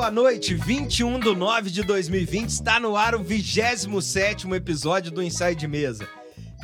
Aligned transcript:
boa 0.00 0.10
noite. 0.10 0.54
21 0.54 1.20
de 1.20 1.34
9 1.34 1.68
de 1.68 1.82
2020 1.82 2.48
está 2.48 2.80
no 2.80 2.96
ar 2.96 3.14
o 3.14 3.22
27 3.22 4.48
episódio 4.54 5.10
do 5.10 5.22
Inside 5.22 5.68
Mesa. 5.68 6.08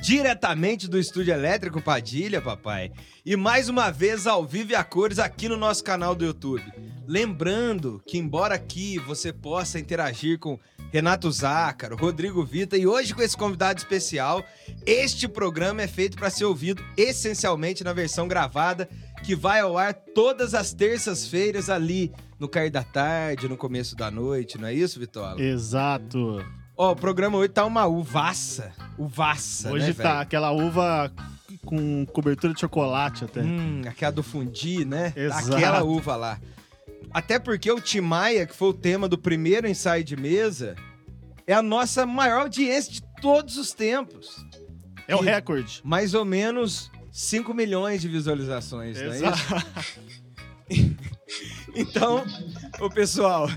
Diretamente 0.01 0.89
do 0.89 0.99
Estúdio 0.99 1.35
Elétrico 1.35 1.83
Padilha, 1.83 2.41
papai. 2.41 2.91
E 3.27 3.37
mais 3.37 3.69
uma 3.69 3.91
vez 3.91 4.27
ao 4.27 4.43
vivo 4.47 4.73
e 4.73 4.75
a 4.75 4.83
cores 4.83 5.19
aqui 5.19 5.51
no 5.51 5.57
nosso 5.59 5.85
canal 5.85 6.15
do 6.15 6.25
YouTube. 6.25 6.65
Lembrando 7.07 8.01
que, 8.07 8.17
embora 8.17 8.55
aqui 8.55 8.99
você 9.01 9.35
possa 9.35 9.79
interagir 9.79 10.39
com 10.39 10.59
Renato 10.91 11.31
Zácaro, 11.31 11.95
Rodrigo 11.95 12.43
Vita 12.43 12.79
e 12.79 12.87
hoje 12.87 13.15
com 13.15 13.21
esse 13.21 13.37
convidado 13.37 13.79
especial, 13.79 14.43
este 14.87 15.29
programa 15.29 15.83
é 15.83 15.87
feito 15.87 16.17
para 16.17 16.31
ser 16.31 16.47
ouvido 16.47 16.83
essencialmente 16.97 17.85
na 17.85 17.93
versão 17.93 18.27
gravada 18.27 18.89
que 19.23 19.37
vai 19.37 19.61
ao 19.61 19.77
ar 19.77 19.93
todas 19.93 20.55
as 20.55 20.73
terças-feiras 20.73 21.69
ali 21.69 22.11
no 22.39 22.49
cair 22.49 22.71
da 22.71 22.83
tarde, 22.83 23.49
no 23.49 23.57
começo 23.57 23.97
da 23.97 24.11
noite, 24.11 24.59
não 24.59 24.69
é 24.69 24.75
isso, 24.75 25.01
Vitola? 25.01 25.41
Exato. 25.41 26.45
Ó, 26.77 26.93
o 26.93 26.97
programa 26.97 27.39
hoje 27.39 27.49
tá 27.49 27.65
uma 27.65 27.87
uvaça. 27.87 28.73
Uvaça, 28.99 29.73
Hoje 29.73 29.89
né, 29.89 29.93
tá 29.95 30.03
velho? 30.11 30.21
aquela 30.21 30.51
uva 30.51 31.11
com 31.65 32.05
cobertura 32.07 32.53
de 32.53 32.61
chocolate 32.61 33.25
até. 33.25 33.41
Hum, 33.43 33.83
aquela 33.87 34.13
do 34.13 34.23
fundi, 34.23 34.85
né? 34.85 35.13
Exato. 35.17 35.55
Aquela 35.57 35.83
uva 35.83 36.17
lá. 36.17 36.39
Até 37.11 37.39
porque 37.39 37.71
o 37.73 37.81
Tim 37.81 38.03
Maia, 38.03 38.47
que 38.47 38.55
foi 38.55 38.69
o 38.69 38.75
tema 38.75 39.09
do 39.09 39.17
primeiro 39.17 39.67
ensaio 39.67 40.05
de 40.05 40.17
mesa, 40.17 40.77
é 41.47 41.55
a 41.55 41.63
nossa 41.63 42.05
maior 42.05 42.43
audiência 42.43 42.93
de 42.93 43.03
todos 43.23 43.57
os 43.57 43.73
tempos. 43.73 44.45
É 45.09 45.17
o 45.17 45.21
recorde. 45.21 45.81
Mais 45.83 46.13
ou 46.13 46.25
menos 46.25 46.91
5 47.11 47.55
milhões 47.55 48.03
de 48.03 48.09
visualizações, 48.09 49.01
não 49.01 49.13
é 49.13 49.17
isso? 49.17 50.97
Então, 51.75 52.25
ô 52.81 52.89
pessoal, 52.89 53.49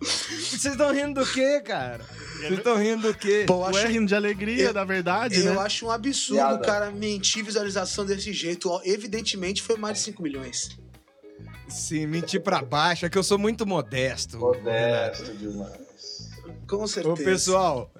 vocês 0.00 0.64
estão 0.66 0.92
rindo 0.92 1.20
do 1.20 1.26
quê, 1.26 1.60
cara? 1.60 2.04
Vocês 2.36 2.58
estão 2.58 2.76
rindo 2.76 3.02
do 3.12 3.14
quê? 3.16 3.44
Pô, 3.46 3.54
eu 3.54 3.66
acho, 3.66 3.86
rindo 3.86 4.06
de 4.06 4.14
alegria, 4.14 4.64
eu- 4.64 4.72
da 4.74 4.84
verdade, 4.84 5.38
eu 5.40 5.54
né? 5.54 5.60
acho 5.60 5.86
um 5.86 5.90
absurdo 5.90 6.40
Piada. 6.40 6.54
o 6.56 6.60
cara 6.60 6.90
mentir 6.90 7.44
visualização 7.44 8.04
desse 8.04 8.32
jeito. 8.32 8.68
Evidentemente 8.84 9.62
foi 9.62 9.76
mais 9.76 9.98
de 9.98 10.04
5 10.04 10.22
milhões. 10.22 10.76
Sim, 11.68 12.06
mentir 12.06 12.42
pra 12.42 12.60
baixo, 12.60 13.06
é 13.06 13.08
que 13.08 13.16
eu 13.16 13.22
sou 13.22 13.38
muito 13.38 13.64
modesto. 13.66 14.36
Renato. 14.38 14.58
Modesto 15.22 15.36
demais. 15.36 16.30
Com 16.68 16.86
certeza. 16.86 17.14
Ô, 17.14 17.16
pessoal, 17.24 17.92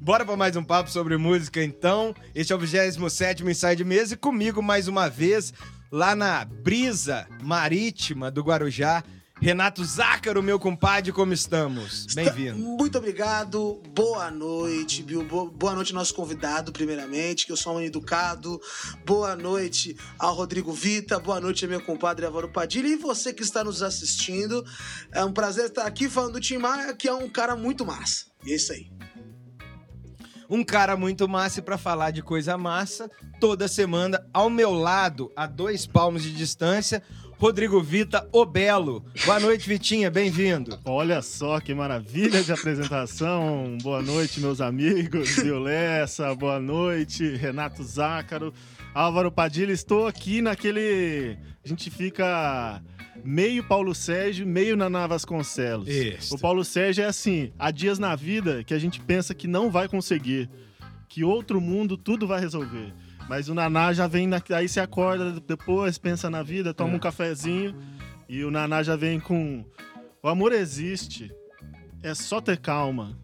bora 0.00 0.24
pra 0.24 0.36
mais 0.36 0.56
um 0.56 0.64
papo 0.64 0.90
sobre 0.90 1.16
música, 1.16 1.62
então. 1.62 2.14
Este 2.34 2.52
é 2.52 2.56
o 2.56 2.58
27 2.58 3.44
Ensaio 3.44 3.76
de 3.76 3.84
Mesa 3.84 4.14
e 4.14 4.16
comigo, 4.16 4.60
mais 4.62 4.88
uma 4.88 5.08
vez, 5.08 5.52
lá 5.90 6.14
na 6.14 6.44
brisa 6.44 7.26
marítima 7.42 8.30
do 8.30 8.42
Guarujá, 8.42 9.02
Renato 9.40 9.84
Zácaro, 9.84 10.42
meu 10.42 10.58
compadre, 10.58 11.12
como 11.12 11.32
estamos? 11.32 12.06
Bem-vindo. 12.12 12.58
Muito 12.58 12.98
obrigado. 12.98 13.80
Boa 13.94 14.32
noite, 14.32 15.00
Bill. 15.00 15.24
Bo- 15.24 15.48
Boa 15.48 15.76
noite, 15.76 15.94
nosso 15.94 16.12
convidado, 16.12 16.72
primeiramente, 16.72 17.46
que 17.46 17.52
eu 17.52 17.56
sou 17.56 17.76
um 17.76 17.80
educado. 17.80 18.60
Boa 19.06 19.36
noite 19.36 19.96
ao 20.18 20.34
Rodrigo 20.34 20.72
Vita. 20.72 21.20
Boa 21.20 21.40
noite 21.40 21.64
ao 21.64 21.70
meu 21.70 21.80
compadre 21.80 22.26
Álvaro 22.26 22.48
Padilha. 22.48 22.88
E 22.88 22.96
você 22.96 23.32
que 23.32 23.44
está 23.44 23.62
nos 23.62 23.80
assistindo. 23.80 24.64
É 25.12 25.24
um 25.24 25.32
prazer 25.32 25.66
estar 25.66 25.86
aqui 25.86 26.08
falando 26.10 26.32
do 26.32 26.40
Tim 26.40 26.58
Maia, 26.58 26.92
que 26.92 27.06
é 27.06 27.14
um 27.14 27.28
cara 27.28 27.54
muito 27.54 27.86
massa. 27.86 28.24
E 28.44 28.50
é 28.52 28.56
isso 28.56 28.72
aí. 28.72 28.90
Um 30.50 30.64
cara 30.64 30.96
muito 30.96 31.28
massa 31.28 31.60
pra 31.60 31.76
falar 31.76 32.10
de 32.10 32.22
coisa 32.22 32.56
massa, 32.56 33.10
toda 33.38 33.68
semana, 33.68 34.24
ao 34.32 34.48
meu 34.48 34.72
lado, 34.72 35.30
a 35.36 35.46
dois 35.46 35.86
palmos 35.86 36.22
de 36.22 36.32
distância, 36.32 37.02
Rodrigo 37.38 37.82
Vita, 37.82 38.26
o 38.32 38.46
Belo. 38.46 39.04
Boa 39.26 39.38
noite, 39.38 39.68
Vitinha, 39.68 40.10
bem-vindo. 40.10 40.78
Olha 40.86 41.20
só 41.20 41.60
que 41.60 41.74
maravilha 41.74 42.42
de 42.42 42.50
apresentação. 42.50 43.76
Boa 43.82 44.00
noite, 44.00 44.40
meus 44.40 44.62
amigos. 44.62 45.36
Violessa, 45.36 46.34
boa 46.34 46.58
noite. 46.58 47.36
Renato 47.36 47.84
Zácaro. 47.84 48.52
Álvaro 48.94 49.30
Padilha, 49.30 49.72
estou 49.72 50.06
aqui 50.06 50.40
naquele. 50.40 51.36
A 51.62 51.68
gente 51.68 51.90
fica 51.90 52.82
meio 53.28 53.62
Paulo 53.62 53.94
Sérgio, 53.94 54.46
meio 54.46 54.74
Naná 54.74 55.06
Vasconcelos. 55.06 55.86
O 56.32 56.38
Paulo 56.38 56.64
Sérgio 56.64 57.04
é 57.04 57.06
assim: 57.06 57.52
há 57.58 57.70
dias 57.70 57.98
na 57.98 58.16
vida 58.16 58.64
que 58.64 58.72
a 58.72 58.78
gente 58.78 59.00
pensa 59.00 59.34
que 59.34 59.46
não 59.46 59.70
vai 59.70 59.86
conseguir, 59.86 60.48
que 61.08 61.22
outro 61.22 61.60
mundo 61.60 61.98
tudo 61.98 62.26
vai 62.26 62.40
resolver. 62.40 62.94
Mas 63.28 63.50
o 63.50 63.54
Naná 63.54 63.92
já 63.92 64.06
vem, 64.06 64.26
na... 64.26 64.42
aí 64.56 64.66
você 64.66 64.80
acorda 64.80 65.38
depois, 65.46 65.98
pensa 65.98 66.30
na 66.30 66.42
vida, 66.42 66.72
toma 66.72 66.94
É. 66.94 66.96
um 66.96 66.98
cafezinho 66.98 67.76
e 68.26 68.42
o 68.42 68.50
Naná 68.50 68.82
já 68.82 68.96
vem 68.96 69.20
com: 69.20 69.62
o 70.22 70.28
amor 70.28 70.52
existe, 70.52 71.30
é 72.02 72.14
só 72.14 72.40
ter 72.40 72.56
calma. 72.56 73.18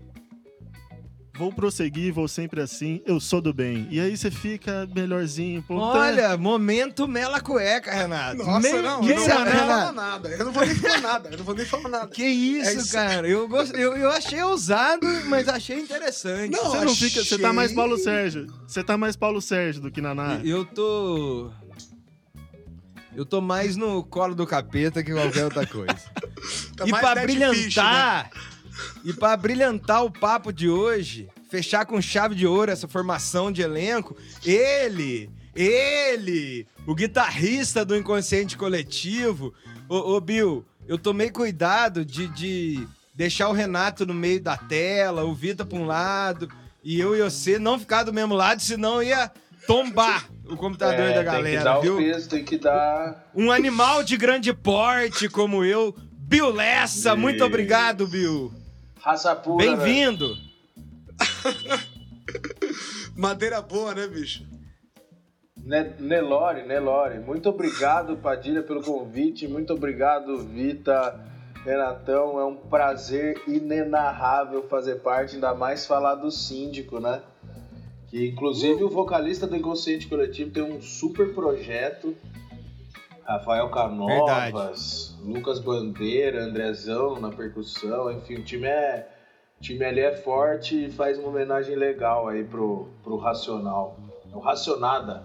Vou 1.37 1.53
prosseguir, 1.53 2.13
vou 2.13 2.29
sempre 2.29 2.61
assim, 2.61 3.03
eu 3.05 3.19
sou 3.19 3.41
do 3.41 3.53
bem. 3.53 3.89
E 3.91 3.99
aí 3.99 4.17
você 4.17 4.31
fica 4.31 4.89
melhorzinho. 4.95 5.63
Pô, 5.65 5.75
tá- 5.81 5.99
Olha, 5.99 6.37
momento 6.37 7.09
mela 7.09 7.41
cueca, 7.41 7.93
Renato. 7.93 8.37
Nossa, 8.37 8.81
não, 8.81 9.01
que 9.01 9.11
eu 9.11 9.17
não 9.17 9.25
falar 9.27 9.45
Renato? 9.45 9.93
nada. 9.95 10.29
Eu 10.29 10.45
não 10.45 10.53
vou 10.53 10.65
nem 10.65 10.75
falar 10.77 11.01
nada. 11.01 11.29
Eu 11.33 11.39
não 11.39 11.45
vou 11.45 11.55
nem 11.57 11.67
falar 11.67 11.89
nada. 11.89 12.07
Que 12.07 12.25
isso, 12.25 12.71
É 12.71 12.75
isso. 12.75 12.93
cara. 12.93 13.29
Eu, 13.29 13.49
gost... 13.49 13.73
eu, 13.75 13.97
eu 13.97 14.11
achei 14.11 14.41
ousado, 14.45 15.05
mas 15.27 15.49
achei 15.49 15.81
interessante. 15.81 16.53
Não, 16.53 16.67
Você 16.71 16.85
não 16.85 16.95
fica. 16.95 17.25
Você 17.25 17.37
tá 17.37 17.53
mais 17.53 17.67
achei- 17.73 17.77
Paulo 17.77 17.99
Sérgio. 17.99 18.47
Você 18.65 18.85
tá 18.85 18.97
mais 18.97 19.17
Paulo 19.17 19.43
Sérgio 19.43 19.83
do 19.83 19.91
que 19.91 20.01
Naná. 20.01 20.41
Eu 20.45 20.65
tô. 20.65 21.51
Eu 23.17 23.25
tô 23.27 23.41
mais 23.41 23.77
no 23.77 24.05
colo 24.05 24.37
do 24.37 24.47
capeta 24.47 25.03
que 25.03 25.13
qualquer 25.13 25.45
outra 25.45 25.67
coisa. 25.67 25.95
Tá 26.77 26.85
e 26.87 26.91
pra 26.91 27.15
brilhantar, 27.23 27.55
Fish, 27.55 27.77
né? 27.77 28.31
E 29.05 29.13
pra 29.13 29.37
brilhantar 29.37 30.05
o 30.05 30.11
papo 30.11 30.53
de 30.53 30.69
hoje, 30.69 31.29
fechar 31.51 31.85
com 31.87 32.01
chave 32.01 32.35
de 32.35 32.47
ouro 32.47 32.71
essa 32.71 32.89
formação 32.89 33.51
de 33.53 33.63
elenco, 33.63 34.17
ele, 34.45 35.31
ele, 35.55 36.67
o 36.87 36.95
guitarrista 36.95 37.85
do 37.85 37.97
Inconsciente 37.97 38.57
Coletivo, 38.57 39.53
ô, 39.89 40.15
ô 40.15 40.21
Bill, 40.21 40.65
eu 40.87 40.99
tomei 40.99 41.31
cuidado 41.31 42.05
de, 42.05 42.27
de 42.29 42.87
deixar 43.15 43.49
o 43.49 43.53
Renato 43.53 44.05
no 44.05 44.15
meio 44.15 44.41
da 44.41 44.57
tela, 44.57 45.25
o 45.25 45.35
Vita 45.35 45.65
pra 45.65 45.79
um 45.79 45.87
lado, 45.87 46.49
e 46.83 47.01
eu 47.01 47.17
e 47.17 47.23
você 47.23 47.59
não 47.59 47.79
ficar 47.79 48.03
do 48.03 48.13
mesmo 48.13 48.35
lado, 48.35 48.61
senão 48.61 49.03
ia 49.03 49.31
tombar 49.67 50.29
o 50.47 50.57
computador 50.57 51.01
É, 51.01 51.09
da 51.09 51.15
Tem 51.15 51.25
que 51.25 51.31
galera, 51.31 51.65
dar 51.65 51.81
viu? 51.81 51.97
peso, 51.97 52.29
tem 52.29 52.45
que 52.45 52.59
dar. 52.59 53.31
Um 53.35 53.51
animal 53.51 54.03
de 54.05 54.17
grande 54.17 54.53
porte 54.53 55.27
como 55.29 55.65
eu, 55.65 55.97
Bill 56.13 56.51
Lessa. 56.53 57.17
Muito 57.17 57.37
Isso. 57.37 57.45
obrigado, 57.47 58.07
Bill. 58.07 58.53
Raça 59.05 59.37
pura. 59.37 59.67
Bem-vindo. 59.77 60.35
Madeira 63.15 63.61
boa, 63.61 63.95
né, 63.95 64.07
bicho? 64.07 64.47
Ne- 65.59 65.93
Nelore, 65.99 66.67
Nelore. 66.67 67.19
Muito 67.19 67.51
obrigado, 67.51 68.17
Padilha, 68.17 68.63
pelo 68.63 68.81
convite. 68.83 69.47
Muito 69.47 69.75
obrigado, 69.75 70.39
Vita, 70.39 71.21
Renatão. 71.67 72.41
É 72.41 72.47
um 72.47 72.57
prazer 72.57 73.43
inenarrável 73.47 74.67
fazer 74.71 74.95
parte, 75.03 75.35
ainda 75.35 75.55
mais 75.55 75.85
falar 75.85 76.15
do 76.15 76.31
síndico, 76.31 76.99
né? 76.99 77.21
Que 78.09 78.29
inclusive 78.29 78.85
o 78.85 78.89
vocalista 78.89 79.47
do 79.47 79.55
Inconsciente 79.55 80.09
Coletivo 80.09 80.51
tem 80.51 80.63
um 80.63 80.81
super 80.81 81.35
projeto. 81.35 82.17
Rafael 83.27 83.71
Canovas, 83.71 85.17
Lucas 85.23 85.59
Bandeira, 85.59 86.45
Andrezão 86.45 87.19
na 87.19 87.31
percussão, 87.31 88.13
enfim, 88.13 88.35
o 88.35 88.43
time 88.43 88.67
é. 88.67 89.09
O 89.59 89.63
time 89.63 89.85
ali 89.85 90.01
é 90.01 90.15
forte 90.15 90.87
e 90.87 90.91
faz 90.91 91.19
uma 91.19 91.29
homenagem 91.29 91.75
legal 91.75 92.29
aí 92.29 92.45
pro, 92.45 92.89
pro 93.03 93.17
Racional. 93.17 93.99
É 94.31 94.37
o 94.37 94.41
Racionada. 94.41 95.23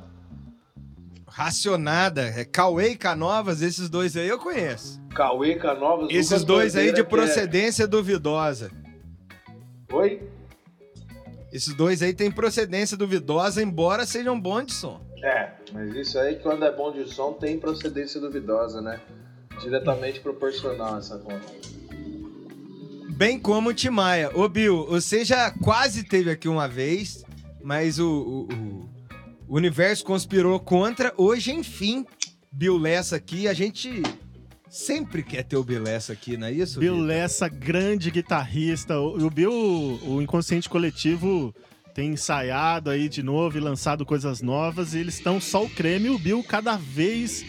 Racionada, 1.27 2.21
é 2.21 2.45
Cauê 2.45 2.89
e 2.91 2.95
Canovas, 2.95 3.62
esses 3.62 3.89
dois 3.89 4.15
aí 4.15 4.27
eu 4.27 4.39
conheço. 4.39 5.00
Cauê 5.13 5.56
Canovas. 5.56 6.09
Esses 6.09 6.31
Lucas 6.31 6.44
dois 6.45 6.75
aí 6.75 6.94
de 6.94 7.03
Bandeira, 7.03 7.07
é- 7.07 7.09
procedência 7.09 7.88
duvidosa. 7.88 8.71
Oi? 9.91 10.21
Esses 11.51 11.73
dois 11.73 12.01
aí 12.01 12.13
têm 12.13 12.31
procedência 12.31 12.95
duvidosa, 12.95 13.62
embora 13.62 14.06
sejam 14.06 14.39
bons 14.39 14.68
de 14.68 14.73
som. 14.73 15.01
É, 15.24 15.50
mas 15.74 15.94
isso 15.95 16.18
aí 16.18 16.36
quando 16.38 16.63
é 16.66 16.71
bom 16.71 16.92
de 16.92 17.07
som 17.13 17.33
tem 17.33 17.60
procedência 17.60 18.19
duvidosa, 18.21 18.81
né? 18.81 19.00
Diretamente 19.62 20.19
proporcional 20.21 20.98
essa 20.98 21.18
conta. 21.18 21.45
Bem 23.10 23.38
como 23.38 23.69
o 23.69 23.74
Timaya. 23.74 24.31
Ô, 24.33 24.48
Bill, 24.48 24.86
você 24.86 25.25
já 25.25 25.51
quase 25.51 26.04
teve 26.04 26.31
aqui 26.31 26.48
uma 26.48 26.68
vez, 26.69 27.25
mas 27.62 28.00
o, 28.00 28.07
o- 28.10 28.54
o- 28.54 28.89
universo 29.57 30.06
conspirou 30.06 30.57
contra. 30.60 31.13
Hoje, 31.18 31.51
enfim, 31.51 32.06
Bill 32.50 32.77
Lessa 32.77 33.18
aqui. 33.18 33.45
A 33.50 33.54
gente 33.54 34.01
sempre 34.69 35.21
quer 35.21 35.44
ter 35.44 35.57
o 35.57 35.63
Bill 35.66 35.83
Lessa 35.83 36.13
aqui, 36.13 36.38
não 36.38 36.48
é 36.48 36.51
isso? 36.54 36.80
Bill? 36.80 36.95
Lessa, 36.98 37.50
grande 37.50 38.10
guitarrista. 38.10 38.98
O, 38.98 39.25
o 39.25 39.30
Bill, 39.30 39.51
o 39.51 40.21
Inconsciente 40.21 40.69
Coletivo, 40.69 41.54
tem 41.99 42.11
ensaiado 42.13 42.89
aí 42.89 43.09
de 43.09 43.21
novo 43.21 43.57
e 43.57 43.59
lançado 43.59 44.05
coisas 44.05 44.41
novas. 44.41 44.93
E 44.93 44.99
eles 44.99 45.15
estão 45.15 45.37
só 45.41 45.65
o 45.65 45.69
creme. 45.69 46.05
E 46.05 46.09
o 46.11 46.17
Bill 46.17 46.41
cada 46.41 46.77
vez 46.77 47.43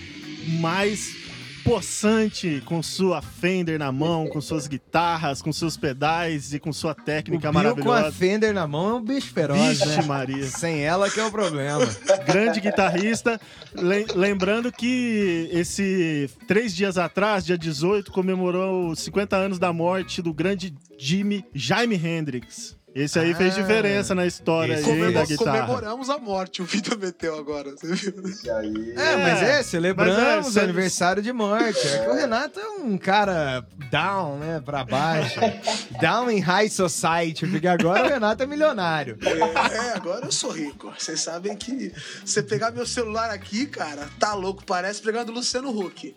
mais 0.59 1.15
possante 1.63 2.61
com 2.65 2.83
sua 2.83 3.23
Fender 3.23 3.79
na 3.79 3.93
mão, 3.93 4.27
com 4.27 4.41
suas 4.41 4.67
guitarras, 4.67 5.41
com 5.41 5.53
seus 5.53 5.77
pedais 5.77 6.53
e 6.53 6.59
com 6.59 6.73
sua 6.73 6.97
técnica 6.97 7.49
o 7.49 7.53
Bill 7.53 7.53
com 7.53 7.59
a 7.59 7.63
maravilhosa. 7.93 8.11
Fender 8.13 8.53
na 8.53 8.67
mão 8.67 8.91
é 8.91 8.95
um 8.95 9.05
bicho 9.05 9.33
feroz, 9.33 9.79
Vixe 9.79 9.87
né? 9.87 10.03
Maria. 10.03 10.47
Sem 10.49 10.81
ela 10.81 11.09
que 11.09 11.21
é 11.21 11.25
o 11.25 11.31
problema. 11.31 11.87
Grande 12.27 12.61
guitarrista. 12.61 13.41
Lem- 13.73 14.07
lembrando 14.17 14.73
que 14.73 15.49
esse 15.53 16.29
três 16.49 16.75
dias 16.75 16.99
atrás, 16.99 17.45
dia 17.47 17.57
18, 17.57 18.11
comemorou 18.11 18.89
os 18.91 18.99
50 18.99 19.37
anos 19.37 19.59
da 19.61 19.73
morte 19.73 20.21
do 20.21 20.35
grande 20.35 20.75
Jimmy 20.99 21.45
Jaime 21.55 21.95
Hendrix. 21.95 22.80
Esse 22.95 23.19
aí 23.19 23.35
fez 23.35 23.57
Ah, 23.57 23.61
diferença 23.61 24.15
na 24.15 24.27
história 24.27 24.75
esse 24.75 24.85
aí 24.91 24.97
Comemor- 24.99 25.13
da 25.13 25.25
guitarra. 25.25 25.61
comemoramos 25.61 26.11
a 26.11 26.19
morte, 26.19 26.61
o 26.61 26.65
Vitor 26.65 26.99
meteu 26.99 27.39
agora, 27.39 27.71
você 27.71 27.87
viu? 27.95 28.23
Esse 28.29 28.51
aí. 28.51 28.95
É, 28.97 29.17
mas 29.17 29.43
é, 29.43 29.63
celebramos 29.63 30.47
mas 30.47 30.57
é, 30.57 30.61
o 30.61 30.65
aniversário 30.65 31.23
de 31.23 31.33
morte. 31.33 31.87
É 31.87 31.99
que 32.05 32.09
o 32.09 32.15
Renato 32.15 32.59
é 32.59 32.69
um 32.69 32.99
cara 32.99 33.65
down, 33.91 34.39
né, 34.39 34.61
pra 34.65 34.85
baixo. 34.85 35.39
down 36.01 36.31
in 36.31 36.41
high 36.41 36.69
society, 36.69 37.47
porque 37.47 37.69
agora 37.69 38.05
o 38.05 38.09
Renato 38.09 38.43
é 38.43 38.47
milionário. 38.47 39.17
É, 39.23 39.95
agora 39.97 40.27
eu 40.27 40.33
sou 40.33 40.51
rico. 40.51 40.93
Vocês 40.99 41.21
sabem 41.21 41.57
que 41.57 41.93
você 42.25 42.43
pegar 42.43 42.71
meu 42.73 42.87
celular 42.87 43.31
aqui, 43.31 43.67
cara, 43.67 44.09
tá 44.19 44.35
louco, 44.35 44.65
parece 44.65 45.01
pegar 45.01 45.23
do 45.25 45.33
Luciano 45.33 45.71
Huck. 45.71 46.17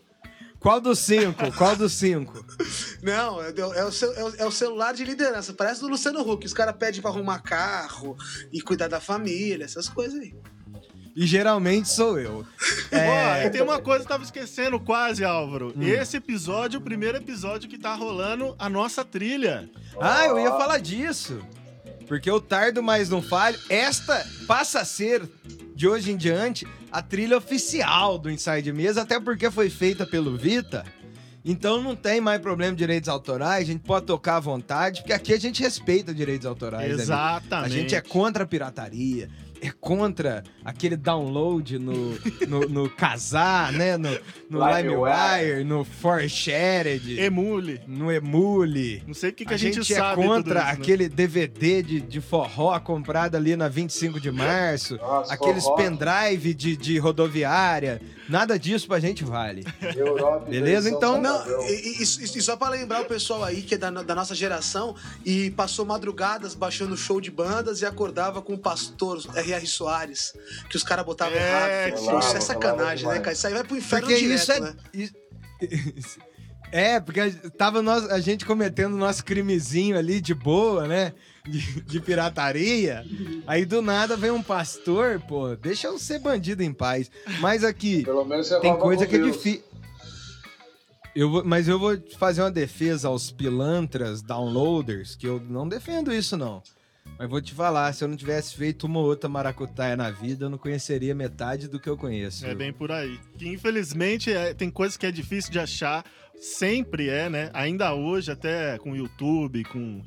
Qual 0.64 0.80
dos 0.82 0.98
cinco? 1.00 1.52
Qual 1.58 1.76
dos 1.76 1.94
cinco? 1.94 2.44
Não, 3.04 3.40
é, 3.44 3.54
é 3.76 3.84
o, 3.86 3.92
cel- 3.92 4.14
é 4.14 4.24
o- 4.24 4.36
é 4.38 4.46
o 4.46 4.52
celular 4.52 4.94
de 4.94 5.04
liderança, 5.04 5.54
parece 5.54 5.82
do 5.82 5.88
Luciano 5.90 6.22
Huck. 6.22 6.46
Os 6.46 6.54
caras 6.54 6.76
pedem 6.80 7.02
pra 7.02 7.12
arrumar 7.12 7.40
carro 7.40 8.18
e 8.52 8.62
cuidar 8.62 8.88
da 8.88 9.00
família, 9.02 9.66
essas 9.66 9.88
coisas 9.90 10.20
aí. 10.20 10.34
E 11.16 11.28
geralmente 11.28 11.90
sou 11.90 12.18
eu. 12.20 12.44
É, 12.92 13.46
e 13.46 13.50
tem 13.52 13.62
uma 13.62 13.80
coisa 13.80 14.00
que 14.00 14.06
eu 14.06 14.10
tava 14.16 14.24
esquecendo 14.24 14.80
quase, 14.80 15.24
Álvaro. 15.24 15.72
Hum. 15.76 15.84
Esse 15.84 16.18
episódio 16.18 16.78
é 16.78 16.80
o 16.80 16.84
primeiro 16.84 17.18
episódio 17.18 17.70
que 17.70 17.78
tá 17.78 17.94
rolando 17.94 18.56
a 18.58 18.68
nossa 18.68 19.06
trilha. 19.06 19.70
Ah, 20.02 20.26
eu 20.26 20.40
ia 20.40 20.50
falar 20.52 20.80
disso. 20.80 21.40
Porque 22.08 22.32
o 22.32 22.42
Tardo 22.42 22.82
Mais 22.82 23.10
Não 23.10 23.22
Falho, 23.22 23.60
esta 23.70 24.26
passa 24.48 24.80
a 24.80 24.86
ser, 24.86 25.22
de 25.76 25.88
hoje 25.88 26.12
em 26.12 26.18
diante, 26.18 26.66
a 26.94 27.02
trilha 27.02 27.36
oficial 27.36 28.20
do 28.20 28.30
Inside 28.30 28.72
Mesa, 28.72 29.02
até 29.02 29.20
porque 29.20 29.50
foi 29.50 29.68
feita 29.68 30.06
pelo 30.06 30.38
Vita. 30.38 30.86
Então 31.44 31.82
não 31.82 31.96
tem 31.96 32.22
mais 32.22 32.40
problema 32.40 32.72
de 32.72 32.78
direitos 32.78 33.10
autorais, 33.10 33.64
a 33.64 33.72
gente 33.72 33.82
pode 33.82 34.06
tocar 34.06 34.38
à 34.38 34.40
vontade, 34.40 35.02
porque 35.02 35.12
aqui 35.12 35.34
a 35.34 35.40
gente 35.40 35.62
respeita 35.62 36.14
direitos 36.14 36.46
autorais. 36.46 36.96
né? 36.96 37.04
Exatamente. 37.04 37.66
A 37.66 37.78
gente 37.78 37.96
é 37.96 38.02
contra 38.02 38.44
a 38.44 38.48
pirataria, 38.48 39.28
é 39.64 39.72
contra 39.80 40.44
aquele 40.64 40.98
download 40.98 41.80
no, 41.80 42.18
no, 42.48 42.60
no 42.68 42.90
Kazaa, 42.90 43.72
né? 43.72 43.98
No, 43.98 44.10
no 44.50 44.60
LimeWire. 44.60 45.64
No 45.64 45.86
ForShared, 45.86 47.18
Emule. 47.20 47.80
no 47.88 48.12
Emule. 48.12 49.02
Não 49.08 49.14
sei 49.14 49.30
o 49.30 49.34
que, 49.34 49.46
que 49.46 49.54
a, 49.54 49.56
a, 49.56 49.58
gente, 49.58 49.76
gente, 49.76 49.94
é 49.94 49.98
sabe 49.98 50.22
contra 50.22 50.42
tudo 50.42 50.50
isso, 50.50 50.66
né? 50.66 50.72
aquele 50.72 51.10
DVD 51.10 51.82
de, 51.82 52.02
de 52.02 52.20
forró 52.20 52.78
comprado 52.80 53.36
ali 53.36 53.56
na 53.56 53.70
25 53.70 54.20
de 54.20 54.32
março, 54.32 54.98
Nossa, 54.98 55.34
aqueles 55.34 55.64
forró. 55.64 55.78
pendrive 55.78 56.54
de, 56.54 56.76
de 56.76 56.98
rodoviária. 56.98 58.02
Nada 58.34 58.58
disso 58.58 58.88
pra 58.88 59.00
gente 59.00 59.24
vale. 59.24 59.64
Europa, 59.96 60.50
Beleza? 60.50 60.90
Então- 60.90 61.22
Não, 61.22 61.46
e, 61.70 62.00
e- 62.00 62.04
e- 62.04 62.42
só 62.42 62.58
pra 62.58 62.68
lembrar 62.70 63.02
o 63.02 63.06
pessoal 63.06 63.44
aí 63.44 63.62
que 63.62 63.76
é 63.76 63.78
da, 63.78 63.92
da 63.92 64.16
nossa 64.16 64.34
geração 64.34 64.96
e 65.24 65.52
passou 65.52 65.86
madrugadas 65.86 66.56
baixando 66.56 66.98
show 66.98 67.22
de 67.22 67.30
bandas 67.30 67.82
e 67.82 67.86
acordava 67.86 68.42
com 68.42 68.56
o 68.56 68.58
pastor 68.58 69.22
R.R. 69.36 69.68
Soares, 69.68 70.34
que 70.68 70.76
os 70.76 70.82
caras 70.82 71.06
botavam 71.06 71.38
É, 71.38 71.90
errado. 71.90 72.20
isso 72.24 72.36
é 72.38 72.40
sacanagem, 72.42 73.08
né, 73.08 73.20
cara? 73.20 73.34
Isso 73.34 73.46
aí 73.46 73.54
vai 73.54 73.64
pro 73.64 73.78
inferno 73.78 74.08
Porque 74.08 74.20
direto, 74.20 74.42
isso 74.42 74.52
é. 74.52 74.60
né? 74.60 74.76
isso- 74.96 75.14
É, 76.72 77.00
porque 77.00 77.20
a- 77.20 77.32
tava 77.56 77.84
nós, 77.84 78.10
a 78.10 78.20
gente 78.20 78.48
cometendo 78.48 78.98
nosso 78.98 79.24
crimezinho 79.24 79.96
ali 79.96 80.20
de 80.20 80.34
boa, 80.34 80.88
né? 80.88 81.14
De, 81.46 81.82
de 81.82 82.00
pirataria. 82.00 83.06
Aí 83.46 83.66
do 83.66 83.82
nada 83.82 84.16
vem 84.16 84.32
um 84.32 84.42
pastor, 84.42 85.20
pô, 85.28 85.56
deixa 85.56 85.88
eu 85.88 86.00
ser 86.00 86.20
bandido 86.20 86.64
em 86.64 86.72
paz. 86.74 87.12
Mas 87.40 87.64
aqui, 87.64 88.04
Pelo 88.04 88.24
menos 88.24 88.48
você 88.48 88.60
Tem 88.62 88.78
coisa 88.78 89.06
que 89.06 89.16
é 89.16 89.20
Deus. 89.20 89.34
difícil. 89.36 89.64
Eu 91.16 91.30
vou, 91.30 91.44
mas 91.44 91.68
eu 91.68 91.78
vou 91.78 91.96
fazer 92.18 92.42
uma 92.42 92.50
defesa 92.50 93.08
aos 93.08 93.30
pilantras, 93.30 94.22
downloaders, 94.22 95.16
que 95.16 95.28
eu 95.28 95.40
não 95.40 95.68
defendo 95.68 96.14
isso, 96.14 96.36
não. 96.38 96.64
Mas 97.20 97.30
vou 97.30 97.42
te 97.42 97.54
falar, 97.54 97.94
se 97.94 98.04
eu 98.04 98.08
não 98.08 98.16
tivesse 98.18 98.56
feito 98.56 98.86
uma 98.88 99.00
ou 99.00 99.06
outra 99.06 99.30
maracutaia 99.30 99.96
na 99.96 100.10
vida, 100.10 100.46
eu 100.46 100.50
não 100.50 100.58
conheceria 100.58 101.14
metade 101.14 101.68
do 101.68 101.80
que 101.80 101.88
eu 101.90 101.98
conheço. 101.98 102.46
É 102.46 102.56
bem 102.56 102.74
por 102.74 102.92
aí. 102.92 103.20
Que 103.38 103.48
infelizmente 103.48 104.32
é, 104.32 104.54
tem 104.54 104.72
coisas 104.72 104.98
que 104.98 105.06
é 105.06 105.12
difícil 105.12 105.52
de 105.52 105.60
achar. 105.60 106.04
Sempre 106.40 107.10
é, 107.10 107.30
né? 107.30 107.52
Ainda 107.54 107.94
hoje, 107.94 108.32
até 108.32 108.78
com 108.80 108.96
YouTube, 108.96 109.64
com 109.66 110.02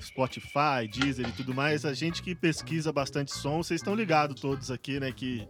Spotify, 0.00 0.86
Deezer 0.90 1.28
e 1.28 1.32
tudo 1.32 1.54
mais, 1.54 1.84
a 1.84 1.92
gente 1.94 2.22
que 2.22 2.34
pesquisa 2.34 2.92
bastante 2.92 3.32
som, 3.34 3.62
vocês 3.62 3.80
estão 3.80 3.94
ligados 3.94 4.40
todos 4.40 4.70
aqui, 4.70 4.98
né? 5.00 5.12
Que 5.12 5.46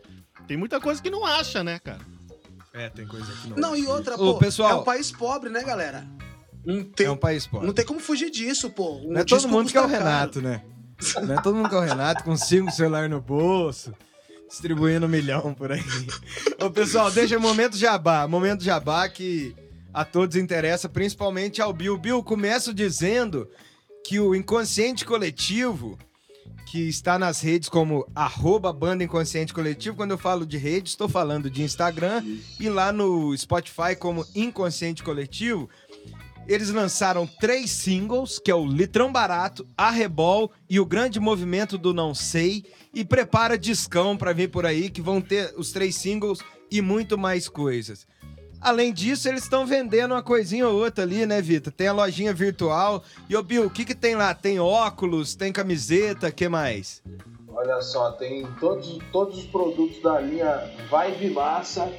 tem 0.47 0.57
muita 0.57 0.81
coisa 0.81 1.03
que 1.03 1.11
não 1.11 1.25
acha, 1.25 1.63
né, 1.65 1.79
cara? 1.79 2.01
É, 2.73 2.89
tem 2.89 3.07
coisa 3.07 3.31
que 3.43 3.49
não. 3.51 3.57
Não, 3.57 3.77
e 3.77 3.87
outra, 3.87 4.15
Ô, 4.15 4.35
pô, 4.35 4.39
pessoal- 4.39 4.71
é 4.71 4.75
um 4.81 4.85
país 4.85 5.11
pobre, 5.11 5.51
né, 5.51 5.63
galera? 5.63 6.07
Não 6.65 6.85
tem, 6.85 7.07
É 7.07 7.11
um 7.11 7.17
país 7.17 7.47
pobre. 7.47 7.67
não 7.67 7.75
tem 7.75 7.85
como 7.85 7.99
fugir 8.01 8.31
disso, 8.31 8.69
pô. 8.71 8.99
Um 8.99 9.13
Não 9.13 9.21
é 9.21 9.25
todo 9.25 9.49
mundo 9.49 9.71
que 9.71 9.77
é 9.77 9.81
o 9.81 9.85
custa 9.85 9.99
caro. 9.99 10.11
Renato, 10.11 10.43
né? 10.43 10.63
Não 11.27 11.39
é 11.39 11.43
todo 11.43 11.55
mundo 11.57 11.69
que 11.69 11.75
é 11.75 11.79
o 11.79 11.83
Renato 11.83 12.25
com 12.25 12.37
cinco 12.37 12.71
celular 12.73 13.09
no 13.09 13.21
bolso, 13.21 13.95
distribuindo 14.49 15.07
um 15.07 15.09
milhão 15.09 15.55
por 15.55 15.71
aí. 15.73 15.83
Ô, 16.61 16.71
pessoal, 16.71 17.11
deixa 17.11 17.39
o 17.39 17.41
momento 17.41 17.77
jabá. 17.77 18.27
Momento 18.29 18.63
jabá 18.65 19.09
que 19.09 19.55
a 19.95 20.05
todos 20.05 20.37
interessa, 20.37 20.89
principalmente 20.89 21.63
ao 21.63 21.73
Bill. 21.73 21.97
Bill, 21.97 22.23
começo 22.23 22.75
dizendo 22.75 23.49
que 24.05 24.19
o 24.21 24.35
inconsciente 24.35 25.05
coletivo, 25.05 25.99
que 26.71 26.89
está 26.89 27.19
nas 27.19 27.41
redes 27.41 27.69
como 27.69 28.07
arroba 28.15 28.73
banda 28.73 29.05
inconsciente 29.05 29.55
coletivo, 29.55 29.97
quando 29.97 30.13
eu 30.13 30.19
falo 30.19 30.47
de 30.47 30.57
rede, 30.57 30.91
estou 30.91 31.09
falando 31.09 31.51
de 31.51 31.63
Instagram 31.63 32.23
e 32.61 32.69
lá 32.69 32.93
no 32.93 33.37
Spotify 33.37 33.97
como 33.99 34.27
inconsciente 34.35 35.03
coletivo, 35.03 35.69
eles 36.49 36.71
lançaram 36.71 37.27
três 37.27 37.71
singles, 37.71 38.39
que 38.39 38.51
é 38.51 38.55
o 38.55 38.67
Litrão 38.67 39.13
Barato, 39.13 39.67
Arrebol 39.77 40.51
e 40.69 40.81
o 40.81 40.87
Grande 40.87 41.21
Movimento 41.21 41.77
do 41.77 41.93
Não 41.93 42.15
Sei. 42.15 42.65
E 42.95 43.05
prepara 43.05 43.59
discão 43.59 44.17
pra 44.17 44.33
vir 44.33 44.49
por 44.49 44.65
aí, 44.65 44.89
que 44.89 45.03
vão 45.03 45.21
ter 45.21 45.53
os 45.59 45.73
três 45.73 45.97
singles 45.97 46.39
e 46.71 46.81
muito 46.81 47.19
mais 47.19 47.51
coisas. 47.51 48.07
Além 48.61 48.93
disso, 48.93 49.29
eles 49.29 49.45
estão 49.45 49.65
vendendo 49.65 50.13
uma 50.13 50.23
coisinha 50.23 50.69
ou 50.69 50.75
outra 50.75 51.05
ali, 51.05 51.25
né, 51.25 51.41
Vitor? 51.41 51.73
Tem 51.73 51.87
a 51.87 51.93
lojinha 51.93 52.35
virtual. 52.35 53.05
E, 53.29 53.37
ô, 53.37 53.43
Bill, 53.43 53.67
o 53.67 53.71
que 53.71 53.85
que 53.85 53.95
tem 53.95 54.17
lá? 54.17 54.35
Tem 54.35 54.59
óculos, 54.59 55.35
tem 55.35 55.53
camiseta, 55.53 56.31
que 56.31 56.49
mais? 56.49 57.03
Olha 57.49 57.81
só, 57.81 58.13
tem 58.13 58.47
todos, 58.61 58.99
todos 59.13 59.39
os 59.39 59.47
produtos 59.47 60.01
da 60.03 60.21
linha 60.21 60.71
Vibe 60.91 61.31
Massa 61.31 61.93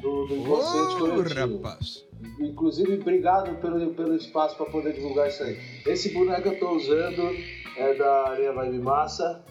do, 0.00 0.26
do 0.26 0.34
Inconsciente 0.36 0.98
Coletivo. 0.98 1.56
rapaz. 1.56 2.04
Inclusive, 2.38 2.94
obrigado 2.94 3.54
pelo, 3.60 3.94
pelo 3.94 4.14
espaço 4.14 4.56
para 4.56 4.66
poder 4.66 4.92
divulgar 4.92 5.28
isso 5.28 5.42
aí. 5.42 5.58
Esse 5.86 6.12
boneco 6.12 6.42
que 6.42 6.48
eu 6.48 6.58
tô 6.58 6.72
usando 6.72 7.34
é 7.76 7.94
da 7.94 8.34
linha 8.36 8.52
Vibe 8.52 8.78
Massa. 8.78 9.42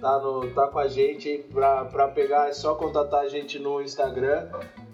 Tá, 0.00 0.18
no, 0.18 0.50
tá 0.54 0.66
com 0.68 0.78
a 0.78 0.88
gente 0.88 1.44
pra 1.52 2.08
pegar, 2.08 2.48
é 2.48 2.52
só 2.54 2.74
contatar 2.74 3.20
a 3.20 3.28
gente 3.28 3.58
no 3.58 3.82
Instagram. 3.82 4.48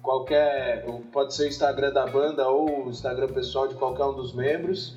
Qualquer. 0.07 0.85
Pode 1.13 1.35
ser 1.35 1.47
o 1.47 1.49
Instagram 1.49 1.93
da 1.93 2.07
banda 2.07 2.47
ou 2.49 2.87
o 2.87 2.91
Instagram 2.91 3.27
pessoal 3.27 3.67
de 3.67 3.75
qualquer 3.75 4.05
um 4.05 4.15
dos 4.15 4.33
membros. 4.33 4.97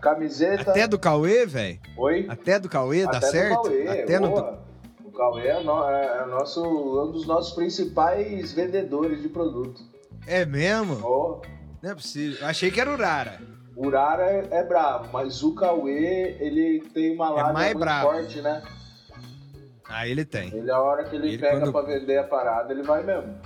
Camiseta. 0.00 0.72
Até 0.72 0.88
do 0.88 0.98
Cauê, 0.98 1.46
velho? 1.46 1.78
Oi? 1.96 2.26
Até 2.28 2.58
do 2.58 2.68
Cauê, 2.68 3.04
dá 3.04 3.18
Até 3.18 3.20
do 3.20 3.30
certo? 3.30 3.62
Cauê, 3.62 4.02
Até 4.02 4.18
no... 4.18 4.30
boa. 4.30 4.58
O 5.04 5.12
Cauê 5.12 5.46
é, 5.46 5.62
no- 5.62 5.88
é 5.88 6.26
nosso, 6.26 6.60
um 6.60 7.12
dos 7.12 7.24
nossos 7.24 7.54
principais 7.54 8.52
vendedores 8.52 9.22
de 9.22 9.28
produto. 9.28 9.80
É 10.26 10.44
mesmo? 10.44 10.98
Ó, 11.04 11.40
Não 11.80 11.92
é 11.92 11.94
possível. 11.94 12.44
Achei 12.44 12.68
que 12.72 12.80
era 12.80 12.90
o 12.90 12.96
Rara. 12.96 13.38
o 13.76 13.86
Urara 13.86 14.24
é, 14.24 14.48
é 14.50 14.64
bravo, 14.64 15.08
mas 15.12 15.40
o 15.44 15.54
Cauê, 15.54 16.36
ele 16.40 16.80
tem 16.92 17.14
uma 17.14 17.30
lábia 17.30 17.52
mais 17.52 17.66
muito 17.74 17.78
bravo. 17.84 18.10
forte, 18.10 18.40
né? 18.40 18.60
Ah, 19.88 20.08
ele 20.08 20.24
tem. 20.24 20.48
Ele, 20.52 20.68
a 20.70 20.80
hora 20.80 21.04
que 21.04 21.14
ele, 21.14 21.28
Ele, 21.28 21.38
pega 21.38 21.60
quando- 21.60 21.70
pra 21.72 21.82
vender 21.82 22.18
a 22.18 22.24
parada, 22.24 22.72
ele 22.72 22.82
vai 22.82 23.04
mesmo. 23.04 23.36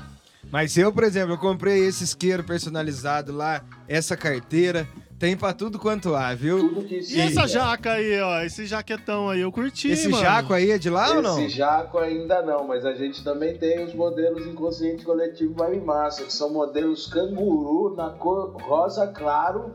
Mas 0.50 0.76
eu, 0.76 0.92
por 0.92 1.04
exemplo, 1.04 1.34
eu 1.34 1.38
comprei 1.38 1.78
esse 1.86 2.04
isqueiro 2.04 2.44
personalizado 2.44 3.32
lá, 3.32 3.62
essa 3.88 4.16
carteira, 4.16 4.86
tem 5.18 5.36
pra 5.36 5.52
tudo 5.52 5.78
quanto 5.78 6.14
há, 6.14 6.34
viu? 6.34 6.58
Tudo 6.68 6.84
que 6.86 7.00
E 7.00 7.20
essa 7.20 7.46
jaca 7.48 7.92
aí, 7.92 8.20
ó, 8.20 8.40
esse 8.42 8.64
jaquetão 8.66 9.28
aí, 9.30 9.40
eu 9.40 9.50
curti, 9.50 9.88
Esse 9.90 10.08
mano. 10.08 10.22
jaco 10.22 10.52
aí 10.54 10.70
é 10.70 10.78
de 10.78 10.88
lá 10.88 11.10
ou 11.14 11.22
não? 11.22 11.38
Esse 11.40 11.56
jaco 11.56 11.98
ainda 11.98 12.42
não, 12.42 12.66
mas 12.66 12.84
a 12.86 12.94
gente 12.94 13.24
também 13.24 13.58
tem 13.58 13.82
os 13.84 13.92
modelos 13.94 14.46
inconsciente 14.46 15.04
coletivo 15.04 15.52
Vibe 15.54 15.84
Massa, 15.84 16.22
que 16.22 16.32
são 16.32 16.52
modelos 16.52 17.06
canguru 17.06 17.94
na 17.96 18.10
cor 18.10 18.54
rosa 18.62 19.06
claro 19.08 19.74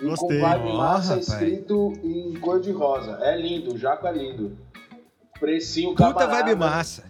e 0.00 0.06
Gostei. 0.06 0.40
com 0.40 0.48
Vibe 0.48 0.72
Massa 0.72 1.08
rapaz. 1.10 1.28
escrito 1.28 1.92
em 2.02 2.32
cor 2.40 2.60
de 2.60 2.72
rosa. 2.72 3.18
É 3.20 3.36
lindo, 3.36 3.74
o 3.74 3.78
jaco 3.78 4.06
é 4.06 4.12
lindo. 4.12 4.56
Precinho 5.38 5.90
Puta 5.90 6.04
camarada. 6.14 6.44
vibe 6.44 6.58
massa. 6.58 7.04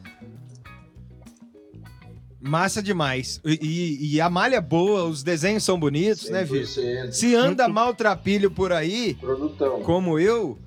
Massa 2.46 2.82
demais. 2.82 3.40
E, 3.42 4.14
e- 4.16 4.20
a 4.20 4.28
malha 4.28 4.56
é 4.56 4.60
boa, 4.60 5.04
os 5.04 5.22
desenhos 5.22 5.64
são 5.64 5.78
bonitos, 5.80 6.28
né, 6.28 6.44
Vitor? 6.44 6.66
100%. 6.84 7.12
Se 7.12 7.34
anda 7.34 7.66
maltrapilho 7.68 8.50
por 8.50 8.70
aí, 8.70 9.14
Produtão. 9.14 9.80
como 9.80 10.18
eu, 10.18 10.58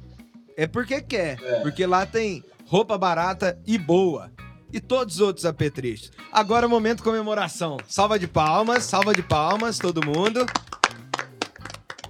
é 0.58 0.66
porque 0.66 1.00
quer. 1.02 1.38
É. 1.44 1.60
Porque 1.60 1.86
lá 1.86 2.04
tem 2.06 2.44
roupa 2.66 2.98
barata 2.98 3.60
e 3.68 3.78
boa. 3.78 4.32
E 4.74 4.80
todos 4.80 5.16
os 5.16 5.22
outros 5.22 5.46
apetrechos. 5.46 6.12
Agora 6.32 6.66
é 6.66 6.68
o 6.68 6.70
momento 6.70 6.98
de 6.98 7.04
comemoração. 7.04 7.78
Salva 7.88 8.18
de 8.18 8.28
palmas, 8.28 8.84
salva 8.84 9.14
de 9.14 9.22
palmas, 9.22 9.78
todo 9.78 10.04
mundo. 10.06 10.46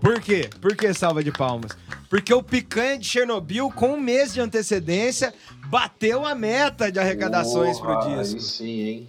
Por 0.02 0.22
quê? 0.22 0.50
Por 0.62 0.76
que 0.76 0.94
salva 0.94 1.24
de 1.24 1.32
palmas? 1.32 1.72
Porque 2.10 2.34
o 2.34 2.42
picanha 2.42 2.98
de 2.98 3.06
Chernobyl, 3.06 3.70
com 3.72 3.94
um 3.96 4.00
mês 4.00 4.34
de 4.34 4.40
antecedência, 4.40 5.34
bateu 5.68 6.26
a 6.26 6.34
meta 6.34 6.90
de 6.92 7.00
arrecadações 7.00 7.78
Porra, 7.80 8.00
pro 8.00 8.10
Aí 8.14 8.22
disco. 8.24 8.40
sim, 8.40 8.80
hein? 8.82 9.08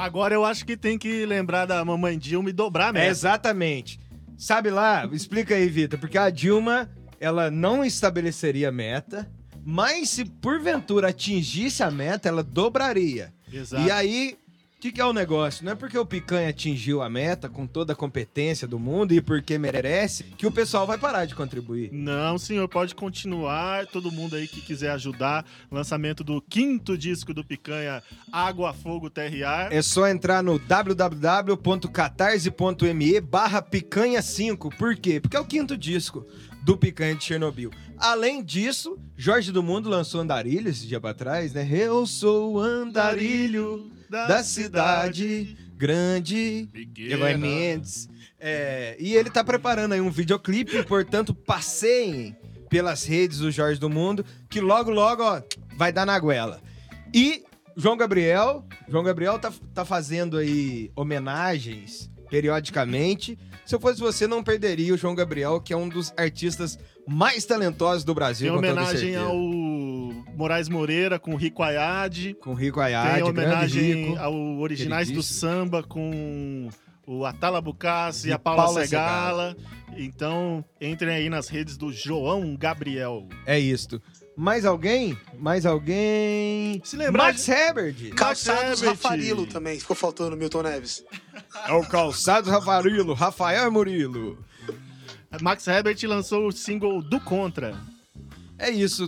Agora 0.00 0.34
eu 0.34 0.44
acho 0.44 0.64
que 0.64 0.76
tem 0.76 0.96
que 0.98 1.24
lembrar 1.26 1.66
da 1.66 1.84
mamãe 1.84 2.18
Dilma 2.18 2.50
e 2.50 2.52
dobrar 2.52 2.86
a 2.86 2.88
É, 2.88 2.92
meta. 2.92 3.06
exatamente. 3.08 3.98
Sabe 4.38 4.70
lá, 4.70 5.06
explica 5.12 5.54
aí, 5.54 5.68
Vitor, 5.68 5.98
porque 5.98 6.16
a 6.16 6.30
Dilma, 6.30 6.90
ela 7.20 7.50
não 7.50 7.84
estabeleceria 7.84 8.72
meta, 8.72 9.30
mas 9.64 10.08
se 10.08 10.24
porventura 10.24 11.08
atingisse 11.08 11.82
a 11.82 11.90
meta, 11.90 12.28
ela 12.28 12.42
dobraria. 12.42 13.32
Exato. 13.52 13.86
E 13.86 13.90
aí, 13.90 14.38
o 14.80 14.82
que, 14.82 14.92
que 14.92 15.00
é 15.00 15.04
o 15.04 15.12
negócio? 15.12 15.62
Não 15.62 15.72
é 15.72 15.74
porque 15.74 15.98
o 15.98 16.06
Picanha 16.06 16.48
atingiu 16.48 17.02
a 17.02 17.10
meta 17.10 17.50
com 17.50 17.66
toda 17.66 17.92
a 17.92 17.96
competência 17.96 18.66
do 18.66 18.78
mundo 18.78 19.12
e 19.12 19.20
porque 19.20 19.58
merece 19.58 20.24
que 20.38 20.46
o 20.46 20.50
pessoal 20.50 20.86
vai 20.86 20.96
parar 20.96 21.26
de 21.26 21.34
contribuir. 21.34 21.90
Não, 21.92 22.38
senhor, 22.38 22.66
pode 22.66 22.94
continuar. 22.94 23.86
Todo 23.88 24.10
mundo 24.10 24.36
aí 24.36 24.48
que 24.48 24.62
quiser 24.62 24.92
ajudar. 24.92 25.44
Lançamento 25.70 26.24
do 26.24 26.40
quinto 26.40 26.96
disco 26.96 27.34
do 27.34 27.44
Picanha, 27.44 28.02
Água, 28.32 28.72
Fogo, 28.72 29.10
Terra 29.10 29.36
e 29.36 29.44
Ar. 29.44 29.70
É 29.70 29.82
só 29.82 30.08
entrar 30.08 30.42
no 30.42 30.58
www.catarse.me 30.58 33.20
barra 33.20 33.60
picanha 33.60 34.22
5. 34.22 34.76
Por 34.76 34.96
quê? 34.96 35.20
Porque 35.20 35.36
é 35.36 35.40
o 35.40 35.44
quinto 35.44 35.76
disco 35.76 36.26
do 36.62 36.76
Picanha 36.76 37.14
de 37.14 37.24
Chernobyl. 37.24 37.70
Além 37.96 38.42
disso, 38.42 38.98
Jorge 39.16 39.52
do 39.52 39.62
Mundo 39.62 39.88
lançou 39.88 40.20
Andarilho 40.20 40.68
esse 40.68 40.86
dia 40.86 41.00
pra 41.00 41.14
trás, 41.14 41.52
né? 41.52 41.68
Eu 41.70 42.06
sou 42.06 42.54
o 42.54 42.58
andarilho 42.58 43.90
da 44.08 44.42
cidade 44.42 45.56
grande. 45.76 46.68
Pequena. 46.72 47.12
Eloy 47.12 47.36
Mendes. 47.36 48.08
É, 48.38 48.96
e 48.98 49.14
ele 49.14 49.30
tá 49.30 49.42
preparando 49.42 49.92
aí 49.92 50.00
um 50.00 50.10
videoclipe, 50.10 50.82
portanto, 50.84 51.34
passeiem 51.34 52.36
pelas 52.68 53.04
redes 53.04 53.38
do 53.38 53.50
Jorge 53.50 53.80
do 53.80 53.90
Mundo, 53.90 54.24
que 54.48 54.60
logo, 54.60 54.90
logo, 54.90 55.22
ó, 55.22 55.42
vai 55.76 55.92
dar 55.92 56.06
na 56.06 56.18
goela. 56.18 56.60
E 57.12 57.44
João 57.76 57.96
Gabriel, 57.96 58.64
João 58.88 59.02
Gabriel 59.02 59.38
tá, 59.38 59.52
tá 59.74 59.84
fazendo 59.84 60.36
aí 60.36 60.90
homenagens 60.94 62.10
periodicamente. 62.30 63.38
Se 63.70 63.76
eu 63.76 63.80
fosse 63.80 64.00
você, 64.00 64.26
não 64.26 64.42
perderia 64.42 64.92
o 64.92 64.96
João 64.96 65.14
Gabriel, 65.14 65.60
que 65.60 65.72
é 65.72 65.76
um 65.76 65.88
dos 65.88 66.12
artistas 66.16 66.76
mais 67.06 67.44
talentosos 67.44 68.02
do 68.02 68.12
Brasil, 68.12 68.52
Tem 68.52 68.60
toda 68.60 68.72
homenagem 68.82 69.14
ao 69.14 69.36
Moraes 70.34 70.68
Moreira 70.68 71.20
com 71.20 71.36
Rico 71.36 71.62
Ayad. 71.62 72.34
Com 72.40 72.52
Rico 72.52 72.80
Tem 72.80 72.86
Ayad, 72.86 73.18
grande 73.18 73.30
homenagem 73.30 74.06
Rico. 74.06 74.18
ao 74.18 74.34
Originais 74.58 75.08
do. 75.12 75.22
Samba 75.22 75.84
com 75.84 76.68
o 77.06 77.24
Atala 77.24 77.60
Bucassi 77.60 78.30
e 78.30 78.32
a 78.32 78.40
Paula, 78.40 78.64
Paula 78.64 78.80
Segala. 78.80 79.56
Então, 79.96 80.64
entrem 80.80 81.14
aí 81.14 81.30
nas 81.30 81.46
redes 81.46 81.76
do 81.76 81.92
João 81.92 82.56
Gabriel. 82.56 83.28
É 83.46 83.56
isto. 83.56 84.02
Mais 84.36 84.64
alguém? 84.64 85.18
Mais 85.38 85.66
alguém? 85.66 86.80
Se 86.84 86.96
lembrar 86.96 87.24
Max 87.24 87.48
Herbert. 87.48 88.14
Calçados 88.14 88.80
Herbert. 88.82 88.88
Rafarilo 88.90 89.46
também, 89.46 89.78
ficou 89.78 89.94
faltando 89.96 90.36
Milton 90.36 90.62
Neves. 90.62 91.04
É 91.66 91.72
o 91.72 91.82
Calçados 91.86 92.50
Rafarilo, 92.50 93.12
Rafael 93.12 93.70
Murilo. 93.70 94.38
Max 95.42 95.66
Herbert 95.66 95.98
lançou 96.04 96.46
o 96.48 96.52
single 96.52 97.02
do 97.02 97.20
Contra. 97.20 97.78
É 98.58 98.70
isso. 98.70 99.06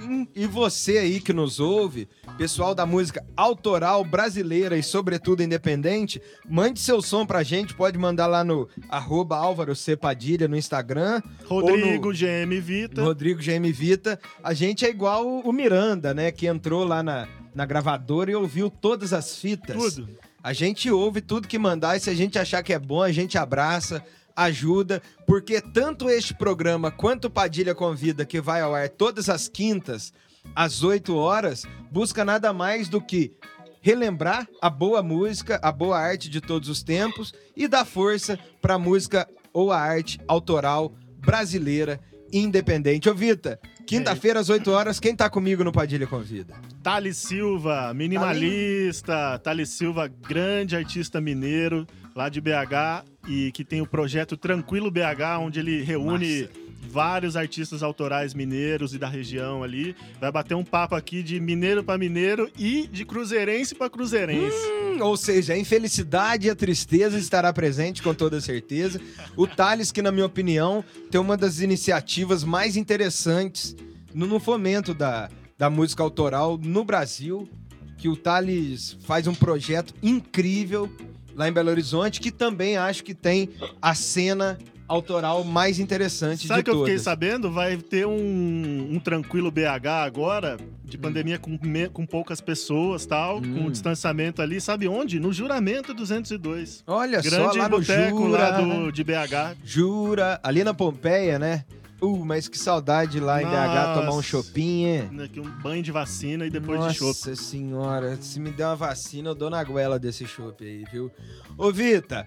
Hum, 0.00 0.26
E 0.34 0.46
você 0.46 0.98
aí 0.98 1.20
que 1.20 1.32
nos 1.32 1.60
ouve, 1.60 2.08
pessoal 2.36 2.74
da 2.74 2.84
música 2.86 3.24
autoral 3.36 4.04
brasileira 4.04 4.76
e 4.76 4.82
sobretudo 4.82 5.42
independente, 5.42 6.20
mande 6.48 6.80
seu 6.80 7.02
som 7.02 7.24
pra 7.26 7.42
gente, 7.42 7.74
pode 7.74 7.98
mandar 7.98 8.26
lá 8.26 8.42
no 8.42 8.68
arroba 8.88 9.36
Álvaro 9.36 9.76
C. 9.76 9.96
Padilha 9.96 10.48
no 10.48 10.56
Instagram, 10.56 11.22
Rodrigo 11.44 12.08
Ou 12.08 12.14
GM 12.14 12.60
Vita. 12.60 13.00
no 13.00 13.06
Rodrigo 13.06 13.40
GM 13.40 13.70
Vita. 13.72 14.18
A 14.42 14.54
gente 14.54 14.84
é 14.84 14.90
igual 14.90 15.26
o 15.26 15.52
Miranda, 15.52 16.12
né, 16.14 16.30
que 16.30 16.46
entrou 16.46 16.84
lá 16.84 17.02
na, 17.02 17.28
na 17.54 17.66
gravadora 17.66 18.30
e 18.30 18.34
ouviu 18.34 18.70
todas 18.70 19.12
as 19.12 19.36
fitas. 19.36 19.76
Tudo. 19.76 20.08
A 20.42 20.52
gente 20.52 20.90
ouve 20.90 21.20
tudo 21.20 21.46
que 21.46 21.58
mandar 21.58 21.96
e 21.96 22.00
se 22.00 22.10
a 22.10 22.14
gente 22.14 22.38
achar 22.38 22.62
que 22.62 22.72
é 22.72 22.78
bom, 22.78 23.02
a 23.02 23.12
gente 23.12 23.38
abraça, 23.38 24.04
ajuda, 24.34 25.00
porque 25.26 25.60
tanto 25.60 26.08
este 26.08 26.34
programa 26.34 26.90
quanto 26.90 27.26
o 27.26 27.30
Padilha 27.30 27.74
Convida, 27.74 28.24
que 28.24 28.40
vai 28.40 28.60
ao 28.60 28.74
ar 28.74 28.88
todas 28.88 29.28
as 29.28 29.46
quintas, 29.46 30.12
às 30.54 30.82
8 30.82 31.14
horas, 31.14 31.64
busca 31.90 32.24
nada 32.24 32.52
mais 32.52 32.88
do 32.88 33.00
que 33.00 33.32
relembrar 33.80 34.46
a 34.60 34.70
boa 34.70 35.02
música, 35.02 35.58
a 35.62 35.72
boa 35.72 35.98
arte 35.98 36.30
de 36.30 36.40
todos 36.40 36.68
os 36.68 36.82
tempos 36.82 37.34
e 37.56 37.66
dar 37.66 37.84
força 37.84 38.38
para 38.60 38.74
a 38.74 38.78
música 38.78 39.28
ou 39.52 39.72
a 39.72 39.78
arte 39.78 40.20
autoral 40.28 40.92
brasileira 41.18 42.00
independente. 42.32 43.10
Ô 43.10 43.14
Vita, 43.14 43.60
quinta-feira 43.86 44.40
às 44.40 44.48
8 44.48 44.70
horas, 44.70 44.98
quem 44.98 45.14
tá 45.14 45.28
comigo 45.28 45.62
no 45.62 45.72
Padilha 45.72 46.06
Convida? 46.06 46.54
Thales 46.82 47.16
Silva, 47.16 47.92
minimalista. 47.92 49.38
Thales 49.38 49.68
Silva, 49.68 50.08
grande 50.08 50.74
artista 50.74 51.20
mineiro 51.20 51.86
lá 52.14 52.28
de 52.28 52.40
BH 52.40 53.04
e 53.28 53.52
que 53.52 53.64
tem 53.64 53.80
o 53.80 53.86
projeto 53.86 54.36
Tranquilo 54.36 54.90
BH, 54.90 55.38
onde 55.40 55.60
ele 55.60 55.82
reúne 55.82 56.48
vários 56.88 57.36
artistas 57.36 57.82
autorais 57.82 58.34
mineiros 58.34 58.94
e 58.94 58.98
da 58.98 59.08
região 59.08 59.62
ali. 59.62 59.94
Vai 60.20 60.30
bater 60.32 60.54
um 60.54 60.64
papo 60.64 60.94
aqui 60.94 61.22
de 61.22 61.40
mineiro 61.40 61.82
para 61.82 61.98
mineiro 61.98 62.50
e 62.58 62.86
de 62.86 63.04
cruzeirense 63.04 63.74
para 63.74 63.88
cruzeirense. 63.88 64.56
Hum, 64.56 65.02
Ou 65.02 65.16
seja, 65.16 65.54
a 65.54 65.58
infelicidade 65.58 66.46
e 66.46 66.50
a 66.50 66.54
tristeza 66.54 67.18
estará 67.18 67.52
presente 67.52 68.02
com 68.02 68.12
toda 68.12 68.40
certeza. 68.40 69.00
O 69.36 69.46
Thales, 69.46 69.92
que 69.92 70.02
na 70.02 70.12
minha 70.12 70.26
opinião, 70.26 70.84
tem 71.10 71.20
uma 71.20 71.36
das 71.36 71.60
iniciativas 71.60 72.44
mais 72.44 72.76
interessantes 72.76 73.74
no, 74.12 74.26
no 74.26 74.40
fomento 74.40 74.92
da, 74.92 75.30
da 75.56 75.70
música 75.70 76.02
autoral 76.02 76.58
no 76.58 76.84
Brasil, 76.84 77.48
que 77.96 78.08
o 78.08 78.16
Thales 78.16 78.98
faz 79.04 79.26
um 79.26 79.34
projeto 79.34 79.94
incrível 80.02 80.90
lá 81.34 81.48
em 81.48 81.52
Belo 81.52 81.70
Horizonte, 81.70 82.20
que 82.20 82.30
também 82.30 82.76
acho 82.76 83.02
que 83.04 83.14
tem 83.14 83.48
a 83.80 83.94
cena 83.94 84.58
autoral 84.92 85.42
mais 85.44 85.78
interessante 85.78 86.46
Sabe 86.46 86.60
de 86.60 86.64
que 86.64 86.70
eu 86.70 86.74
fiquei 86.80 86.92
todas. 86.94 87.02
sabendo? 87.02 87.50
Vai 87.50 87.76
ter 87.76 88.06
um, 88.06 88.88
um 88.92 89.00
tranquilo 89.00 89.50
BH 89.50 89.86
agora, 90.04 90.56
de 90.84 90.96
Hum. 90.96 91.00
pandemia 91.00 91.38
com, 91.38 91.58
me- 91.62 91.88
com 91.88 92.04
poucas 92.06 92.40
pessoas 92.40 93.06
tal, 93.06 93.38
Hum. 93.38 93.62
com 93.64 93.70
distanciamento 93.70 94.42
ali. 94.42 94.60
Sabe 94.60 94.86
onde? 94.88 95.18
No 95.18 95.32
Juramento 95.32 95.94
202. 95.94 96.84
Olha 96.86 97.22
só, 97.22 97.30
Grande 97.30 97.58
lá 97.58 97.68
no 97.68 97.78
boteco 97.78 98.16
Jura, 98.18 98.38
lá 98.48 98.60
do, 98.60 98.92
de 98.92 99.02
BH. 99.04 99.56
Jura, 99.64 100.40
ali 100.42 100.62
na 100.64 100.74
Pompeia, 100.74 101.38
né? 101.38 101.64
Uh, 102.00 102.24
mas 102.24 102.48
que 102.48 102.58
saudade 102.58 103.20
lá 103.20 103.40
em 103.40 103.46
BH 103.46 103.94
tomar 103.94 104.10
um 104.10 104.16
Nossa. 104.16 104.50
hein? 104.56 105.08
né, 105.12 105.28
Um 105.36 105.62
banho 105.62 105.82
de 105.84 105.92
vacina 105.92 106.44
e 106.44 106.50
depois 106.50 106.80
Nossa 106.80 106.92
de 106.92 106.98
chopp. 106.98 107.36
senhora, 107.36 108.18
se 108.20 108.40
me 108.40 108.50
der 108.50 108.66
uma 108.66 108.74
vacina, 108.74 109.28
eu 109.30 109.34
dou 109.36 109.48
na 109.48 109.62
goela 109.62 110.00
desse 110.00 110.26
chopp 110.26 110.64
aí, 110.64 110.84
viu? 110.92 111.12
Ô, 111.56 111.70
Vita, 111.70 112.26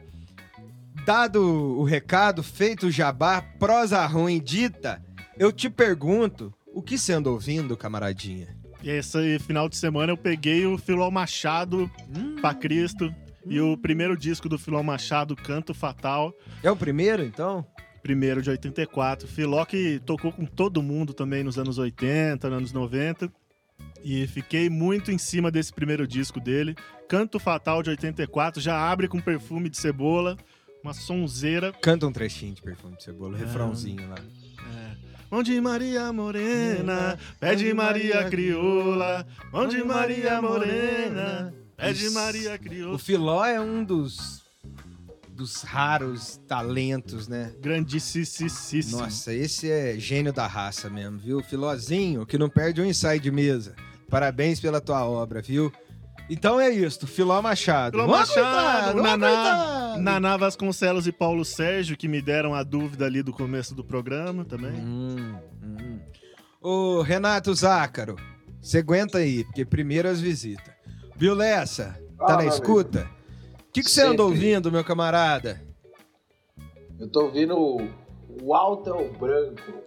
dado 1.05 1.41
o 1.41 1.83
recado, 1.83 2.41
feito 2.41 2.87
o 2.87 2.91
jabá, 2.91 3.41
prosa 3.59 4.05
ruim 4.05 4.39
dita, 4.41 5.01
eu 5.37 5.51
te 5.51 5.69
pergunto, 5.69 6.53
o 6.73 6.81
que 6.81 6.97
você 6.97 7.13
anda 7.13 7.29
ouvindo, 7.29 7.77
camaradinha? 7.77 8.55
E 8.81 8.89
esse 8.89 9.39
final 9.39 9.67
de 9.69 9.77
semana 9.77 10.11
eu 10.13 10.17
peguei 10.17 10.65
o 10.65 10.77
Filó 10.77 11.09
Machado 11.09 11.89
Hum, 12.15 12.35
pra 12.39 12.53
Cristo 12.53 13.13
e 13.45 13.59
o 13.59 13.77
primeiro 13.77 14.17
disco 14.17 14.49
do 14.49 14.57
Filó 14.57 14.81
Machado, 14.83 15.35
Canto 15.35 15.73
Fatal. 15.73 16.33
é 16.63 16.69
o 16.71 16.75
primeiro, 16.75 17.23
então? 17.23 17.65
primeiro 18.01 18.39
de 18.39 18.51
84. 18.51 19.27
Filó 19.27 19.65
que 19.65 19.99
tocou 20.05 20.31
com 20.31 20.45
todo 20.45 20.83
mundo 20.83 21.11
também 21.11 21.43
nos 21.43 21.57
anos 21.57 21.79
80, 21.79 22.47
nos 22.49 22.57
anos 22.57 22.71
90. 22.71 23.31
E 24.03 24.27
fiquei 24.27 24.69
muito 24.69 25.11
em 25.11 25.17
cima 25.17 25.49
desse 25.49 25.73
primeiro 25.73 26.07
disco 26.07 26.39
dele. 26.39 26.75
Canto 27.09 27.39
Fatal 27.39 27.81
de 27.81 27.89
84, 27.89 28.61
já 28.61 28.77
abre 28.77 29.07
com 29.07 29.19
perfume 29.19 29.69
de 29.69 29.77
cebola, 29.77 30.37
uma 30.85 30.93
sonzeira. 30.93 31.73
Canta 31.81 32.05
um 32.05 32.11
trechinho 32.11 32.53
de 32.53 32.61
perfume 32.61 32.95
de 32.95 33.03
cebola, 33.03 33.35
Ah. 33.35 33.39
refrãozinho 33.39 34.07
lá. 34.07 34.17
É. 34.19 34.95
Mão 35.31 35.41
de 35.41 35.59
Maria 35.59 36.13
Morena, 36.13 37.17
pé 37.39 37.55
de 37.55 37.73
Maria 37.73 38.23
Crioula, 38.29 39.25
mão 39.51 39.67
de 39.67 39.83
Maria 39.83 40.39
Morena, 40.39 41.51
pé 41.75 41.91
de 41.91 42.09
Maria 42.11 42.53
O 42.55 42.59
Crioula. 42.59 42.99
Filó 42.99 43.43
é 43.43 43.59
um 43.59 43.83
dos, 43.83 44.43
dos 45.29 45.63
raros 45.63 46.39
talentos, 46.47 47.27
né? 47.27 47.51
Grandíssimo. 47.59 48.47
Nossa, 48.91 49.33
esse 49.33 49.69
é 49.69 49.97
gênio 49.97 50.31
da 50.31 50.45
raça 50.45 50.87
mesmo, 50.87 51.17
viu? 51.17 51.41
Filózinho, 51.41 52.25
que 52.27 52.37
não 52.37 52.47
perde 52.47 52.79
um 52.79 52.85
ensaio 52.85 53.19
de 53.19 53.31
mesa. 53.31 53.75
Parabéns 54.07 54.59
pela 54.59 54.79
tua 54.79 55.03
obra, 55.03 55.41
viu? 55.41 55.73
Então 56.29 56.59
é 56.59 56.69
isso, 56.69 57.05
Filó 57.05 57.41
Machado. 57.41 57.91
Filó 57.91 58.07
Vamos 58.07 58.29
Machado, 58.29 58.99
aguentar, 58.99 59.17
Naná. 59.17 59.97
Naná 59.97 60.37
Vasconcelos 60.37 61.07
e 61.07 61.11
Paulo 61.11 61.45
Sérgio, 61.45 61.95
que 61.95 62.07
me 62.07 62.21
deram 62.21 62.53
a 62.53 62.63
dúvida 62.63 63.05
ali 63.05 63.21
do 63.21 63.31
começo 63.31 63.75
do 63.75 63.83
programa 63.83 64.43
também. 64.43 64.71
Hum, 64.71 65.35
hum. 65.63 65.99
Ô, 66.61 67.01
Renato 67.01 67.53
Zácaro, 67.53 68.15
você 68.59 68.79
aguenta 68.79 69.19
aí, 69.19 69.43
porque 69.43 69.63
primeiro 69.63 70.09
as 70.09 70.19
visitas. 70.19 70.73
Viu, 71.15 71.35
Lessa? 71.35 71.99
Tá 72.17 72.25
Fala, 72.25 72.37
na 72.37 72.43
meu 72.43 72.49
escuta? 72.49 73.09
O 73.69 73.71
que, 73.71 73.83
que 73.83 73.91
você 73.91 74.01
anda 74.01 74.23
ouvindo, 74.23 74.71
meu 74.71 74.83
camarada? 74.83 75.61
Eu 76.99 77.07
tô 77.09 77.25
ouvindo 77.25 77.55
o 77.57 77.87
Walter 78.41 79.11
Branco. 79.19 79.83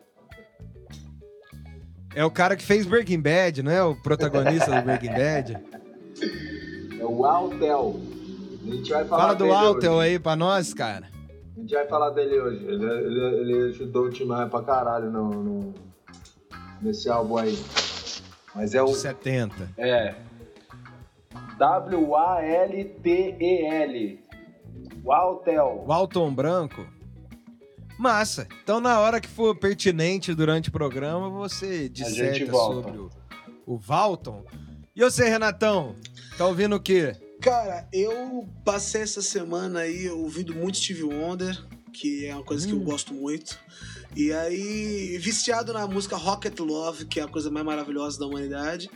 É 2.14 2.24
o 2.24 2.30
cara 2.30 2.56
que 2.56 2.64
fez 2.64 2.86
Breaking 2.86 3.20
Bad, 3.20 3.62
não 3.62 3.72
é? 3.72 3.82
O 3.82 3.94
protagonista 3.96 4.70
do 4.70 4.84
Breaking 4.84 5.12
Bad. 5.18 5.58
É 7.00 7.04
o 7.04 7.24
Altel. 7.24 8.00
A 8.66 8.70
gente 8.74 8.90
vai 8.90 9.04
falar 9.04 9.22
Fala 9.22 9.34
do 9.34 9.52
Altel 9.52 9.92
hoje. 9.94 10.08
aí 10.08 10.18
pra 10.18 10.36
nós, 10.36 10.74
cara. 10.74 11.08
A 11.56 11.60
gente 11.60 11.74
vai 11.74 11.86
falar 11.86 12.10
dele 12.10 12.38
hoje. 12.40 12.64
Ele, 12.64 12.84
ele, 12.84 13.20
ele 13.40 13.68
ajudou 13.70 14.04
o 14.06 14.10
time 14.10 14.32
pra 14.48 14.62
caralho 14.62 15.10
no, 15.10 15.30
no- 15.30 15.74
nesse 16.82 17.08
álbum 17.08 17.36
aí. 17.38 17.58
Mas 18.54 18.74
é 18.74 18.82
o. 18.82 18.88
70. 18.88 19.70
É. 19.76 20.14
W-A-L-T-E-L. 22.88 24.20
Waltel. 25.04 25.84
Walton 25.86 26.32
Branco. 26.34 26.86
Massa. 27.98 28.46
Então, 28.62 28.80
na 28.80 29.00
hora 29.00 29.20
que 29.20 29.28
for 29.28 29.56
pertinente 29.56 30.32
durante 30.34 30.68
o 30.68 30.72
programa, 30.72 31.28
você 31.28 31.88
disserta 31.88 32.52
sobre 32.52 32.98
o, 32.98 33.10
o 33.66 33.76
Walton. 33.76 34.44
E 34.98 35.00
você, 35.00 35.28
Renatão? 35.28 35.94
Tá 36.36 36.44
ouvindo 36.44 36.74
o 36.74 36.80
quê? 36.80 37.14
Cara, 37.40 37.88
eu 37.92 38.48
passei 38.64 39.02
essa 39.02 39.22
semana 39.22 39.78
aí 39.78 40.10
ouvindo 40.10 40.52
muito 40.52 40.78
Steve 40.78 41.04
Wonder, 41.04 41.56
que 41.92 42.26
é 42.26 42.34
uma 42.34 42.42
coisa 42.42 42.66
que 42.66 42.72
eu 42.72 42.78
Hum. 42.80 42.84
gosto 42.84 43.14
muito. 43.14 43.56
E 44.16 44.32
aí, 44.32 45.16
viciado 45.18 45.72
na 45.72 45.86
música 45.86 46.16
Rocket 46.16 46.58
Love, 46.58 47.04
que 47.04 47.20
é 47.20 47.22
a 47.22 47.28
coisa 47.28 47.48
mais 47.48 47.64
maravilhosa 47.64 48.18
da 48.18 48.26
humanidade. 48.26 48.90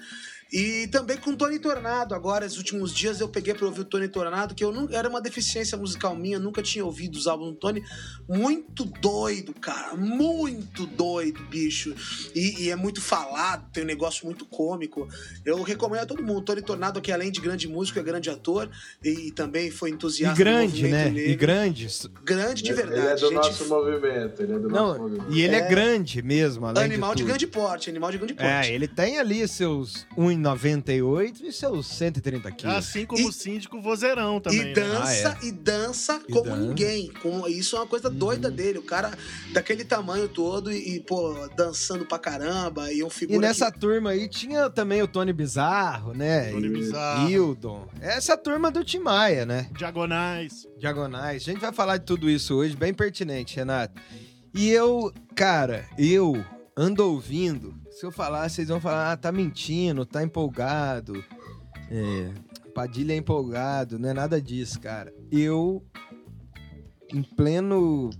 E 0.53 0.87
também 0.89 1.17
com 1.17 1.35
Tony 1.35 1.59
Tornado. 1.59 2.15
Agora, 2.15 2.45
esses 2.45 2.59
últimos 2.59 2.93
dias 2.93 3.21
eu 3.21 3.29
peguei 3.29 3.55
pra 3.55 3.65
ouvir 3.67 3.81
o 3.81 3.85
Tony 3.87 4.07
Tornado, 4.07 4.55
que 4.55 4.63
eu 4.63 4.71
não, 4.71 4.87
era 4.91 5.09
uma 5.09 5.21
deficiência 5.21 5.79
musical 5.79 6.15
minha, 6.15 6.39
nunca 6.39 6.63
tinha 6.63 6.85
ouvido 6.85 7.17
os 7.17 7.27
álbuns 7.27 7.53
do 7.53 7.57
Tony. 7.57 7.83
Muito 8.29 8.85
doido, 8.85 9.55
cara. 9.55 9.97
Muito 9.97 10.87
doido, 10.87 11.43
bicho. 11.45 11.95
E, 12.35 12.65
e 12.65 12.71
é 12.71 12.77
muito 12.77 13.01
falado, 13.01 13.71
tem 13.73 13.83
um 13.83 13.87
negócio 13.87 14.27
muito 14.27 14.45
cômico. 14.45 15.09
Eu 15.45 15.63
recomendo 15.63 16.03
a 16.03 16.07
todo 16.07 16.23
mundo. 16.23 16.43
Tony 16.43 16.61
Tornado, 16.61 17.01
que 17.01 17.11
além 17.11 17.31
de 17.33 17.41
grande 17.41 17.67
músico, 17.67 17.99
é 17.99 18.03
grande 18.03 18.29
ator 18.29 18.69
e, 19.03 19.31
também 19.33 19.71
foi 19.71 19.89
E 19.91 19.93
entusiasta 19.95 20.37
grande, 20.37 20.83
do 20.83 20.89
né? 20.89 21.05
movimento 21.05 21.19
E 21.19 21.27
negro. 21.29 21.39
grande. 21.39 21.89
Grande 22.25 22.63
de 22.63 22.73
verdade. 22.75 23.01
Ele 23.01 23.07
é 23.09 23.15
do 23.15 23.19
gente 23.21 23.35
nosso 23.37 23.69
movimento. 23.69 24.43
Ele 24.43 24.53
é 24.53 24.59
do 24.59 24.69
nosso 24.69 24.99
Não, 24.99 24.99
movimento. 25.09 25.33
e 25.33 25.41
ele 25.41 25.55
é, 25.55 25.59
É. 25.61 25.69
grande 25.69 26.21
mesmo, 26.23 26.67
além 26.67 26.85
Animal 26.85 27.15
de, 27.15 27.23
tudo. 27.23 27.29
grande 27.29 27.47
porte, 27.47 27.89
animal 27.89 28.11
de 28.11 28.19
grande 28.19 28.35
porte. 28.35 28.69
É, 28.69 28.75
ele 28.75 28.87
tem 28.87 29.19
ali 29.19 29.47
seus 29.49 30.07
1,98 30.43 31.41
e 31.43 31.53
seus 31.53 31.87
130 31.87 32.51
quilos. 32.53 32.77
Assim 32.77 33.07
como 33.07 33.21
E- 33.23 33.27
o 33.27 33.33
síndico 33.33 33.81
vozeirão 33.81 34.41
também. 34.41 34.61
E 34.61 34.65
né? 34.65 34.73
dança, 34.73 35.39
Ah, 35.41 35.47
e 35.47 35.53
dança 35.53 36.21
E 36.29 36.33
como 36.33 36.45
dança. 36.51 36.57
ninguém. 36.63 37.11
Isso 37.49 37.77
é 37.77 37.81
uma 37.81 37.87
coisa 37.87 38.11
doida 38.11 38.51
dele. 38.51 38.79
O 38.79 38.83
cara 38.83 39.13
daquele 39.53 39.85
tamanho 39.85 40.29
todo 40.29 40.73
e, 40.73 40.97
e, 40.97 41.01
pô, 41.01 41.35
dançando 41.57 42.05
pra 42.05 42.19
caramba. 42.19 42.93
E 42.93 43.03
um 43.03 43.11
figura 43.11 43.39
E 43.39 43.41
nessa 43.41 43.71
que- 43.71 43.79
turma 43.79 44.11
aí 44.11 44.29
tinha 44.29 44.69
também 44.71 45.03
o 45.03 45.09
Tony 45.09 45.33
Bizarro, 45.33 46.13
né? 46.15 46.51
Tony 46.51 46.67
E- 46.67 46.71
Bizarro. 46.71 47.31
Hildon. 47.31 47.89
Essa 48.01 48.37
turma 48.37 48.71
do 48.71 48.85
Tim 48.85 48.99
Maia, 48.99 49.47
né? 49.47 49.69
Diagonais. 49.77 50.67
Diagonais. 50.79 51.43
A 51.43 51.53
gente 51.53 51.61
vai 51.61 51.73
falar 51.73 51.99
de 51.99 52.05
tudo 52.05 52.29
isso 52.29 52.55
hoje, 52.57 52.77
bem 52.77 52.93
pertinente, 52.93 53.57
Renato. 53.57 54.01
E 54.55 54.69
eu, 54.71 55.13
cara, 55.35 55.87
eu 55.97 56.45
ando 56.77 57.05
ouvindo. 57.07 57.75
Se 58.03 58.07
eu 58.07 58.11
falar, 58.11 58.49
vocês 58.49 58.67
vão 58.67 58.81
falar, 58.81 59.13
ah, 59.13 59.17
tá 59.17 59.31
mentindo, 59.31 60.05
tá 60.05 60.25
empolgado. 60.25 61.25
É, 61.89 62.33
Padilha 62.75 63.13
é 63.13 63.17
empolgado, 63.17 63.97
não 63.97 64.09
é 64.09 64.13
nada 64.13 64.43
disso, 64.43 64.81
cara. 64.81 65.15
Eu, 65.31 65.81
em 67.15 67.23
pleno 67.23 68.11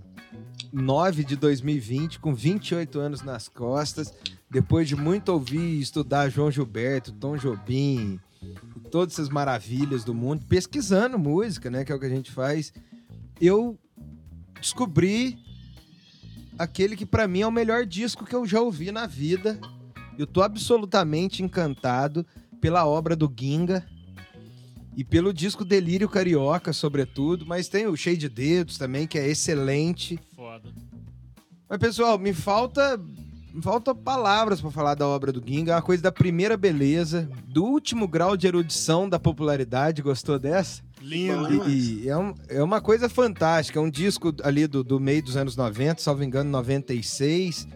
9 0.71 1.25
de 1.25 1.35
2020, 1.35 2.21
com 2.21 2.33
28 2.33 2.97
anos 2.97 3.23
nas 3.23 3.49
costas, 3.49 4.13
depois 4.49 4.87
de 4.87 4.95
muito 4.95 5.27
ouvir 5.33 5.59
e 5.59 5.81
estudar 5.81 6.29
João 6.29 6.49
Gilberto, 6.49 7.11
Tom 7.11 7.35
Jobim, 7.35 8.17
todas 8.89 9.15
essas 9.15 9.27
maravilhas 9.27 10.05
do 10.05 10.13
mundo, 10.13 10.45
pesquisando 10.47 11.19
música, 11.19 11.69
né, 11.69 11.83
que 11.83 11.91
é 11.91 11.95
o 11.95 11.99
que 11.99 12.05
a 12.05 12.09
gente 12.09 12.31
faz, 12.31 12.71
eu 13.41 13.77
descobri 14.61 15.37
aquele 16.57 16.95
que 16.95 17.05
pra 17.05 17.27
mim 17.27 17.41
é 17.41 17.47
o 17.47 17.51
melhor 17.51 17.85
disco 17.85 18.25
que 18.25 18.35
eu 18.35 18.45
já 18.45 18.61
ouvi 18.61 18.91
na 18.91 19.05
vida. 19.05 19.59
Eu 20.17 20.27
tô 20.27 20.41
absolutamente 20.41 21.41
encantado 21.41 22.25
pela 22.61 22.85
obra 22.85 23.15
do 23.15 23.31
Ginga 23.35 23.85
e 24.95 25.03
pelo 25.03 25.33
disco 25.33 25.65
Delírio 25.65 26.07
Carioca, 26.07 26.71
sobretudo, 26.71 27.45
mas 27.45 27.67
tem 27.67 27.87
o 27.87 27.97
Cheio 27.97 28.17
de 28.17 28.29
Dedos 28.29 28.77
também, 28.77 29.07
que 29.07 29.17
é 29.17 29.27
excelente. 29.27 30.19
Foda. 30.35 30.69
Mas, 31.67 31.79
pessoal, 31.79 32.19
me 32.19 32.33
falta. 32.33 32.99
Falta 33.61 33.93
palavras 33.93 34.59
pra 34.59 34.71
falar 34.71 34.95
da 34.95 35.07
obra 35.07 35.31
do 35.31 35.41
Ginga. 35.45 35.73
É 35.73 35.75
uma 35.75 35.81
coisa 35.81 36.01
da 36.01 36.11
primeira 36.11 36.57
beleza, 36.57 37.29
do 37.47 37.63
último 37.63 38.07
grau 38.07 38.35
de 38.35 38.47
erudição 38.47 39.07
da 39.07 39.19
popularidade. 39.19 40.01
Gostou 40.01 40.39
dessa? 40.39 40.81
Lindo. 41.01 41.69
E, 41.69 42.03
e 42.03 42.09
é, 42.09 42.17
um- 42.17 42.33
é 42.49 42.63
uma 42.63 42.81
coisa 42.81 43.07
fantástica. 43.07 43.77
É 43.77 43.81
um 43.81 43.89
disco 43.89 44.33
ali 44.43 44.65
do, 44.65 44.83
do 44.83 44.99
meio 44.99 45.21
dos 45.21 45.37
anos 45.37 45.55
90, 45.55 46.01
salvo 46.01 46.23
engano, 46.23 46.49
96. 46.49 47.67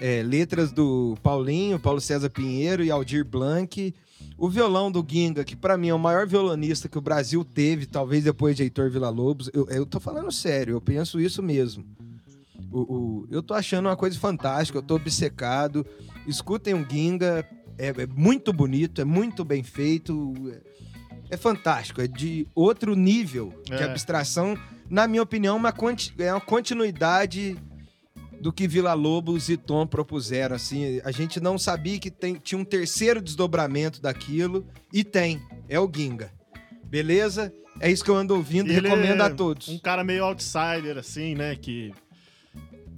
É, 0.00 0.22
letras 0.22 0.72
do 0.72 1.16
Paulinho, 1.22 1.78
Paulo 1.78 2.00
César 2.00 2.28
Pinheiro 2.28 2.82
e 2.84 2.90
Aldir 2.90 3.24
Blanc. 3.24 3.94
O 4.36 4.48
violão 4.48 4.90
do 4.90 5.04
Ginga, 5.08 5.44
que 5.44 5.54
pra 5.54 5.76
mim 5.76 5.88
é 5.88 5.94
o 5.94 5.98
maior 5.98 6.26
violonista 6.26 6.88
que 6.88 6.98
o 6.98 7.00
Brasil 7.02 7.44
teve, 7.44 7.86
talvez 7.86 8.24
depois 8.24 8.56
de 8.56 8.64
Heitor 8.64 8.90
Villa-Lobos. 8.90 9.48
Eu, 9.52 9.68
eu 9.68 9.86
tô 9.86 10.00
falando 10.00 10.30
sério, 10.32 10.74
eu 10.74 10.80
penso 10.80 11.20
isso 11.20 11.42
mesmo. 11.42 11.84
O, 12.72 12.80
o- 12.80 13.28
eu 13.30 13.42
tô 13.42 13.54
achando 13.54 13.86
uma 13.88 13.96
coisa 13.96 14.18
fantástica, 14.18 14.78
eu 14.78 14.82
tô 14.82 14.94
obcecado. 14.96 15.86
Escutem 16.26 16.74
o 16.74 16.86
Ginga, 16.88 17.46
é, 17.78 17.88
é 17.88 18.06
muito 18.06 18.52
bonito, 18.52 19.00
é 19.00 19.04
muito 19.04 19.44
bem 19.44 19.62
feito. 19.62 20.32
É, 21.30 21.34
é 21.34 21.36
fantástico, 21.36 22.00
é 22.00 22.06
de 22.06 22.46
outro 22.54 22.94
nível 22.94 23.52
de 23.64 23.74
É. 23.74 23.84
abstração. 23.84 24.56
Na 24.88 25.06
minha 25.08 25.22
opinião, 25.22 25.56
uma 25.56 25.72
é 26.18 26.32
uma 26.32 26.40
continuidade 26.40 27.56
do 28.40 28.52
que 28.52 28.66
Vila 28.66 28.92
Lobos 28.92 29.48
e 29.48 29.56
Tom 29.56 29.86
propuseram. 29.86 30.56
Assim, 30.56 31.00
a 31.04 31.10
gente 31.12 31.40
não 31.40 31.56
sabia 31.56 31.98
que 31.98 32.10
tem- 32.10 32.34
tinha 32.34 32.58
um 32.58 32.64
terceiro 32.64 33.22
desdobramento 33.22 34.00
daquilo, 34.02 34.66
e 34.92 35.04
tem. 35.04 35.40
É 35.68 35.78
o 35.78 35.90
Ginga. 35.94 36.30
Beleza? 36.84 37.52
É 37.80 37.90
isso 37.90 38.04
que 38.04 38.10
eu 38.10 38.16
ando 38.16 38.34
ouvindo 38.34 38.70
e 38.70 38.74
recomendo 38.74 39.22
é 39.22 39.26
a 39.26 39.30
todos. 39.30 39.68
Um 39.68 39.78
cara 39.78 40.04
meio 40.04 40.24
outsider, 40.24 40.98
assim, 40.98 41.34
né? 41.34 41.56
Que 41.56 41.92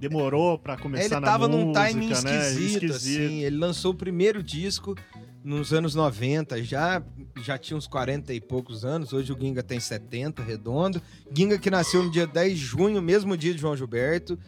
demorou 0.08 0.58
pra 0.58 0.76
começar 0.76 1.04
Ele 1.06 1.14
na 1.16 1.20
tava 1.22 1.48
música, 1.48 1.64
num 1.66 1.72
timing 1.72 2.08
né? 2.08 2.48
esquisito, 2.50 2.92
assim. 2.92 3.42
Ele 3.42 3.56
lançou 3.56 3.92
o 3.92 3.94
primeiro 3.94 4.42
disco 4.42 4.94
nos 5.42 5.72
anos 5.72 5.94
90, 5.94 6.62
já, 6.64 7.02
já 7.42 7.58
tinha 7.58 7.76
uns 7.76 7.86
40 7.86 8.32
e 8.32 8.40
poucos 8.40 8.84
anos. 8.84 9.12
Hoje 9.12 9.32
o 9.32 9.38
Ginga 9.38 9.62
tem 9.62 9.78
70, 9.78 10.42
redondo. 10.42 11.02
Ginga 11.36 11.58
que 11.58 11.70
nasceu 11.70 12.02
no 12.02 12.10
dia 12.10 12.26
10 12.26 12.58
de 12.58 12.64
junho, 12.64 13.02
mesmo 13.02 13.36
dia 13.36 13.52
de 13.52 13.60
João 13.60 13.76
Gilberto. 13.76 14.38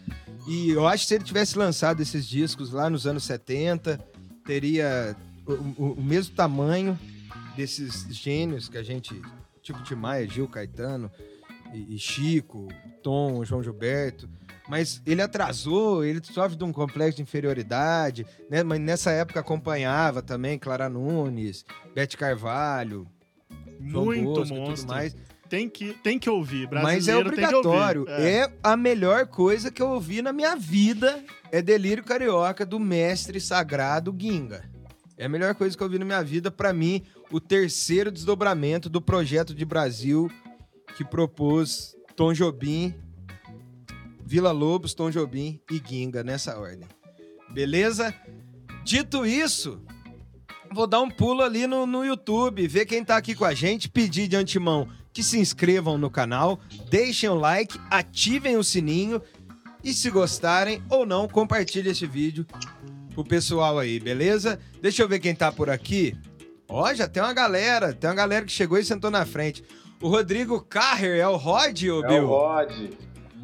E 0.49 0.71
eu 0.71 0.87
acho 0.87 1.03
que 1.05 1.09
se 1.09 1.15
ele 1.17 1.25
tivesse 1.25 1.59
lançado 1.59 2.01
esses 2.01 2.27
discos 2.27 2.71
lá 2.73 2.89
nos 2.89 3.07
anos 3.07 3.25
70, 3.25 3.99
teria 4.47 5.15
o, 5.47 5.53
o- 5.53 5.93
o 5.99 6.03
mesmo 6.03 6.35
tamanho 6.35 6.99
desses 7.57 8.07
gênios 8.11 8.69
que 8.69 8.79
a 8.79 8.83
gente. 8.83 9.21
Tipo 9.63 9.83
Tim 9.83 9.97
Maia, 9.97 10.29
Gil 10.29 10.47
Caetano 10.47 11.11
e, 11.75 11.97
e 11.97 11.99
Chico, 11.99 12.69
Tom, 13.03 13.45
João 13.45 13.63
Gilberto. 13.63 14.29
Mas 14.69 15.01
ele 15.07 15.23
atrasou, 15.23 16.05
ele 16.05 16.21
sofre 16.25 16.57
de 16.57 16.65
um 16.65 16.73
complexo 16.73 17.17
de 17.17 17.23
inferioridade, 17.23 18.27
né? 18.51 18.63
Mas 18.63 18.81
nessa 18.81 19.11
época 19.13 19.41
acompanhava 19.41 20.23
também 20.23 20.59
Clara 20.59 20.89
Nunes, 20.89 21.65
Bete 21.95 22.17
Carvalho, 22.17 23.07
Muito 23.79 24.25
Bosco 24.25 24.55
monstro. 24.55 24.77
tudo 24.77 24.89
mais. 24.89 25.17
Tem 25.49 25.69
que, 25.69 25.93
tem 26.03 26.19
que 26.19 26.29
ouvir. 26.29 26.69
Mas 26.73 27.07
é 27.07 27.13
Brasileiro 27.13 27.31
que 27.33 27.41
ouvir. 27.45 27.57
obrigatório. 27.57 28.07
É. 28.09 28.51
a 28.63 28.77
melhor 28.77 29.27
coisa 29.29 29.71
que 29.71 29.81
eu 29.81 29.89
ouvi 29.91 30.21
na 30.21 30.33
minha 30.33 30.57
vida. 30.57 31.23
É 31.53 31.63
Delírio 31.63 32.03
Carioca 32.03 32.67
do 32.67 32.81
mestre 32.81 33.41
sagrado 33.41 34.15
Ginga. 34.19 34.69
É 35.17 35.27
a 35.27 35.29
melhor 35.29 35.55
coisa 35.55 35.77
que 35.77 35.83
eu 35.83 35.87
ouvi 35.87 36.01
na 36.01 36.05
minha 36.05 36.23
vida. 36.25 36.51
Pra 36.51 36.73
mim, 36.73 37.05
o 37.31 37.41
terceiro 37.41 38.11
desdobramento 38.11 38.89
do 38.91 39.01
projeto 39.01 39.55
de 39.55 39.65
Brasil 39.65 40.29
que 40.97 41.05
propôs 41.05 41.95
Tom 42.17 42.33
Jobim, 42.33 42.93
Vila 44.27 44.51
Lobos, 44.51 44.93
Tom 44.93 45.09
Jobim 45.11 45.61
e 45.71 45.81
Ginga 45.85 46.25
nessa 46.25 46.59
ordem. 46.59 46.89
Beleza? 47.51 48.13
Dito 48.85 49.25
isso, 49.25 49.81
vou 50.73 50.87
dar 50.87 51.01
um 51.01 51.09
pulo 51.11 51.43
ali 51.43 51.67
no, 51.67 51.87
no 51.87 52.05
YouTube, 52.05 52.67
ver 52.67 52.87
quem 52.87 53.05
tá 53.05 53.17
aqui 53.17 53.35
com 53.35 53.45
a 53.45 53.55
gente, 53.55 53.89
pedir 53.89 54.29
de 54.29 54.37
antemão 54.37 54.89
que 55.13 55.23
se 55.23 55.39
inscrevam 55.39 55.97
no 55.97 56.11
canal, 56.11 56.61
deixem 56.91 57.29
o 57.29 57.35
like, 57.35 57.79
ativem 57.91 58.57
o 58.57 58.63
sininho 58.65 59.23
e 59.83 59.95
se 59.95 60.11
gostarem 60.11 60.83
ou 60.91 61.07
não, 61.07 61.27
compartilhe 61.29 61.89
esse 61.91 62.07
vídeo 62.07 62.45
pro 63.15 63.25
pessoal 63.25 63.79
aí, 63.79 63.99
beleza? 63.99 64.59
Deixa 64.83 65.03
eu 65.03 65.09
ver 65.09 65.21
quem 65.21 65.35
tá 65.35 65.51
por 65.51 65.71
aqui. 65.71 66.15
Ó, 66.69 66.93
já 66.93 67.09
tem 67.09 67.23
uma 67.23 67.33
galera, 67.33 67.95
tem 67.95 68.11
uma 68.11 68.17
galera 68.17 68.45
que 68.45 68.53
chegou 68.53 68.77
e 68.77 68.85
sentou 68.85 69.11
na 69.11 69.25
frente. 69.25 69.65
O 70.03 70.09
Rodrigo 70.09 70.61
Carrer 70.61 71.19
é 71.21 71.27
o 71.29 71.37
Rod, 71.37 71.83
ô 71.85 72.05
É 72.05 72.09
Bill? 72.09 72.25
o 72.25 72.27
Rod. 72.27 72.73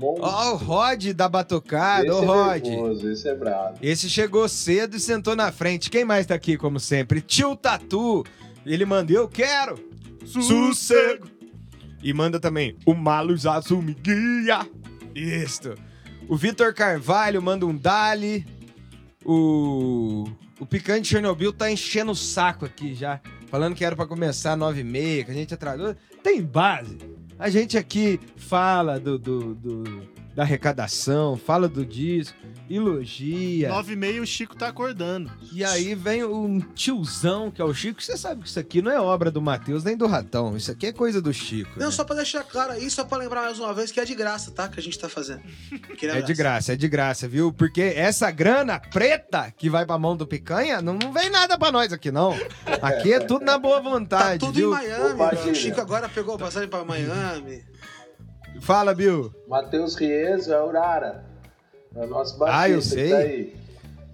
Monstro. 0.02 0.24
Ó, 0.24 0.52
o 0.52 0.56
Rod 0.56 1.06
da 1.12 1.28
Batucada, 1.28 2.06
esse 2.06 2.14
ô 2.14 2.22
é 2.22 2.26
Rod. 2.26 2.66
nervoso, 2.66 3.08
esse 3.08 3.28
é 3.28 3.34
brabo. 3.34 3.78
Esse 3.80 4.10
chegou 4.10 4.48
cedo 4.48 4.96
e 4.96 5.00
sentou 5.00 5.36
na 5.36 5.52
frente. 5.52 5.88
Quem 5.88 6.04
mais 6.04 6.26
tá 6.26 6.34
aqui, 6.34 6.56
como 6.56 6.80
sempre? 6.80 7.20
Tio 7.20 7.54
Tatu. 7.54 8.24
Ele 8.66 8.84
mandou, 8.84 9.16
eu 9.16 9.28
quero. 9.28 9.78
Sossego. 10.26 11.28
E 12.02 12.12
manda 12.12 12.40
também 12.40 12.76
o 12.84 12.94
Malus 12.94 13.46
Azumiguia. 13.46 14.68
Isto. 15.14 15.74
O 16.28 16.36
Vitor 16.36 16.74
Carvalho 16.74 17.40
manda 17.40 17.64
um 17.64 17.76
Dali. 17.76 18.44
O. 19.24 20.24
O 20.58 20.66
Picante 20.66 21.08
Chernobyl 21.08 21.52
tá 21.52 21.70
enchendo 21.70 22.12
o 22.12 22.16
saco 22.16 22.64
aqui 22.64 22.94
já. 22.94 23.20
Falando 23.48 23.74
que 23.74 23.84
era 23.84 23.96
pra 23.96 24.06
começar 24.06 24.56
nove 24.56 24.80
e 24.80 24.84
meia, 24.84 25.24
que 25.24 25.30
a 25.30 25.34
gente 25.34 25.52
atrasou. 25.52 25.94
Tem 26.22 26.40
base. 26.40 26.96
A 27.42 27.50
gente 27.50 27.76
aqui 27.76 28.20
fala 28.36 29.00
do, 29.00 29.18
do- 29.18 29.52
do- 29.56 30.08
da 30.34 30.42
arrecadação, 30.42 31.36
fala 31.36 31.68
do 31.68 31.84
disco, 31.84 32.36
elogia. 32.68 33.68
Nove 33.68 33.92
e 33.92 33.96
meia 33.96 34.22
o 34.22 34.26
Chico 34.26 34.56
tá 34.56 34.68
acordando. 34.68 35.30
E 35.52 35.62
aí 35.64 35.94
vem 35.94 36.24
um 36.24 36.58
tiozão, 36.60 37.50
que 37.50 37.60
é 37.60 37.64
o 37.64 37.74
Chico. 37.74 38.02
Você 38.02 38.16
sabe 38.16 38.42
que 38.42 38.48
isso 38.48 38.58
aqui 38.58 38.80
não 38.80 38.90
é 38.90 39.00
obra 39.00 39.30
do 39.30 39.42
Matheus 39.42 39.84
nem 39.84 39.96
do 39.96 40.06
Ratão. 40.06 40.56
Isso 40.56 40.70
aqui 40.70 40.86
é 40.86 40.92
coisa 40.92 41.20
do 41.20 41.32
Chico. 41.32 41.78
Não, 41.78 41.86
né? 41.86 41.92
só 41.92 42.04
pra 42.04 42.16
deixar 42.16 42.44
claro 42.44 42.72
aí, 42.72 42.90
só 42.90 43.04
pra 43.04 43.18
lembrar 43.18 43.42
mais 43.42 43.58
uma 43.58 43.74
vez 43.74 43.90
que 43.92 44.00
é 44.00 44.04
de 44.04 44.14
graça, 44.14 44.50
tá? 44.50 44.68
Que 44.68 44.80
a 44.80 44.82
gente 44.82 44.98
tá 44.98 45.08
fazendo. 45.08 45.42
Aquele 45.90 46.12
É 46.12 46.22
de 46.22 46.34
graça, 46.34 46.72
é 46.72 46.76
de 46.76 46.88
graça, 46.88 47.28
viu? 47.28 47.52
Porque 47.52 47.82
essa 47.82 48.30
grana 48.30 48.80
preta 48.80 49.52
que 49.56 49.68
vai 49.68 49.84
pra 49.84 49.98
mão 49.98 50.16
do 50.16 50.26
picanha, 50.26 50.80
não, 50.80 50.94
não 50.94 51.12
vem 51.12 51.28
nada 51.30 51.58
pra 51.58 51.70
nós 51.70 51.92
aqui, 51.92 52.10
não. 52.10 52.34
Aqui 52.80 53.12
é 53.12 53.20
tudo 53.20 53.44
na 53.44 53.58
boa 53.58 53.82
Tá 53.82 53.90
vontade, 53.90 54.38
tudo 54.40 54.52
viu? 54.52 54.68
em 54.68 54.74
Miami. 54.74 55.12
Opa, 55.14 55.34
O. 55.34 55.54
Chico 55.54 55.80
agora 55.80 56.08
pegou 56.08 56.34
a 56.36 56.38
passagem 56.38 56.68
pra 56.68 56.84
Miami. 56.84 57.64
Fala, 58.60 58.94
Bill. 58.94 59.32
Matheus 59.48 59.94
Rieso 59.96 60.52
é 60.52 60.60
o 60.60 60.68
Urara. 60.68 61.24
É 61.94 62.04
o 62.04 62.06
nosso 62.06 62.38
baixista 62.38 62.62
Ah, 62.62 62.68
eu 62.70 62.78
que 62.78 62.84
sei. 62.84 63.10
tá 63.10 63.16
aí. 63.18 63.56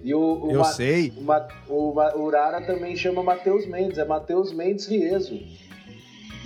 E 0.03 0.15
o, 0.15 0.47
o 0.47 0.51
Eu 0.53 0.61
Ma- 0.61 0.65
sei. 0.73 1.13
O, 1.17 1.23
Ma- 1.23 1.49
o 1.69 1.93
Ma- 1.95 2.15
o 2.15 2.23
Urara 2.23 2.61
também 2.63 2.97
chama 2.97 3.23
Matheus 3.23 3.67
Mendes, 3.67 3.99
é 3.99 4.05
Matheus 4.05 4.53
Mendes 4.53 4.87
Rieso. 4.87 5.39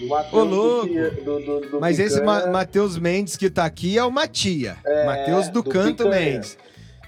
O 0.03 0.09
Matheus 0.09 0.33
Ô, 0.43 0.45
louco. 0.45 0.87
do, 1.25 1.41
do, 1.41 1.61
do, 1.71 1.81
Mas 1.81 1.99
esse 1.99 2.21
Ma 2.23 2.37
Picanha- 2.37 2.53
Matheus 2.53 2.99
Mendes 2.99 3.37
que 3.37 3.49
tá 3.51 3.65
aqui 3.65 3.97
é 3.97 4.05
o 4.05 4.11
Matia. 4.11 4.77
É, 4.85 5.05
Matheus 5.07 5.49
do, 5.49 5.63
Canto 5.63 6.05
Picanha. 6.05 6.33
Mendes. 6.33 6.59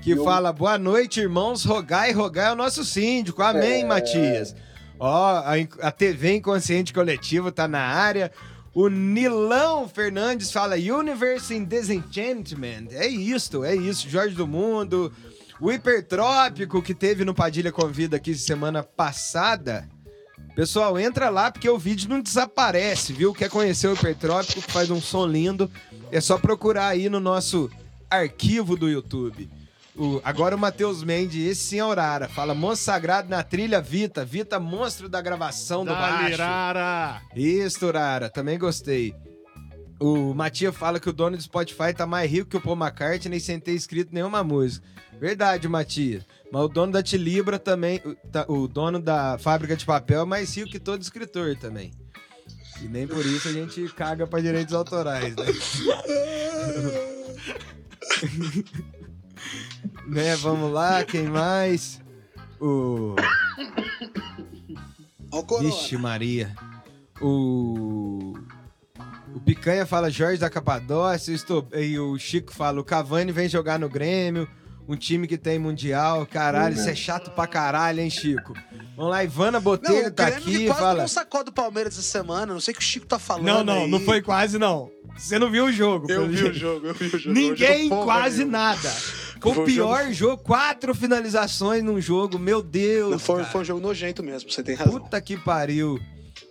Que 0.03 0.11
E 0.11 0.19
o- 0.19 0.23
fala, 0.23 0.53
boa 0.53 0.79
noite, 0.79 1.21
irmãos, 1.21 1.65
rogai, 1.65 2.13
rogai 2.13 2.47
ao 2.49 2.57
nosso 2.57 2.85
síndico. 2.85 3.43
Amém, 3.43 3.83
É. 3.83 3.87
Matias. 3.87 4.55
Ó, 5.01 5.09
a, 5.39 5.53
a 5.81 5.91
TV 5.91 6.37
Inconsciente 6.37 6.93
Coletivo 6.93 7.51
tá 7.51 7.67
na 7.67 7.81
área. 7.81 8.31
O 8.75 8.89
Nilão 8.89 9.89
Fernandes 9.89 10.51
fala 10.51 10.75
Universe 10.75 11.55
in 11.55 11.65
Disenchantment. 11.65 12.89
É 12.91 13.07
isto, 13.07 13.63
é 13.63 13.75
isso. 13.75 14.09
Jorge 14.09 14.35
do 14.35 14.49
Mundo. 14.49 15.13
O 15.61 15.71
Hipertrópico, 15.71 16.83
que 16.83 16.93
teve 16.93 17.25
no 17.25 17.33
Padilha 17.33 17.71
Convida 17.71 18.17
aqui 18.17 18.35
semana 18.35 18.83
passada. 18.83 19.89
Pessoal, 20.57 20.99
entra 20.99 21.31
lá 21.31 21.53
porque 21.53 21.71
o 21.71 21.79
vídeo 21.79 22.09
não 22.09 22.21
desaparece, 22.21 23.13
viu? 23.13 23.33
Quer 23.33 23.49
conhecer 23.49 23.87
o 23.87 23.95
Hipertrópico, 23.95 24.61
que 24.61 24.73
faz 24.73 24.91
um 24.91 25.01
som 25.01 25.27
lindo, 25.27 25.71
é 26.11 26.21
só 26.21 26.37
procurar 26.37 26.89
aí 26.89 27.09
no 27.09 27.21
nosso 27.21 27.71
arquivo 28.11 28.77
do 28.77 28.89
YouTube. 28.89 29.49
O- 29.97 30.21
agora 30.25 30.57
o 30.57 30.59
Matheus 30.59 31.05
Mendes, 31.05 31.47
esse 31.47 31.61
sim 31.63 31.77
é 31.77 31.81
Aurara, 31.81 32.29
fala 32.29 32.53
Monstro 32.55 32.87
Sagrado 32.87 33.29
na 33.29 33.43
trilha 33.45 33.81
Vita, 33.81 34.25
Vita 34.25 34.59
monstro 34.59 35.09
da 35.09 35.21
gravação 35.23 35.85
do 35.85 35.93
baixo. 35.93 36.37
Galera! 36.39 37.23
Isso, 37.37 37.89
Rara, 37.91 38.29
também 38.29 38.59
gostei. 38.59 39.15
O 40.01 40.35
Matias 40.35 40.75
fala 40.77 40.99
que 40.99 41.09
o 41.09 41.13
dono 41.13 41.37
do 41.37 41.43
Spotify 41.43 41.95
tá 41.97 42.05
mais 42.07 42.29
rico 42.29 42.51
que 42.51 42.57
o 42.57 42.61
Paul 42.61 42.77
McCartney 42.77 43.39
sem 43.39 43.61
ter 43.61 43.73
escrito 43.73 44.13
nenhuma 44.13 44.43
música. 44.43 44.85
Verdade, 45.21 45.69
Matias. 45.69 46.25
Mas 46.53 46.63
o 46.63 46.69
dono 46.69 46.93
da 46.93 47.03
Tilibra 47.03 47.57
também, 47.59 48.03
o, 48.05 48.15
tá- 48.29 48.45
o 48.49 48.67
dono 48.67 49.01
da 49.01 49.39
fábrica 49.39 49.77
de 49.77 49.87
papel 49.87 50.23
é 50.23 50.25
mais 50.25 50.57
rico 50.57 50.71
que 50.71 50.81
todo 50.81 51.01
escritor 51.01 51.57
também. 51.57 51.93
E 52.83 52.87
nem 52.89 53.07
por 53.07 53.25
isso 53.25 53.49
a 53.49 53.53
gente 53.53 53.87
caga 53.95 54.27
pra 54.27 54.41
direitos 54.41 54.75
autorais, 54.75 55.35
né? 55.37 55.45
né, 60.07 60.37
vamos 60.37 60.73
lá, 60.73 61.05
quem 61.05 61.25
mais? 61.25 62.01
O... 62.61 63.15
Vixe, 65.61 65.97
Maria. 65.97 66.55
O. 67.21 68.35
O 69.35 69.41
Picanha 69.41 69.85
fala 69.85 70.11
Jorge 70.11 70.39
da 70.39 70.49
Capadócia, 70.49 71.33
estou... 71.33 71.67
e 71.75 71.99
o 71.99 72.17
Chico 72.19 72.55
fala: 72.55 72.81
o 72.81 72.85
Cavani 72.85 73.33
vem 73.33 73.49
jogar 73.49 73.79
no 73.79 73.89
Grêmio, 73.89 74.49
um 74.89 74.97
time 74.97 75.27
que 75.27 75.39
tem 75.39 75.59
Mundial. 75.59 76.27
Caralho, 76.27 76.75
isso 76.75 76.89
é 76.89 76.95
chato 76.95 77.31
pra 77.31 77.47
caralho, 77.47 78.01
hein, 78.01 78.11
Chico? 78.11 78.55
Vamos 78.97 79.11
lá, 79.11 79.25
Ivana 79.25 79.59
Não, 79.59 79.61
Botelho 79.63 80.09
o 80.09 80.11
tá 80.11 80.29
aqui 80.29 80.45
que 80.45 80.65
e 80.65 80.67
quase 80.67 80.81
fala. 80.81 81.05
um 81.05 81.09
sacode 81.09 81.47
do 81.47 81.53
Palmeiras 81.53 81.95
essa 81.95 82.03
semana. 82.03 82.53
Não 82.53 82.61
sei 82.61 82.73
o 82.73 82.77
que 82.77 82.83
o 82.83 82.85
Chico 82.85 83.07
tá 83.07 83.19
falando. 83.19 83.45
Não, 83.45 83.65
não, 83.65 83.85
aí. 83.85 83.91
não 83.91 84.01
foi 84.01 84.23
quase, 84.23 84.59
não. 84.59 84.91
Você 85.17 85.39
não 85.39 85.51
viu 85.51 85.67
o 85.67 85.73
jogo. 85.73 86.11
Eu 86.11 86.29
vi 86.29 86.45
o 86.45 86.53
jogo, 86.53 86.87
eu 86.87 86.95
vi 86.95 87.07
o 87.07 87.19
jogo. 87.19 87.35
Ninguém, 87.35 87.89
jogo 87.89 88.05
quase 88.05 88.45
porra 88.45 88.51
nenhuma. 88.51 88.59
nada. 88.59 88.89
Foi 89.45 89.59
o 89.59 89.65
pior 89.67 90.11
jogo. 90.11 90.43
quatro 90.43 90.95
finalizações 90.95 91.83
num 91.83 92.01
jogo, 92.01 92.39
meu 92.39 92.63
Deus. 92.63 93.11
Não, 93.11 93.19
foi, 93.19 93.41
cara. 93.41 93.49
foi 93.51 93.61
um 93.61 93.65
jogo 93.65 93.81
nojento 93.81 94.23
mesmo, 94.23 94.51
você 94.51 94.63
tem 94.63 94.75
razão. 94.75 94.99
Puta 94.99 95.21
que 95.21 95.37
pariu. 95.37 96.01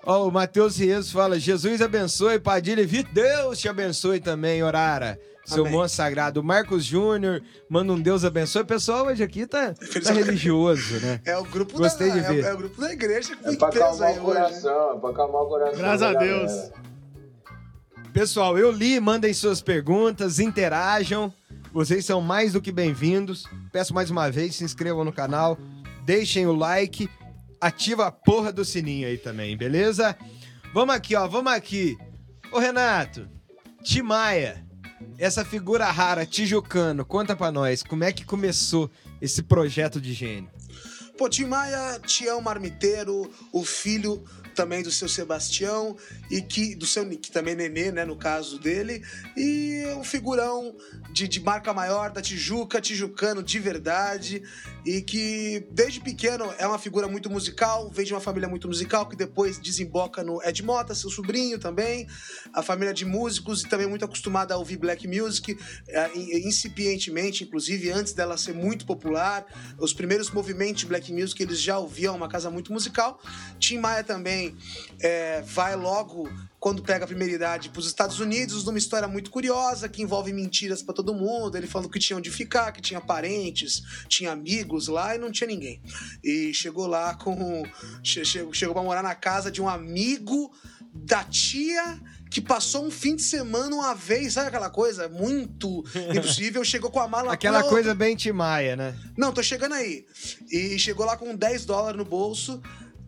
Ó, 0.06 0.28
o 0.28 0.32
Matheus 0.32 0.78
Rieso 0.78 1.12
fala: 1.12 1.39
Jesus 1.39 1.82
abençoe, 1.82 2.39
Padilha 2.39 2.82
e 2.82 2.86
Vitor. 2.86 3.12
Deus 3.12 3.60
te 3.60 3.67
abençoe 3.67 4.19
também, 4.19 4.62
Orara. 4.62 5.19
Seu 5.45 5.63
Amém. 5.65 5.73
monstro 5.77 5.97
sagrado. 5.97 6.41
Marcos 6.43 6.86
Júnior 6.86 7.41
manda 7.69 7.91
um 7.91 7.99
Deus 7.99 8.23
abençoe. 8.23 8.62
O 8.62 8.65
pessoal 8.65 9.08
hoje 9.08 9.21
aqui 9.23 9.45
tá, 9.45 9.73
tá 9.73 10.13
religioso, 10.13 10.99
né? 11.01 11.19
É 11.25 11.38
o 11.38 11.43
grupo 11.43 11.77
Gostei 11.77 12.08
da, 12.10 12.13
de 12.13 12.19
é- 12.19 12.29
ver. 12.29 12.43
É, 12.45 12.53
o 12.53 12.58
grupo 12.58 12.79
da 12.79 12.93
igreja 12.93 13.36
que 13.36 13.47
É 13.49 13.56
pra 13.58 13.67
preso 13.67 13.86
acalmar 13.86 14.08
aí 14.10 14.19
o 14.19 14.23
hoje. 14.23 14.34
né? 14.39 14.45
coração, 14.45 14.95
é 14.95 14.99
pra 14.99 15.10
acalmar 15.10 15.41
o 15.41 15.47
coração. 15.47 15.77
Graças 15.79 16.01
a 16.01 16.13
Deus. 16.13 16.51
galera. 16.51 16.73
Pessoal, 18.13 18.58
eu 18.58 18.71
li, 18.71 18.99
mandem 18.99 19.34
suas 19.34 19.62
perguntas, 19.62 20.39
interajam. 20.39 21.34
Vocês 21.73 22.06
são 22.06 22.21
mais 22.21 22.53
do 22.53 22.62
que 22.62 22.71
bem-vindos. 22.71 23.45
Peço 23.71 23.93
mais 23.93 24.10
uma 24.12 24.29
vez, 24.29 24.56
se 24.56 24.63
inscrevam 24.63 25.03
no 25.03 25.12
canal, 25.12 25.58
deixem 26.06 26.45
o 26.45 26.53
like, 26.56 27.10
ativa 27.60 28.06
a 28.06 28.12
porra 28.12 28.51
do 28.53 28.63
sininho 28.63 29.08
aí 29.08 29.17
também, 29.17 29.58
beleza? 29.58 30.15
Vamos 30.73 30.93
aqui, 30.93 31.15
ó, 31.15 31.27
vamos 31.27 31.51
aqui. 31.51 31.97
Ô 32.51 32.60
Renato, 32.60 33.27
Timaya, 33.84 34.62
essa 35.17 35.45
figura 35.45 35.89
rara, 35.91 36.25
tijucano, 36.25 37.05
conta 37.05 37.35
pra 37.35 37.51
nós, 37.51 37.83
como 37.83 38.03
é 38.03 38.11
que 38.11 38.25
começou 38.25 38.89
esse 39.21 39.43
projeto 39.43 40.01
de 40.01 40.13
gênio? 40.13 40.49
Pô, 41.17 41.29
Tim 41.29 41.45
Maia, 41.45 41.99
Tião 42.05 42.41
Marmiteiro, 42.41 43.29
o 43.51 43.63
filho 43.63 44.23
também 44.53 44.83
do 44.83 44.91
seu 44.91 45.09
Sebastião 45.09 45.95
e 46.34 46.41
que 46.41 46.74
do 46.74 46.86
seu 46.88 47.04
que 47.10 47.32
também 47.32 47.54
é 47.54 47.58
Nenê, 47.58 47.91
né, 47.91 48.06
no 48.06 48.15
caso 48.15 48.58
dele, 48.58 49.04
e 49.38 49.84
um 49.98 50.04
figurão 50.04 50.76
de, 51.12 51.28
de 51.28 51.39
marca 51.39 51.72
maior 51.74 52.10
da 52.12 52.22
Tijuca, 52.22 52.82
tijucano 52.82 53.43
de 53.43 53.60
verdade, 53.60 54.41
e 54.84 55.02
que 55.02 55.67
desde 55.69 56.00
pequeno 56.00 56.52
é 56.58 56.65
uma 56.65 56.80
figura 56.80 57.08
muito 57.08 57.30
musical, 57.30 57.91
vem 57.91 58.06
de 58.06 58.13
uma 58.13 58.19
família 58.22 58.50
muito 58.50 58.67
musical 58.67 59.08
que 59.08 59.15
depois 59.15 59.60
desemboca 59.60 60.24
no 60.24 60.41
Ed 60.43 60.63
Mota, 60.63 60.96
seu 60.96 61.10
sobrinho 61.10 61.60
também, 61.60 62.08
a 62.52 62.63
família 62.63 62.93
de 62.93 63.06
músicos 63.06 63.62
e 63.62 63.67
também 63.67 63.86
muito 63.86 64.06
acostumada 64.06 64.56
a 64.56 64.58
ouvir 64.58 64.78
black 64.78 65.08
music, 65.08 65.56
é, 65.88 66.17
in- 66.17 66.48
incipientemente, 66.48 67.43
inclusive 67.43 67.91
antes 67.91 68.13
dela 68.13 68.38
ser 68.38 68.56
muito 68.56 68.86
popular, 68.88 69.46
os 69.78 69.93
primeiros 69.93 70.32
movimentos 70.32 70.82
de 70.82 70.88
black 70.88 71.13
music 71.13 71.43
eles 71.43 71.62
já 71.62 71.78
ouviam, 71.78 72.15
uma 72.15 72.28
casa 72.28 72.50
muito 72.50 72.74
musical. 72.74 73.22
Tim 73.60 73.78
Maia 73.78 74.04
também 74.04 74.56
é, 75.00 75.41
vai 75.41 75.76
logo 75.76 76.22
quando 76.59 76.81
pega 76.81 77.03
a 77.05 77.07
primeira 77.07 77.33
idade 77.33 77.69
para 77.69 77.79
os 77.79 77.88
Estados 77.88 78.19
Unidos, 78.19 78.63
numa 78.63 78.77
história 78.77 79.07
muito 79.07 79.29
curiosa 79.31 79.89
que 79.89 80.01
envolve 80.01 80.31
mentiras 80.33 80.81
para 80.81 80.93
todo 80.93 81.13
mundo. 81.13 81.57
Ele 81.57 81.67
falando 81.67 81.89
que 81.89 81.99
tinha 81.99 82.17
onde 82.17 82.29
ficar, 82.31 82.71
que 82.71 82.81
tinha 82.81 83.01
parentes, 83.01 83.81
tinha 84.07 84.31
amigos 84.31 84.88
lá 84.88 85.15
e 85.15 85.17
não 85.17 85.31
tinha 85.31 85.47
ninguém. 85.47 85.81
E 86.23 86.53
chegou 86.53 86.88
lá 86.88 87.15
com 87.15 87.63
che- 88.03 88.23
che- 88.25 88.47
chegou 88.53 88.73
para 88.73 88.83
morar 88.83 89.03
na 89.03 89.15
casa 89.15 89.51
de 89.51 89.62
um 89.62 89.67
amigo 89.69 90.51
da 90.93 91.23
tia 91.23 91.99
que 92.29 92.41
passou 92.41 92.86
um 92.86 92.89
fim 92.91 93.15
de 93.15 93.21
semana 93.21 93.75
uma 93.75 93.93
vez, 93.93 94.33
sabe 94.33 94.47
aquela 94.47 94.69
coisa 94.69 95.07
muito 95.07 95.83
impossível? 96.15 96.63
Chegou 96.63 96.89
com 96.89 96.99
a 96.99 97.07
mala 97.07 97.31
Aquela 97.33 97.63
coisa 97.63 97.93
bem 97.93 98.15
Timaya, 98.15 98.75
né? 98.75 98.95
Não, 99.17 99.31
tô 99.31 99.43
chegando 99.43 99.73
aí. 99.75 100.05
E 100.51 100.79
chegou 100.79 101.05
lá 101.05 101.15
com 101.15 101.36
10 101.36 101.65
dólares 101.65 101.97
no 101.97 102.05
bolso. 102.05 102.59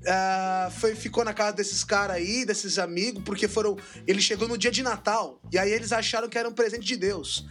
Uh, 0.06 0.72
foi, 0.72 0.94
ficou 0.94 1.26
na 1.26 1.34
casa 1.34 1.54
desses 1.54 1.84
caras 1.84 2.18
aí, 2.18 2.46
desses 2.46 2.78
amigos, 2.78 3.24
porque 3.24 3.48
foram. 3.48 3.76
Ele 4.06 4.22
chegou 4.22 4.48
no 4.48 4.58
dia 4.58 4.72
de 4.72 4.84
Natal. 4.84 5.42
E 5.52 5.58
aí 5.58 5.72
eles 5.72 5.92
acharam 5.92 6.30
que 6.30 6.38
era 6.38 6.48
um 6.48 6.54
presente 6.54 6.86
de 6.86 6.96
Deus. 6.96 7.46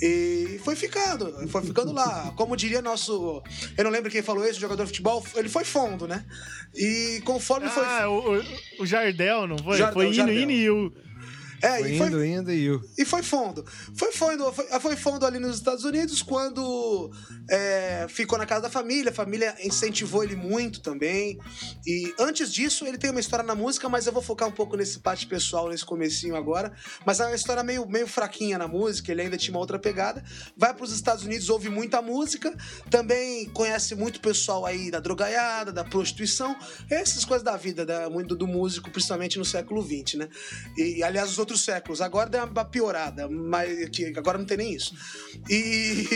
E 0.00 0.58
foi 0.64 0.74
ficando, 0.74 1.46
foi 1.48 1.62
ficando 1.62 1.92
lá. 1.92 2.32
Como 2.36 2.56
diria 2.56 2.80
nosso. 2.80 3.42
Eu 3.76 3.84
não 3.84 3.90
lembro 3.90 4.10
quem 4.10 4.22
falou 4.22 4.44
isso, 4.44 4.58
jogador 4.58 4.84
de 4.84 4.88
futebol, 4.88 5.24
ele 5.36 5.48
foi 5.48 5.64
fundo, 5.64 6.08
né? 6.08 6.24
E 6.74 7.20
conforme 7.24 7.66
ah, 7.66 7.70
foi. 7.70 7.84
Ah, 7.84 8.08
o, 8.08 8.82
o, 8.82 8.86
Jardel, 8.86 9.46
não 9.46 9.58
foi? 9.58 9.78
Jardel, 9.78 9.94
foi 9.94 10.06
indo, 10.06 10.14
Jardel. 10.14 10.40
indo 10.40 10.52
e 10.52 10.66
indo. 10.66 11.04
É, 11.62 11.78
foi 11.78 11.92
e 11.92 11.98
foi, 11.98 12.06
indo, 12.08 12.24
indo 12.24 12.52
e 12.52 12.66
indo. 12.66 12.90
E 12.98 13.04
foi 13.04 13.22
fundo. 13.22 13.64
Foi 13.94 14.12
fundo, 14.12 14.52
foi, 14.52 14.66
foi 14.80 14.96
fundo 14.96 15.26
ali 15.26 15.38
nos 15.38 15.56
Estados 15.56 15.84
Unidos 15.84 16.22
quando 16.22 17.10
é, 17.50 18.06
ficou 18.08 18.38
na 18.38 18.46
casa 18.46 18.62
da 18.62 18.70
família. 18.70 19.10
A 19.10 19.14
família 19.14 19.54
incentivou 19.62 20.22
ele 20.22 20.36
muito 20.36 20.80
também. 20.80 21.38
E 21.86 22.14
antes 22.18 22.52
disso, 22.52 22.86
ele 22.86 22.98
tem 22.98 23.10
uma 23.10 23.20
história 23.20 23.44
na 23.44 23.54
música, 23.54 23.88
mas 23.88 24.06
eu 24.06 24.12
vou 24.12 24.22
focar 24.22 24.48
um 24.48 24.52
pouco 24.52 24.76
nesse 24.76 24.98
parte 24.98 25.26
pessoal, 25.26 25.68
nesse 25.68 25.84
comecinho 25.84 26.36
agora. 26.36 26.72
Mas 27.04 27.20
é 27.20 27.26
uma 27.26 27.34
história 27.34 27.62
meio, 27.62 27.86
meio 27.86 28.06
fraquinha 28.06 28.58
na 28.58 28.68
música, 28.68 29.12
ele 29.12 29.22
ainda 29.22 29.36
tinha 29.36 29.54
uma 29.54 29.60
outra 29.60 29.78
pegada. 29.78 30.24
Vai 30.56 30.74
para 30.74 30.84
os 30.84 30.92
Estados 30.92 31.24
Unidos, 31.24 31.48
ouve 31.48 31.68
muita 31.68 32.00
música. 32.02 32.54
Também 32.90 33.48
conhece 33.50 33.94
muito 33.94 34.20
pessoal 34.20 34.66
aí 34.66 34.90
da 34.90 35.00
drogaiada, 35.00 35.72
da 35.72 35.84
prostituição. 35.84 36.56
Essas 36.90 37.24
coisas 37.24 37.44
da 37.44 37.56
vida, 37.56 37.84
da, 37.84 38.08
muito 38.10 38.34
do 38.34 38.46
músico, 38.46 38.90
principalmente 38.90 39.38
no 39.38 39.44
século 39.44 39.82
XX, 39.82 40.14
né? 40.14 40.28
E, 40.76 41.02
aliás, 41.02 41.30
os 41.30 41.38
outros 41.44 41.62
séculos. 41.62 42.00
Agora 42.00 42.28
deu 42.28 42.44
uma 42.44 42.64
piorada, 42.64 43.28
mas 43.28 43.88
que 43.90 44.06
agora 44.16 44.38
não 44.38 44.44
tem 44.44 44.56
nem 44.56 44.74
isso. 44.74 44.94
E. 45.48 46.06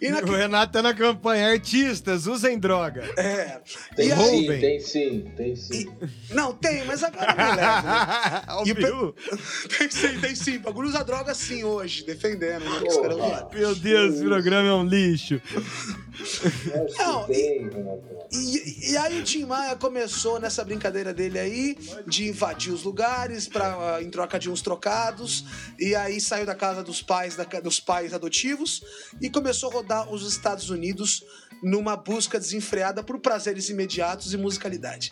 e 0.00 0.08
na... 0.08 0.20
O 0.30 0.32
Renato 0.32 0.72
tá 0.72 0.82
na 0.82 0.94
campanha. 0.94 1.50
Artistas, 1.50 2.26
usem 2.26 2.58
droga. 2.58 3.02
É. 3.16 3.60
Tem 3.96 4.08
e 4.08 4.16
sim, 4.16 4.46
tem 4.46 4.80
sim, 4.80 5.32
tem 5.36 5.56
sim. 5.56 5.90
E... 6.30 6.34
Não, 6.34 6.52
tem, 6.52 6.84
mas 6.84 7.02
agora 7.02 7.34
me 7.34 7.56
leva. 7.56 7.82
Né? 7.82 8.62
e... 8.70 9.76
tem 9.76 9.90
sim, 9.90 10.20
tem 10.20 10.34
sim. 10.34 10.58
Bagulho 10.58 10.88
usa 10.88 11.02
droga 11.02 11.34
sim 11.34 11.64
hoje, 11.64 12.04
defendendo. 12.04 12.64
Né? 12.64 12.80
Meu 13.52 13.74
Deus, 13.74 14.14
esse 14.14 14.24
programa 14.24 14.68
é 14.68 14.74
um 14.74 14.84
lixo. 14.84 15.40
Não, 16.98 17.26
e, 17.30 17.70
e, 18.32 18.92
e, 18.92 18.96
aí 18.96 19.20
o 19.20 19.24
Tim 19.24 19.44
Maia 19.46 19.74
começou 19.74 20.38
nessa 20.38 20.62
brincadeira 20.64 21.14
dele 21.14 21.38
aí 21.38 21.78
de 22.06 22.28
invadir 22.28 22.72
os 22.72 22.82
lugares 22.82 23.48
para 23.48 23.76
em 24.00 24.10
troca 24.10 24.38
de 24.38 24.50
uns 24.50 24.62
trocados 24.62 25.44
e 25.78 25.94
aí 25.94 26.20
saiu 26.20 26.46
da 26.46 26.54
casa 26.54 26.82
dos 26.82 27.02
pais 27.02 27.36
da, 27.36 27.44
dos 27.44 27.80
pais 27.80 28.12
adotivos 28.12 28.82
e 29.20 29.30
começou 29.30 29.70
a 29.70 29.74
rodar 29.74 30.12
os 30.12 30.26
Estados 30.26 30.70
Unidos 30.70 31.24
numa 31.62 31.96
busca 31.96 32.38
desenfreada 32.38 33.02
por 33.02 33.18
prazeres 33.20 33.68
imediatos 33.68 34.32
e 34.32 34.36
musicalidade. 34.36 35.10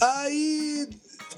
Aí 0.00 0.88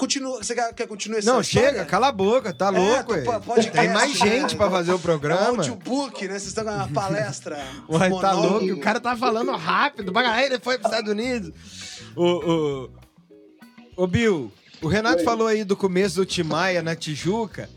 Continua, 0.01 0.43
você 0.43 0.55
quer, 0.55 0.73
quer 0.73 0.87
continuar 0.87 1.19
essa 1.19 1.31
Não, 1.31 1.41
história? 1.43 1.71
chega, 1.71 1.85
cala 1.85 2.09
a 2.09 2.13
boca, 2.13 2.55
tá 2.55 2.69
é, 2.69 2.71
louco, 2.71 3.13
pode 3.45 3.71
Tem 3.71 3.89
mais 3.91 4.13
gente 4.13 4.57
pra 4.57 4.71
fazer 4.71 4.93
o 4.93 4.99
programa. 4.99 5.41
É 5.41 5.45
um 5.45 5.57
audiobook, 5.57 6.27
né? 6.27 6.39
Vocês 6.39 6.47
estão 6.47 6.65
com 6.65 6.71
uma 6.71 6.89
palestra. 6.93 7.59
Ué, 7.89 8.09
tá 8.21 8.33
louco, 8.33 8.65
o 8.65 8.81
cara 8.81 8.99
tá 8.99 9.15
falando 9.15 9.53
rápido. 9.53 10.13
Ele 10.43 10.59
foi 10.59 10.79
pros 10.79 10.91
Estados 10.91 11.11
Unidos. 11.11 11.53
O, 12.17 12.25
o, 12.25 12.91
o 14.05 14.07
Bill, 14.07 14.51
o 14.83 14.89
Renato 14.89 15.23
falou 15.23 15.47
aí 15.47 15.65
do 15.65 15.77
começo 15.77 16.17
do 16.17 16.27
Timaya 16.27 16.83
na 16.83 16.95
Tijuca. 16.95 17.69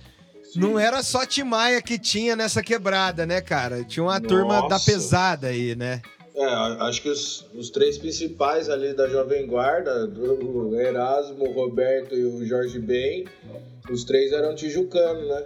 Sim. 0.44 0.60
Não 0.60 0.80
era 0.80 1.02
só 1.02 1.26
Timaya 1.26 1.82
que 1.82 1.98
tinha 1.98 2.36
nessa 2.36 2.62
quebrada, 2.62 3.26
né, 3.26 3.42
cara? 3.42 3.84
Tinha 3.84 4.04
uma 4.04 4.20
Nossa. 4.20 4.28
turma 4.28 4.68
da 4.68 4.80
pesada 4.80 5.48
aí, 5.48 5.76
né? 5.76 6.02
É, 6.36 6.46
acho 6.46 7.02
que 7.02 7.10
os, 7.10 7.46
os 7.54 7.70
três 7.70 7.98
principais 7.98 8.68
ali 8.70 8.94
da 8.94 9.08
Jovem 9.08 9.46
Guarda, 9.46 10.06
o 10.08 10.76
Erasmo, 10.76 11.48
o 11.48 11.52
Roberto 11.52 12.16
e 12.16 12.26
o 12.26 12.46
Jorge 12.46 12.80
Ben, 12.80 13.26
os 13.90 14.04
três 14.04 14.32
eram 14.32 14.56
tijucanos, 14.56 15.28
né? 15.28 15.46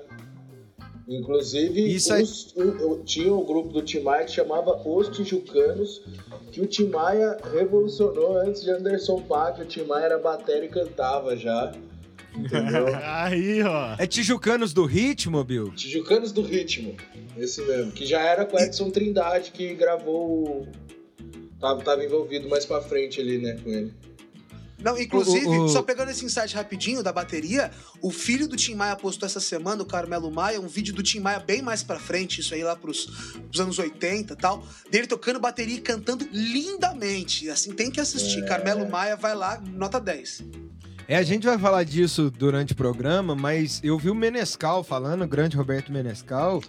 Inclusive, 1.08 1.96
Isso 1.96 2.14
os, 2.14 2.54
o, 2.58 3.02
tinha 3.06 3.34
um 3.34 3.46
grupo 3.46 3.70
do 3.70 3.82
Timaya 3.82 4.26
que 4.26 4.32
chamava 4.32 4.82
Os 4.86 5.08
Tijucanos, 5.08 6.02
que 6.52 6.60
o 6.60 6.68
Timaya 6.68 7.38
revolucionou 7.54 8.38
antes 8.38 8.62
de 8.62 8.72
Anderson 8.72 9.22
Paak. 9.22 9.62
O 9.62 9.66
Timaya 9.66 10.06
era 10.06 10.18
bateria 10.18 10.66
e 10.66 10.70
cantava 10.70 11.38
já. 11.38 11.74
Entendeu? 12.36 12.88
Aí, 13.04 13.64
ó. 13.64 13.96
É 13.98 14.06
Tijucanos 14.06 14.74
do 14.74 14.86
Ritmo, 14.86 15.42
Bill? 15.46 15.72
Tijucanos 15.74 16.34
do 16.34 16.42
Ritmo. 16.42 16.96
Esse 17.38 17.62
mesmo. 17.62 17.94
Que 17.94 18.06
já 18.06 18.22
era 18.22 18.46
com 18.46 18.60
Edson 18.60 18.90
Trindade 18.90 19.52
que 19.52 19.74
gravou. 19.76 20.68
Tava, 21.58 21.82
tava 21.84 22.04
envolvido 22.04 22.50
mais 22.50 22.66
pra 22.66 22.82
frente 22.82 23.22
ali, 23.22 23.38
né, 23.38 23.58
com 23.64 23.70
ele. 23.70 23.94
Não, 24.80 24.98
inclusive, 25.00 25.48
o, 25.48 25.64
o, 25.64 25.70
só 25.70 25.82
pegando 25.82 26.12
esse 26.12 26.24
insight 26.24 26.56
rapidinho 26.56 27.02
da 27.02 27.12
bateria, 27.12 27.72
o 28.02 28.12
filho 28.12 28.48
do 28.48 28.56
Tim 28.56 28.76
Maia 28.76 28.96
postou 28.96 29.26
essa 29.26 29.40
semana, 29.40 29.82
o 29.82 29.86
Carmelo 29.86 30.32
Maia, 30.32 30.62
um 30.62 30.68
vídeo 30.68 30.94
do 30.94 31.02
Tim 31.02 31.20
Maia 31.20 31.40
bem 31.40 31.62
mais 31.62 31.84
pra 31.84 32.00
frente, 32.00 32.42
isso 32.42 32.54
aí 32.54 32.64
lá 32.64 32.76
pros, 32.76 33.06
pros 33.50 33.60
anos 33.60 33.80
80 33.80 34.34
e 34.34 34.36
tal, 34.36 34.64
dele 34.92 35.08
tocando 35.08 35.40
bateria 35.40 35.76
e 35.76 35.82
cantando 35.82 36.28
lindamente. 36.32 37.50
Assim, 37.50 37.74
tem 37.74 37.90
que 37.90 38.00
assistir. 38.00 38.44
É... 38.44 38.48
Carmelo 38.48 38.88
Maia 38.88 39.16
vai 39.16 39.34
lá, 39.34 39.60
nota 39.66 40.00
10. 40.00 40.44
É, 41.08 41.16
a 41.16 41.24
gente 41.24 41.48
vai 41.48 41.58
falar 41.58 41.84
disso 41.84 42.30
durante 42.30 42.74
o 42.74 42.76
programa, 42.76 43.34
mas 43.34 43.80
eu 43.84 43.98
vi 43.98 44.10
o 44.10 44.16
Menescal 44.16 44.84
falando, 44.84 45.24
o 45.24 45.28
grande 45.28 45.56
Roberto 45.56 45.92
Menescal, 45.92 46.62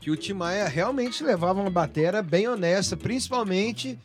que 0.00 0.10
o 0.10 0.16
Tim 0.16 0.34
Maia 0.34 0.68
realmente 0.68 1.24
levava 1.24 1.60
uma 1.60 1.70
bateria 1.70 2.20
bem 2.20 2.48
honesta, 2.48 2.96
principalmente 2.96 3.98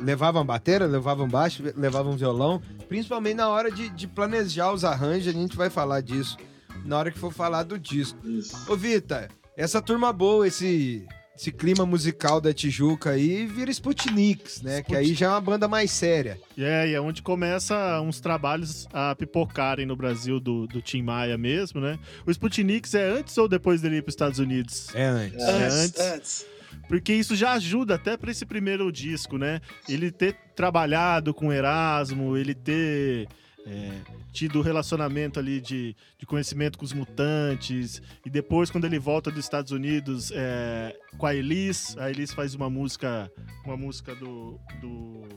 levavam 0.00 0.44
bateria, 0.44 0.86
levavam 0.86 1.28
baixo, 1.28 1.62
levavam 1.76 2.16
violão, 2.16 2.60
principalmente 2.88 3.36
na 3.36 3.48
hora 3.48 3.70
de, 3.70 3.88
de, 3.90 4.06
planejar 4.06 4.72
os 4.72 4.84
arranjos, 4.84 5.28
a 5.28 5.38
gente 5.38 5.56
vai 5.56 5.70
falar 5.70 6.00
disso 6.00 6.36
na 6.84 6.98
hora 6.98 7.10
que 7.10 7.18
for 7.18 7.32
falar 7.32 7.62
do 7.62 7.78
disco. 7.78 8.18
Isso. 8.26 8.70
Ô 8.70 8.76
Vita, 8.76 9.28
essa 9.56 9.82
turma 9.82 10.12
boa, 10.12 10.46
esse 10.46 11.06
esse 11.38 11.52
clima 11.52 11.86
musical 11.86 12.40
da 12.40 12.52
Tijuca 12.52 13.10
aí 13.10 13.46
vira 13.46 13.70
Sputniks, 13.70 14.60
né? 14.60 14.78
Sputnik. 14.78 14.90
Que 14.90 14.96
aí 14.96 15.14
já 15.14 15.26
é 15.26 15.28
uma 15.30 15.40
banda 15.40 15.68
mais 15.68 15.92
séria. 15.92 16.36
É, 16.58 16.88
e 16.88 16.94
é 16.94 17.00
onde 17.00 17.22
começa 17.22 18.00
uns 18.00 18.18
trabalhos 18.18 18.88
a 18.92 19.14
pipocarem 19.14 19.86
no 19.86 19.94
Brasil 19.94 20.40
do, 20.40 20.66
do 20.66 20.82
Tim 20.82 21.02
Maia 21.02 21.38
mesmo, 21.38 21.80
né? 21.80 21.96
O 22.26 22.30
Sputniks 22.32 22.92
é 22.94 23.08
antes 23.08 23.38
ou 23.38 23.46
depois 23.46 23.80
dele 23.80 23.98
ir 23.98 24.02
para 24.02 24.08
os 24.08 24.14
Estados 24.14 24.40
Unidos? 24.40 24.92
É 24.92 25.04
antes. 25.04 25.38
É, 25.38 25.50
é 25.50 25.64
antes. 25.66 26.00
antes. 26.00 26.46
Porque 26.88 27.12
isso 27.12 27.36
já 27.36 27.52
ajuda 27.52 27.94
até 27.94 28.16
para 28.16 28.30
esse 28.30 28.46
primeiro 28.46 28.90
disco, 28.90 29.38
né? 29.38 29.60
Ele 29.88 30.10
ter 30.10 30.34
trabalhado 30.54 31.34
com 31.34 31.52
Erasmo, 31.52 32.36
ele 32.36 32.54
ter 32.54 33.28
é, 33.66 34.00
tido 34.32 34.62
relacionamento 34.62 35.38
ali 35.38 35.60
de, 35.60 35.94
de 36.18 36.26
conhecimento 36.26 36.78
com 36.78 36.84
os 36.84 36.92
mutantes. 36.92 38.00
E 38.24 38.30
depois, 38.30 38.70
quando 38.70 38.84
ele 38.84 38.98
volta 38.98 39.30
dos 39.30 39.44
Estados 39.44 39.72
Unidos 39.72 40.32
é, 40.34 40.96
com 41.16 41.26
a 41.26 41.34
Elis, 41.34 41.96
a 41.98 42.10
Elis 42.10 42.32
faz 42.32 42.54
uma 42.54 42.70
música, 42.70 43.30
uma 43.64 43.76
música 43.76 44.14
do, 44.14 44.58
do, 44.80 45.28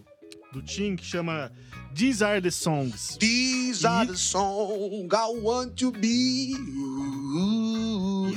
do 0.51 0.61
Tim 0.61 0.95
que 0.95 1.05
chama 1.05 1.51
These 1.93 2.23
Are 2.23 2.41
the 2.41 2.51
Songs. 2.51 3.17
These 3.19 3.83
e... 3.83 3.87
are 3.87 4.07
the 4.07 4.17
songs 4.17 5.13
I 5.13 5.39
want 5.41 5.75
to 5.77 5.91
be. 5.91 6.53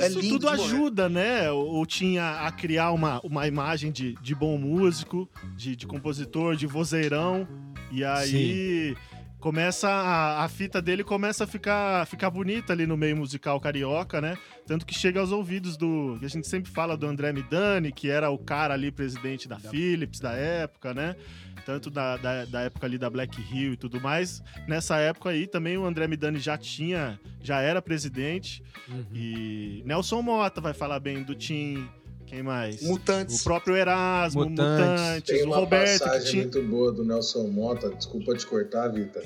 É 0.00 0.08
Isso 0.08 0.20
tudo 0.20 0.48
ajuda, 0.48 1.08
né? 1.08 1.50
O 1.50 1.84
Tim 1.86 2.18
a, 2.18 2.46
a, 2.46 2.52
criar 2.52 2.92
uma, 2.92 3.20
uma 3.20 3.46
imagem 3.46 3.92
de, 3.92 4.14
de 4.20 4.34
bom 4.34 4.58
músico, 4.58 5.28
de, 5.56 5.76
de 5.76 5.86
compositor, 5.86 6.56
de 6.56 6.66
vozeirão. 6.66 7.46
E 7.90 8.04
aí. 8.04 8.94
Sim 8.96 9.13
começa 9.44 9.90
a, 9.90 10.42
a, 10.42 10.48
fita 10.48 10.80
dele 10.80 11.04
começa 11.04 11.44
a 11.44 11.46
ficar, 11.46 12.06
ficar 12.06 12.30
bonita 12.30 12.72
ali 12.72 12.86
no 12.86 12.96
meio 12.96 13.14
musical 13.14 13.60
carioca, 13.60 14.18
né? 14.18 14.38
Tanto 14.66 14.86
que 14.86 14.94
chega 14.94 15.20
aos 15.20 15.32
ouvidos 15.32 15.76
do. 15.76 16.16
que 16.18 16.24
a 16.24 16.30
gente 16.30 16.48
sempre 16.48 16.72
fala 16.72 16.96
do 16.96 17.06
André 17.06 17.30
Midani, 17.30 17.92
que 17.92 18.08
era 18.08 18.30
o 18.30 18.38
cara 18.38 18.72
ali, 18.72 18.90
presidente 18.90 19.46
da 19.46 19.58
Philips 19.58 20.18
da 20.18 20.32
época, 20.32 20.94
né? 20.94 21.14
Tanto 21.66 21.90
da, 21.90 22.16
da, 22.16 22.46
da, 22.46 22.60
época 22.62 22.86
ali 22.86 22.96
da 22.96 23.10
Black 23.10 23.38
Hill 23.38 23.74
e 23.74 23.76
tudo 23.76 24.00
mais. 24.00 24.42
Nessa 24.66 24.96
época 24.96 25.28
aí 25.28 25.46
também 25.46 25.76
o 25.76 25.84
André 25.84 26.08
Midani 26.08 26.38
já 26.38 26.56
tinha, 26.56 27.20
já 27.42 27.60
era 27.60 27.82
presidente. 27.82 28.62
Uhum. 28.88 29.04
E 29.12 29.82
Nelson 29.84 30.22
Mota 30.22 30.58
vai 30.62 30.72
falar 30.72 31.00
bem 31.00 31.22
do 31.22 31.34
Tim. 31.34 31.86
Quem 32.26 32.42
mais? 32.42 32.82
Mutantes. 32.82 33.40
O 33.40 33.44
próprio 33.44 33.76
Erasmo, 33.76 34.44
Mutantes. 34.44 35.00
Mutantes 35.00 35.22
Tem 35.24 35.44
uma 35.44 35.56
o 35.56 35.60
Roberto. 35.60 36.00
passagem 36.00 36.30
tinha... 36.30 36.42
muito 36.42 36.62
boa 36.62 36.92
do 36.92 37.04
Nelson 37.04 37.46
Mota. 37.48 37.90
Desculpa 37.90 38.34
te 38.34 38.46
cortar, 38.46 38.88
Vitor. 38.88 39.22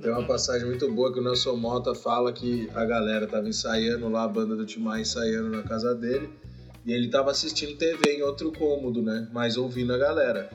Tem 0.00 0.12
uma 0.12 0.24
passagem 0.24 0.66
muito 0.66 0.90
boa 0.92 1.12
que 1.12 1.18
o 1.18 1.22
Nelson 1.22 1.56
Mota 1.56 1.94
fala 1.94 2.32
que 2.32 2.70
a 2.72 2.84
galera 2.84 3.26
tava 3.26 3.48
ensaiando 3.48 4.08
lá, 4.08 4.22
a 4.22 4.28
banda 4.28 4.54
do 4.54 4.64
Timar 4.64 5.00
ensaiando 5.00 5.50
na 5.50 5.62
casa 5.62 5.94
dele. 5.94 6.30
E 6.86 6.92
ele 6.92 7.08
tava 7.08 7.30
assistindo 7.30 7.76
TV 7.76 8.16
em 8.16 8.22
outro 8.22 8.52
cômodo, 8.52 9.02
né? 9.02 9.28
Mas 9.32 9.56
ouvindo 9.56 9.92
a 9.92 9.98
galera. 9.98 10.50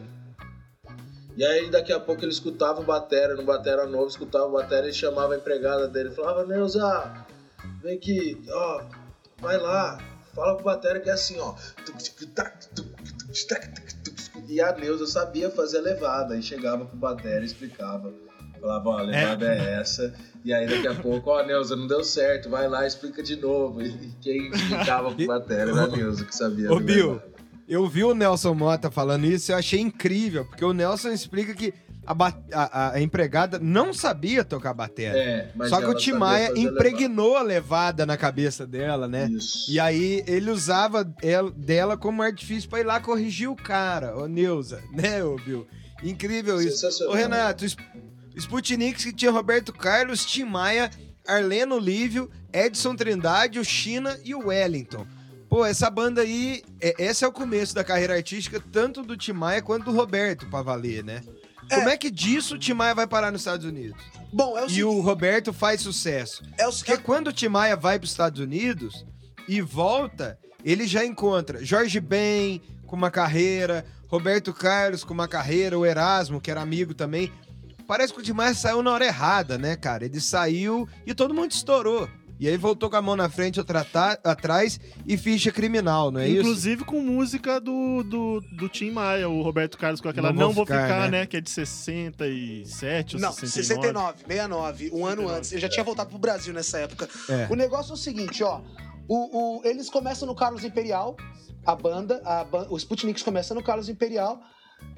E 1.36 1.46
aí 1.46 1.70
daqui 1.70 1.94
a 1.94 2.00
pouco 2.00 2.24
ele 2.24 2.32
escutava 2.32 2.82
o 2.82 2.84
batera, 2.84 3.36
no 3.36 3.44
batera 3.44 3.86
novo, 3.86 4.08
escutava 4.08 4.46
o 4.46 4.52
batera 4.54 4.90
e 4.90 4.94
chamava 4.94 5.36
a 5.36 5.38
empregada 5.38 5.88
dele. 5.88 6.10
Falava, 6.10 6.46
Neuza, 6.46 7.26
vem 7.84 7.96
aqui, 7.96 8.42
ó, 8.50 8.84
vai 9.40 9.58
lá, 9.58 10.00
fala 10.38 10.56
pro 10.56 10.66
batera 10.66 11.00
que 11.00 11.10
é 11.10 11.14
assim, 11.14 11.40
ó. 11.40 11.56
e 14.48 14.62
a 14.62 14.72
Neuza 14.78 15.08
sabia 15.08 15.50
fazer 15.50 15.80
a 15.80 15.82
levada. 15.82 16.38
E 16.38 16.44
chegava 16.44 16.86
pro 16.86 16.96
Batera 16.96 17.42
e 17.42 17.48
explicava. 17.48 18.14
Falava, 18.62 18.90
ó, 18.90 18.98
a 19.00 19.02
levada 19.02 19.54
é. 19.54 19.58
é. 19.58 19.82
essa. 19.82 20.14
E 20.46 20.54
aí 20.54 20.68
daqui 20.68 20.88
a 20.88 20.96
pouco, 20.96 21.32
ó, 21.32 21.44
Neuza, 21.44 21.76
não 21.76 21.88
deu 21.88 22.04
certo, 22.04 22.50
vai 22.50 22.68
lá 22.70 22.86
explica 22.86 23.24
de 23.24 23.36
novo. 23.36 23.82
E 23.82 24.12
quem 24.22 24.50
explicava 24.52 25.14
pro 25.14 25.26
Batera 25.26 25.72
era 25.72 25.84
a 25.84 25.88
Neuza, 25.88 26.24
que 26.24 26.36
sabia. 26.36 26.72
Ô, 26.72 26.80
Bill, 26.80 27.20
eu 27.68 27.88
vi 27.88 28.04
o 28.04 28.14
Nelson 28.14 28.54
Mota 28.54 28.90
falando 28.90 29.26
isso 29.26 29.52
e 29.52 29.54
eu 29.54 29.58
achei 29.58 29.82
incrível, 29.82 30.46
porque 30.46 30.64
o 30.64 30.72
Nelson 30.72 31.10
explica 31.10 31.54
que 31.54 31.74
a, 32.08 32.34
a, 32.54 32.94
a, 32.94 33.02
empregada 33.02 33.60
não 33.60 33.94
sabia 33.94 34.46
tocar 34.46 34.74
bateria. 34.74 35.12
É, 35.18 35.52
Só 35.68 35.82
que 35.82 35.88
o 35.88 35.94
Timaya 35.94 36.54
impregnou 36.56 37.34
levada. 37.34 37.40
a 37.40 37.44
levada 37.44 38.06
na 38.06 38.16
cabeça 38.16 38.66
dela, 38.66 39.08
né? 39.08 39.30
Isso. 39.30 39.70
E 39.70 39.78
aí 39.78 40.24
ele 40.26 40.50
usava 40.50 41.14
ela, 41.22 41.52
dela 41.52 41.98
como 41.98 42.24
artifício 42.24 42.70
para 42.70 42.80
ir 42.80 42.86
lá 42.86 43.02
corrigir 43.02 43.50
o 43.50 43.56
cara, 43.56 44.18
ô 44.18 44.26
Neuza, 44.26 44.82
né, 44.96 45.22
ô 45.22 45.36
Bill? 45.36 45.68
Incrível 46.02 46.62
isso. 46.62 46.88
Ô 47.10 47.14
Renato, 47.14 47.66
Sputnik 48.36 49.04
que 49.04 49.12
tinha 49.12 49.32
Roberto 49.32 49.74
Carlos, 49.74 50.26
Timaya, 50.26 50.90
Arleno 51.28 51.78
Lívio, 51.78 52.30
Edson 52.54 52.96
Trindade, 52.96 53.60
o 53.60 53.66
China 53.66 54.18
e 54.24 54.34
o 54.34 54.48
Wellington. 54.48 55.06
Pô, 55.50 55.66
essa 55.66 55.90
banda 55.90 56.22
aí, 56.22 56.62
é, 56.80 56.94
esse 57.00 57.24
é 57.24 57.28
o 57.28 57.32
começo 57.32 57.74
da 57.74 57.84
carreira 57.84 58.16
artística, 58.16 58.62
tanto 58.72 59.02
do 59.02 59.18
Timaya 59.18 59.62
quanto 59.62 59.86
do 59.86 59.92
Roberto, 59.92 60.46
pra 60.50 60.62
valer, 60.62 61.04
né? 61.04 61.22
É. 61.70 61.76
Como 61.76 61.90
é 61.90 61.98
que 61.98 62.10
disso 62.10 62.56
o 62.56 62.58
Timaya 62.58 62.96
vai 62.96 63.08
parar 63.08 63.32
nos 63.32 63.42
Estados 63.42 63.66
Unidos? 63.66 64.02
Bom, 64.32 64.58
é 64.58 64.64
o 64.64 64.66
E 64.66 64.70
seguinte... 64.70 64.84
o 64.84 65.02
Roberto 65.02 65.54
faz 65.54 65.82
sucesso. 65.82 66.44
É 66.58 66.68
o... 66.68 66.72
Porque 66.72 66.94
é... 66.94 66.98
quando 66.98 67.28
o 67.28 67.34
Timaya 67.34 67.76
vai 67.76 67.98
para 67.98 68.06
os 68.06 68.12
Estados 68.12 68.40
Unidos 68.40 69.06
e 69.48 69.62
volta, 69.62 70.38
ele 70.64 70.86
já 70.88 71.06
encontra 71.06 71.64
Jorge 71.64 72.00
Ben 72.00 72.62
com 72.86 72.96
uma 72.96 73.12
carreira, 73.12 73.86
Roberto 74.08 74.54
Carlos 74.54 75.04
com 75.04 75.14
uma 75.14 75.28
carreira, 75.28 75.78
o 75.78 75.86
Erasmo, 75.86 76.40
que 76.40 76.50
era 76.52 76.62
amigo 76.62 76.94
também. 76.94 77.32
Parece 77.88 78.14
que 78.14 78.20
o 78.20 78.24
Timaya 78.24 78.54
saiu 78.54 78.84
na 78.84 78.92
hora 78.92 79.06
errada, 79.06 79.58
né, 79.58 79.76
cara? 79.76 80.06
Ele 80.06 80.20
saiu 80.20 80.88
e 81.06 81.14
todo 81.14 81.34
mundo 81.34 81.52
estourou. 81.52 82.10
E 82.40 82.48
aí 82.48 82.56
voltou 82.56 82.90
com 82.90 82.96
a 82.96 83.02
mão 83.02 83.16
na 83.16 83.30
frente, 83.30 83.60
outra 83.60 83.86
atrás 84.24 84.80
e 85.06 85.18
ficha 85.18 85.52
criminal, 85.52 86.12
não 86.12 86.20
é 86.20 86.30
Inclusive, 86.30 86.40
isso? 86.40 86.50
Inclusive 86.50 86.86
com 86.86 87.02
música 87.02 87.60
do, 87.60 88.04
do, 88.04 88.42
do 88.52 88.70
Tim 88.70 88.92
Maia, 88.92 89.28
o 89.28 89.42
Roberto 89.42 89.78
Carlos 89.78 90.00
com 90.00 90.10
aquela 90.10 90.32
Não, 90.32 90.48
Não 90.48 90.52
Vou 90.54 90.66
Ficar, 90.66 90.84
ficar 90.84 91.12
né? 91.12 91.22
né? 91.22 91.26
Que 91.26 91.38
é 91.38 91.42
de 91.42 91.50
67 91.50 93.16
ou 93.16 93.22
não, 93.22 93.32
69. 93.32 94.18
69, 94.18 94.18
69, 94.28 94.92
um 94.94 95.06
ano 95.06 95.22
69. 95.22 95.38
antes. 95.38 95.52
Ele 95.52 95.62
já 95.62 95.70
tinha 95.70 95.84
voltado 95.84 96.10
pro 96.10 96.20
Brasil 96.20 96.54
nessa 96.54 96.78
época. 96.80 97.10
É. 97.30 97.48
O 97.50 97.56
negócio 97.56 97.92
é 97.92 97.94
o 97.96 97.98
seguinte, 97.98 98.44
ó. 98.44 98.62
O, 99.08 99.60
o, 99.60 99.66
eles 99.66 99.90
começam 99.90 100.28
no 100.28 100.36
Carlos 100.36 100.64
Imperial, 100.64 101.16
a 101.66 101.76
banda, 101.76 102.22
a, 102.26 102.46
o 102.70 102.78
Sputnik 102.78 103.24
começa 103.24 103.56
no 103.56 103.64
Carlos 103.64 103.90
Imperial. 103.90 104.42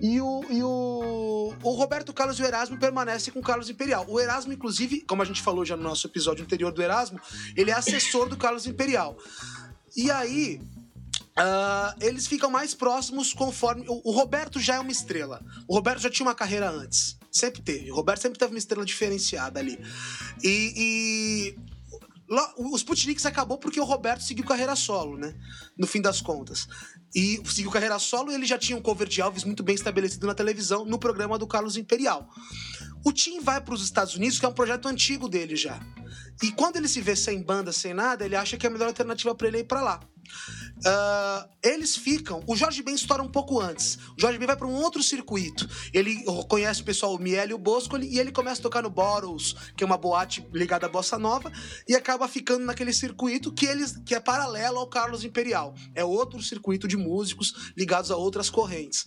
E 0.01 0.21
o, 0.21 0.45
e 0.49 0.63
o, 0.63 1.53
o 1.61 1.71
Roberto 1.71 2.13
Carlos 2.13 2.39
e 2.39 2.43
o 2.43 2.45
Erasmo 2.45 2.79
permanecem 2.79 3.33
com 3.33 3.39
o 3.39 3.43
Carlos 3.43 3.69
Imperial. 3.69 4.05
O 4.07 4.19
Erasmo, 4.19 4.53
inclusive, 4.53 5.01
como 5.01 5.21
a 5.21 5.25
gente 5.25 5.41
falou 5.41 5.65
já 5.65 5.75
no 5.75 5.83
nosso 5.83 6.07
episódio 6.07 6.43
anterior 6.43 6.71
do 6.71 6.81
Erasmo, 6.81 7.19
ele 7.55 7.71
é 7.71 7.73
assessor 7.73 8.29
do 8.29 8.37
Carlos 8.37 8.65
Imperial. 8.65 9.17
E 9.95 10.09
aí, 10.09 10.61
Uh, 11.39 11.95
eles 12.01 12.27
ficam 12.27 12.51
mais 12.51 12.73
próximos 12.73 13.33
conforme. 13.33 13.85
O, 13.87 14.09
o, 14.09 14.11
Roberto 14.11 14.59
já 14.59 14.75
é 14.75 14.79
uma 14.79 14.91
estrela. 14.91 15.41
O 15.69 15.73
Roberto 15.73 16.01
já 16.01 16.09
tinha 16.09 16.27
uma 16.27 16.35
carreira 16.35 16.69
antes. 16.69 17.17
Sempre 17.31 17.61
teve. 17.61 17.89
O 17.91 17.95
Roberto 17.95 18.21
sempre 18.21 18.37
teve 18.37 18.51
uma 18.51 18.59
estrela 18.59 18.85
diferenciada 18.85 19.59
ali. 19.59 19.79
E. 20.43 21.55
e... 21.55 21.69
O 22.57 22.75
Sputnik 22.75 23.25
acabou 23.25 23.57
porque 23.57 23.79
o 23.79 23.85
Roberto 23.85 24.21
seguiu 24.21 24.45
carreira 24.45 24.75
solo, 24.75 25.17
né? 25.17 25.33
No 25.77 25.87
fim 25.87 25.99
das 25.99 26.21
contas. 26.21 26.67
E 27.13 27.41
seguiu 27.45 27.71
carreira 27.71 27.97
solo 27.97 28.31
ele 28.31 28.45
já 28.45 28.57
tinha 28.57 28.77
um 28.77 28.81
cover 28.81 29.07
de 29.07 29.19
Elvis 29.19 29.43
muito 29.43 29.63
bem 29.63 29.75
estabelecido 29.75 30.27
na 30.27 30.35
televisão, 30.35 30.85
no 30.85 30.99
programa 30.99 31.37
do 31.37 31.47
Carlos 31.47 31.75
Imperial. 31.75 32.29
O 33.03 33.11
Tim 33.11 33.39
vai 33.39 33.59
para 33.59 33.73
os 33.73 33.83
Estados 33.83 34.15
Unidos, 34.15 34.39
que 34.39 34.45
é 34.45 34.49
um 34.49 34.53
projeto 34.53 34.87
antigo 34.87 35.27
dele 35.27 35.55
já. 35.55 35.79
E 36.41 36.51
quando 36.51 36.77
ele 36.77 36.87
se 36.87 37.01
vê 37.01 37.15
sem 37.15 37.41
banda, 37.41 37.71
sem 37.71 37.93
nada, 37.93 38.25
ele 38.25 38.35
acha 38.35 38.57
que 38.57 38.65
é 38.65 38.69
a 38.69 38.71
melhor 38.71 38.87
alternativa 38.87 39.33
para 39.33 39.47
ele 39.47 39.57
é 39.57 39.59
ir 39.61 39.65
para 39.65 39.81
lá. 39.81 39.99
Uh, 40.79 41.49
eles 41.61 41.95
ficam. 41.95 42.43
O 42.47 42.55
Jorge 42.55 42.81
Ben 42.81 42.95
estoura 42.95 43.21
um 43.21 43.27
pouco 43.27 43.59
antes. 43.59 43.97
O 44.17 44.21
Jorge 44.21 44.37
Ben 44.37 44.47
vai 44.47 44.55
para 44.55 44.67
um 44.67 44.73
outro 44.73 45.03
circuito. 45.03 45.67
Ele 45.93 46.23
conhece 46.47 46.81
o 46.81 46.85
pessoal, 46.85 47.15
o 47.15 47.19
Miele 47.19 47.51
e 47.51 47.53
o 47.53 47.57
Bosco, 47.57 47.97
e 47.97 48.19
ele 48.19 48.31
começa 48.31 48.61
a 48.61 48.63
tocar 48.63 48.83
no 48.83 48.89
Bottles, 48.89 49.55
que 49.75 49.83
é 49.83 49.87
uma 49.87 49.97
boate 49.97 50.45
ligada 50.53 50.85
à 50.85 50.89
bossa 50.89 51.17
nova, 51.17 51.51
e 51.87 51.95
acaba 51.95 52.27
ficando 52.27 52.65
naquele 52.65 52.93
circuito 52.93 53.51
que, 53.51 53.65
eles, 53.65 53.97
que 54.05 54.15
é 54.15 54.19
paralelo 54.19 54.79
ao 54.79 54.87
Carlos 54.87 55.23
Imperial. 55.23 55.75
É 55.93 56.03
outro 56.03 56.41
circuito 56.41 56.87
de 56.87 56.97
músicos 56.97 57.71
ligados 57.77 58.11
a 58.11 58.15
outras 58.15 58.49
correntes. 58.49 59.05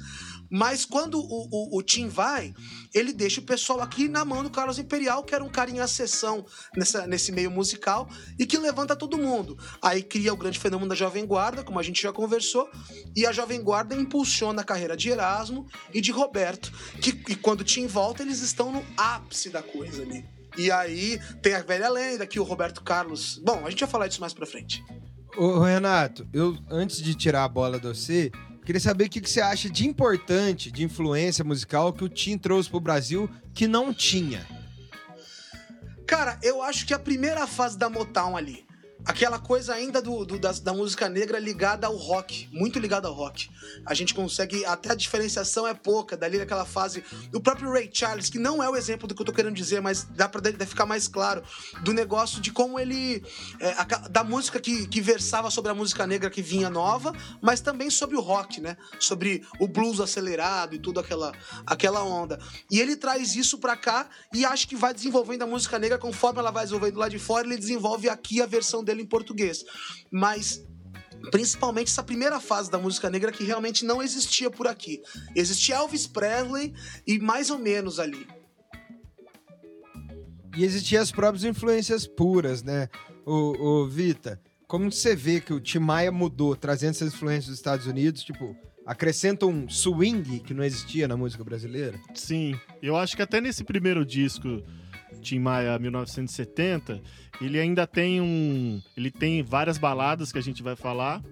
Mas 0.50 0.84
quando 0.84 1.18
o, 1.18 1.48
o, 1.50 1.78
o 1.78 1.82
Tim 1.82 2.08
vai, 2.08 2.52
ele 2.94 3.12
deixa 3.12 3.40
o 3.40 3.44
pessoal 3.44 3.80
aqui 3.80 4.08
na 4.08 4.24
mão 4.24 4.42
do 4.42 4.50
Carlos 4.50 4.78
Imperial, 4.78 5.24
que 5.24 5.34
era 5.34 5.42
um 5.42 5.48
cara 5.48 5.70
em 5.70 5.80
acessão 5.80 6.44
nessa, 6.76 7.06
nesse 7.06 7.32
meio 7.32 7.50
musical 7.50 8.08
e 8.38 8.44
que 8.44 8.58
levanta 8.58 8.94
todo 8.94 9.16
mundo. 9.16 9.58
Aí 9.80 10.02
cria 10.02 10.32
o 10.32 10.36
grande 10.36 10.58
fenômeno 10.58 10.90
da 10.90 10.94
Jovem 10.94 11.11
Guarda, 11.26 11.62
como 11.62 11.78
a 11.78 11.82
gente 11.82 12.02
já 12.02 12.12
conversou, 12.12 12.68
e 13.14 13.26
a 13.26 13.32
Jovem 13.32 13.62
Guarda 13.62 13.94
impulsiona 13.94 14.62
a 14.62 14.64
carreira 14.64 14.96
de 14.96 15.10
Erasmo 15.10 15.66
e 15.92 16.00
de 16.00 16.10
Roberto, 16.10 16.72
que 17.00 17.10
e 17.30 17.36
quando 17.36 17.62
Tim 17.62 17.86
volta, 17.86 18.22
eles 18.22 18.40
estão 18.40 18.72
no 18.72 18.82
ápice 18.96 19.50
da 19.50 19.62
coisa 19.62 20.02
ali. 20.02 20.24
E 20.56 20.70
aí 20.70 21.20
tem 21.42 21.54
a 21.54 21.62
velha 21.62 21.88
lenda 21.88 22.26
que 22.26 22.40
o 22.40 22.42
Roberto 22.42 22.82
Carlos. 22.82 23.38
Bom, 23.44 23.66
a 23.66 23.70
gente 23.70 23.80
vai 23.80 23.88
falar 23.88 24.08
disso 24.08 24.20
mais 24.20 24.34
pra 24.34 24.46
frente. 24.46 24.82
Ô, 25.36 25.60
Renato, 25.60 26.26
eu 26.32 26.56
antes 26.70 27.02
de 27.02 27.14
tirar 27.14 27.44
a 27.44 27.48
bola 27.48 27.78
do 27.78 27.94
você, 27.94 28.30
Queria 28.64 28.80
saber 28.80 29.06
o 29.06 29.10
que, 29.10 29.20
você 29.20 29.40
acha 29.40 29.68
de 29.68 29.88
importante, 29.88 30.70
de 30.70 30.84
influência 30.84 31.44
musical 31.44 31.92
que 31.92 32.04
o 32.04 32.08
Tim 32.08 32.38
trouxe 32.38 32.70
pro 32.70 32.78
Brasil 32.78 33.28
que 33.52 33.66
não 33.66 33.92
tinha. 33.92 34.46
Cara, 36.06 36.38
eu 36.42 36.62
acho 36.62 36.86
que 36.86 36.94
a 36.94 36.98
primeira 36.98 37.46
fase 37.46 37.76
da 37.76 37.90
Motown 37.90 38.36
ali, 38.36 38.64
aquela 39.04 39.38
coisa 39.38 39.74
ainda 39.74 40.00
do, 40.00 40.24
do 40.24 40.38
da, 40.38 40.52
da, 40.52 40.72
música 40.72 41.08
negra 41.08 41.38
ligada 41.38 41.86
ao 41.86 41.96
rock, 41.96 42.48
muito 42.52 42.78
ligada 42.78 43.08
ao 43.08 43.14
rock. 43.14 43.50
A 43.84 43.94
gente 43.94 44.14
consegue, 44.14 44.64
até 44.64 44.92
a 44.92 44.94
diferenciação 44.94 45.66
é 45.66 45.74
pouca, 45.74 46.16
dali 46.16 46.38
naquela 46.38 46.64
fase. 46.64 47.04
O 47.32 47.40
próprio 47.40 47.72
Ray 47.72 47.90
Charles, 47.92 48.30
que 48.30 48.38
não 48.38 48.62
é 48.62 48.68
o 48.68 48.76
exemplo 48.76 49.08
do 49.08 49.14
que 49.14 49.22
eu 49.22 49.26
tô 49.26 49.32
querendo 49.32 49.54
dizer, 49.54 49.80
mas 49.80 50.04
dá 50.04 50.28
pra 50.28 50.40
ficar 50.66 50.86
mais 50.86 51.08
claro, 51.08 51.42
do 51.82 51.92
negócio 51.92 52.40
de 52.40 52.52
como 52.52 52.78
ele. 52.78 53.24
É, 53.60 53.72
a, 53.72 53.84
da 53.84 54.24
música 54.24 54.60
que, 54.60 54.86
que 54.86 55.00
versava 55.00 55.50
sobre 55.50 55.70
a 55.70 55.74
música 55.74 56.06
negra 56.06 56.30
que 56.30 56.42
vinha 56.42 56.70
nova, 56.70 57.12
mas 57.40 57.60
também 57.60 57.90
sobre 57.90 58.16
o 58.16 58.20
rock, 58.20 58.60
né? 58.60 58.76
Sobre 58.98 59.44
o 59.58 59.66
blues 59.66 60.00
acelerado 60.00 60.74
e 60.74 60.78
tudo 60.78 61.00
aquela, 61.00 61.32
aquela 61.66 62.02
onda. 62.04 62.38
E 62.70 62.80
ele 62.80 62.96
traz 62.96 63.34
isso 63.34 63.58
pra 63.58 63.76
cá 63.76 64.08
e 64.32 64.44
acho 64.44 64.68
que 64.68 64.76
vai 64.76 64.94
desenvolvendo 64.94 65.42
a 65.42 65.46
música 65.46 65.78
negra 65.78 65.98
conforme 65.98 66.38
ela 66.38 66.50
vai 66.50 66.64
desenvolvendo 66.64 66.98
lá 66.98 67.08
de 67.08 67.18
fora, 67.18 67.46
ele 67.46 67.56
desenvolve 67.56 68.08
aqui 68.08 68.40
a 68.40 68.46
versão 68.46 68.82
dele 68.82 68.91
dele 68.92 69.02
em 69.02 69.08
português. 69.08 69.64
Mas 70.10 70.64
principalmente 71.30 71.88
essa 71.88 72.02
primeira 72.02 72.40
fase 72.40 72.70
da 72.70 72.78
música 72.78 73.08
negra 73.08 73.32
que 73.32 73.44
realmente 73.44 73.84
não 73.84 74.02
existia 74.02 74.50
por 74.50 74.66
aqui. 74.66 75.00
Existia 75.34 75.76
Elvis 75.76 76.06
Presley 76.06 76.74
e 77.06 77.18
mais 77.18 77.50
ou 77.50 77.58
menos 77.58 77.98
ali. 77.98 78.26
E 80.56 80.64
existiam 80.64 81.02
as 81.02 81.10
próprias 81.10 81.44
influências 81.44 82.06
puras, 82.06 82.62
né? 82.62 82.88
O, 83.24 83.84
o 83.84 83.88
Vita, 83.88 84.40
como 84.66 84.90
você 84.90 85.16
vê 85.16 85.40
que 85.40 85.52
o 85.52 85.60
Tim 85.60 85.78
Maia 85.78 86.12
mudou, 86.12 86.54
trazendo 86.56 86.90
essas 86.90 87.14
influências 87.14 87.46
dos 87.46 87.56
Estados 87.56 87.86
Unidos, 87.86 88.22
tipo, 88.22 88.54
acrescenta 88.84 89.46
um 89.46 89.68
swing 89.68 90.40
que 90.40 90.52
não 90.52 90.62
existia 90.64 91.08
na 91.08 91.16
música 91.16 91.42
brasileira? 91.42 91.98
Sim, 92.14 92.58
eu 92.82 92.96
acho 92.96 93.16
que 93.16 93.22
até 93.22 93.40
nesse 93.40 93.64
primeiro 93.64 94.04
disco 94.04 94.62
Tim 95.20 95.38
Maia 95.38 95.78
1970, 95.78 97.00
ele 97.40 97.58
ainda 97.58 97.86
tem 97.86 98.20
um. 98.20 98.80
Ele 98.96 99.10
tem 99.10 99.42
várias 99.42 99.78
baladas 99.78 100.32
que 100.32 100.38
a 100.38 100.42
gente 100.42 100.62
vai 100.62 100.76
falar. 100.76 101.22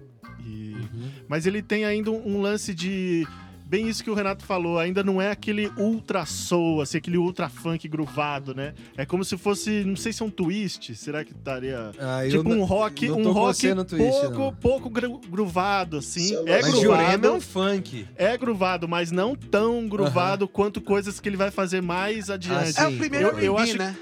E, 0.45 0.73
uhum. 0.73 1.11
Mas 1.27 1.45
ele 1.45 1.61
tem 1.61 1.85
ainda 1.85 2.11
um, 2.11 2.35
um 2.35 2.41
lance 2.41 2.73
de 2.73 3.27
bem 3.71 3.87
isso 3.87 4.03
que 4.03 4.09
o 4.09 4.13
Renato 4.13 4.43
falou, 4.43 4.77
ainda 4.77 5.01
não 5.01 5.21
é 5.21 5.31
aquele 5.31 5.71
ultra 5.77 6.25
soul, 6.25 6.81
assim, 6.81 6.97
aquele 6.97 7.17
ultra 7.17 7.47
funk 7.47 7.87
groovado, 7.87 8.53
né? 8.53 8.73
É 8.97 9.05
como 9.05 9.23
se 9.23 9.37
fosse, 9.37 9.85
não 9.85 9.95
sei 9.95 10.11
se 10.11 10.21
é 10.21 10.25
um 10.25 10.29
twist, 10.29 10.93
será 10.93 11.23
que 11.23 11.31
estaria 11.31 11.91
ah, 11.97 12.19
tipo 12.29 12.49
um 12.49 12.65
rock, 12.65 13.09
um 13.09 13.31
rock 13.31 13.73
twist, 13.85 13.97
pouco, 13.97 14.39
não. 14.39 14.53
pouco 14.55 14.89
groovado 14.89 15.97
assim. 15.97 16.35
É, 16.45 16.59
é 16.59 16.61
groovado. 16.61 17.27
é 17.27 17.31
um 17.31 17.39
funk. 17.39 18.05
É 18.17 18.37
groovado, 18.37 18.89
mas 18.89 19.09
não 19.09 19.35
tão 19.35 19.87
groovado 19.87 20.49
quanto 20.49 20.81
coisas 20.81 21.21
que 21.21 21.29
ele 21.29 21.37
vai 21.37 21.49
fazer 21.49 21.81
mais 21.81 22.29
adiante. 22.29 22.73
Ah, 22.77 22.83
é 22.83 22.87
o 22.89 22.97
primeiro 22.97 23.29
eu, 23.29 23.39
eu 23.39 23.57
acho 23.57 23.77
né? 23.77 23.95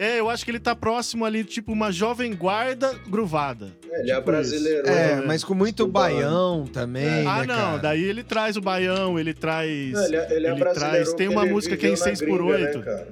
É, 0.00 0.18
eu 0.18 0.30
acho 0.30 0.46
que 0.46 0.50
ele 0.50 0.58
tá 0.58 0.74
próximo 0.74 1.26
ali, 1.26 1.44
tipo, 1.44 1.70
uma 1.72 1.92
jovem 1.92 2.34
guarda 2.34 2.98
gruvada. 3.06 3.70
É, 3.90 4.00
ele 4.00 4.10
é 4.10 4.14
tipo 4.14 4.30
é 4.30 4.32
brasileiro. 4.32 4.88
É, 4.88 5.16
né? 5.16 5.24
mas 5.26 5.44
com 5.44 5.52
muito 5.52 5.86
baião 5.86 6.66
também. 6.66 7.04
É. 7.04 7.26
Ah, 7.26 7.40
né, 7.40 7.46
não, 7.46 7.54
cara? 7.54 7.78
daí 7.78 8.02
ele 8.04 8.24
traz 8.24 8.56
o 8.56 8.62
baião, 8.62 9.18
ele 9.18 9.34
traz. 9.34 9.92
Não, 9.92 10.04
ele, 10.06 10.16
é, 10.16 10.34
ele, 10.34 10.46
é 10.46 10.52
ele 10.52 10.64
traz. 10.64 11.12
Tem 11.12 11.28
uma 11.28 11.44
música 11.44 11.76
que 11.76 11.86
é 11.86 11.90
em 11.90 11.96
6 11.96 12.22
por 12.22 12.40
8 12.40 12.78
né, 12.78 13.06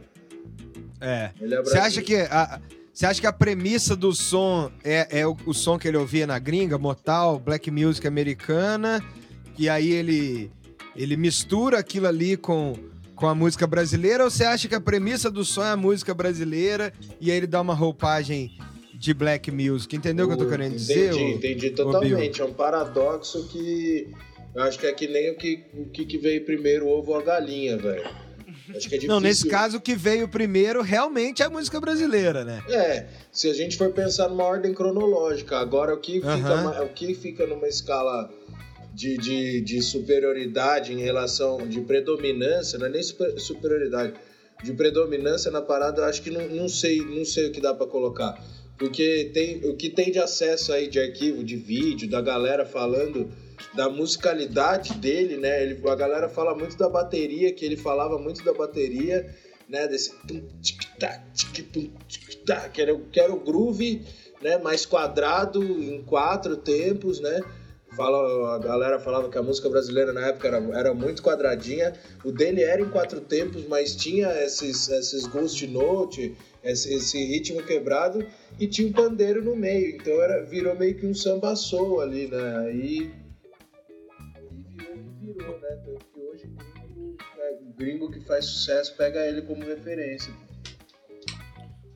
É. 0.98 1.30
Você 1.62 1.76
acha 1.76 2.00
que. 2.00 2.16
A, 2.16 2.58
você 2.90 3.04
acha 3.04 3.20
que 3.20 3.26
a 3.26 3.32
premissa 3.34 3.94
do 3.94 4.14
som 4.14 4.72
é, 4.82 5.20
é 5.20 5.26
o, 5.26 5.36
o, 5.44 5.52
som 5.52 5.78
que 5.78 5.86
ele 5.86 5.98
ouvia 5.98 6.26
na 6.26 6.38
gringa, 6.38 6.78
Motal, 6.78 7.38
Black 7.38 7.70
Music 7.70 8.06
americana, 8.08 9.04
e 9.58 9.68
aí 9.68 9.92
ele 9.92 10.50
Ele 10.96 11.18
mistura 11.18 11.78
aquilo 11.78 12.06
ali 12.06 12.34
com, 12.34 12.72
com 13.18 13.26
a 13.26 13.34
música 13.34 13.66
brasileira 13.66 14.24
ou 14.24 14.30
você 14.30 14.44
acha 14.44 14.68
que 14.68 14.74
a 14.74 14.80
premissa 14.80 15.30
do 15.30 15.44
som 15.44 15.64
é 15.64 15.70
a 15.70 15.76
música 15.76 16.14
brasileira 16.14 16.92
e 17.20 17.30
aí 17.30 17.36
ele 17.36 17.46
dá 17.46 17.60
uma 17.60 17.74
roupagem 17.74 18.52
de 18.94 19.12
black 19.12 19.50
music? 19.50 19.94
Entendeu 19.96 20.26
o 20.26 20.28
que 20.28 20.34
eu 20.34 20.38
tô 20.38 20.46
querendo 20.48 20.72
dizer? 20.72 21.12
Entendi, 21.12 21.22
ô- 21.24 21.28
entendi 21.36 21.66
ô, 21.68 21.74
totalmente. 21.74 22.40
É 22.40 22.44
um 22.44 22.52
paradoxo 22.52 23.48
que 23.48 24.08
eu 24.54 24.62
acho 24.62 24.78
que 24.78 24.86
é 24.86 24.92
que 24.92 25.06
nem 25.08 25.30
o 25.32 25.36
que, 25.36 25.64
o 25.74 25.86
que 25.86 26.18
veio 26.18 26.44
primeiro, 26.44 26.86
o 26.86 26.90
ovo 26.90 27.12
ou 27.12 27.18
a 27.18 27.22
galinha, 27.22 27.76
velho. 27.76 28.02
Acho 28.70 28.88
que 28.88 28.94
é 28.94 28.98
difícil. 28.98 29.08
Não, 29.08 29.20
nesse 29.20 29.48
caso 29.48 29.78
o 29.78 29.80
que 29.80 29.94
veio 29.96 30.28
primeiro 30.28 30.82
realmente 30.82 31.42
é 31.42 31.46
a 31.46 31.50
música 31.50 31.80
brasileira, 31.80 32.44
né? 32.44 32.62
É, 32.68 33.06
se 33.32 33.48
a 33.48 33.54
gente 33.54 33.76
for 33.76 33.90
pensar 33.90 34.28
numa 34.28 34.44
ordem 34.44 34.74
cronológica, 34.74 35.58
agora 35.58 35.94
o 35.94 35.98
que 35.98 36.14
fica, 36.14 36.28
Aham. 36.30 36.64
ma- 36.64 36.82
o 36.82 36.88
que 36.90 37.14
fica 37.14 37.46
numa 37.46 37.66
escala 37.66 38.30
de, 38.98 39.16
de, 39.16 39.60
de 39.60 39.80
superioridade 39.80 40.92
em 40.92 41.00
relação, 41.00 41.68
de 41.68 41.80
predominância, 41.80 42.76
não 42.76 42.86
é 42.86 42.88
nem 42.88 43.02
super- 43.02 43.38
superioridade, 43.38 44.12
de 44.60 44.72
predominância 44.72 45.52
na 45.52 45.62
parada, 45.62 46.04
acho 46.04 46.20
que 46.20 46.30
não, 46.30 46.48
não 46.48 46.68
sei, 46.68 47.00
não 47.00 47.24
sei 47.24 47.46
o 47.46 47.50
que 47.52 47.60
dá 47.60 47.72
pra 47.72 47.86
colocar. 47.86 48.34
Porque 48.76 49.30
tem, 49.32 49.64
o 49.64 49.72
que 49.72 49.88
tem 49.88 50.10
de 50.10 50.18
acesso 50.18 50.72
aí 50.72 50.88
de 50.88 50.98
arquivo, 50.98 51.44
de 51.44 51.54
vídeo, 51.54 52.08
da 52.08 52.20
galera 52.20 52.64
falando 52.64 53.28
da 53.72 53.88
musicalidade 53.88 54.92
dele, 54.94 55.36
né? 55.36 55.62
Ele, 55.62 55.78
a 55.88 55.94
galera 55.94 56.28
fala 56.28 56.52
muito 56.52 56.76
da 56.76 56.88
bateria, 56.88 57.52
que 57.52 57.64
ele 57.64 57.76
falava 57.76 58.18
muito 58.18 58.42
da 58.44 58.52
bateria, 58.52 59.24
né? 59.68 59.86
Desse 59.86 60.12
que 62.72 62.82
era, 62.82 62.96
que 63.12 63.20
era 63.20 63.32
o 63.32 63.38
groove, 63.38 64.02
né? 64.42 64.58
Mais 64.58 64.84
quadrado 64.84 65.62
em 65.62 66.02
quatro 66.02 66.56
tempos, 66.56 67.20
né? 67.20 67.40
Fala, 67.98 68.54
a 68.54 68.58
galera 68.60 69.00
falava 69.00 69.28
que 69.28 69.36
a 69.36 69.42
música 69.42 69.68
brasileira 69.68 70.12
na 70.12 70.28
época 70.28 70.46
era, 70.46 70.58
era 70.78 70.94
muito 70.94 71.20
quadradinha. 71.20 71.92
O 72.24 72.30
dele 72.30 72.62
era 72.62 72.80
em 72.80 72.88
quatro 72.88 73.20
tempos, 73.20 73.66
mas 73.66 73.96
tinha 73.96 74.28
esses, 74.44 74.88
esses 74.88 75.26
ghost 75.26 75.66
note, 75.66 76.36
esse, 76.62 76.94
esse 76.94 77.18
ritmo 77.24 77.60
quebrado 77.60 78.24
e 78.56 78.68
tinha 78.68 78.86
um 78.86 78.92
pandeiro 78.92 79.42
no 79.42 79.56
meio. 79.56 79.96
Então 79.96 80.12
era, 80.22 80.44
virou 80.44 80.76
meio 80.76 80.96
que 80.96 81.06
um 81.06 81.12
samba 81.12 81.56
soul 81.56 82.00
ali, 82.00 82.28
né? 82.28 82.58
Aí 82.68 83.12
e 84.40 84.76
virou 84.76 85.34
virou, 85.34 85.58
né? 85.58 85.68
Tanto 85.84 86.04
que 86.14 86.20
hoje 86.20 86.46
gringo, 86.46 87.16
é, 87.36 87.58
o 87.60 87.72
gringo 87.76 88.10
que 88.12 88.20
faz 88.20 88.44
sucesso 88.44 88.96
pega 88.96 89.26
ele 89.26 89.42
como 89.42 89.64
referência. 89.64 90.32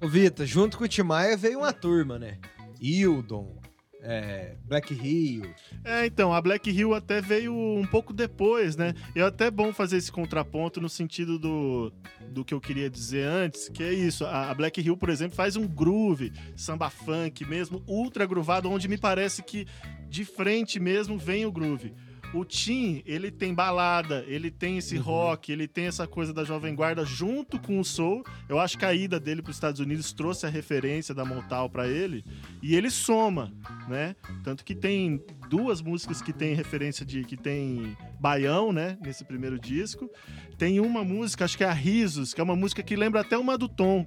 Ô, 0.03 0.09
Vita, 0.09 0.44
junto 0.44 0.76
com 0.78 0.82
o 0.82 0.88
Timaya 0.88 1.36
veio 1.36 1.61
uma 1.61 1.72
turma, 1.72 2.18
né? 2.18 2.40
Hildon, 2.80 3.61
é, 4.03 4.55
Black 4.64 4.92
Rio. 4.92 5.55
É, 5.84 6.07
então, 6.07 6.32
a 6.32 6.40
Black 6.40 6.70
Hill 6.70 6.94
até 6.94 7.20
veio 7.20 7.55
um 7.55 7.86
pouco 7.86 8.12
depois, 8.12 8.76
né? 8.76 8.94
E 9.16 9.20
é 9.20 9.22
até 9.22 9.50
bom 9.50 9.72
fazer 9.72 9.96
esse 9.96 10.12
contraponto 10.12 10.80
no 10.80 10.88
sentido 10.88 11.38
do, 11.38 11.92
do 12.28 12.44
que 12.44 12.53
eu 12.53 12.61
queria 12.61 12.90
dizer 12.90 13.26
antes, 13.26 13.68
que 13.68 13.82
é 13.82 13.92
isso. 13.92 14.24
A 14.24 14.53
a 14.53 14.55
Black 14.55 14.80
Hill, 14.80 14.96
por 14.98 15.09
exemplo, 15.09 15.34
faz 15.34 15.57
um 15.57 15.66
groove, 15.66 16.32
samba 16.55 16.90
funk 16.90 17.44
mesmo, 17.46 17.82
ultra 17.86 18.26
groovado, 18.26 18.70
onde 18.70 18.86
me 18.86 18.98
parece 18.98 19.42
que 19.42 19.66
de 20.09 20.26
frente 20.26 20.78
mesmo 20.78 21.16
vem 21.16 21.46
o 21.46 21.53
groove. 21.53 21.94
O 22.35 22.45
Tim, 22.47 23.03
ele 23.05 23.30
tem 23.30 23.53
balada, 23.53 24.24
ele 24.26 24.51
tem 24.51 24.78
esse 24.78 24.97
Uhum. 24.97 25.03
rock, 25.03 25.53
ele 25.53 25.68
tem 25.68 25.85
essa 25.87 26.07
coisa 26.07 26.33
da 26.33 26.45
Jovem 26.45 26.74
Guarda 26.74 27.05
junto 27.05 27.59
com 27.61 27.78
o 27.78 27.85
soul. 27.85 28.24
Eu 28.49 28.59
acho 28.59 28.78
que 28.78 28.87
a 28.87 28.95
ida 28.95 29.20
dele 29.20 29.43
para 29.43 29.51
os 29.51 29.57
Estados 29.57 29.80
Unidos 29.80 30.12
trouxe 30.14 30.47
a 30.47 30.49
referência 30.49 31.14
da 31.14 31.24
Motown 31.26 31.68
para 31.68 31.87
ele 31.87 32.24
e 32.62 32.74
ele 32.74 32.89
soma, 32.91 33.53
né? 33.87 34.16
Tanto 34.43 34.64
que 34.64 34.74
tem 34.74 35.22
duas 35.51 35.83
músicas 35.83 36.22
que 36.22 36.33
tem 36.33 36.55
referência 36.55 37.05
de 37.05 37.22
que 37.22 37.37
tem 37.37 37.95
baião, 38.18 38.72
né, 38.72 38.97
nesse 39.03 39.24
primeiro 39.24 39.59
disco. 39.59 40.09
Tem 40.57 40.80
uma 40.80 41.05
música, 41.05 41.45
acho 41.45 41.59
que 41.59 41.64
é 41.64 41.68
a 41.68 41.72
Risos, 41.72 42.33
que 42.33 42.41
é 42.41 42.45
uma 42.45 42.57
música 42.57 42.83
que 42.83 42.97
lembra 42.97 43.20
até 43.20 43.37
uma 43.37 43.59
do 43.59 43.68
Tom. 43.68 44.07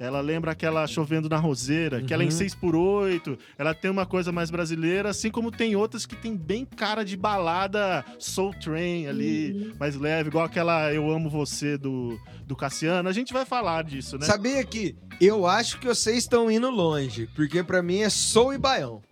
Ela 0.00 0.22
lembra 0.22 0.52
aquela 0.52 0.86
Chovendo 0.86 1.28
na 1.28 1.36
Roseira, 1.36 2.00
que 2.00 2.14
ela 2.14 2.22
é 2.22 2.26
em 2.26 2.30
Uhum. 2.30 2.34
6 2.38 2.54
por 2.54 2.74
8 2.74 3.38
ela 3.58 3.74
tem 3.74 3.90
uma 3.90 4.06
coisa 4.06 4.32
mais 4.32 4.50
brasileira, 4.50 5.10
assim 5.10 5.30
como 5.30 5.50
tem 5.50 5.76
outras 5.76 6.06
que 6.06 6.16
tem 6.16 6.34
bem 6.34 6.64
cara 6.64 7.04
de 7.04 7.18
balada 7.18 8.02
Soul 8.18 8.54
Train 8.54 9.06
ali, 9.08 9.74
mais 9.78 9.94
leve, 9.96 10.30
igual 10.30 10.46
aquela 10.46 10.90
Eu 10.90 11.10
Amo 11.10 11.28
Você 11.28 11.76
do, 11.76 12.18
do 12.46 12.56
Cassiano. 12.56 13.10
A 13.10 13.12
gente 13.12 13.30
vai 13.34 13.44
falar 13.44 13.84
disso, 13.84 14.16
né? 14.16 14.24
Sabia 14.24 14.64
que 14.64 14.96
eu 15.20 15.46
acho 15.46 15.78
que 15.78 15.86
vocês 15.86 16.16
estão 16.16 16.50
indo 16.50 16.70
longe, 16.70 17.28
porque 17.36 17.62
pra 17.62 17.82
mim 17.82 17.98
é 18.00 18.08
soul 18.08 18.54
e 18.54 18.58
baião. 18.58 19.02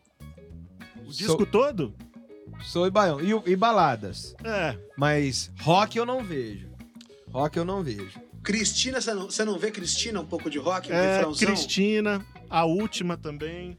o 1.07 1.11
disco 1.13 1.45
todo? 1.45 1.95
Soul 2.63 2.87
e 2.87 2.91
baião. 2.91 3.21
E, 3.21 3.53
e 3.53 3.55
baladas. 3.57 4.35
É. 4.43 4.75
Mas 4.97 5.51
rock 5.61 5.99
eu 5.99 6.07
não 6.07 6.25
vejo. 6.25 6.67
Rock 7.31 7.59
eu 7.59 7.65
não 7.67 7.83
vejo. 7.83 8.19
Cristina, 8.49 8.99
você 8.99 9.13
não, 9.13 9.27
você 9.27 9.45
não 9.45 9.59
vê 9.59 9.71
Cristina 9.71 10.19
um 10.19 10.25
pouco 10.25 10.49
de 10.49 10.57
rock? 10.59 10.91
Um 10.91 10.95
É, 10.95 11.17
refrãozão? 11.17 11.49
Cristina, 11.49 12.25
a 12.49 12.65
última 12.65 13.15
também. 13.15 13.79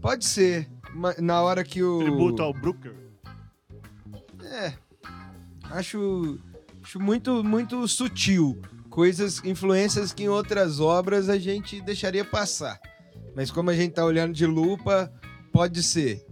Pode 0.00 0.24
ser. 0.24 0.70
Na 1.18 1.42
hora 1.42 1.62
que 1.62 1.82
o. 1.82 1.98
Tributo 1.98 2.40
ao 2.42 2.54
Brooker. 2.54 2.94
É. 4.42 4.72
Acho, 5.64 6.38
acho 6.82 6.98
muito, 6.98 7.44
muito 7.44 7.86
sutil. 7.86 8.58
Coisas, 8.88 9.44
influências 9.44 10.14
que 10.14 10.22
em 10.22 10.28
outras 10.28 10.80
obras 10.80 11.28
a 11.28 11.38
gente 11.38 11.78
deixaria 11.82 12.24
passar. 12.24 12.80
Mas 13.36 13.50
como 13.50 13.68
a 13.68 13.74
gente 13.74 13.92
tá 13.92 14.04
olhando 14.04 14.32
de 14.32 14.46
lupa, 14.46 15.12
pode 15.52 15.82
ser. 15.82 16.24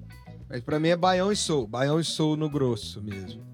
Mas 0.49 0.62
pra 0.62 0.81
mim 0.81 0.89
é 0.89 0.97
baião 0.97 1.31
e 1.31 1.37
soul. 1.37 1.66
Baião 1.66 2.01
e 2.01 2.05
soul 2.05 2.35
no 2.35 2.49
grosso 2.49 3.03
mesmo. 3.03 3.50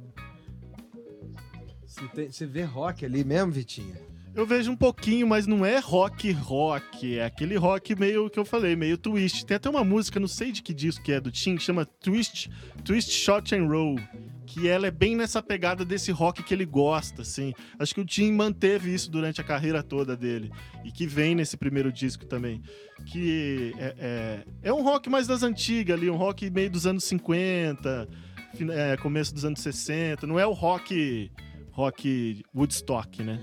Você, 2.31 2.47
vê 2.47 2.63
rock 2.63 3.05
ali 3.05 3.25
mesmo, 3.25 3.51
Vitinha? 3.53 3.95
Eu 4.35 4.45
vejo 4.47 4.71
um 4.71 4.77
pouquinho, 4.77 5.27
mas 5.27 5.47
não 5.47 5.65
é 5.65 5.79
rock 5.79 6.31
rock. 6.33 7.19
É 7.19 7.25
aquele 7.25 7.57
rock 7.57 7.95
meio 7.99 8.29
que 8.29 8.39
eu 8.39 8.45
falei, 8.45 8.77
meio 8.77 8.99
twist. 8.99 9.47
Tem 9.47 9.57
até 9.57 9.71
uma 9.71 9.83
música, 9.83 10.21
não 10.21 10.29
sei 10.29 10.53
de 10.53 10.61
que 10.63 10.75
disco 10.75 11.03
que 11.03 11.13
é 11.13 11.19
do 11.21 11.31
Tim, 11.31 11.57
que 11.57 11.63
chama 11.63 11.87
Twist, 11.87 12.51
Twist 12.85 13.11
Shot 13.13 13.55
and 13.55 13.67
Roll. 13.67 13.99
Que 14.45 14.69
ela 14.69 14.87
é 14.87 14.91
bem 14.91 15.17
nessa 15.17 15.43
pegada 15.43 15.85
desse 15.87 16.13
rock 16.13 16.43
que 16.43 16.53
ele 16.55 16.67
gosta, 16.67 17.23
assim. 17.23 17.53
Acho 17.79 17.95
que 17.95 18.01
o 18.01 18.05
Tim 18.05 18.31
manteve 18.33 18.93
isso 18.95 19.11
durante 19.11 19.41
a 19.41 19.45
carreira 19.45 19.83
toda 19.83 20.15
dele. 20.17 20.51
E 20.85 20.93
que 20.93 21.07
vem 21.07 21.35
nesse 21.35 21.57
primeiro 21.57 21.91
disco 21.91 22.27
também. 22.27 22.63
Que 23.07 23.73
é, 23.79 23.95
é, 23.99 24.45
é 24.69 24.73
um 24.73 24.83
rock 24.83 25.09
mais 25.09 25.27
das 25.27 25.43
antigas 25.43 25.97
ali, 25.97 26.11
um 26.11 26.17
rock 26.17 26.49
meio 26.51 26.71
dos 26.71 26.87
anos 26.87 27.05
50, 27.05 28.09
fin- 28.55 28.71
é, 28.71 28.97
começo 28.99 29.33
dos 29.35 29.45
anos 29.47 29.61
60. 29.61 30.27
Não 30.27 30.39
é 30.39 30.47
o 30.47 30.53
rock. 30.53 31.31
Rock 31.77 32.43
Woodstock, 32.55 33.23
né? 33.23 33.39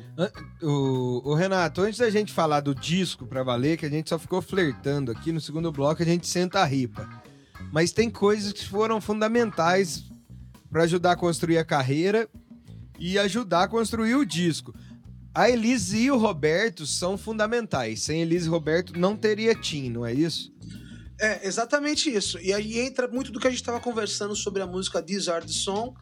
O, 0.60 1.22
o 1.24 1.36
Renato, 1.36 1.82
antes 1.82 2.00
da 2.00 2.10
gente 2.10 2.34
falar 2.34 2.62
do 2.62 2.74
disco 2.74 3.28
pra 3.28 3.44
valer, 3.44 3.78
que 3.78 3.86
a 3.86 3.90
gente 3.90 4.10
só 4.10 4.18
ficou 4.18 4.42
flertando 4.42 5.12
aqui 5.12 5.32
no 5.32 5.40
segundo 5.40 5.72
bloco, 5.72 6.02
a 6.02 6.06
gente 6.06 6.26
senta 6.28 6.60
a 6.60 6.66
ripa. 6.66 7.08
Mas 7.72 7.92
tem 7.92 8.10
coisas 8.10 8.52
que 8.52 8.68
foram 8.68 9.00
fundamentais 9.00 10.04
pra 10.72 10.82
ajudar 10.82 11.12
a 11.12 11.16
construir 11.16 11.60
a 11.60 11.64
carreira 11.64 12.28
e 12.98 13.20
ajudar 13.20 13.66
a 13.66 13.68
construir 13.68 14.16
o 14.16 14.26
disco. 14.26 14.74
A 15.32 15.48
Elise 15.48 16.00
e 16.00 16.10
o 16.10 16.18
Roberto 16.18 16.88
são 16.88 17.20
fundamentais. 17.20 18.02
Sem 18.02 18.24
Elise 18.24 18.48
e 18.48 18.50
Roberto 18.50 18.98
não 18.98 19.16
teria 19.16 19.54
Tim, 19.54 19.92
não 19.92 20.04
é 20.04 20.12
isso? 20.12 20.52
É, 21.22 21.48
exatamente 21.48 22.12
isso. 22.12 22.40
E 22.40 22.52
aí 22.52 22.80
entra 22.80 23.08
muito 23.08 23.32
do 23.32 23.40
que 23.40 23.46
a 23.46 23.52
gente 23.52 23.60
estava 23.60 23.80
conversando 23.80 24.36
sobre 24.36 24.64
a 24.64 24.66
música 24.66 25.04
These 25.04 25.30
Are 25.30 25.46
The 25.46 25.54
Song, 25.54 25.94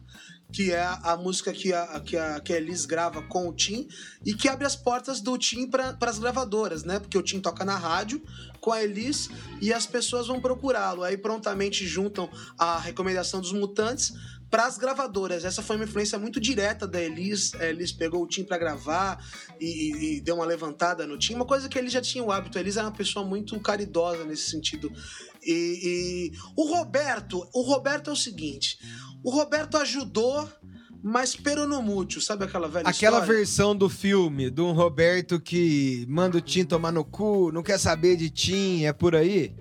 que 0.52 0.70
é 0.70 0.82
a, 1.02 1.16
música 1.16 1.52
que 1.52 1.72
a, 1.72 1.98
que, 2.00 2.16
a, 2.16 2.38
que 2.40 2.52
a 2.52 2.56
Elis 2.58 2.84
grava 2.84 3.22
com 3.22 3.48
o 3.48 3.52
Tim 3.54 3.88
e 4.24 4.34
que 4.34 4.48
abre 4.48 4.66
as 4.66 4.76
portas 4.76 5.20
do 5.20 5.38
Tim 5.38 5.66
para 5.66 5.96
as 6.02 6.18
gravadoras, 6.18 6.84
né? 6.84 6.98
Porque 7.00 7.16
o 7.16 7.22
Tim 7.22 7.40
toca 7.40 7.64
na 7.64 7.76
rádio 7.76 8.22
com 8.60 8.70
a 8.70 8.82
Elis 8.82 9.30
e 9.60 9.72
as 9.72 9.86
pessoas 9.86 10.26
vão 10.26 10.40
procurá-lo. 10.40 11.02
Aí 11.02 11.16
prontamente 11.16 11.86
juntam 11.86 12.28
a 12.58 12.78
recomendação 12.78 13.40
dos 13.40 13.52
Mutantes 13.52 14.12
para 14.50 14.66
as 14.66 14.76
gravadoras. 14.76 15.46
Essa 15.46 15.62
foi 15.62 15.76
uma 15.76 15.86
influência 15.86 16.18
muito 16.18 16.38
direta 16.38 16.86
da 16.86 17.00
Elis. 17.00 17.54
A 17.54 17.64
Elis 17.64 17.90
pegou 17.90 18.22
o 18.22 18.26
Tim 18.28 18.44
para 18.44 18.58
gravar 18.58 19.24
e, 19.58 19.64
e- 19.64 20.16
e 20.18 20.20
deu 20.20 20.34
uma 20.34 20.44
levantada 20.44 21.06
no 21.06 21.16
Tim, 21.16 21.34
uma 21.34 21.46
coisa 21.46 21.70
que 21.70 21.78
ele 21.78 21.88
já 21.88 22.02
tinha 22.02 22.22
o 22.22 22.30
hábito. 22.30 22.58
A 22.58 22.60
Elis 22.60 22.76
era 22.76 22.86
uma 22.86 22.92
pessoa 22.94 23.24
muito 23.24 23.58
caridosa 23.60 24.22
nesse 24.26 24.50
sentido. 24.50 24.92
E, 25.44 26.30
e 26.32 26.32
o 26.56 26.66
Roberto, 26.68 27.46
o 27.52 27.62
Roberto 27.62 28.10
é 28.10 28.12
o 28.12 28.16
seguinte: 28.16 28.78
o 29.24 29.30
Roberto 29.30 29.76
ajudou, 29.76 30.48
mas 31.02 31.34
peronomútil, 31.34 32.20
sabe 32.20 32.44
aquela 32.44 32.68
velha 32.68 32.88
Aquela 32.88 33.18
história? 33.18 33.34
versão 33.38 33.74
do 33.74 33.88
filme, 33.88 34.52
um 34.58 34.72
Roberto 34.72 35.40
que 35.40 36.06
manda 36.08 36.38
o 36.38 36.40
Tim 36.40 36.64
tomar 36.64 36.92
no 36.92 37.04
cu, 37.04 37.50
não 37.52 37.62
quer 37.62 37.78
saber 37.78 38.16
de 38.16 38.30
Tim, 38.30 38.84
é 38.84 38.92
por 38.92 39.16
aí? 39.16 39.54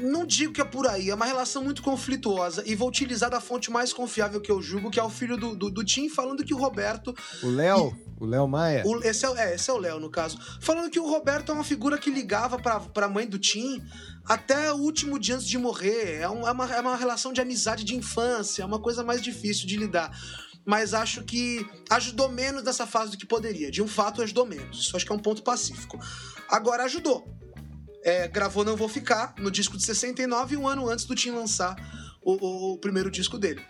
Não 0.00 0.26
digo 0.26 0.52
que 0.52 0.60
é 0.60 0.64
por 0.64 0.86
aí, 0.86 1.10
é 1.10 1.14
uma 1.14 1.24
relação 1.24 1.62
muito 1.62 1.82
conflituosa 1.82 2.62
e 2.66 2.74
vou 2.74 2.88
utilizar 2.88 3.30
da 3.30 3.40
fonte 3.40 3.70
mais 3.70 3.92
confiável 3.92 4.40
que 4.40 4.50
eu 4.50 4.60
julgo, 4.60 4.90
que 4.90 5.00
é 5.00 5.02
o 5.02 5.10
filho 5.10 5.36
do, 5.36 5.54
do, 5.54 5.70
do 5.70 5.84
Tim, 5.84 6.08
falando 6.08 6.44
que 6.44 6.54
o 6.54 6.56
Roberto. 6.56 7.14
O 7.42 7.48
Léo? 7.48 7.96
O 8.18 8.24
Léo 8.24 8.46
Maia? 8.46 8.82
O, 8.86 9.02
esse, 9.02 9.26
é, 9.26 9.30
é, 9.36 9.54
esse 9.54 9.70
é 9.70 9.72
o 9.72 9.78
Léo, 9.78 10.00
no 10.00 10.10
caso. 10.10 10.38
Falando 10.60 10.90
que 10.90 11.00
o 11.00 11.08
Roberto 11.08 11.52
é 11.52 11.54
uma 11.54 11.64
figura 11.64 11.98
que 11.98 12.10
ligava 12.10 12.58
pra, 12.58 12.80
pra 12.80 13.08
mãe 13.08 13.26
do 13.26 13.38
Tim 13.38 13.82
até 14.24 14.72
o 14.72 14.76
último 14.76 15.18
dia 15.18 15.36
antes 15.36 15.46
de 15.46 15.58
morrer. 15.58 16.20
É, 16.20 16.28
um, 16.28 16.46
é, 16.46 16.52
uma, 16.52 16.74
é 16.74 16.80
uma 16.80 16.96
relação 16.96 17.32
de 17.32 17.40
amizade 17.40 17.84
de 17.84 17.94
infância, 17.94 18.62
é 18.62 18.66
uma 18.66 18.80
coisa 18.80 19.02
mais 19.02 19.22
difícil 19.22 19.66
de 19.66 19.76
lidar 19.76 20.10
mas 20.68 20.92
acho 20.92 21.22
que 21.22 21.64
ajudou 21.88 22.28
menos 22.28 22.64
nessa 22.64 22.88
fase 22.88 23.12
do 23.12 23.16
que 23.16 23.24
poderia. 23.24 23.70
De 23.70 23.80
um 23.80 23.86
fato, 23.86 24.20
ajudou 24.20 24.44
menos. 24.44 24.80
Isso 24.80 24.96
acho 24.96 25.06
que 25.06 25.12
é 25.12 25.14
um 25.14 25.18
ponto 25.20 25.44
pacífico. 25.44 25.96
Agora 26.48 26.82
ajudou 26.82 27.24
é, 28.06 28.28
gravou 28.28 28.64
Não 28.64 28.76
Vou 28.76 28.88
Ficar 28.88 29.34
no 29.36 29.50
disco 29.50 29.76
de 29.76 29.82
69, 29.82 30.56
um 30.56 30.68
ano 30.68 30.88
antes 30.88 31.04
do 31.04 31.14
Tim 31.16 31.32
lançar 31.32 31.74
o, 32.22 32.34
o, 32.34 32.72
o 32.74 32.78
primeiro 32.78 33.10
disco 33.10 33.36
dele. 33.36 33.60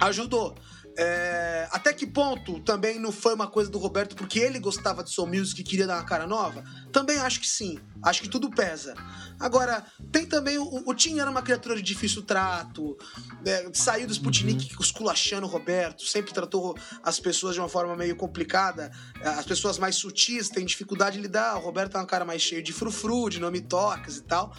Ajudou. 0.00 0.56
É, 0.96 1.66
até 1.72 1.92
que 1.92 2.06
ponto 2.06 2.60
também 2.60 3.00
não 3.00 3.10
foi 3.10 3.34
uma 3.34 3.48
coisa 3.48 3.68
do 3.68 3.78
Roberto 3.78 4.14
porque 4.14 4.38
ele 4.38 4.60
gostava 4.60 5.02
de 5.02 5.10
soul 5.10 5.26
music 5.26 5.60
e 5.60 5.64
queria 5.64 5.86
dar 5.86 5.96
uma 5.96 6.04
cara 6.04 6.26
nova? 6.26 6.62
Também 6.92 7.18
acho 7.18 7.40
que 7.40 7.48
sim. 7.48 7.80
Acho 8.02 8.22
que 8.22 8.28
tudo 8.28 8.50
pesa. 8.50 8.94
Agora, 9.40 9.84
tem 10.12 10.26
também. 10.26 10.58
O, 10.58 10.82
o 10.86 10.94
Tim 10.94 11.18
era 11.18 11.30
uma 11.30 11.42
criatura 11.42 11.74
de 11.74 11.82
difícil 11.82 12.22
trato, 12.22 12.96
é, 13.44 13.68
saiu 13.72 14.06
do 14.06 14.12
Sputnik 14.12 14.72
uhum. 14.74 14.80
esculachando 14.80 15.46
o 15.46 15.50
Roberto, 15.50 16.04
sempre 16.04 16.32
tratou 16.32 16.76
as 17.02 17.18
pessoas 17.18 17.54
de 17.54 17.60
uma 17.60 17.68
forma 17.68 17.96
meio 17.96 18.14
complicada. 18.14 18.92
As 19.20 19.46
pessoas 19.46 19.78
mais 19.78 19.96
sutis 19.96 20.48
têm 20.48 20.64
dificuldade 20.64 21.16
de 21.16 21.22
lidar. 21.22 21.56
O 21.56 21.60
Roberto 21.60 21.96
é 21.96 22.00
um 22.00 22.06
cara 22.06 22.24
mais 22.24 22.42
cheio 22.42 22.62
de 22.62 22.72
frufru, 22.72 23.28
de 23.28 23.40
nome 23.40 23.60
tocas 23.60 24.16
e 24.18 24.22
tal. 24.22 24.54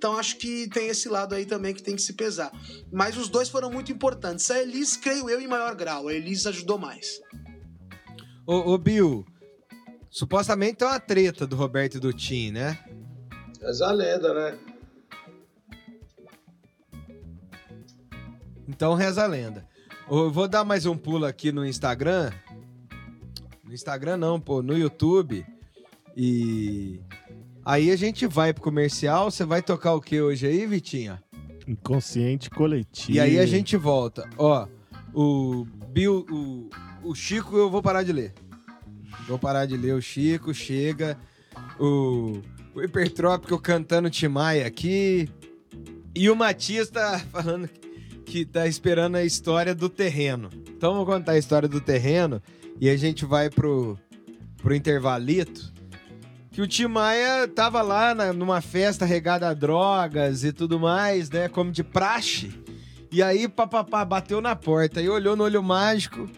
Então 0.00 0.16
acho 0.16 0.38
que 0.38 0.66
tem 0.66 0.88
esse 0.88 1.10
lado 1.10 1.34
aí 1.34 1.44
também 1.44 1.74
que 1.74 1.82
tem 1.82 1.94
que 1.94 2.00
se 2.00 2.14
pesar. 2.14 2.50
Mas 2.90 3.18
os 3.18 3.28
dois 3.28 3.50
foram 3.50 3.70
muito 3.70 3.92
importantes. 3.92 4.50
A 4.50 4.58
Elis, 4.58 4.96
creio 4.96 5.28
eu, 5.28 5.38
em 5.38 5.46
maior 5.46 5.74
grau. 5.74 6.08
A 6.08 6.14
Elis 6.14 6.46
ajudou 6.46 6.78
mais. 6.78 7.20
Ô, 8.46 8.72
ô 8.72 8.78
Bill, 8.78 9.26
supostamente 10.08 10.78
tem 10.78 10.88
uma 10.88 10.98
treta 10.98 11.46
do 11.46 11.54
Roberto 11.54 11.96
e 11.96 12.00
do 12.00 12.14
Tim, 12.14 12.50
né? 12.50 12.82
Essa 13.60 13.88
a 13.88 13.92
lenda, 13.92 14.32
né? 14.32 14.58
Então 18.66 18.94
reza 18.94 19.22
a 19.22 19.26
lenda. 19.26 19.68
Eu 20.10 20.30
vou 20.30 20.48
dar 20.48 20.64
mais 20.64 20.86
um 20.86 20.96
pulo 20.96 21.26
aqui 21.26 21.52
no 21.52 21.66
Instagram. 21.66 22.32
No 23.62 23.74
Instagram 23.74 24.16
não, 24.16 24.40
pô, 24.40 24.62
no 24.62 24.78
YouTube. 24.78 25.44
E 26.16 27.02
aí 27.72 27.90
a 27.90 27.96
gente 27.96 28.26
vai 28.26 28.52
pro 28.52 28.62
comercial. 28.62 29.30
Você 29.30 29.44
vai 29.44 29.62
tocar 29.62 29.94
o 29.94 30.00
que 30.00 30.20
hoje 30.20 30.46
aí, 30.46 30.66
Vitinha? 30.66 31.22
Inconsciente 31.66 32.50
coletivo. 32.50 33.12
E 33.12 33.20
aí 33.20 33.38
a 33.38 33.46
gente 33.46 33.76
volta. 33.76 34.28
Ó, 34.36 34.66
o 35.14 35.66
Bill, 35.88 36.26
o, 36.30 36.70
o 37.02 37.14
Chico 37.14 37.56
eu 37.56 37.70
vou 37.70 37.82
parar 37.82 38.02
de 38.02 38.12
ler. 38.12 38.34
Vou 39.28 39.38
parar 39.38 39.66
de 39.66 39.76
ler 39.76 39.94
o 39.94 40.00
Chico, 40.00 40.52
chega. 40.52 41.18
O 41.78 42.40
o 42.74 42.82
Hipertrópico 42.82 43.58
cantando 43.58 44.10
Timaya 44.10 44.66
aqui. 44.66 45.28
E 46.14 46.30
o 46.30 46.36
Matias 46.36 46.90
tá 46.90 47.18
falando 47.30 47.68
que 48.24 48.44
tá 48.44 48.66
esperando 48.66 49.16
a 49.16 49.24
história 49.24 49.74
do 49.74 49.88
terreno. 49.88 50.50
Então 50.68 50.94
vou 50.94 51.06
contar 51.06 51.32
a 51.32 51.38
história 51.38 51.68
do 51.68 51.80
terreno 51.80 52.40
e 52.80 52.88
a 52.88 52.96
gente 52.96 53.24
vai 53.24 53.50
pro, 53.50 53.98
pro 54.58 54.74
intervalito. 54.74 55.72
Que 56.60 56.64
o 56.64 56.68
Timaya 56.68 57.48
tava 57.48 57.80
lá 57.80 58.14
na, 58.14 58.34
numa 58.34 58.60
festa 58.60 59.06
regada 59.06 59.48
a 59.48 59.54
drogas 59.54 60.44
e 60.44 60.52
tudo 60.52 60.78
mais, 60.78 61.30
né? 61.30 61.48
Como 61.48 61.72
de 61.72 61.82
praxe. 61.82 62.52
E 63.10 63.22
aí, 63.22 63.48
papapá, 63.48 64.04
bateu 64.04 64.42
na 64.42 64.54
porta 64.54 65.00
e 65.00 65.08
olhou 65.08 65.34
no 65.34 65.44
olho 65.44 65.62
mágico. 65.62 66.28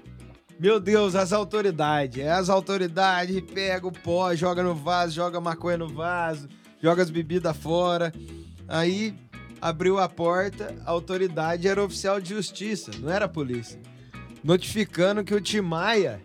Meu 0.60 0.78
Deus, 0.78 1.16
as 1.16 1.32
autoridades. 1.32 2.22
É 2.22 2.30
as 2.30 2.48
autoridades, 2.48 3.40
pega 3.52 3.84
o 3.84 3.90
pó, 3.90 4.32
joga 4.32 4.62
no 4.62 4.76
vaso, 4.76 5.12
joga 5.12 5.40
maconha 5.40 5.78
no 5.78 5.88
vaso, 5.88 6.48
joga 6.80 7.02
as 7.02 7.10
bebidas 7.10 7.56
fora. 7.56 8.12
Aí 8.68 9.16
abriu 9.60 9.98
a 9.98 10.08
porta, 10.08 10.72
a 10.86 10.90
autoridade 10.92 11.66
era 11.66 11.82
oficial 11.82 12.20
de 12.20 12.28
justiça, 12.28 12.92
não 13.00 13.10
era 13.10 13.26
polícia. 13.26 13.80
Notificando 14.44 15.24
que 15.24 15.34
o 15.34 15.40
Timaya 15.40 16.20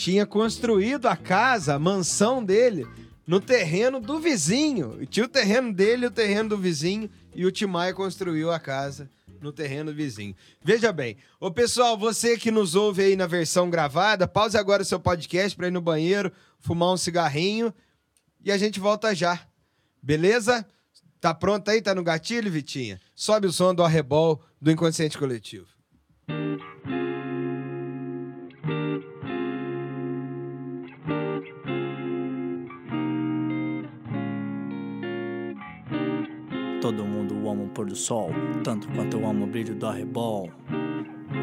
tinha 0.00 0.24
construído 0.24 1.06
a 1.08 1.14
casa, 1.14 1.74
a 1.74 1.78
mansão 1.78 2.42
dele, 2.42 2.86
no 3.26 3.38
terreno 3.38 4.00
do 4.00 4.18
vizinho. 4.18 4.96
E 4.98 5.04
tinha 5.04 5.26
o 5.26 5.28
terreno 5.28 5.74
dele 5.74 6.06
o 6.06 6.10
terreno 6.10 6.48
do 6.48 6.56
vizinho, 6.56 7.10
e 7.34 7.44
o 7.44 7.52
Timaya 7.52 7.92
construiu 7.92 8.50
a 8.50 8.58
casa 8.58 9.10
no 9.42 9.52
terreno 9.52 9.92
vizinho. 9.92 10.34
Veja 10.64 10.90
bem, 10.90 11.18
ô 11.38 11.50
pessoal, 11.50 11.98
você 11.98 12.38
que 12.38 12.50
nos 12.50 12.74
ouve 12.74 13.02
aí 13.02 13.14
na 13.14 13.26
versão 13.26 13.68
gravada, 13.68 14.26
pause 14.26 14.56
agora 14.56 14.80
o 14.80 14.86
seu 14.86 14.98
podcast 14.98 15.54
para 15.54 15.68
ir 15.68 15.70
no 15.70 15.82
banheiro, 15.82 16.32
fumar 16.60 16.94
um 16.94 16.96
cigarrinho 16.96 17.72
e 18.42 18.50
a 18.50 18.56
gente 18.56 18.80
volta 18.80 19.14
já. 19.14 19.38
Beleza? 20.02 20.66
Tá 21.20 21.34
pronto 21.34 21.70
aí? 21.70 21.82
Tá 21.82 21.94
no 21.94 22.02
gatilho, 22.02 22.50
Vitinha? 22.50 22.98
Sobe 23.14 23.46
o 23.46 23.52
som 23.52 23.74
do 23.74 23.84
arrebol 23.84 24.42
do 24.58 24.70
inconsciente 24.70 25.18
coletivo. 25.18 25.66
Todo 36.80 37.04
mundo 37.04 37.34
ama 37.46 37.64
o 37.64 37.68
pôr 37.68 37.84
do 37.84 37.94
sol, 37.94 38.30
tanto 38.64 38.88
quanto 38.88 39.18
eu 39.18 39.28
amo 39.28 39.44
o 39.44 39.46
brilho 39.46 39.74
do 39.74 39.86
arrebol. 39.86 40.50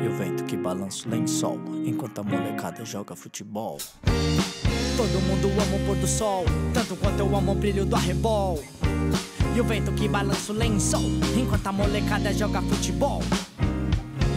E 0.04 0.08
o 0.08 0.12
vento 0.12 0.44
que 0.46 0.58
balança 0.58 1.08
o 1.08 1.12
lençol, 1.12 1.60
enquanto 1.86 2.20
a 2.20 2.24
molecada 2.24 2.84
joga 2.84 3.16
futebol. 3.16 3.78
Todo 4.98 5.22
mundo 5.28 5.50
ama 5.62 5.76
o 5.76 5.86
pôr 5.86 5.96
do 5.98 6.08
sol, 6.08 6.44
tanto 6.74 6.96
quanto 6.96 7.20
eu 7.20 7.36
amo 7.36 7.52
o 7.52 7.56
brilho 7.56 7.86
do 7.86 7.96
arrebol. 7.96 8.64
E 9.56 9.62
o 9.62 9.64
vento 9.64 9.92
que 9.92 10.08
balança 10.08 10.52
o 10.52 10.56
lençol, 10.56 11.04
enquanto 11.40 11.68
a 11.68 11.72
molecada 11.72 12.34
joga 12.34 12.60
futebol. 12.64 13.22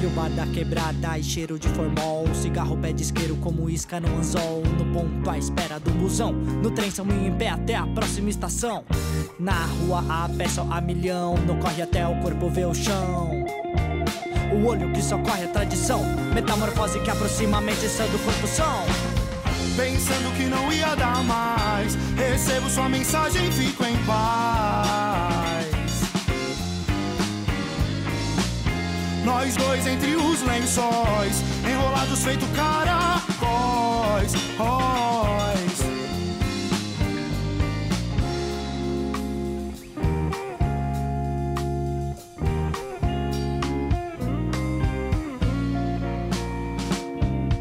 E 0.02 0.06
o 0.06 0.10
bar 0.10 0.30
da 0.30 0.46
quebrada 0.46 1.18
e 1.18 1.22
cheiro 1.22 1.58
de 1.58 1.68
formol. 1.68 2.26
Cigarro 2.34 2.74
pé 2.78 2.90
de 2.90 3.02
isqueiro 3.02 3.36
como 3.36 3.68
isca 3.68 4.00
no 4.00 4.08
anzol. 4.16 4.62
No 4.78 4.86
ponto 4.94 5.28
à 5.28 5.36
espera 5.36 5.78
do 5.78 5.90
busão. 5.90 6.32
No 6.32 6.70
trem 6.70 6.90
são 6.90 7.06
em 7.06 7.30
pé 7.36 7.50
até 7.50 7.74
a 7.74 7.86
próxima 7.86 8.30
estação. 8.30 8.82
Na 9.38 9.66
rua 9.66 10.02
a 10.08 10.48
só 10.48 10.66
a 10.70 10.80
milhão. 10.80 11.34
No 11.46 11.56
corre 11.56 11.82
até 11.82 12.06
o 12.06 12.18
corpo 12.20 12.48
ver 12.48 12.66
o 12.66 12.74
chão. 12.74 13.30
O 14.54 14.66
olho 14.66 14.90
que 14.90 15.02
socorre 15.02 15.44
a 15.44 15.48
tradição. 15.48 16.00
Metamorfose 16.34 16.98
que 17.00 17.10
aproxima 17.10 17.58
a 17.58 17.60
mente 17.60 17.86
do 17.86 18.24
corpo 18.24 18.46
são. 18.46 18.84
Pensando 19.76 20.34
que 20.34 20.44
não 20.44 20.72
ia 20.72 20.94
dar 20.94 21.22
mais. 21.24 21.94
Recebo 22.16 22.70
sua 22.70 22.88
mensagem, 22.88 23.52
fico 23.52 23.84
em 23.84 23.96
paz 24.04 25.79
Nós 29.24 29.54
dois 29.56 29.86
entre 29.86 30.16
os 30.16 30.42
lençóis, 30.42 31.42
enrolados 31.68 32.22
feito 32.22 32.46
caracóis. 32.54 33.20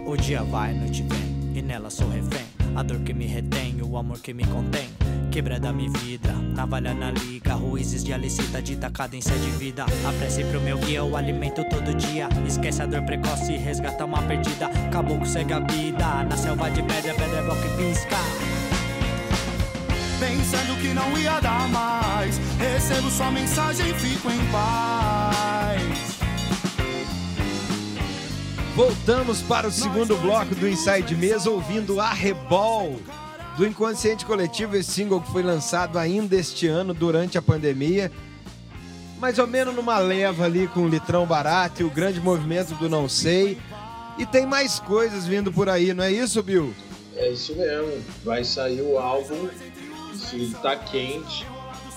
O 0.06 0.18
dia 0.18 0.44
vai, 0.44 0.74
noite 0.74 1.04
vem, 1.04 1.60
e 1.60 1.62
nela 1.62 1.90
sou 1.90 2.10
refém. 2.10 2.49
A 2.80 2.84
dor 2.84 3.00
que 3.00 3.14
me 3.14 3.26
retém, 3.26 3.76
o 3.82 3.98
amor 3.98 4.20
que 4.20 4.34
me 4.34 4.46
contém. 4.46 4.88
Quebrada 5.30 5.74
me 5.74 5.90
vidra, 5.90 6.32
navalha 6.32 6.94
na 6.94 7.12
liga. 7.12 7.54
Ruízes 7.56 8.06
de 8.06 8.14
alicita 8.14 8.62
de 8.62 8.78
cadência 8.78 9.38
de 9.38 9.50
vida. 9.50 9.84
Apresse 10.08 10.46
pro 10.46 10.62
meu 10.62 10.78
guia, 10.78 11.04
o 11.04 11.18
alimento 11.18 11.62
todo 11.66 11.94
dia. 11.94 12.30
Esquece 12.48 12.82
a 12.82 12.86
dor 12.86 13.02
precoce, 13.02 13.58
resgata 13.58 14.06
uma 14.06 14.22
perdida. 14.22 14.70
Caboclo 14.94 15.26
segue 15.26 15.52
a 15.52 15.60
vida, 15.60 16.24
na 16.24 16.38
selva 16.38 16.72
de 16.72 16.82
pedra 16.84 17.14
Pedra 17.16 17.40
é 17.40 17.44
bom 17.44 17.56
que 17.58 17.84
pisca. 17.84 18.16
Pensando 20.18 20.82
que 20.82 20.94
não 20.94 21.18
ia 21.18 21.40
dar 21.42 21.68
mais 21.70 22.38
Recebo 22.58 23.10
sua 23.10 23.30
mensagem, 23.30 23.94
fico 23.96 24.30
em 24.32 24.46
paz 24.52 26.09
Voltamos 28.80 29.42
para 29.42 29.68
o 29.68 29.72
segundo 29.74 30.16
bloco 30.16 30.56
do 30.56 30.66
Inside 30.66 31.14
Mesa 31.14 31.50
ouvindo 31.50 32.00
Arrebol 32.00 32.98
do 33.58 33.68
Inconsciente 33.68 34.26
Coletivo, 34.26 34.78
esse 34.78 34.90
single 34.90 35.20
que 35.20 35.30
foi 35.34 35.44
lançado 35.44 36.00
ainda 36.00 36.38
este 36.38 36.66
ano, 36.66 36.94
durante 36.94 37.38
a 37.38 37.42
pandemia. 37.42 38.10
Mais 39.20 39.38
ou 39.38 39.46
menos 39.46 39.76
numa 39.76 40.00
leva 40.00 40.46
ali 40.46 40.66
com 40.70 40.86
o 40.86 40.88
Litrão 40.88 41.26
Barato 41.26 41.82
e 41.82 41.86
o 41.86 41.90
grande 41.90 42.22
movimento 42.22 42.74
do 42.76 42.88
Não 42.88 43.10
Sei. 43.10 43.58
E 44.18 44.26
tem 44.26 44.46
mais 44.46 44.80
coisas 44.80 45.28
vindo 45.28 45.52
por 45.52 45.68
aí, 45.68 45.94
não 45.94 46.06
é 46.06 46.14
isso, 46.14 46.42
Bill? 46.42 46.74
É 47.18 47.32
isso 47.32 47.54
mesmo. 47.58 48.02
Vai 48.24 48.46
sair 48.46 48.82
o 48.82 48.98
álbum, 48.98 49.50
isso 50.14 50.56
tá 50.62 50.78
quente. 50.78 51.46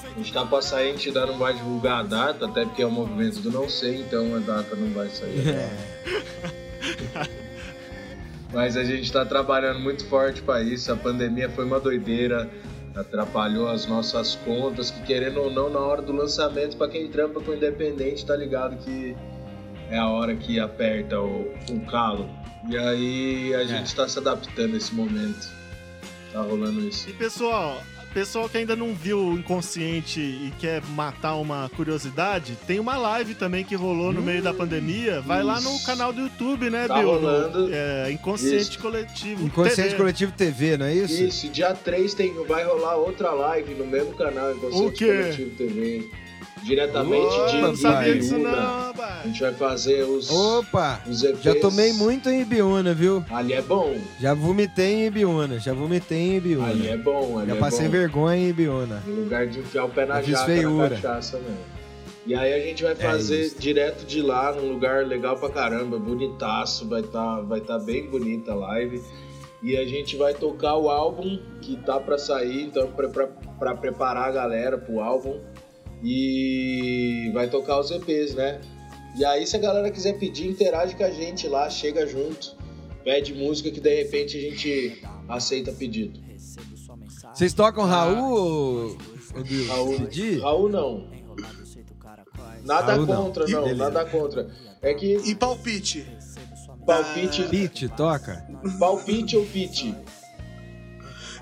A 0.05 0.19
gente 0.19 0.33
tá 0.33 0.45
pra 0.45 0.61
sair, 0.61 0.89
a 0.89 0.93
gente 0.95 1.07
ainda 1.11 1.27
não 1.27 1.39
vai 1.39 1.55
divulgar 1.55 2.01
a 2.01 2.03
data, 2.03 2.47
até 2.47 2.65
porque 2.65 2.83
é 2.83 2.87
o 2.87 2.91
movimento 2.91 3.39
do 3.39 3.53
não 3.53 3.69
sei, 3.69 4.01
então 4.01 4.35
a 4.35 4.41
data 4.41 4.75
não 4.75 4.93
vai 4.93 5.09
sair. 5.11 5.49
É. 5.49 6.63
Mas 8.53 8.77
a 8.77 8.85
gente 8.85 9.11
tá 9.11 9.25
trabalhando 9.25 9.81
muito 9.81 10.05
forte 10.07 10.43
pra 10.43 10.63
isso. 10.63 10.93
A 10.93 10.97
pandemia 10.97 11.49
foi 11.49 11.65
uma 11.65 11.81
doideira, 11.81 12.51
atrapalhou 12.95 13.69
as 13.69 13.87
nossas 13.87 14.35
contas, 14.37 14.91
que 14.91 15.03
querendo 15.03 15.41
ou 15.41 15.51
não, 15.51 15.71
na 15.71 15.79
hora 15.79 16.03
do 16.03 16.13
lançamento, 16.13 16.77
pra 16.77 16.89
quem 16.89 17.09
trampa 17.09 17.41
com 17.41 17.55
independente, 17.55 18.27
tá 18.27 18.37
ligado 18.37 18.77
que 18.77 19.17
é 19.91 19.99
a 19.99 20.09
hora 20.09 20.37
que 20.37 20.61
aperta 20.61 21.19
o, 21.19 21.51
o 21.71 21.81
calo. 21.87 22.29
E 22.69 22.77
aí 22.77 23.55
a 23.55 23.65
gente 23.65 23.95
tá 23.95 24.07
se 24.07 24.19
adaptando 24.19 24.75
a 24.75 24.77
esse 24.77 24.95
momento. 24.95 25.51
Tá 26.33 26.41
rolando 26.43 26.81
isso. 26.81 27.11
E 27.11 27.13
pessoal, 27.13 27.83
pessoal 28.13 28.49
que 28.49 28.59
ainda 28.59 28.77
não 28.77 28.95
viu 28.95 29.19
o 29.19 29.39
Inconsciente 29.39 30.21
e 30.21 30.53
quer 30.59 30.83
matar 30.95 31.35
uma 31.37 31.71
curiosidade, 31.75 32.57
tem 32.67 32.79
uma 32.79 32.97
live 32.97 33.35
também 33.35 33.65
que 33.65 33.75
rolou 33.75 34.13
no 34.13 34.23
meio 34.23 34.43
da 34.43 34.53
pandemia. 34.53 35.21
Vai 35.21 35.43
lá 35.43 35.61
no 35.61 35.75
Isso. 35.77 35.87
canal 35.87 36.13
do 36.13 36.23
YouTube, 36.23 36.71
né, 36.71 36.87
Tá 36.89 36.99
Bill? 36.99 37.09
rolando. 37.09 37.69
É, 37.73 38.11
Inconsciente 38.13 38.71
Isso. 38.71 38.79
Coletivo. 38.79 39.45
Inconsciente 39.45 39.83
TV. 39.91 39.97
Coletivo 39.97 40.33
TV, 40.33 40.77
não 40.77 40.87
é 40.87 40.95
isso? 40.95 41.23
Isso, 41.23 41.49
dia 41.49 41.75
3 41.75 42.15
tem, 42.15 42.33
vai 42.47 42.65
rolar 42.65 42.97
outra 42.97 43.31
live 43.33 43.75
no 43.75 43.87
mesmo 43.87 44.15
canal, 44.15 44.53
Inconsciente 44.55 44.87
O 44.87 44.93
quê? 44.93 45.07
Coletivo 45.07 45.51
TV. 45.57 46.11
Diretamente 46.63 47.35
Opa, 47.35 47.47
de 47.47 47.61
não 47.61 47.77
sabia 47.77 48.15
disso 48.15 48.39
não, 48.39 48.51
A 48.51 49.23
gente 49.25 49.41
vai 49.41 49.53
fazer 49.55 50.03
os, 50.05 50.31
Opa! 50.31 51.01
os 51.09 51.23
EPs. 51.23 51.43
Já 51.43 51.55
tomei 51.55 51.93
muito 51.93 52.29
em 52.29 52.43
Ibiúna, 52.43 52.95
viu? 52.95 53.25
Ali 53.31 53.53
é 53.55 53.63
bom. 53.63 53.95
Já 54.21 54.35
vomitei 54.35 54.93
em 54.95 55.07
Ibiúna, 55.07 55.59
já 55.59 55.73
vomitei 55.73 56.19
em 56.19 56.37
Ibiúna. 56.37 56.69
Ali 56.69 56.89
é 56.89 56.97
bom, 56.97 57.39
ali 57.39 57.49
já 57.51 57.57
é 57.57 57.59
passei 57.59 57.87
bom. 57.87 57.91
vergonha 57.93 58.37
em 58.37 58.49
Ibiúna. 58.49 59.03
No 59.07 59.23
lugar 59.23 59.47
de 59.47 59.61
enfiar 59.61 59.85
o 59.85 59.89
pé 59.89 60.07
na 60.07 60.23
jaca 60.23 60.45
feiura. 60.45 60.89
na 60.91 60.95
cachaça 60.97 61.39
mesmo. 61.39 61.83
E 62.25 62.35
aí 62.37 62.53
a 62.55 62.61
gente 62.65 62.85
vai 62.85 62.95
fazer 62.95 63.47
É 63.47 63.59
direto 63.61 64.07
de 64.07 64.23
lá, 64.23 64.53
num 64.53 64.73
lugar 64.73 65.05
legal 65.05 65.37
pra 65.37 65.51
caramba, 65.51 65.99
bonitaço, 65.99 66.89
vai 66.89 67.03
tá, 67.03 67.41
vai 67.41 67.61
tá 67.61 67.79
bem 67.81 68.07
bonita 68.09 68.53
a 68.53 68.55
live. 68.55 69.03
E 69.61 69.77
a 69.77 69.85
gente 69.85 70.17
vai 70.17 70.33
tocar 70.35 70.77
o 70.77 70.89
álbum 70.89 71.39
que 71.61 71.77
tá 71.77 71.99
pra 72.01 72.19
sair, 72.19 72.65
então 72.65 72.89
pra, 72.93 73.09
pra, 73.09 73.27
pra 73.59 73.75
preparar 73.77 74.29
a 74.29 74.31
galera 74.33 74.79
pro 74.79 75.01
álbum. 75.01 75.39
E 76.03 77.31
vai 77.33 77.49
tocar 77.49 77.79
os 77.79 77.91
EPs, 77.91 78.35
né? 78.35 78.61
E 79.17 79.25
aí 79.25 79.47
se 79.47 79.57
a 79.57 79.59
galera 79.59 79.91
quiser 79.91 80.19
pedir, 80.19 80.49
interage 80.49 80.97
com 80.97 81.05
a 81.05 81.11
gente 81.11 81.47
lá, 81.47 81.69
chega 81.69 82.07
junto, 82.07 82.57
pede 83.05 83.35
música 83.35 83.71
que 83.71 83.81
de 83.81 83.95
repente 84.03 84.37
a 84.37 84.41
gente 84.41 85.03
aceita 85.29 85.73
pedido. 85.73 86.21
Vocês 87.33 87.55
tocam 87.55 87.85
Raul 87.85 88.31
ou? 88.31 88.97
Raul? 89.69 89.97
Raul 90.41 90.69
não. 90.69 91.09
Nada 92.65 92.93
Raul, 92.93 93.07
não. 93.07 93.25
contra, 93.25 93.47
não, 93.47 93.63
beleza. 93.63 93.77
nada 93.77 94.05
contra. 94.05 94.51
É 94.81 94.95
que 94.95 95.17
E 95.25 95.35
palpite? 95.35 96.07
Palpite, 96.87 97.89
toca? 97.89 98.47
palpite 98.79 99.37
ou 99.37 99.45
pite? 99.47 99.95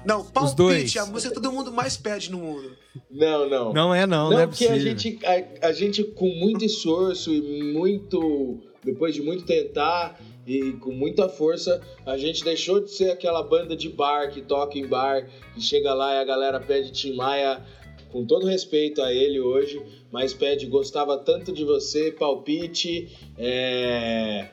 Não, 0.05 0.23
dois. 0.23 0.33
palpite, 0.33 0.99
a 0.99 1.07
música 1.07 1.35
que 1.35 1.41
todo 1.41 1.53
mundo 1.53 1.73
mais 1.73 1.97
pede 1.97 2.31
no 2.31 2.39
mundo. 2.39 2.77
Não, 3.11 3.49
não. 3.49 3.73
Não 3.73 3.95
é 3.95 4.07
não, 4.07 4.31
não, 4.31 4.31
Não, 4.31 4.41
é 4.41 4.47
porque 4.47 4.67
possível. 4.67 4.93
a 4.93 4.97
gente, 4.97 5.19
a, 5.25 5.69
a 5.69 5.73
gente, 5.73 6.05
com 6.05 6.29
muito 6.29 6.65
esforço 6.65 7.33
e 7.33 7.73
muito. 7.73 8.59
Depois 8.83 9.15
de 9.15 9.21
muito 9.21 9.45
tentar 9.45 10.19
e 10.47 10.73
com 10.75 10.91
muita 10.91 11.29
força, 11.29 11.83
a 12.07 12.17
gente 12.17 12.43
deixou 12.43 12.81
de 12.81 12.91
ser 12.91 13.11
aquela 13.11 13.43
banda 13.43 13.77
de 13.77 13.89
bar 13.91 14.31
que 14.31 14.41
toca 14.41 14.79
em 14.79 14.87
bar, 14.87 15.29
que 15.55 15.61
chega 15.61 15.93
lá 15.93 16.15
e 16.15 16.19
a 16.19 16.25
galera 16.25 16.59
pede 16.59 16.91
Tim 16.91 17.15
Maia, 17.15 17.63
com 18.11 18.25
todo 18.25 18.47
respeito 18.47 19.03
a 19.03 19.13
ele 19.13 19.39
hoje, 19.39 19.83
mas 20.11 20.33
pede 20.33 20.67
Gostava 20.67 21.19
Tanto 21.19 21.53
de 21.53 21.65
Você, 21.65 22.11
Palpite, 22.11 23.17
é. 23.39 24.49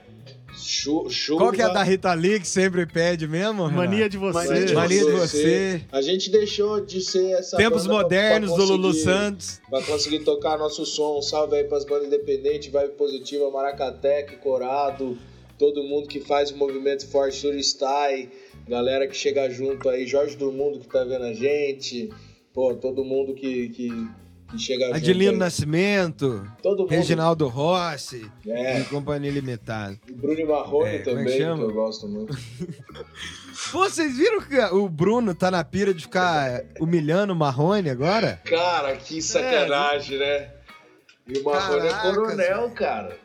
Qual 1.38 1.51
que 1.51 1.62
é 1.62 1.66
a 1.66 1.70
da 1.70 1.84
Rita 1.84 2.14
Lee 2.14 2.39
que 2.39 2.47
sempre 2.47 2.86
pede 2.86 3.28
mesmo? 3.28 3.68
Renato? 3.68 3.76
Mania 3.76 4.10
de 4.10 4.18
você. 4.18 4.34
Mania 4.47 4.66
de 4.66 4.74
Mania 4.74 5.05
de 5.05 5.12
você. 5.12 5.82
A 5.91 6.01
gente 6.01 6.30
deixou 6.30 6.82
de 6.84 7.01
ser 7.01 7.32
essa 7.32 7.58
Tempos 7.58 7.84
banda 7.86 7.93
pra- 7.99 8.03
modernos 8.03 8.49
pra 8.51 8.58
do 8.58 8.64
Lulu 8.66 8.93
Santos. 8.93 9.62
Pra 9.70 9.82
conseguir 9.84 10.20
tocar 10.20 10.58
nosso 10.58 10.86
som. 10.86 11.20
Um 11.20 11.22
salve 11.22 11.55
aí 11.55 11.64
pras 11.64 11.86
bandas 11.86 12.08
independentes, 12.08 12.72
Vibe 12.72 12.93
Positiva, 12.97 13.49
Maracatec, 13.51 14.38
Corado, 14.38 15.18
todo 15.58 15.84
mundo 15.84 16.08
que 16.08 16.20
faz 16.20 16.51
o 16.51 16.58
movimento 16.58 17.08
forte, 17.08 17.38
Suristai, 17.38 18.30
galera 18.68 19.08
que 19.08 19.16
chega 19.16 19.49
junto 19.49 19.89
aí, 19.89 20.05
Jorge 20.05 20.36
do 20.36 20.51
Mundo 20.51 20.80
que 20.80 20.88
tá 20.88 21.03
vendo 21.03 21.24
a 21.24 21.34
gente, 21.34 22.10
pô, 22.53 22.74
todo 22.76 23.03
mundo 23.03 23.34
que, 23.34 23.70
que, 23.70 23.89
que 24.50 24.58
chega 24.58 24.86
junto. 24.86 24.95
Adilino 24.98 25.32
aí. 25.34 25.38
Nascimento, 25.38 26.52
Todo 26.62 26.80
mundo. 26.84 26.89
Reginaldo 26.89 27.48
Rossi 27.48 28.30
É. 28.48 28.80
e 28.80 28.84
Companhia 28.86 29.32
Limitada. 29.32 30.00
Bruno 30.12 30.48
Marrone 30.48 30.89
É, 30.89 30.95
é 30.95 30.98
que 31.00 31.04
também, 31.06 31.26
que, 31.26 31.38
chama? 31.38 31.64
eu 31.64 31.74
gosto 31.74 32.08
muito. 32.08 32.36
Pô, 33.72 33.80
vocês 33.89 34.18
viram 34.18 34.41
que 34.41 34.58
o 34.74 34.88
Bruno 34.88 35.36
tá 35.36 35.52
na 35.52 35.64
pira 35.64 35.93
de 35.93 36.04
ficar 36.04 36.64
humilhando 36.80 37.34
o 37.34 37.36
Marrone 37.36 37.89
agora? 37.89 38.41
Cara, 38.45 38.95
que 38.95 39.22
sacanagem, 39.22 40.18
né? 40.20 40.52
E 41.28 41.39
o 41.39 41.43
Marrone 41.43 41.88
é 41.88 41.93
coronel, 42.02 42.72
cara. 42.72 43.18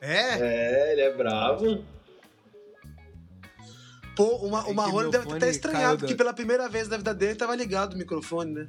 É? 0.00 0.38
É, 0.40 0.92
ele 0.92 1.00
é 1.02 1.12
bravo. 1.14 1.84
Pô, 4.16 4.24
uma, 4.46 4.60
É 4.60 4.64
que 4.64 4.70
o 4.70 4.74
Marrone 4.74 5.10
deve 5.10 5.24
ter 5.24 5.30
fone 5.30 5.36
até 5.36 5.46
caiu 5.46 5.50
estranhado, 5.52 5.98
porque 6.00 6.14
pela 6.14 6.34
primeira 6.34 6.68
vez 6.68 6.88
na 6.88 6.96
vida 6.98 7.14
dele 7.14 7.34
tava 7.34 7.54
ligado 7.54 7.94
o 7.94 7.96
microfone, 7.96 8.52
né? 8.52 8.68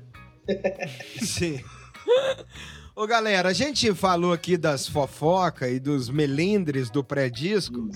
Sim. 1.22 1.62
Ô, 2.96 3.08
galera, 3.08 3.50
a 3.50 3.54
gente 3.54 3.94
falou 3.94 4.34
aqui 4.34 4.56
das 4.58 4.88
fofoca 4.88 5.68
e 5.70 5.80
dos 5.80 6.10
melindres 6.10 6.90
do 6.90 7.04
pré-disco. 7.04 7.90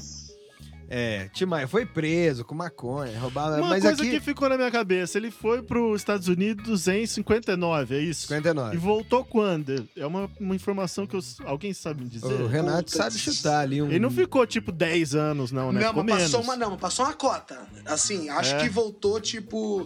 É, 0.90 1.28
Tim 1.34 1.44
Maia 1.44 1.68
foi 1.68 1.86
preso 1.86 2.46
com 2.46 2.56
maconha, 2.56 3.20
roubava... 3.20 3.58
Uma 3.58 3.68
mas 3.72 3.84
coisa 3.84 4.02
aqui... 4.02 4.10
que 4.12 4.20
ficou 4.22 4.48
na 4.48 4.56
minha 4.56 4.72
cabeça, 4.72 5.18
ele 5.18 5.30
foi 5.30 5.62
para 5.62 5.78
os 5.82 6.00
Estados 6.00 6.30
Unidos 6.30 6.88
em 6.88 7.06
59, 7.06 7.94
é 7.94 8.00
isso? 8.00 8.22
59. 8.22 8.74
E 8.74 8.80
voltou 8.80 9.26
quando? 9.26 9.86
É 9.98 10.08
uma, 10.08 10.32
uma 10.40 10.56
informação 10.56 11.06
que 11.06 11.14
eu- 11.14 11.22
alguém 11.44 11.74
sabe 11.74 12.04
me 12.04 12.10
dizer? 12.10 12.26
O 12.42 12.48
Renato 12.48 12.86
Puta, 12.86 12.98
sabe 13.04 13.18
chutar 13.20 13.60
ali 13.64 13.82
um... 13.82 13.88
Ele 13.90 14.00
não 14.00 14.10
ficou 14.10 14.48
tipo 14.48 14.72
10 14.72 15.14
anos, 15.14 15.52
não, 15.52 15.74
né? 15.74 15.82
não, 15.82 15.88
ficou 15.90 16.04
mas 16.06 16.16
menos. 16.16 16.32
passou 16.32 16.42
uma, 16.46 16.56
não, 16.56 16.70
mas 16.72 16.80
passou 16.80 17.04
uma 17.06 17.14
cota. 17.14 17.68
Assim, 17.86 18.30
acho 18.30 18.56
É. 18.56 18.60
que 18.64 18.70
voltou, 18.70 19.20
tipo, 19.20 19.86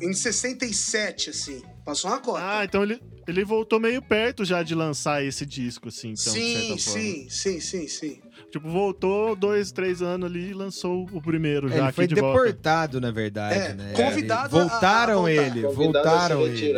em 0.00 0.12
67, 0.12 1.30
assim. 1.30 1.62
Passou 1.84 2.10
uma 2.10 2.18
cota. 2.20 2.40
Ah, 2.42 2.64
então 2.64 2.82
ele, 2.82 3.00
ele 3.26 3.44
voltou 3.44 3.78
meio 3.80 4.02
perto 4.02 4.44
já 4.44 4.62
de 4.62 4.74
lançar 4.74 5.24
esse 5.24 5.46
disco, 5.46 5.88
assim, 5.88 6.08
então, 6.18 6.32
de 6.34 6.40
sim, 6.40 6.78
sim, 6.78 7.26
sim, 7.30 7.60
sim, 7.60 7.88
sim. 7.88 8.20
Tipo, 8.50 8.68
voltou 8.68 9.34
dois, 9.36 9.70
três 9.72 10.02
anos 10.02 10.28
ali 10.28 10.50
e 10.50 10.54
lançou 10.54 11.06
o 11.12 11.22
primeiro 11.22 11.68
É, 11.68 11.70
já 11.70 11.76
ele 11.76 11.86
aqui 11.86 11.94
foi 11.96 12.06
de 12.06 12.14
volta. 12.16 12.38
deportado, 12.44 13.00
na 13.00 13.10
verdade, 13.10 13.56
É, 13.70 13.74
né? 13.74 13.92
convidado 13.94 14.56
Ele- 14.56 14.62
a- 14.62 14.66
a 14.66 14.68
Voltaram 14.68 15.14
voltar. 15.22 15.30
ele, 15.32 15.62
Convidado 15.62 15.76
voltaram 15.76 16.44
a 16.44 16.48
ele. 16.48 16.72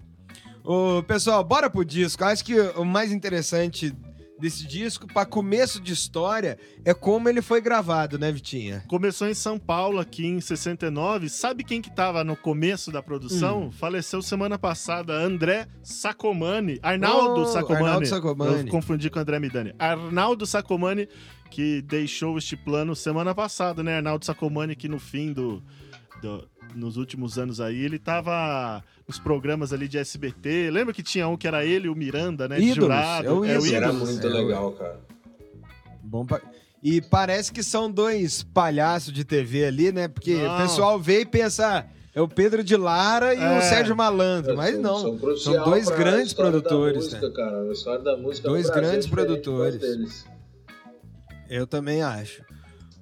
Ô, 0.65 1.03
pessoal, 1.03 1.43
bora 1.45 1.71
pro 1.71 1.85
disco. 1.85 2.25
Acho 2.25 2.45
que 2.45 2.59
o 2.61 2.85
mais 2.85 3.11
interessante 3.13 3.95
desse 4.39 4.67
disco, 4.67 5.07
pra 5.07 5.25
começo 5.27 5.81
de 5.81 5.93
história, 5.93 6.59
é 6.85 6.95
como 6.95 7.29
ele 7.29 7.43
foi 7.43 7.61
gravado, 7.61 8.19
né, 8.19 8.31
Vitinha? 8.31 8.85
Começou 8.89 9.29
em 9.29 9.35
São 9.35 9.59
Paulo 9.59 9.99
aqui 9.99 10.27
em 10.27 10.41
69. 10.41 11.29
Sabe 11.29 11.65
quem 11.65 11.83
que 11.83 11.91
tava 11.95 12.23
no 12.25 12.37
começo 12.37 12.91
da 12.93 13.03
produção? 13.03 13.65
Hum. 13.65 13.71
Faleceu 13.73 14.23
semana 14.23 14.59
passada, 14.59 15.13
André 15.13 15.67
Sacomani. 15.83 16.79
Arnaldo 16.83 17.43
Oh, 17.43 17.47
Sacomani. 17.47 17.85
Arnaldo 17.85 18.07
Sacomani. 18.07 18.61
Eu 18.61 18.67
confundi 18.69 19.11
com 19.11 19.19
André 19.19 19.39
Midani. 19.39 19.75
Arnaldo 19.79 20.47
Sacomani, 20.47 21.09
que 21.51 21.83
deixou 21.83 22.37
este 22.39 22.57
plano 22.57 22.95
semana 22.95 23.35
passada, 23.35 23.83
né? 23.83 23.97
Arnaldo 23.97 24.25
Sacomani, 24.25 24.77
que 24.77 24.89
no 24.89 24.99
fim 24.99 25.33
do, 25.33 25.63
do- 26.23 26.49
nos 26.75 26.97
últimos 26.97 27.39
anos 27.39 27.61
aí, 27.61 27.83
ele 27.83 27.99
tava 27.99 28.83
nos 29.07 29.19
programas 29.19 29.73
ali 29.73 29.89
de 29.89 29.97
SBT. 29.99 30.71
Lembra 30.71 30.93
que 30.93 31.03
tinha 31.03 31.27
um 31.27 31.37
que 31.37 31.47
era 31.49 31.65
ele 31.65 31.87
e 31.87 31.91
o 31.91 31.95
Miranda, 31.95 32.47
né? 32.47 32.57
de 32.57 32.63
Ídolos, 32.65 32.77
jurado. 32.85 33.27
é 33.27 33.33
o 33.33 33.45
É 33.45 33.59
o. 33.59 33.67
Era 33.67 33.93
muito 33.93 34.27
É, 34.27 34.31
legal, 34.31 34.73
cara. 34.73 35.01
Bom 36.03 36.25
pra- 36.27 36.41
E 36.83 37.01
parece 37.01 37.51
que 37.53 37.63
são 37.63 37.91
dois 37.91 38.43
palhaços 38.43 39.13
de 39.13 39.25
TV 39.25 39.65
ali, 39.65 39.91
né? 39.93 40.09
Porque 40.09 40.35
Não. 40.37 40.55
o 40.55 40.59
pessoal 40.63 40.99
vê 41.01 41.23
e 41.23 41.27
pensa, 41.27 41.67
ah, 41.79 41.85
é 42.15 42.21
o 42.21 42.29
Pedro 42.29 42.63
de 42.63 42.77
Lara 42.77 43.35
e 43.35 43.39
É. 43.41 43.59
o 43.59 43.63
Sérgio 43.63 43.97
Malandro. 43.97 44.57
Mas 44.57 44.75
São- 44.75 44.83
não, 44.83 45.19
são, 45.19 45.37
são 45.39 45.65
dois 45.65 45.89
grandes 45.89 46.29
história 46.29 46.53
da 46.53 46.61
produtores, 46.61 46.97
música, 47.05 47.29
né? 47.29 47.35
cara. 47.35 47.63
A 47.63 47.73
história 47.73 48.05
da 48.05 48.17
música 48.17 48.49
Dois 48.49 48.71
grandes 48.71 49.07
é 49.07 49.11
produtores. 49.11 50.25
Eu 51.49 51.67
também 51.67 52.03
acho. 52.03 52.43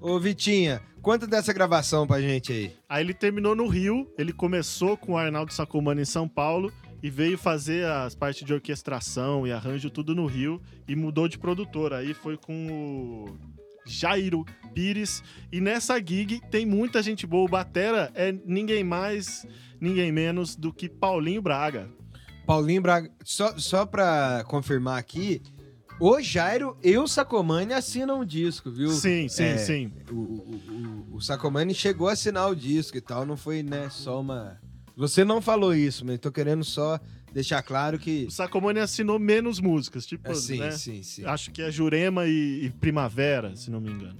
Ô, 0.00 0.18
Vitinha, 0.20 0.80
conta 1.02 1.26
dessa 1.26 1.52
gravação 1.52 2.06
pra 2.06 2.20
gente 2.20 2.52
aí. 2.52 2.76
Aí 2.88 3.02
ele 3.02 3.14
terminou 3.14 3.56
no 3.56 3.66
Rio, 3.66 4.12
ele 4.18 4.32
começou 4.32 4.96
com 4.96 5.12
o 5.12 5.16
Arnaldo 5.16 5.52
Sacomani 5.52 6.02
em 6.02 6.04
São 6.04 6.28
Paulo 6.28 6.72
e 7.02 7.10
veio 7.10 7.38
fazer 7.38 7.86
as 7.86 8.14
partes 8.14 8.44
de 8.44 8.52
orquestração 8.52 9.46
e 9.46 9.52
arranjo 9.52 9.90
tudo 9.90 10.14
no 10.14 10.26
Rio 10.26 10.60
e 10.86 10.94
mudou 10.94 11.28
de 11.28 11.38
produtor. 11.38 11.92
Aí 11.92 12.14
foi 12.14 12.36
com 12.36 12.66
o 12.66 13.38
Jairo 13.86 14.44
Pires 14.74 15.22
e 15.50 15.60
nessa 15.60 15.98
gig 15.98 16.40
tem 16.50 16.66
muita 16.66 17.02
gente 17.02 17.26
boa. 17.26 17.44
O 17.44 17.48
Batera 17.48 18.10
é 18.14 18.32
ninguém 18.44 18.84
mais 18.84 19.46
ninguém 19.80 20.10
menos 20.10 20.56
do 20.56 20.72
que 20.72 20.88
Paulinho 20.88 21.42
Braga. 21.42 21.88
Paulinho 22.46 22.82
Braga. 22.82 23.10
Só, 23.24 23.58
só 23.58 23.84
pra 23.86 24.44
confirmar 24.46 24.98
aqui, 24.98 25.42
o 25.98 26.20
Jairo 26.20 26.76
e 26.82 26.96
o 26.98 27.06
Sacomani 27.06 27.72
assinam 27.72 28.20
o 28.20 28.24
disco, 28.24 28.70
viu? 28.70 28.90
Sim, 28.90 29.28
sim, 29.28 29.42
É, 29.44 29.58
sim. 29.58 29.92
O, 30.10 30.14
o, 30.14 31.06
o, 31.12 31.16
o 31.16 31.20
Sacomani 31.20 31.74
chegou 31.74 32.08
a 32.08 32.12
assinar 32.12 32.50
o 32.50 32.54
disco 32.56 32.96
e 32.96 33.00
tal, 33.00 33.24
não 33.24 33.36
foi, 33.36 33.62
né, 33.62 33.88
só 33.90 34.20
uma. 34.20 34.60
Você 34.96 35.24
não 35.24 35.40
falou 35.42 35.74
isso, 35.74 36.04
mas 36.04 36.18
tô 36.18 36.30
querendo 36.32 36.64
só 36.64 36.98
deixar 37.32 37.62
claro 37.62 37.98
que. 37.98 38.24
O 38.26 38.30
Sacomani 38.30 38.80
assinou 38.80 39.18
menos 39.18 39.60
músicas, 39.60 40.06
tipo, 40.06 40.30
É, 40.30 40.34
sim, 40.34 40.58
né? 40.58 40.70
sim, 40.70 41.02
sim. 41.02 41.24
Acho 41.24 41.50
que 41.50 41.62
é 41.62 41.70
Jurema 41.70 42.26
e, 42.26 42.64
e 42.66 42.70
Primavera, 42.70 43.54
se 43.56 43.70
não 43.70 43.80
me 43.80 43.90
engano. 43.90 44.18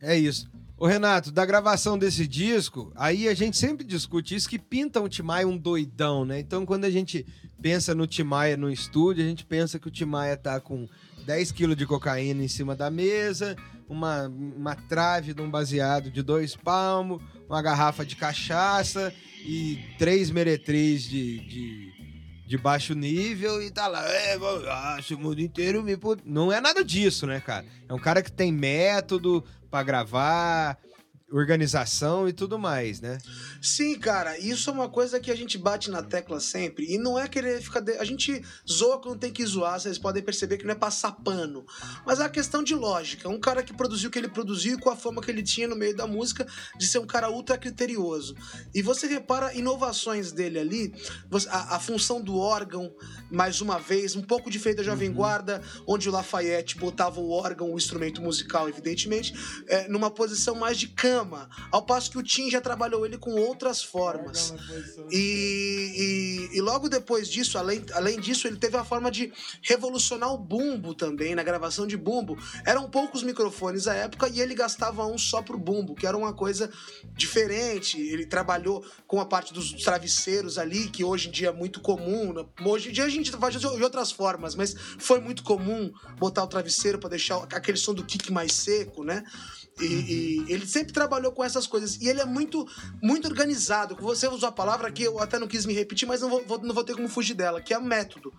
É 0.00 0.16
isso. 0.16 0.48
Ô, 0.78 0.86
Renato, 0.86 1.32
da 1.32 1.46
gravação 1.46 1.96
desse 1.96 2.26
disco, 2.26 2.92
aí 2.94 3.28
a 3.28 3.34
gente 3.34 3.56
sempre 3.56 3.82
discute 3.82 4.34
isso, 4.34 4.46
que 4.48 4.58
pinta 4.58 5.00
o 5.00 5.08
Timaya 5.08 5.48
um 5.48 5.56
doidão, 5.56 6.22
né? 6.24 6.38
Então, 6.38 6.66
quando 6.66 6.84
a 6.84 6.90
gente 6.90 7.24
pensa 7.62 7.94
no 7.94 8.06
Timaya 8.06 8.58
no 8.58 8.70
estúdio, 8.70 9.24
a 9.24 9.26
gente 9.26 9.46
pensa 9.46 9.78
que 9.78 9.88
o 9.88 9.90
Timaya 9.90 10.36
tá 10.36 10.60
com 10.60 10.86
10 11.26 11.50
quilos 11.50 11.76
de 11.76 11.84
cocaína 11.84 12.44
em 12.44 12.48
cima 12.48 12.76
da 12.76 12.88
mesa, 12.88 13.56
uma, 13.88 14.28
uma 14.28 14.76
trave 14.76 15.34
de 15.34 15.42
um 15.42 15.50
baseado 15.50 16.08
de 16.10 16.22
dois 16.22 16.54
palmos, 16.54 17.20
uma 17.48 17.60
garrafa 17.60 18.06
de 18.06 18.14
cachaça 18.14 19.12
e 19.44 19.78
três 19.98 20.30
meretriz 20.30 21.02
de, 21.02 21.40
de, 21.40 21.92
de 22.46 22.56
baixo 22.56 22.94
nível 22.94 23.60
e 23.60 23.70
tá 23.72 23.88
lá, 23.88 24.04
é, 24.08 24.38
o 24.38 25.18
mundo 25.18 25.40
inteiro 25.40 25.82
me... 25.82 25.96
pu-". 25.96 26.16
Não 26.24 26.52
é 26.52 26.60
nada 26.60 26.84
disso, 26.84 27.26
né, 27.26 27.40
cara? 27.40 27.66
É 27.88 27.92
um 27.92 27.98
cara 27.98 28.22
que 28.22 28.30
tem 28.30 28.52
método 28.52 29.44
pra 29.68 29.82
gravar, 29.82 30.78
organização 31.30 32.28
e 32.28 32.32
tudo 32.32 32.58
mais, 32.58 33.00
né? 33.00 33.18
Sim, 33.60 33.98
cara, 33.98 34.38
isso 34.38 34.70
é 34.70 34.72
uma 34.72 34.88
coisa 34.88 35.18
que 35.18 35.30
a 35.30 35.34
gente 35.34 35.58
bate 35.58 35.90
na 35.90 36.02
tecla 36.02 36.38
sempre. 36.38 36.86
E 36.92 36.98
não 36.98 37.18
é 37.18 37.26
querer 37.28 37.60
ficar. 37.60 37.80
de- 37.80 37.96
A 37.98 38.04
gente 38.04 38.42
zoa 38.70 39.00
quando 39.00 39.18
tem 39.18 39.32
que 39.32 39.44
zoar, 39.44 39.80
vocês 39.80 39.98
podem 39.98 40.22
perceber 40.22 40.56
que 40.56 40.64
não 40.64 40.72
é 40.72 40.76
passar 40.76 41.12
pano. 41.12 41.64
Mas 42.06 42.20
é 42.20 42.22
uma 42.22 42.28
questão 42.28 42.62
de 42.62 42.74
lógica. 42.74 43.28
Um 43.28 43.40
cara 43.40 43.62
que 43.62 43.74
produziu 43.74 44.08
o 44.08 44.12
que 44.12 44.18
ele 44.18 44.28
produziu 44.28 44.74
e 44.76 44.80
com 44.80 44.88
a 44.90 44.96
fama 44.96 45.20
que 45.20 45.30
ele 45.30 45.42
tinha 45.42 45.66
no 45.66 45.74
meio 45.76 45.96
da 45.96 46.06
música, 46.06 46.46
de 46.78 46.86
ser 46.86 46.98
um 47.00 47.06
cara 47.06 47.30
ultra 47.30 47.58
criterioso. 47.58 48.34
E 48.74 48.80
você 48.80 49.06
repara 49.06 49.52
inovações 49.54 50.30
dele 50.32 50.58
ali, 50.58 50.94
a, 51.50 51.76
a 51.76 51.80
função 51.80 52.20
do 52.20 52.36
órgão, 52.36 52.94
mais 53.30 53.60
uma 53.60 53.78
vez, 53.78 54.14
um 54.14 54.22
pouco 54.22 54.50
diferente 54.50 54.76
da 54.78 54.82
Jovem 54.84 55.12
Guarda, 55.12 55.60
onde 55.86 56.08
o 56.08 56.12
Lafayette 56.12 56.76
botava 56.78 57.20
o 57.20 57.30
órgão, 57.30 57.72
o 57.72 57.76
instrumento 57.76 58.22
musical, 58.22 58.68
evidentemente, 58.68 59.34
é, 59.66 59.88
numa 59.88 60.10
posição 60.10 60.54
mais 60.54 60.78
de 60.78 60.88
Ao 61.70 61.82
passo 61.82 62.10
que 62.10 62.18
o 62.18 62.22
Tim 62.22 62.50
já 62.50 62.60
trabalhou 62.60 63.04
ele 63.06 63.16
com 63.18 63.30
outras 63.32 63.82
formas. 63.82 64.52
E, 65.10 66.48
e- 66.52 66.56
e 66.58 66.60
logo 66.60 66.88
depois 66.88 67.28
disso, 67.28 67.58
além, 67.58 67.84
além 67.92 68.20
disso, 68.20 68.46
ele 68.46 68.56
teve 68.56 68.76
a 68.76 68.84
forma 68.84 69.10
de 69.10 69.32
revolucionar 69.62 70.32
o 70.32 70.38
bumbo 70.38 70.94
também, 70.94 71.34
na 71.34 71.42
gravação 71.42 71.86
de 71.86 71.96
bumbo. 71.96 72.36
Eram 72.64 72.88
poucos 72.90 73.22
microfones 73.22 73.86
à 73.86 73.94
época 73.94 74.28
e 74.28 74.40
ele 74.40 74.54
gastava 74.54 75.06
um 75.06 75.18
só 75.18 75.42
pro 75.42 75.58
bumbo, 75.58 75.94
que 75.94 76.06
era 76.06 76.16
uma 76.16 76.32
coisa 76.32 76.70
diferente. 77.14 78.00
Ele 78.00 78.26
trabalhou 78.26 78.84
com 79.06 79.20
a 79.20 79.26
parte 79.26 79.52
dos 79.52 79.72
travesseiros 79.72 80.58
ali, 80.58 80.88
que 80.88 81.04
hoje 81.04 81.28
em 81.28 81.30
dia 81.30 81.48
é 81.48 81.52
muito 81.52 81.80
comum. 81.80 82.32
né? 82.32 82.44
Hoje 82.64 82.90
em 82.90 82.92
dia 82.92 83.04
a 83.04 83.08
gente 83.08 83.30
faz 83.32 83.58
de 83.58 83.66
outras 83.66 84.10
formas, 84.12 84.54
mas 84.54 84.74
foi 84.98 85.20
muito 85.20 85.42
comum 85.42 85.92
botar 86.18 86.44
o 86.44 86.46
travesseiro 86.46 86.98
para 86.98 87.10
deixar 87.10 87.36
aquele 87.52 87.78
som 87.78 87.94
do 87.94 88.04
kick 88.04 88.32
mais 88.32 88.52
seco, 88.52 89.04
né? 89.04 89.24
E, 89.80 89.84
e 89.84 90.52
ele 90.52 90.66
sempre 90.66 90.92
trabalhou 90.92 91.32
com 91.32 91.44
essas 91.44 91.66
coisas. 91.66 91.96
E 91.96 92.08
ele 92.08 92.20
é 92.20 92.24
muito, 92.24 92.66
muito 93.02 93.28
organizado. 93.28 93.96
Você 94.00 94.26
usou 94.26 94.48
a 94.48 94.52
palavra 94.52 94.90
que 94.90 95.02
eu 95.02 95.18
até 95.20 95.38
não 95.38 95.46
quis 95.46 95.66
me 95.66 95.74
repetir, 95.74 96.08
mas 96.08 96.22
não 96.22 96.30
vou, 96.30 96.58
não 96.62 96.74
vou 96.74 96.84
ter 96.84 96.94
como 96.94 97.08
fugir 97.08 97.34
dela, 97.34 97.60
que 97.60 97.74
é 97.74 97.78
método. 97.78 98.32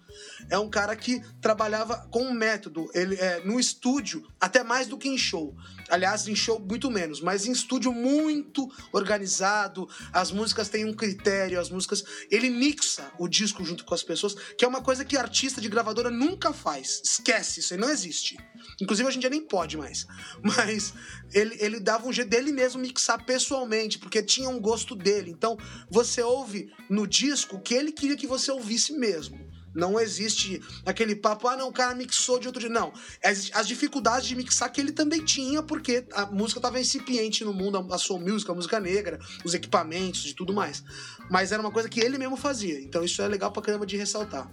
É 0.50 0.58
um 0.58 0.70
cara 0.70 0.96
que 0.96 1.22
trabalhava 1.40 2.08
com 2.10 2.32
método. 2.32 2.90
Ele 2.94 3.16
é 3.16 3.42
no 3.46 3.60
estúdio, 3.60 4.26
até 4.40 4.64
mais 4.64 4.88
do 4.88 4.98
que 4.98 5.08
em 5.08 5.18
show. 5.18 5.56
Aliás, 5.90 6.28
em 6.28 6.36
show 6.36 6.60
muito 6.60 6.90
menos, 6.92 7.22
mas 7.22 7.46
em 7.46 7.52
estúdio 7.52 7.92
muito 7.92 8.70
organizado. 8.92 9.88
As 10.12 10.32
músicas 10.32 10.70
têm 10.70 10.86
um 10.86 10.94
critério, 10.94 11.60
as 11.60 11.70
músicas. 11.70 12.04
Ele 12.30 12.50
mixa 12.50 13.12
o 13.18 13.28
disco 13.28 13.64
junto 13.64 13.86
com 13.86 13.94
as 13.94 14.04
pessoas, 14.04 14.36
que 14.58 14.66
é 14.66 14.68
uma 14.68 14.82
coisa 14.82 15.06
que 15.06 15.18
artista 15.18 15.62
de 15.62 15.70
gravadora 15.70 16.10
nunca 16.10 16.54
faz. 16.54 17.02
Esquece, 17.04 17.60
isso 17.60 17.74
aí 17.74 17.80
não 17.80 17.90
existe. 17.90 18.38
Inclusive, 18.82 19.08
hoje 19.08 19.18
em 19.18 19.22
dia 19.22 19.30
nem 19.30 19.42
pode 19.42 19.78
mais. 19.78 20.06
Mas 20.42 20.94
ele, 21.34 21.56
ele 21.60 21.80
dava 21.80 22.08
um 22.08 22.14
jeito 22.14 22.30
dele 22.30 22.52
mesmo 22.52 22.82
mixar 22.82 23.26
pessoalmente, 23.26 24.00
porque 24.00 24.22
tinha 24.22 24.50
um 24.50 24.60
gosto 24.60 24.96
dele. 24.96 25.32
Então, 25.32 25.58
você 25.90 26.22
ouve 26.22 26.72
no 26.90 27.08
disco 27.08 27.58
o 27.58 27.62
que 27.62 27.74
ele 27.74 27.92
queria 27.92 28.18
que 28.18 28.28
você 28.28 28.52
ouvisse 28.52 28.94
mesmo. 28.94 29.48
Não 29.78 30.00
existe 30.00 30.60
aquele 30.84 31.16
papo, 31.16 31.48
ah, 31.48 31.56
não, 31.56 31.70
o 31.70 31.72
cara 31.72 31.94
mixou 31.94 32.40
de 32.40 32.48
outro 32.48 32.60
jeito. 32.60 32.74
Não. 32.74 32.92
As, 33.24 33.68
dificuldades 33.68 34.28
de 34.28 34.36
mixar 34.36 34.72
que 34.72 34.82
ele 34.82 34.92
também 34.92 35.24
tinha, 35.24 35.62
porque 35.62 36.04
a 36.14 36.26
música 36.26 36.58
estava 36.58 36.80
incipiente 36.80 37.46
no 37.46 37.54
mundo, 37.54 37.78
a, 37.78 37.96
a 37.96 37.98
soul 38.00 38.20
music, 38.20 38.50
a 38.50 38.56
música 38.56 38.80
negra, 38.80 39.20
os 39.46 39.54
equipamentos 39.54 40.26
e 40.26 40.34
tudo 40.34 40.52
mais. 40.52 40.84
Mas 41.30 41.52
era 41.52 41.62
uma 41.62 41.70
coisa 41.70 41.88
que 41.88 42.00
ele 42.00 42.18
mesmo 42.18 42.36
fazia. 42.36 42.82
Então 42.82 43.04
isso 43.04 43.22
é 43.22 43.28
legal 43.28 43.52
pra 43.52 43.62
caramba 43.62 43.86
de 43.86 43.96
ressaltar. 43.96 44.52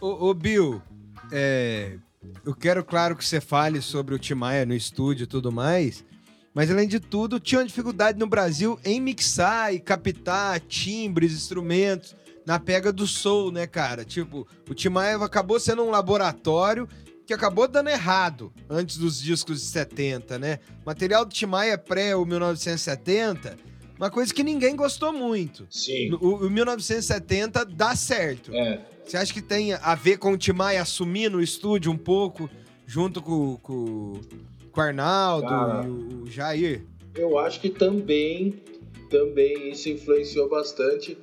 Ô, 0.00 0.30
ô, 0.30 0.34
Bill, 0.34 0.82
é, 1.30 1.96
eu 2.44 2.56
quero, 2.56 2.84
claro, 2.84 3.14
que 3.14 3.24
você 3.24 3.40
fale 3.40 3.80
sobre 3.80 4.16
o 4.16 4.18
Timaya 4.18 4.66
no 4.66 4.74
estúdio 4.74 5.24
e 5.24 5.28
tudo 5.28 5.52
mais, 5.52 6.04
mas 6.52 6.72
além 6.72 6.88
de 6.88 6.98
tudo, 6.98 7.38
tinha 7.38 7.60
uma 7.60 7.66
dificuldade 7.66 8.18
no 8.18 8.26
Brasil 8.26 8.80
em 8.84 9.00
mixar 9.00 9.72
e 9.72 9.78
captar 9.78 10.58
timbres, 10.58 11.32
instrumentos, 11.32 12.16
na 12.46 12.58
pega 12.58 12.92
do 12.92 13.06
soul, 13.06 13.50
né, 13.50 13.66
cara? 13.66 14.04
Tipo, 14.04 14.46
o 14.68 14.74
Timaya 14.74 15.16
acabou 15.16 15.58
sendo 15.58 15.82
um 15.82 15.90
laboratório 15.90 16.88
que 17.26 17.32
acabou 17.32 17.66
dando 17.66 17.88
errado 17.88 18.52
antes 18.68 18.98
dos 18.98 19.20
discos 19.20 19.60
de 19.60 19.66
70, 19.66 20.38
né? 20.38 20.58
O 20.82 20.86
material 20.86 21.24
do 21.24 21.32
Timaya 21.32 21.78
pré 21.78 22.14
o 22.14 22.24
1970, 22.26 23.56
uma 23.96 24.10
coisa 24.10 24.32
que 24.32 24.42
ninguém 24.42 24.76
gostou 24.76 25.12
muito. 25.12 25.66
Sim. 25.70 26.12
O, 26.14 26.46
o 26.46 26.50
1970 26.50 27.64
dá 27.64 27.96
certo. 27.96 28.54
É. 28.54 28.80
Você 29.04 29.16
acha 29.16 29.32
que 29.32 29.42
tem 29.42 29.72
a 29.72 29.94
ver 29.94 30.18
com 30.18 30.32
o 30.32 30.38
Timaya 30.38 30.82
assumir 30.82 31.30
no 31.30 31.42
estúdio 31.42 31.90
um 31.92 31.96
pouco, 31.96 32.50
junto 32.86 33.22
com, 33.22 33.56
com, 33.56 34.20
com 34.70 34.80
o 34.80 34.82
Arnaldo 34.82 35.48
Cara. 35.48 35.84
e 35.84 35.88
o, 35.88 36.22
o 36.22 36.30
Jair? 36.30 36.84
Eu 37.14 37.38
acho 37.38 37.60
que 37.60 37.70
também, 37.70 38.62
também 39.08 39.70
isso 39.70 39.88
influenciou 39.88 40.48
bastante. 40.48 41.16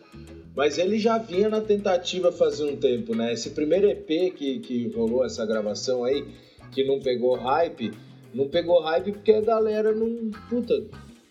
Mas 0.55 0.77
ele 0.77 0.99
já 0.99 1.17
vinha 1.17 1.49
na 1.49 1.61
tentativa 1.61 2.31
fazia 2.31 2.65
um 2.65 2.75
tempo, 2.75 3.15
né? 3.15 3.33
Esse 3.33 3.51
primeiro 3.51 3.89
EP 3.89 4.33
que, 4.35 4.59
que 4.59 4.87
rolou 4.89 5.25
essa 5.25 5.45
gravação 5.45 6.03
aí, 6.03 6.25
que 6.71 6.83
não 6.83 6.99
pegou 6.99 7.35
hype, 7.35 7.91
não 8.33 8.47
pegou 8.47 8.81
hype 8.81 9.13
porque 9.13 9.31
a 9.31 9.41
galera 9.41 9.93
não. 9.93 10.29
Puta, 10.49 10.83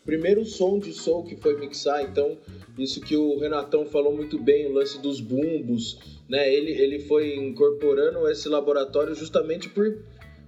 primeiro 0.04 0.44
som 0.44 0.78
de 0.78 0.92
soul 0.92 1.24
que 1.24 1.36
foi 1.36 1.58
mixar, 1.58 2.02
então 2.02 2.38
isso 2.78 3.00
que 3.00 3.16
o 3.16 3.38
Renatão 3.38 3.84
falou 3.84 4.14
muito 4.14 4.38
bem, 4.38 4.66
o 4.66 4.72
lance 4.72 4.98
dos 5.00 5.20
bumbos, 5.20 5.98
né? 6.28 6.52
Ele, 6.52 6.72
ele 6.72 7.00
foi 7.00 7.36
incorporando 7.36 8.26
esse 8.28 8.48
laboratório 8.48 9.14
justamente 9.14 9.68
por, 9.68 9.98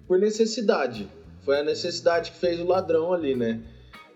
por 0.06 0.18
necessidade. 0.18 1.08
Foi 1.44 1.58
a 1.58 1.62
necessidade 1.62 2.30
que 2.30 2.38
fez 2.38 2.58
o 2.60 2.66
ladrão 2.66 3.12
ali, 3.12 3.34
né? 3.34 3.60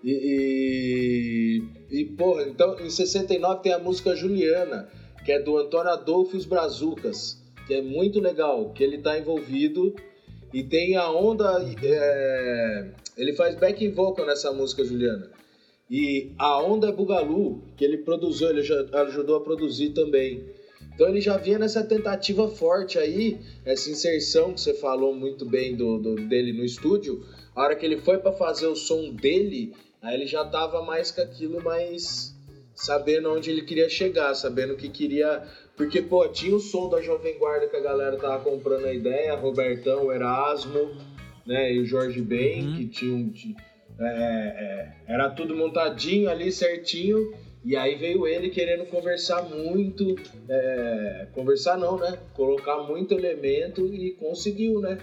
E, 0.02 0.12
e, 0.12 1.62
e, 1.90 2.04
porra, 2.04 2.42
então 2.44 2.78
em 2.80 2.90
69 2.90 3.62
tem 3.62 3.72
a 3.72 3.78
música 3.78 4.14
Juliana, 4.14 4.88
que 5.24 5.32
é 5.32 5.38
do 5.40 5.56
Antônio 5.56 5.92
Adolfo 5.92 6.36
e 6.36 6.38
os 6.38 6.44
Brazucas, 6.46 7.40
que 7.66 7.74
é 7.74 7.82
muito 7.82 8.20
legal, 8.20 8.70
que 8.72 8.82
ele 8.82 8.98
tá 8.98 9.18
envolvido. 9.18 9.94
E 10.54 10.62
tem 10.62 10.96
a 10.96 11.10
onda. 11.10 11.62
é, 11.82 12.90
ele 13.16 13.32
faz 13.34 13.54
back 13.56 13.86
vocal 13.88 14.24
nessa 14.26 14.52
música 14.52 14.84
Juliana. 14.84 15.30
E 15.90 16.30
a 16.38 16.60
onda 16.62 16.90
Bugalu, 16.92 17.62
que 17.76 17.84
ele 17.84 17.98
produziu, 17.98 18.48
ele 18.50 18.60
ajudou 18.92 19.36
a 19.36 19.40
produzir 19.40 19.90
também. 19.90 20.42
Então 20.94 21.08
ele 21.08 21.20
já 21.20 21.36
vinha 21.36 21.58
nessa 21.58 21.82
tentativa 21.84 22.48
forte 22.48 22.98
aí, 22.98 23.38
essa 23.64 23.90
inserção 23.90 24.54
que 24.54 24.60
você 24.60 24.72
falou 24.74 25.14
muito 25.14 25.44
bem 25.44 25.74
do, 25.76 25.98
do- 25.98 26.14
dele 26.16 26.52
no 26.52 26.64
estúdio. 26.64 27.22
A 27.54 27.62
hora 27.62 27.76
que 27.76 27.84
ele 27.84 27.98
foi 27.98 28.18
pra 28.18 28.32
fazer 28.32 28.66
o 28.66 28.76
som 28.76 29.10
dele, 29.10 29.72
aí 30.06 30.14
ele 30.14 30.26
já 30.26 30.44
tava 30.44 30.80
mais 30.82 31.10
com 31.10 31.20
aquilo, 31.20 31.62
mais 31.62 32.34
sabendo 32.74 33.32
onde 33.32 33.50
ele 33.50 33.62
queria 33.62 33.88
chegar, 33.88 34.34
sabendo 34.34 34.74
o 34.74 34.76
que 34.76 34.88
queria. 34.88 35.42
Porque, 35.76 36.00
pô, 36.00 36.26
tinha 36.28 36.54
o 36.54 36.60
som 36.60 36.88
da 36.88 37.00
Jovem 37.00 37.36
Guarda 37.38 37.66
que 37.66 37.76
a 37.76 37.80
galera 37.80 38.16
tava 38.16 38.42
comprando 38.42 38.86
a 38.86 38.92
ideia, 38.92 39.34
Robertão, 39.34 40.12
Erasmo, 40.12 40.90
né, 41.46 41.72
e 41.72 41.78
o 41.80 41.84
Jorge 41.84 42.20
Ben, 42.22 42.64
Uhum. 42.68 42.76
que 42.76 42.86
tinham. 42.86 43.30
ti- 43.30 43.54
é, 43.98 44.04
é, 44.04 44.92
era 45.14 45.30
tudo 45.30 45.54
montadinho 45.54 46.28
ali 46.28 46.52
certinho. 46.52 47.32
E 47.64 47.74
aí 47.74 47.96
veio 47.96 48.26
ele 48.26 48.48
querendo 48.50 48.84
conversar 48.84 49.42
muito, 49.42 50.14
é, 50.48 51.26
conversar 51.32 51.76
não, 51.78 51.98
né? 51.98 52.16
Colocar 52.34 52.78
muito 52.78 53.12
elemento 53.14 53.86
e 53.92 54.12
conseguiu, 54.12 54.80
né? 54.80 54.98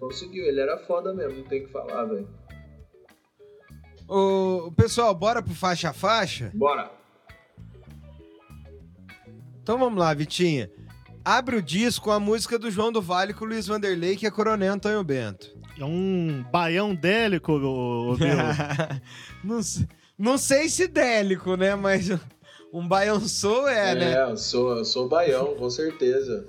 Conseguiu, 0.00 0.46
ele 0.46 0.60
era 0.60 0.76
foda 0.78 1.12
mesmo, 1.12 1.38
não 1.38 1.44
tem 1.44 1.60
o 1.60 1.64
que 1.66 1.70
falar, 1.70 2.04
velho. 2.06 2.26
Ô, 4.08 4.72
pessoal, 4.74 5.14
bora 5.14 5.42
pro 5.42 5.54
faixa 5.54 5.90
a 5.90 5.92
faixa? 5.92 6.50
Bora! 6.54 6.90
Então 9.62 9.78
vamos 9.78 9.98
lá, 9.98 10.14
Vitinha. 10.14 10.70
Abre 11.24 11.56
o 11.56 11.62
disco 11.62 12.06
com 12.06 12.10
a 12.10 12.18
música 12.18 12.58
do 12.58 12.70
João 12.70 12.90
do 12.90 13.02
Vale 13.02 13.34
com 13.34 13.44
o 13.44 13.48
Luiz 13.48 13.66
Vanderlei, 13.66 14.16
que 14.16 14.26
é 14.26 14.30
Coronel 14.30 14.72
Antônio 14.72 15.04
Bento. 15.04 15.54
É 15.78 15.84
um 15.84 16.42
baião 16.50 16.94
délico, 16.94 17.52
ô, 17.52 18.16
não, 19.44 19.60
não 20.18 20.38
sei 20.38 20.70
se 20.70 20.88
délico, 20.88 21.54
né? 21.54 21.74
Mas 21.74 22.08
um 22.72 22.88
baião 22.88 23.20
sou 23.20 23.68
é, 23.68 23.94
né? 23.94 24.22
eu 24.30 24.36
sou, 24.38 24.78
eu 24.78 24.84
sou 24.86 25.06
baião, 25.06 25.54
com 25.54 25.68
certeza. 25.68 26.46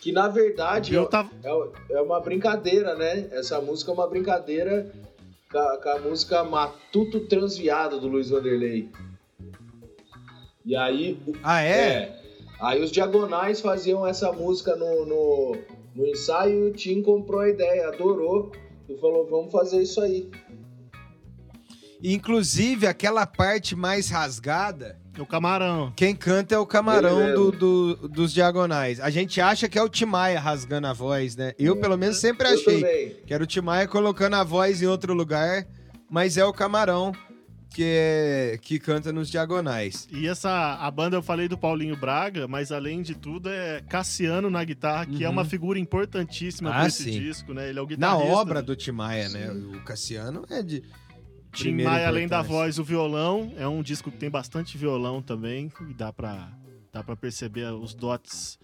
Que 0.00 0.12
na 0.12 0.28
verdade 0.28 0.94
Eu 0.94 1.06
tava- 1.06 1.30
é, 1.42 1.94
é 1.94 2.00
uma 2.02 2.20
brincadeira, 2.20 2.94
né? 2.96 3.28
Essa 3.32 3.60
música 3.62 3.90
é 3.90 3.94
uma 3.94 4.06
brincadeira 4.06 4.92
com 5.52 5.88
a, 5.88 5.98
música 6.00 6.42
Matuto 6.42 7.20
Transviado 7.20 8.00
do 8.00 8.08
Luiz 8.08 8.30
Vanderlei. 8.30 8.88
E 10.64 10.74
aí. 10.74 11.20
Ah, 11.42 11.62
é? 11.62 12.20
Aí 12.60 12.82
os 12.82 12.90
diagonais 12.90 13.60
faziam 13.60 14.06
essa 14.06 14.32
música 14.32 14.74
no, 14.76 15.04
no, 15.04 15.56
no 15.94 16.06
ensaio 16.06 16.68
e 16.68 16.70
o 16.70 16.72
Tim 16.72 17.02
comprou 17.02 17.40
a 17.40 17.48
ideia, 17.50 17.88
adorou 17.88 18.52
e 18.88 18.96
falou: 18.96 19.28
vamos 19.28 19.52
fazer 19.52 19.82
isso 19.82 20.00
aí. 20.00 20.30
Inclusive, 22.02 22.86
aquela 22.86 23.26
parte 23.26 23.76
mais 23.76 24.08
rasgada, 24.08 25.01
O 25.18 25.26
camarão. 25.26 25.92
quem 25.94 26.14
canta 26.16 26.54
é 26.54 26.58
o 26.58 26.64
camarão 26.66 27.34
do, 27.34 27.52
do- 27.52 28.08
dos 28.08 28.32
diagonais. 28.32 28.98
A 28.98 29.10
gente 29.10 29.40
acha 29.40 29.68
que 29.68 29.78
é 29.78 29.82
o 29.82 29.88
Timaya 29.88 30.40
rasgando 30.40 30.86
a 30.86 30.92
voz, 30.92 31.36
né? 31.36 31.52
Eu, 31.58 31.76
pelo 31.76 31.96
menos, 31.98 32.16
sempre 32.18 32.48
Eu 32.48 32.54
achei 32.54 32.80
também. 32.80 33.16
que 33.26 33.34
era 33.34 33.44
o 33.44 33.46
Timaya 33.46 33.86
colocando 33.86 34.34
a 34.36 34.44
voz 34.44 34.80
em 34.82 34.86
outro 34.86 35.12
lugar, 35.12 35.66
mas 36.10 36.36
é 36.38 36.44
o 36.44 36.52
camarão 36.52 37.12
que, 37.74 37.84
é, 37.86 38.58
que 38.60 38.78
canta 38.78 39.12
nos 39.12 39.30
diagonais. 39.30 40.06
E 40.12 40.26
essa, 40.28 40.74
a 40.74 40.90
banda 40.90 41.16
eu 41.16 41.22
falei 41.22 41.48
do 41.48 41.56
Paulinho 41.56 41.96
Braga, 41.96 42.46
mas 42.48 42.70
além 42.70 43.00
de 43.00 43.14
tudo 43.14 43.48
é 43.48 43.80
Cassiano 43.88 44.50
na 44.50 44.62
guitarra, 44.62 45.06
que 45.06 45.24
é 45.24 45.26
Uhum. 45.26 45.32
uma 45.32 45.44
figura 45.44 45.78
importantíssima 45.78 46.68
Ah, 46.70 46.72
pra 46.80 46.86
esse 46.88 47.04
sim. 47.04 47.10
disco, 47.18 47.54
né? 47.54 47.68
Ele 47.70 47.78
é 47.78 47.82
o 47.82 47.84
Na 47.84 47.88
guitarrista. 47.88 48.32
obra 48.34 48.62
do 48.62 48.76
Timaya, 48.76 49.28
né? 49.30 49.50
O 49.74 49.80
Cassiano 49.84 50.44
é 50.50 50.62
de. 50.62 50.82
Tim 51.52 51.82
Maia, 51.82 52.08
além 52.08 52.26
da 52.26 52.40
voz, 52.42 52.78
o 52.78 52.84
violão. 52.84 53.52
É 53.56 53.66
um 53.68 53.82
disco 53.82 54.10
que 54.10 54.16
tem 54.16 54.30
bastante 54.30 54.76
violão 54.78 55.20
também. 55.20 55.70
E 55.88 55.94
dá 55.94 56.12
pra, 56.12 56.50
dá 56.92 57.02
pra 57.02 57.14
perceber 57.16 57.72
os 57.72 57.94
dotes 57.94 58.58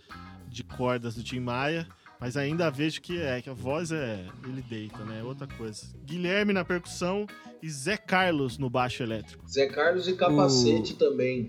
de 0.48 0.64
cordas 0.64 1.14
do 1.14 1.22
Tim 1.22 1.40
Maia. 1.40 1.86
Mas 2.20 2.36
ainda 2.36 2.68
vejo 2.70 3.00
que 3.00 3.20
é 3.20 3.40
que 3.40 3.48
a 3.48 3.52
voz 3.52 3.92
é. 3.92 4.26
Ele 4.44 4.62
deita, 4.62 5.04
né? 5.04 5.20
É 5.20 5.22
outra 5.22 5.46
coisa. 5.46 5.86
Guilherme 6.04 6.52
na 6.52 6.64
percussão 6.64 7.26
e 7.62 7.70
Zé 7.70 7.96
Carlos 7.96 8.58
no 8.58 8.68
baixo 8.68 9.02
elétrico. 9.02 9.46
Zé 9.48 9.66
Carlos 9.68 10.08
e 10.08 10.16
capacete 10.16 10.94
também. 10.94 11.48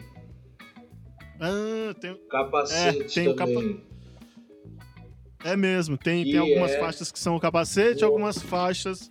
Ah, 1.40 1.94
tem, 2.00 2.16
Capacete 2.30 3.00
É, 3.00 3.04
tem 3.24 3.28
o 3.30 3.36
também. 3.36 3.82
é 5.44 5.56
mesmo. 5.56 5.98
Tem, 5.98 6.24
tem 6.26 6.38
algumas 6.38 6.72
é- 6.72 6.80
faixas 6.80 7.12
que 7.12 7.18
são 7.20 7.36
o 7.36 7.40
capacete, 7.40 8.04
algumas 8.04 8.40
faixas 8.42 9.10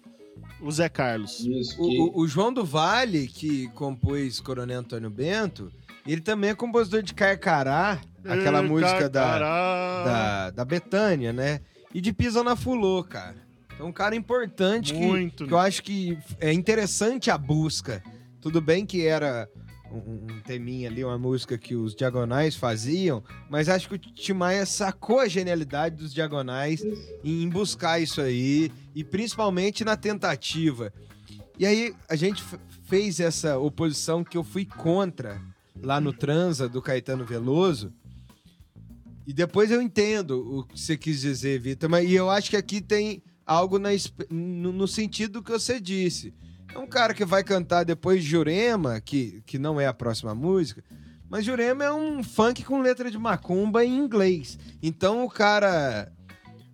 o 0.60 0.70
Zé 0.70 0.88
Carlos. 0.88 1.40
Isso, 1.40 1.76
que... 1.76 1.82
O, 1.98 2.04
o- 2.06 2.20
o 2.20 2.28
João 2.28 2.52
do 2.52 2.64
Vale, 2.64 3.26
que 3.28 3.68
compôs 3.68 4.40
Coronel 4.40 4.80
Antônio 4.80 5.10
Bento, 5.10 5.72
ele 6.06 6.20
também 6.20 6.50
é 6.50 6.54
compositor 6.54 7.02
de 7.02 7.14
Carcará, 7.14 8.00
aquela 8.24 8.60
Ê, 8.60 8.62
música 8.68 9.08
da, 9.08 9.20
carcará. 9.22 10.04
da, 10.04 10.50
da 10.50 10.64
Betânia, 10.64 11.32
né? 11.32 11.60
E 11.94 12.00
de 12.00 12.12
Pisa 12.12 12.42
na 12.42 12.54
Fulô, 12.56 13.02
cara. 13.04 13.36
Então, 13.74 13.86
um 13.88 13.92
cara 13.92 14.16
importante 14.16 14.92
que, 14.92 14.98
Muito. 15.00 15.46
que 15.46 15.52
eu 15.52 15.58
acho 15.58 15.82
que 15.82 16.18
é 16.40 16.52
interessante 16.52 17.30
a 17.30 17.38
busca. 17.38 18.02
Tudo 18.40 18.60
bem 18.60 18.84
que 18.84 19.06
era 19.06 19.48
um, 19.92 20.32
um 20.32 20.40
teminha 20.40 20.88
ali, 20.88 21.04
uma 21.04 21.18
música 21.18 21.56
que 21.56 21.74
os 21.74 21.94
Diagonais 21.94 22.54
faziam, 22.54 23.22
mas 23.48 23.68
acho 23.68 23.88
que 23.88 23.94
o 23.94 23.98
Timaya 23.98 24.64
sacou 24.66 25.20
a 25.20 25.28
genialidade 25.28 25.96
dos 25.96 26.12
Diagonais 26.12 26.82
em 27.24 27.48
buscar 27.48 28.00
isso 28.00 28.20
aí, 28.20 28.70
e 28.94 29.02
principalmente 29.04 29.84
na 29.84 29.96
tentativa. 29.96 30.92
E 31.58 31.66
aí 31.66 31.94
a 32.08 32.16
gente 32.16 32.42
fez 32.84 33.20
essa 33.20 33.58
oposição 33.58 34.22
que 34.22 34.36
eu 34.36 34.44
fui 34.44 34.64
contra 34.64 35.40
lá 35.82 36.00
no 36.00 36.12
Transa 36.12 36.68
do 36.68 36.80
Caetano 36.80 37.24
Veloso. 37.24 37.92
E 39.26 39.32
depois 39.32 39.70
eu 39.70 39.82
entendo 39.82 40.58
o 40.58 40.64
que 40.64 40.80
você 40.80 40.96
quis 40.96 41.20
dizer, 41.20 41.60
Vitor, 41.60 41.90
mas 41.90 42.08
e 42.08 42.14
eu 42.14 42.30
acho 42.30 42.48
que 42.48 42.56
aqui 42.56 42.80
tem 42.80 43.22
algo 43.44 43.78
na 43.78 43.90
no, 44.30 44.72
no 44.72 44.88
sentido 44.88 45.42
que 45.42 45.50
você 45.50 45.80
disse. 45.80 46.32
É 46.78 46.80
um 46.80 46.86
cara 46.86 47.12
que 47.12 47.24
vai 47.24 47.42
cantar 47.42 47.84
depois 47.84 48.22
de 48.22 48.30
Jurema, 48.30 49.00
que, 49.00 49.42
que 49.44 49.58
não 49.58 49.80
é 49.80 49.86
a 49.86 49.92
próxima 49.92 50.32
música, 50.32 50.82
mas 51.28 51.44
Jurema 51.44 51.84
é 51.84 51.92
um 51.92 52.22
funk 52.22 52.62
com 52.62 52.80
letra 52.80 53.10
de 53.10 53.18
macumba 53.18 53.84
em 53.84 53.98
inglês. 53.98 54.56
Então 54.80 55.24
o 55.24 55.28
cara 55.28 56.12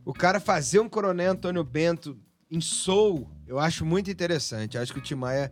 o 0.05 0.13
cara 0.13 0.39
fazer 0.39 0.81
um 0.81 0.89
Coronel 0.89 1.33
Antônio 1.33 1.65
Bento 1.65 2.19
em 2.51 2.61
soul, 2.61 3.27
eu 3.47 3.59
acho 3.59 3.87
muito 3.87 4.11
interessante. 4.11 4.77
Acho 4.77 4.93
que 4.93 4.99
o 4.99 5.03
Timaya 5.03 5.51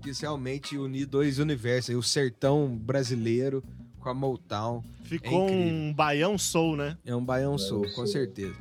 quis 0.00 0.18
realmente 0.20 0.78
unir 0.78 1.04
dois 1.04 1.38
universos, 1.38 1.94
o 1.94 2.02
sertão 2.02 2.74
brasileiro 2.74 3.62
com 4.00 4.08
a 4.08 4.14
Motown. 4.14 4.82
Ficou 5.04 5.48
É 5.48 5.52
um 5.52 5.92
baião 5.92 6.38
soul, 6.38 6.76
né? 6.76 6.96
É 7.04 7.14
um 7.14 7.22
baião 7.22 7.56
Baião 7.56 7.58
soul, 7.58 7.82
com 7.82 7.90
soul. 7.90 8.06
certeza. 8.06 8.56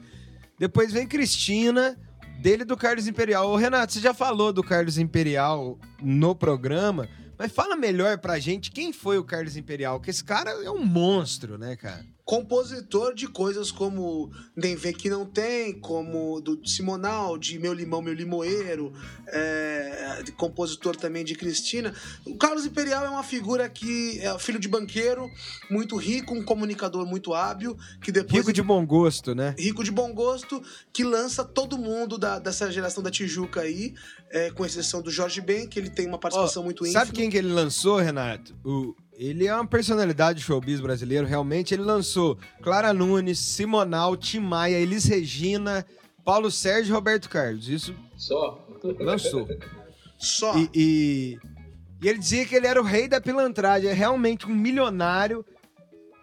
Depois 0.60 0.92
vem 0.92 1.08
Cristina, 1.08 1.98
dele 2.42 2.66
do 2.66 2.76
Carlos 2.76 3.08
Imperial. 3.08 3.48
Ô, 3.48 3.56
Renato, 3.56 3.94
você 3.94 4.00
já 4.00 4.16
falou 4.16 4.52
do 4.52 4.64
Carlos 4.64 4.98
Imperial 4.98 5.78
no 6.02 6.34
programa, 6.34 7.08
mas 7.38 7.52
fala 7.52 7.76
melhor 7.76 8.18
pra 8.18 8.40
gente 8.40 8.72
quem 8.72 8.92
foi 8.92 9.20
o 9.20 9.24
Carlos 9.24 9.56
Imperial, 9.56 10.00
que 10.00 10.10
esse 10.10 10.24
cara 10.24 10.50
é 10.50 10.72
um 10.72 10.84
monstro, 10.84 11.58
né, 11.58 11.76
cara? 11.76 12.04
Compositor 12.24 13.14
de 13.14 13.28
coisas 13.28 13.72
como 13.72 14.32
Nem 14.56 14.76
Vê 14.76 14.94
Que 14.94 15.10
Não 15.10 15.26
Tem, 15.26 15.74
como 15.80 16.40
do 16.42 16.66
Simonal, 16.68 17.38
de 17.38 17.60
Meu 17.60 17.74
Limão, 17.74 18.02
Meu 18.02 18.14
Limoeiro, 18.14 18.94
é, 19.28 20.24
compositor 20.38 20.96
também 20.96 21.24
de 21.26 21.36
Cristina. 21.36 21.94
O 22.26 22.36
Carlos 22.38 22.66
Imperial 22.66 23.04
é 23.06 23.10
uma 23.10 23.24
figura 23.24 23.68
que 23.70 24.20
é 24.20 24.38
filho 24.40 24.60
de 24.60 24.68
banqueiro, 24.68 25.30
muito 25.70 25.96
rico, 25.98 26.34
um 26.34 26.44
comunicador 26.44 27.06
muito 27.06 27.34
hábil, 27.34 27.78
que 28.02 28.12
depois... 28.12 28.40
Rico 28.40 28.54
de 28.54 28.62
bom 28.62 28.86
gosto, 28.86 29.36
né? 29.36 29.56
rico 29.58 29.84
de 29.84 29.92
bom 29.92 30.14
gosto, 30.14 30.62
que 30.94 31.04
lança 31.04 31.44
todo 31.44 31.78
mundo 31.78 32.18
da- 32.18 32.40
dessa 32.40 32.72
geração 32.72 33.04
da 33.04 33.12
Tijuca 33.12 33.62
aí, 33.62 33.94
é, 34.30 34.50
com 34.52 34.66
exceção 34.66 35.02
do 35.02 35.12
Jorge 35.12 35.42
Ben, 35.42 35.68
que 35.68 35.78
ele 35.80 35.90
tem 35.90 36.08
uma 36.08 36.18
participação 36.18 36.64
muito 36.64 36.86
ínfima. 36.86 37.00
Sabe 37.02 37.12
quem 37.12 37.30
que 37.30 37.38
ele 37.38 37.52
lançou, 37.52 37.98
Renato? 37.98 38.56
O, 38.64 38.96
ele 39.24 39.46
é 39.46 39.54
uma 39.54 39.68
personalidade 39.68 40.40
do 40.40 40.46
showbiz 40.46 40.80
brasileiro, 40.82 41.28
realmente. 41.28 41.74
Ele 41.76 41.84
lançou 41.84 42.38
Clara 42.64 42.92
Nunes, 42.92 43.38
Simonal, 43.38 44.18
Tim 44.18 44.40
Maia, 44.40 44.78
Elis 44.80 45.06
Regina, 45.06 45.86
Paulo 46.26 46.50
Sérgio 46.50 46.92
e 46.92 46.96
Roberto 46.96 47.30
Carlos. 47.30 47.68
Isso 47.70 47.94
Só. 48.18 48.68
lançou. 49.00 49.48
Só. 50.18 50.58
E, 50.58 50.70
e- 50.74 51.38
e 52.04 52.08
ele 52.10 52.18
dizia 52.18 52.46
que 52.48 52.56
ele 52.56 52.66
era 52.66 52.82
o 52.82 52.84
rei 52.84 53.08
da 53.08 53.22
pilantragem. 53.22 53.88
É 53.90 53.94
realmente 53.94 54.48
um 54.48 54.56
milionário, 54.56 55.46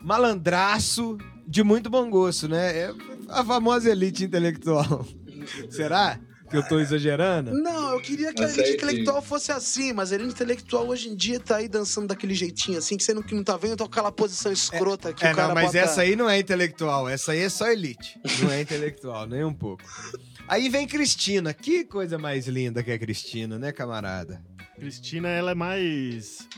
malandraço, 0.00 1.16
de 1.46 1.62
muito 1.62 1.88
bom 1.88 2.10
gosto, 2.10 2.48
né? 2.48 2.76
É 2.78 2.94
a 3.28 3.44
famosa 3.44 3.88
elite 3.90 4.24
intelectual. 4.24 5.06
Será 5.70 6.18
que 6.48 6.56
eu 6.56 6.66
tô 6.66 6.78
exagerando? 6.80 7.52
Não, 7.52 7.92
eu 7.94 8.00
queria 8.00 8.32
que 8.32 8.42
a 8.42 8.46
elite 8.48 8.60
aí, 8.62 8.74
intelectual 8.74 9.20
fosse 9.22 9.52
assim, 9.52 9.92
mas 9.92 10.10
a 10.12 10.14
elite 10.14 10.32
intelectual 10.32 10.86
hoje 10.88 11.08
em 11.08 11.14
dia 11.16 11.38
tá 11.38 11.56
aí 11.56 11.68
dançando 11.68 12.08
daquele 12.08 12.34
jeitinho 12.34 12.78
assim, 12.78 12.96
que 12.96 13.02
você 13.04 13.12
não, 13.14 13.22
que 13.22 13.34
não 13.34 13.44
tá 13.44 13.56
vendo, 13.56 13.76
tá 13.76 13.84
com 13.84 13.90
aquela 13.90 14.10
posição 14.12 14.50
escrota 14.52 15.12
que 15.12 15.24
É, 15.24 15.32
o 15.32 15.34
cara 15.36 15.48
não, 15.48 15.54
mas 15.54 15.66
bota... 15.66 15.78
essa 15.78 16.00
aí 16.02 16.16
não 16.16 16.28
é 16.28 16.38
intelectual. 16.38 17.08
Essa 17.08 17.32
aí 17.32 17.40
é 17.40 17.48
só 17.48 17.68
elite. 17.70 18.18
Não 18.42 18.50
é 18.50 18.60
intelectual, 18.62 19.26
nem 19.26 19.44
um 19.44 19.52
pouco. 19.54 19.82
Aí 20.46 20.68
vem 20.68 20.86
Cristina. 20.86 21.52
Que 21.52 21.84
coisa 21.84 22.16
mais 22.18 22.46
linda 22.46 22.82
que 22.82 22.90
é 22.90 22.98
Cristina, 22.98 23.58
né, 23.58 23.70
camarada? 23.72 24.42
Cristina, 24.76 25.28
ela 25.28 25.50
é 25.50 25.54
mais. 25.54 26.48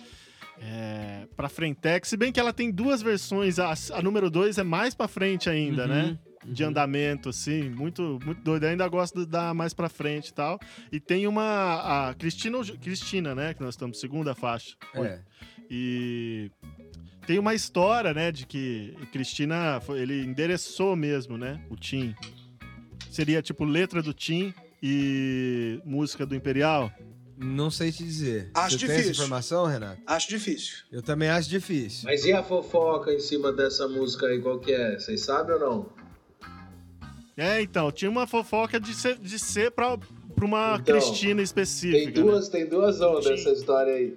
É, 0.62 1.26
pra 1.36 1.49
frentex, 1.49 2.09
se 2.11 2.16
bem 2.18 2.30
que 2.30 2.38
ela 2.38 2.53
tem 2.53 2.70
duas 2.70 3.01
versões. 3.01 3.59
A, 3.59 3.72
a 3.93 4.03
número 4.03 4.30
2 4.30 4.59
é 4.59 4.62
mais 4.62 4.95
pra 4.95 5.09
frente 5.09 5.49
ainda, 5.49 5.82
Uhum, 5.84 5.88
né? 5.88 6.18
De 6.45 6.64
andamento, 6.64 7.28
assim, 7.28 7.68
muito, 7.68 8.18
muito 8.24 8.41
doido. 8.43 8.64
Eu 8.64 8.70
ainda 8.70 8.88
gosto 8.88 9.20
de 9.20 9.26
dar 9.26 9.53
mais 9.55 9.74
pra 9.74 9.88
frente 9.91 10.28
e 10.28 10.32
tal. 10.32 10.59
E 10.91 10.99
tem 10.99 11.26
uma. 11.26 12.09
A 12.09 12.14
Cristina, 12.14 12.59
Cristina, 12.80 13.34
né? 13.34 13.53
Que 13.53 13.61
nós 13.62 13.74
estamos, 13.74 14.01
segunda 14.01 14.34
faixa. 14.34 14.74
É. 14.95 15.20
E 15.70 16.51
tem 17.26 17.38
uma 17.38 17.55
história, 17.55 18.12
né, 18.14 18.32
de 18.32 18.47
que 18.47 18.97
Cristina, 19.12 19.80
foi- 19.82 20.01
ele 20.01 20.24
endereçou 20.24 20.97
mesmo, 20.97 21.36
né, 21.36 21.62
o 21.70 21.76
Tim. 21.76 22.14
Seria 23.11 23.43
tipo 23.43 23.64
letra 23.64 24.03
do 24.03 24.12
Tim 24.14 24.53
e 24.82 25.80
música 25.84 26.24
do 26.24 26.34
Imperial. 26.34 26.91
Não 27.36 27.70
sei 27.70 27.93
te 27.93 28.03
dizer. 28.03 28.51
Acho 28.55 28.78
Você 28.78 28.86
tem 28.86 28.95
essa 28.95 29.03
difícil. 29.05 29.24
informação, 29.24 29.66
Renato? 29.66 30.01
Acho 30.07 30.28
difícil. 30.28 30.78
Eu 30.91 31.03
também 31.03 31.28
acho 31.28 31.49
difícil. 31.49 32.05
Mas 32.05 32.24
e 32.24 32.32
a 32.32 32.43
fofoca 32.43 33.12
em 33.12 33.20
cima 33.20 33.53
dessa 33.53 33.86
música 33.88 34.26
aí, 34.26 34.41
qual 34.41 34.59
que 34.59 34.72
é? 34.72 34.99
Vocês 34.99 35.20
sabem 35.22 35.55
ou 35.55 35.61
não? 35.61 36.00
É, 37.41 37.62
então, 37.62 37.91
tinha 37.91 38.11
uma 38.11 38.26
fofoca 38.26 38.78
de 38.78 38.93
ser, 38.95 39.16
de 39.16 39.38
ser 39.38 39.70
pra, 39.70 39.97
pra 40.34 40.45
uma 40.45 40.78
Então, 40.80 40.95
Cristina 40.97 41.41
específica. 41.41 41.97
Tem 42.12 42.22
né? 42.24 42.30
duas, 42.30 42.49
tem 42.51 42.66
duas 42.66 43.01
ondas 43.01 43.24
Sim. 43.24 43.32
essa 43.34 43.51
história 43.53 43.95
aí. 43.95 44.14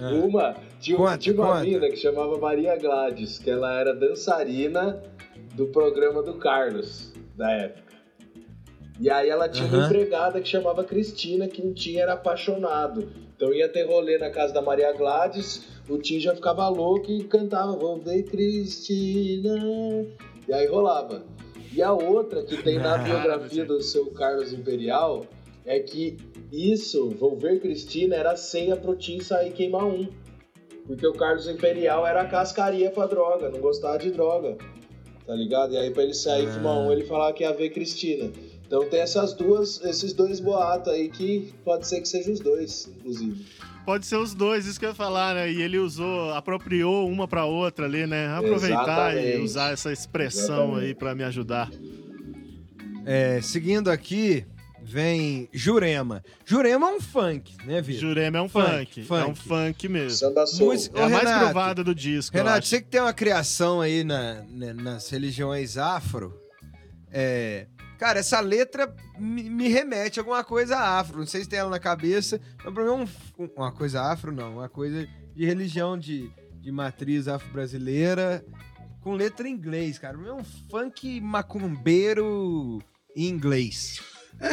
Ah. 0.00 0.10
Uma, 0.24 0.56
tinha, 0.80 0.96
Conta, 0.96 1.18
tinha 1.18 1.34
uma 1.34 1.46
conta. 1.48 1.60
mina 1.64 1.88
que 1.88 1.96
chamava 1.96 2.38
Maria 2.38 2.76
Gladys, 2.76 3.38
que 3.38 3.50
ela 3.50 3.74
era 3.74 3.92
dançarina 3.94 5.02
do 5.54 5.66
programa 5.66 6.22
do 6.22 6.34
Carlos, 6.34 7.12
da 7.36 7.50
época. 7.50 7.92
E 9.00 9.10
aí 9.10 9.28
ela 9.28 9.48
tinha 9.48 9.66
uma 9.68 9.78
Aham. 9.78 9.86
empregada 9.86 10.40
que 10.40 10.48
chamava 10.48 10.82
Cristina, 10.84 11.46
que 11.48 11.60
o 11.62 11.72
Tim 11.74 11.96
era 11.96 12.12
apaixonado. 12.14 13.08
Então 13.36 13.52
ia 13.52 13.68
ter 13.68 13.84
rolê 13.84 14.18
na 14.18 14.30
casa 14.30 14.52
da 14.52 14.60
Maria 14.62 14.92
Gladys, 14.92 15.64
o 15.88 15.98
Tim 15.98 16.18
já 16.20 16.34
ficava 16.34 16.68
louco 16.68 17.10
e 17.10 17.24
cantava 17.24 17.72
Vou 17.76 18.00
ver 18.00 18.24
Cristina. 18.24 19.56
E 20.48 20.52
aí 20.52 20.66
rolava. 20.66 21.22
E 21.72 21.82
a 21.82 21.92
outra 21.92 22.42
que 22.42 22.62
tem 22.62 22.78
na 22.78 22.98
biografia 22.98 23.64
do 23.64 23.80
seu 23.82 24.06
Carlos 24.12 24.52
Imperial 24.52 25.26
é 25.66 25.80
que 25.80 26.16
isso, 26.50 27.10
Vou 27.10 27.36
ver 27.36 27.60
Cristina, 27.60 28.16
era 28.16 28.32
a 28.32 28.36
senha 28.36 28.76
pro 28.76 28.96
Tim 28.96 29.20
sair 29.20 29.52
queimar 29.52 29.84
um. 29.84 30.08
Porque 30.86 31.06
o 31.06 31.12
Carlos 31.12 31.46
Imperial 31.46 32.06
era 32.06 32.22
a 32.22 32.26
cascaria 32.26 32.90
pra 32.90 33.06
droga, 33.06 33.50
não 33.50 33.60
gostava 33.60 33.98
de 33.98 34.10
droga. 34.10 34.56
Tá 35.26 35.34
ligado? 35.34 35.74
E 35.74 35.76
aí 35.76 35.90
pra 35.90 36.02
ele 36.02 36.14
sair 36.14 36.46
Ah. 36.46 36.52
fumar 36.52 36.78
um, 36.78 36.90
ele 36.90 37.04
falava 37.04 37.34
que 37.34 37.42
ia 37.42 37.52
ver 37.52 37.68
Cristina. 37.68 38.32
Então 38.66 38.88
tem 38.88 39.00
essas 39.00 39.34
duas, 39.34 39.82
esses 39.84 40.14
dois 40.14 40.40
boatos 40.40 40.90
aí 40.90 41.10
que 41.10 41.52
pode 41.64 41.86
ser 41.86 42.00
que 42.00 42.08
sejam 42.08 42.32
os 42.32 42.40
dois, 42.40 42.88
inclusive. 42.96 43.44
Pode 43.88 44.04
ser 44.04 44.16
os 44.16 44.34
dois, 44.34 44.66
isso 44.66 44.78
que 44.78 44.84
eu 44.84 44.90
ia 44.90 44.94
falar, 44.94 45.34
né? 45.34 45.50
E 45.50 45.62
ele 45.62 45.78
usou, 45.78 46.34
apropriou 46.34 47.08
uma 47.08 47.26
pra 47.26 47.46
outra 47.46 47.86
ali, 47.86 48.06
né? 48.06 48.28
Aproveitar 48.36 49.14
e 49.16 49.18
Exatamente. 49.20 49.38
usar 49.38 49.72
essa 49.72 49.90
expressão 49.90 50.64
Exatamente. 50.64 50.84
aí 50.88 50.94
pra 50.94 51.14
me 51.14 51.24
ajudar. 51.24 51.70
É, 53.06 53.40
seguindo 53.40 53.90
aqui, 53.90 54.44
vem 54.82 55.48
Jurema. 55.54 56.22
Jurema 56.44 56.90
é 56.90 56.96
um 56.96 57.00
funk, 57.00 57.56
né, 57.64 57.80
Vitor? 57.80 58.00
Jurema 58.10 58.36
é 58.36 58.42
um 58.42 58.48
Funk, 58.50 58.66
funk, 58.66 59.02
funk. 59.04 59.22
é 59.22 59.26
um 59.26 59.34
funk 59.34 59.88
mesmo. 59.88 60.30
Música- 60.58 60.98
É 60.98 61.02
a 61.02 61.06
Ô, 61.06 61.08
mais 61.08 61.24
Renato, 61.24 61.44
provada 61.46 61.82
do 61.82 61.94
disco, 61.94 62.36
eu 62.36 62.40
Renato, 62.42 62.58
acho. 62.58 62.68
você 62.68 62.82
que 62.82 62.88
tem 62.88 63.00
uma 63.00 63.14
criação 63.14 63.80
aí 63.80 64.04
na- 64.04 64.42
né, 64.50 64.74
nas 64.74 65.08
religiões 65.08 65.78
afro, 65.78 66.38
é, 67.10 67.66
cara, 67.98 68.20
essa 68.20 68.40
letra 68.40 68.94
me, 69.18 69.42
me 69.50 69.68
remete 69.68 70.18
a 70.18 70.22
alguma 70.22 70.42
coisa 70.44 70.76
afro. 70.78 71.18
Não 71.18 71.26
sei 71.26 71.42
se 71.42 71.48
tem 71.48 71.58
ela 71.58 71.70
na 71.70 71.78
cabeça, 71.80 72.40
mas 72.64 72.72
pra 72.72 72.82
mim 72.84 72.90
é 72.90 72.92
um- 72.92 73.44
um- 73.44 73.50
uma 73.56 73.72
coisa 73.72 74.00
afro, 74.02 74.32
não. 74.32 74.54
Uma 74.54 74.68
coisa 74.68 75.06
de 75.34 75.44
religião 75.44 75.98
de, 75.98 76.30
de 76.60 76.70
matriz 76.72 77.28
afro-brasileira 77.28 78.44
com 79.02 79.12
letra 79.12 79.48
em 79.48 79.52
inglês, 79.52 79.98
cara. 79.98 80.16
É 80.26 80.32
um 80.32 80.44
funk 80.70 81.20
macumbeiro 81.20 82.80
em 83.16 83.28
inglês. 83.28 84.00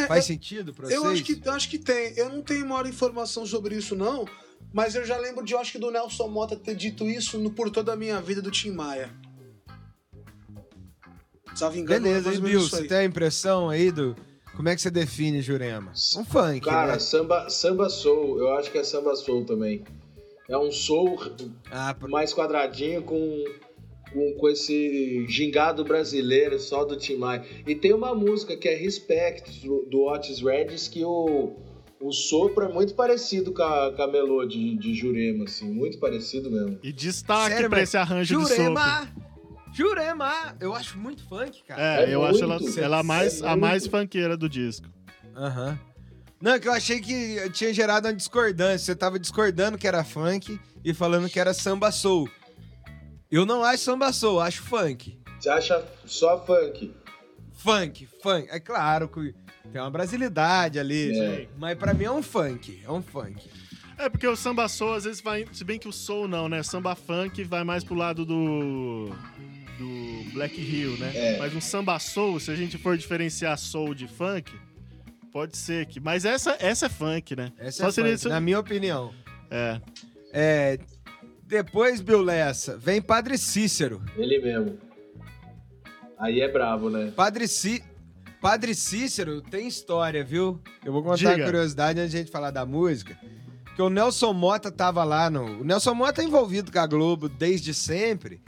Faz 0.07 0.25
sentido 0.25 0.73
pra 0.73 0.87
vocês? 0.87 0.99
Eu 0.99 1.07
acho, 1.07 1.23
que, 1.23 1.41
eu 1.43 1.51
acho 1.51 1.69
que 1.69 1.77
tem. 1.77 2.13
Eu 2.17 2.29
não 2.29 2.41
tenho 2.41 2.67
maior 2.67 2.87
informação 2.87 3.45
sobre 3.45 3.75
isso, 3.75 3.95
não. 3.95 4.25
Mas 4.73 4.95
eu 4.95 5.05
já 5.05 5.15
lembro 5.17 5.45
de, 5.45 5.53
eu 5.53 5.59
acho 5.59 5.71
que 5.73 5.77
do 5.77 5.91
Nelson 5.91 6.27
Mota 6.27 6.55
ter 6.55 6.75
dito 6.75 7.05
isso 7.07 7.37
no 7.37 7.51
Por 7.51 7.69
Toda 7.69 7.93
a 7.93 7.95
Minha 7.95 8.19
Vida 8.19 8.41
do 8.41 8.49
Tim 8.51 8.71
Maia. 8.71 9.11
Salvo 11.55 11.77
engano, 11.77 12.01
Beleza, 12.05 12.33
e 12.33 12.39
Bill, 12.39 12.61
você 12.61 12.75
aí. 12.81 12.87
tem 12.87 12.97
a 12.97 13.03
impressão 13.05 13.69
aí 13.69 13.91
do... 13.91 14.15
Como 14.55 14.69
é 14.69 14.75
que 14.75 14.81
você 14.81 14.89
define 14.89 15.41
Jurema? 15.41 15.91
Um 16.17 16.23
funk, 16.23 16.61
Cara, 16.61 16.93
né? 16.93 16.99
samba, 16.99 17.49
samba 17.49 17.89
soul, 17.89 18.39
eu 18.39 18.53
acho 18.53 18.71
que 18.71 18.77
é 18.77 18.83
samba 18.83 19.13
soul 19.15 19.43
também. 19.45 19.83
É 20.47 20.57
um 20.57 20.71
soul 20.71 21.19
Ah, 21.71 21.93
por- 21.99 22.07
mais 22.09 22.33
quadradinho 22.33 23.01
com, 23.01 23.43
com, 24.13 24.33
com 24.39 24.47
esse 24.49 25.25
gingado 25.27 25.83
brasileiro 25.83 26.57
só 26.59 26.85
do 26.85 26.95
Tim 26.95 27.17
Maia. 27.17 27.43
E 27.67 27.75
tem 27.75 27.93
uma 27.93 28.15
música 28.15 28.55
que 28.55 28.69
é 28.69 28.75
Respect, 28.75 29.59
do, 29.67 29.85
do 29.89 30.03
Otis 30.05 30.39
Redding, 30.41 30.75
que 30.89 31.03
o, 31.03 31.57
o 31.99 32.11
sopro 32.13 32.63
é 32.63 32.71
muito 32.71 32.93
parecido 32.95 33.51
com 33.51 33.61
a, 33.63 33.91
com 33.93 34.01
a 34.03 34.07
melô 34.07 34.45
de, 34.45 34.77
de 34.77 34.93
Jurema, 34.93 35.43
assim, 35.45 35.69
muito 35.69 35.97
parecido 35.99 36.49
mesmo. 36.49 36.79
E 36.81 36.93
destaque 36.93 37.55
Sério, 37.55 37.69
pra 37.69 37.79
mas 37.79 37.89
esse 37.89 37.97
arranjo 37.97 38.37
de 38.37 38.41
sopro. 38.41 38.55
Jurema! 38.55 39.24
Jurema! 39.75 40.55
Eu 40.59 40.73
acho 40.73 40.97
muito 40.97 41.27
funk, 41.27 41.61
cara. 41.67 41.81
É, 41.81 42.05
É 42.05 42.15
eu 42.15 42.25
acho 42.25 42.41
ela, 42.41 42.57
ela 42.77 42.99
a 42.99 43.03
mais, 43.03 43.41
é 43.41 43.47
a 43.47 43.57
mais 43.57 43.85
funkeira 43.85 44.37
do 44.37 44.47
disco. 44.47 44.87
Aham. 45.35 45.77
Não, 46.41 46.53
é 46.53 46.59
que 46.59 46.67
eu 46.67 46.73
achei 46.73 47.01
que 47.01 47.49
tinha 47.51 47.73
gerado 47.73 48.07
uma 48.07 48.13
discordância. 48.13 48.77
Você 48.85 48.95
tava 48.95 49.19
discordando 49.19 49.77
que 49.77 49.85
era 49.87 50.03
funk 50.03 50.57
e 50.83 50.93
falando 50.93 51.29
que 51.29 51.39
era 51.39 51.53
samba 51.53 51.91
soul. 51.91 52.29
Eu 53.29 53.45
não 53.45 53.63
acho 53.63 53.83
samba 53.83 54.13
soul, 54.13 54.39
acho 54.39 54.63
funk. 54.63 55.19
Você 55.39 55.49
acha 55.49 55.83
só 56.05 56.39
funk? 56.45 56.93
Funk, 57.53 58.07
funk. 58.21 58.47
É 58.49 58.59
claro 58.59 59.09
que 59.09 59.33
tem 59.73 59.81
uma 59.81 59.91
brasilidade 59.91 60.79
ali. 60.79 61.17
É. 61.19 61.47
Mas 61.57 61.77
pra 61.77 61.93
mim 61.93 62.05
é 62.05 62.11
um 62.11 62.23
funk. 62.23 62.81
É 62.85 62.91
um 62.91 63.01
funk. 63.01 63.49
É, 63.97 64.07
porque 64.09 64.27
o 64.27 64.35
samba 64.35 64.67
soul, 64.67 64.93
às 64.93 65.03
vezes, 65.05 65.21
vai. 65.21 65.45
Se 65.51 65.63
bem 65.63 65.79
que 65.79 65.87
o 65.87 65.91
soul 65.93 66.27
não, 66.27 66.47
né? 66.47 66.61
Samba 66.63 66.95
funk 66.95 67.43
vai 67.43 67.63
mais 67.63 67.83
pro 67.83 67.95
lado 67.95 68.25
do. 68.25 69.09
Do 69.77 70.31
Black 70.33 70.59
Hill, 70.59 70.97
né? 70.97 71.11
É. 71.15 71.37
Mas 71.37 71.53
um 71.55 71.61
samba 71.61 71.97
soul, 71.99 72.39
se 72.39 72.51
a 72.51 72.55
gente 72.55 72.77
for 72.77 72.97
diferenciar 72.97 73.57
soul 73.57 73.93
de 73.93 74.07
funk, 74.07 74.51
pode 75.31 75.57
ser 75.57 75.85
que. 75.85 75.99
Mas 75.99 76.25
essa, 76.25 76.55
essa 76.59 76.85
é 76.87 76.89
funk, 76.89 77.35
né? 77.35 77.51
Essa 77.57 77.83
Só 77.83 78.01
é 78.01 78.05
funk, 78.05 78.13
isso- 78.15 78.29
na 78.29 78.39
minha 78.39 78.59
opinião. 78.59 79.13
É. 79.49 79.81
É. 80.33 80.79
Depois, 81.47 82.01
Bill 82.01 82.21
Lessa, 82.23 82.75
vem 82.77 83.01
Padre 83.01 83.37
Cícero. 83.37 84.01
Ele 84.17 84.39
mesmo. 84.39 84.77
Aí 86.17 86.41
é 86.41 86.51
brabo, 86.51 86.89
né? 86.89 87.11
Padre, 87.15 87.47
Cí... 87.47 87.83
Padre 88.41 88.73
Cícero 88.73 89.41
tem 89.41 89.67
história, 89.67 90.23
viu? 90.23 90.61
Eu 90.83 90.91
vou 90.93 91.03
contar 91.03 91.17
Diga. 91.33 91.43
a 91.43 91.45
curiosidade 91.45 91.99
antes 91.99 92.11
de 92.11 92.17
a 92.17 92.19
gente 92.21 92.31
falar 92.31 92.51
da 92.51 92.65
música. 92.65 93.17
Que 93.75 93.81
o 93.81 93.89
Nelson 93.89 94.31
Mota 94.33 94.71
tava 94.71 95.03
lá 95.03 95.29
no. 95.29 95.61
O 95.61 95.63
Nelson 95.65 95.93
Mota 95.93 96.21
é 96.21 96.25
envolvido 96.25 96.71
com 96.71 96.79
a 96.79 96.87
Globo 96.87 97.27
desde 97.27 97.73
sempre. 97.73 98.41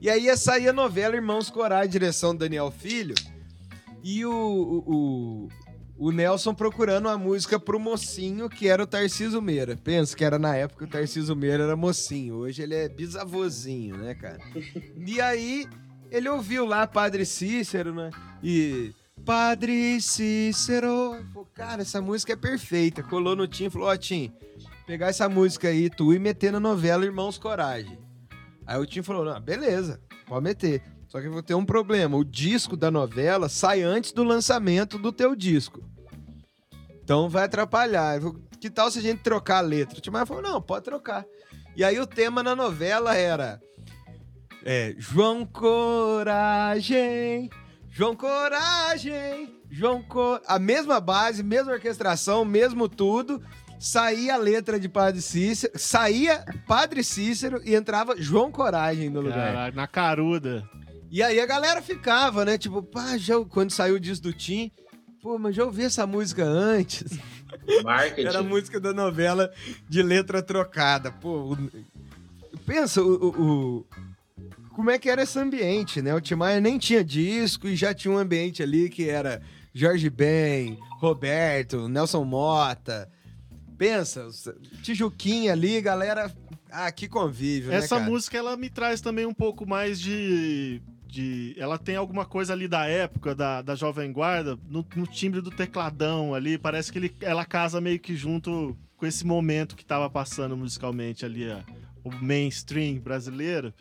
E 0.00 0.08
aí 0.08 0.24
ia 0.24 0.36
sair 0.36 0.68
a 0.68 0.72
novela 0.72 1.14
Irmãos 1.14 1.50
Corais, 1.50 1.90
direção 1.90 2.34
do 2.34 2.38
Daniel 2.38 2.70
Filho. 2.70 3.14
E 4.02 4.24
o, 4.24 4.32
o, 4.32 5.48
o, 5.98 6.10
Nelson 6.10 6.54
procurando 6.54 7.04
uma 7.04 7.18
música 7.18 7.60
pro 7.60 7.78
mocinho, 7.78 8.48
que 8.48 8.66
era 8.66 8.82
o 8.82 8.86
Tarciso 8.86 9.42
Meira. 9.42 9.76
Pensa 9.76 10.16
que 10.16 10.24
era 10.24 10.38
na 10.38 10.56
época 10.56 10.86
o 10.86 10.88
Tarciso 10.88 11.36
Meira 11.36 11.64
era 11.64 11.76
mocinho. 11.76 12.36
Hoje 12.36 12.62
ele 12.62 12.74
é 12.74 12.88
bisavôzinho, 12.88 13.98
né, 13.98 14.14
cara? 14.14 14.38
E 15.06 15.20
aí 15.20 15.66
ele 16.10 16.30
ouviu 16.30 16.64
lá 16.64 16.86
Padre 16.86 17.26
Cícero, 17.26 17.94
né? 17.94 18.10
E. 18.42 18.94
Padre 19.22 20.00
Cícero. 20.00 21.22
Falou, 21.30 21.48
cara, 21.54 21.82
essa 21.82 22.00
música 22.00 22.32
é 22.32 22.36
perfeita. 22.36 23.02
Colou 23.02 23.36
no 23.36 23.46
Tim 23.46 23.66
e 23.66 23.70
falou: 23.70 23.88
Ó, 23.88 23.96
Tim, 23.98 24.32
pegar 24.86 25.08
essa 25.08 25.28
música 25.28 25.68
aí, 25.68 25.90
tu 25.90 26.14
e 26.14 26.18
meter 26.18 26.50
na 26.50 26.58
novela 26.58 27.04
Irmãos 27.04 27.36
Coragem. 27.36 27.98
Aí 28.70 28.78
o 28.78 28.86
Tim 28.86 29.02
falou: 29.02 29.24
Não, 29.24 29.40
beleza, 29.40 30.00
pode 30.28 30.44
meter. 30.44 30.80
Só 31.08 31.20
que 31.20 31.26
eu 31.26 31.32
vou 31.32 31.42
ter 31.42 31.54
um 31.54 31.64
problema. 31.64 32.16
O 32.16 32.24
disco 32.24 32.76
da 32.76 32.88
novela 32.88 33.48
sai 33.48 33.82
antes 33.82 34.12
do 34.12 34.22
lançamento 34.22 34.96
do 34.96 35.10
teu 35.10 35.34
disco. 35.34 35.82
Então 37.02 37.28
vai 37.28 37.46
atrapalhar. 37.46 38.20
Que 38.60 38.70
tal 38.70 38.88
se 38.88 39.00
a 39.00 39.02
gente 39.02 39.24
trocar 39.24 39.56
a 39.58 39.62
letra? 39.62 39.98
O 39.98 40.00
Tim 40.00 40.10
Maia 40.10 40.24
falou: 40.24 40.40
Não, 40.40 40.62
pode 40.62 40.84
trocar. 40.84 41.26
E 41.74 41.82
aí 41.82 41.98
o 41.98 42.06
tema 42.06 42.44
na 42.44 42.54
novela 42.54 43.16
era. 43.16 43.60
É, 44.64 44.94
João 44.98 45.44
Coragem, 45.44 46.70
João 47.88 48.14
Coragem, 48.14 49.60
João 49.68 50.02
Cor... 50.02 50.40
A 50.46 50.60
mesma 50.60 51.00
base, 51.00 51.42
mesma 51.42 51.72
orquestração, 51.72 52.44
mesmo 52.44 52.88
tudo. 52.88 53.42
Saía 53.80 54.34
a 54.34 54.38
letra 54.38 54.78
de 54.78 54.88
Padre 54.90 55.22
Cícero, 55.22 55.72
saía 55.76 56.44
Padre 56.66 57.02
Cícero 57.02 57.62
e 57.64 57.74
entrava 57.74 58.14
João 58.20 58.52
Coragem 58.52 59.08
no 59.08 59.22
lugar. 59.22 59.52
Caralho, 59.54 59.74
na 59.76 59.86
caruda. 59.86 60.68
E 61.10 61.22
aí 61.22 61.40
a 61.40 61.46
galera 61.46 61.80
ficava, 61.80 62.44
né? 62.44 62.58
Tipo, 62.58 62.82
pá, 62.82 63.16
já, 63.16 63.34
quando 63.46 63.70
saiu 63.70 63.96
o 63.96 64.00
disco 64.00 64.24
do 64.24 64.32
Tim, 64.34 64.70
pô, 65.22 65.38
mas 65.38 65.56
já 65.56 65.64
ouvi 65.64 65.82
essa 65.84 66.06
música 66.06 66.44
antes. 66.44 67.18
Marketing. 67.82 68.28
Era 68.28 68.40
a 68.40 68.42
música 68.42 68.78
da 68.78 68.92
novela 68.92 69.50
de 69.88 70.02
letra 70.02 70.42
trocada. 70.42 71.10
Pô, 71.10 71.54
o- 71.54 71.70
pensa 72.66 73.02
o, 73.02 73.06
o- 73.14 73.42
o- 73.80 73.86
como 74.74 74.90
é 74.90 74.98
que 74.98 75.08
era 75.08 75.22
esse 75.22 75.38
ambiente, 75.38 76.02
né? 76.02 76.14
O 76.14 76.20
Tim 76.20 76.34
Maia 76.34 76.60
nem 76.60 76.78
tinha 76.78 77.02
disco 77.02 77.66
e 77.66 77.74
já 77.74 77.94
tinha 77.94 78.12
um 78.12 78.18
ambiente 78.18 78.62
ali 78.62 78.88
que 78.90 79.08
era 79.08 79.40
Jorge 79.74 80.10
Ben, 80.10 80.78
Roberto, 81.00 81.88
Nelson 81.88 82.24
Mota. 82.24 83.10
Pensa, 83.80 84.28
Tijuquinha 84.82 85.52
ali, 85.52 85.80
galera. 85.80 86.30
Ah, 86.70 86.92
que 86.92 87.08
convívio, 87.08 87.72
Essa 87.72 87.98
né, 87.98 88.04
música, 88.04 88.36
ela 88.36 88.54
me 88.54 88.68
traz 88.68 89.00
também 89.00 89.24
um 89.24 89.32
pouco 89.32 89.66
mais 89.66 89.98
de. 89.98 90.82
de 91.06 91.54
ela 91.56 91.78
tem 91.78 91.96
alguma 91.96 92.26
coisa 92.26 92.52
ali 92.52 92.68
da 92.68 92.86
época 92.86 93.34
da, 93.34 93.62
da 93.62 93.74
Jovem 93.74 94.12
Guarda, 94.12 94.58
no, 94.68 94.86
no 94.94 95.06
timbre 95.06 95.40
do 95.40 95.50
tecladão 95.50 96.34
ali. 96.34 96.58
Parece 96.58 96.92
que 96.92 96.98
ele, 96.98 97.16
ela 97.22 97.46
casa 97.46 97.80
meio 97.80 97.98
que 97.98 98.14
junto 98.14 98.76
com 98.98 99.06
esse 99.06 99.26
momento 99.26 99.74
que 99.74 99.82
tava 99.84 100.10
passando 100.10 100.54
musicalmente 100.54 101.24
ali, 101.24 101.48
ó, 101.50 101.60
o 102.04 102.14
mainstream 102.22 102.98
brasileiro. 103.00 103.72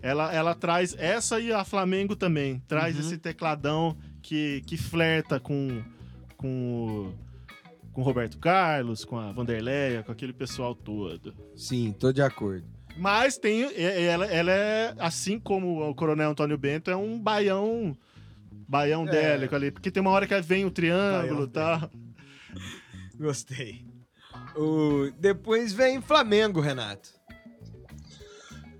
Ela, 0.00 0.32
ela 0.32 0.54
traz. 0.54 0.94
Essa 0.96 1.40
e 1.40 1.52
a 1.52 1.64
Flamengo 1.64 2.14
também. 2.14 2.62
Traz 2.68 2.94
Uhum. 2.94 3.00
esse 3.00 3.18
tecladão 3.18 3.96
que, 4.22 4.62
que 4.68 4.76
flerta 4.76 5.40
com. 5.40 5.82
com 6.36 7.08
o- 7.12 7.27
com 7.98 8.02
o 8.02 8.04
Roberto 8.04 8.38
Carlos, 8.38 9.04
com 9.04 9.18
a 9.18 9.32
Vanderleia, 9.32 10.04
com 10.04 10.12
aquele 10.12 10.32
pessoal 10.32 10.72
todo. 10.72 11.34
Sim, 11.56 11.90
tô 11.98 12.12
de 12.12 12.22
acordo. 12.22 12.64
Mas 12.96 13.36
tem. 13.38 13.64
é- 13.64 14.04
Ela, 14.04 14.26
ela 14.26 14.52
é, 14.52 14.94
assim 15.00 15.36
como 15.40 15.82
o 15.90 15.92
Coronel 15.96 16.30
Antônio 16.30 16.56
Bento, 16.56 16.92
é 16.92 16.96
um 16.96 17.18
baião. 17.18 17.96
Baião 18.68 19.04
É. 19.08 19.10
délico 19.10 19.52
ali. 19.56 19.72
Porque 19.72 19.90
tem 19.90 20.00
uma 20.00 20.10
hora 20.12 20.28
que 20.28 20.40
vem 20.40 20.64
o 20.64 20.70
triângulo 20.70 21.44
e 21.46 21.48
tal. 21.48 21.90
Gostei. 23.18 23.84
O... 24.54 25.10
Depois 25.18 25.72
vem 25.72 26.00
Flamengo, 26.00 26.60
Renato. 26.60 27.10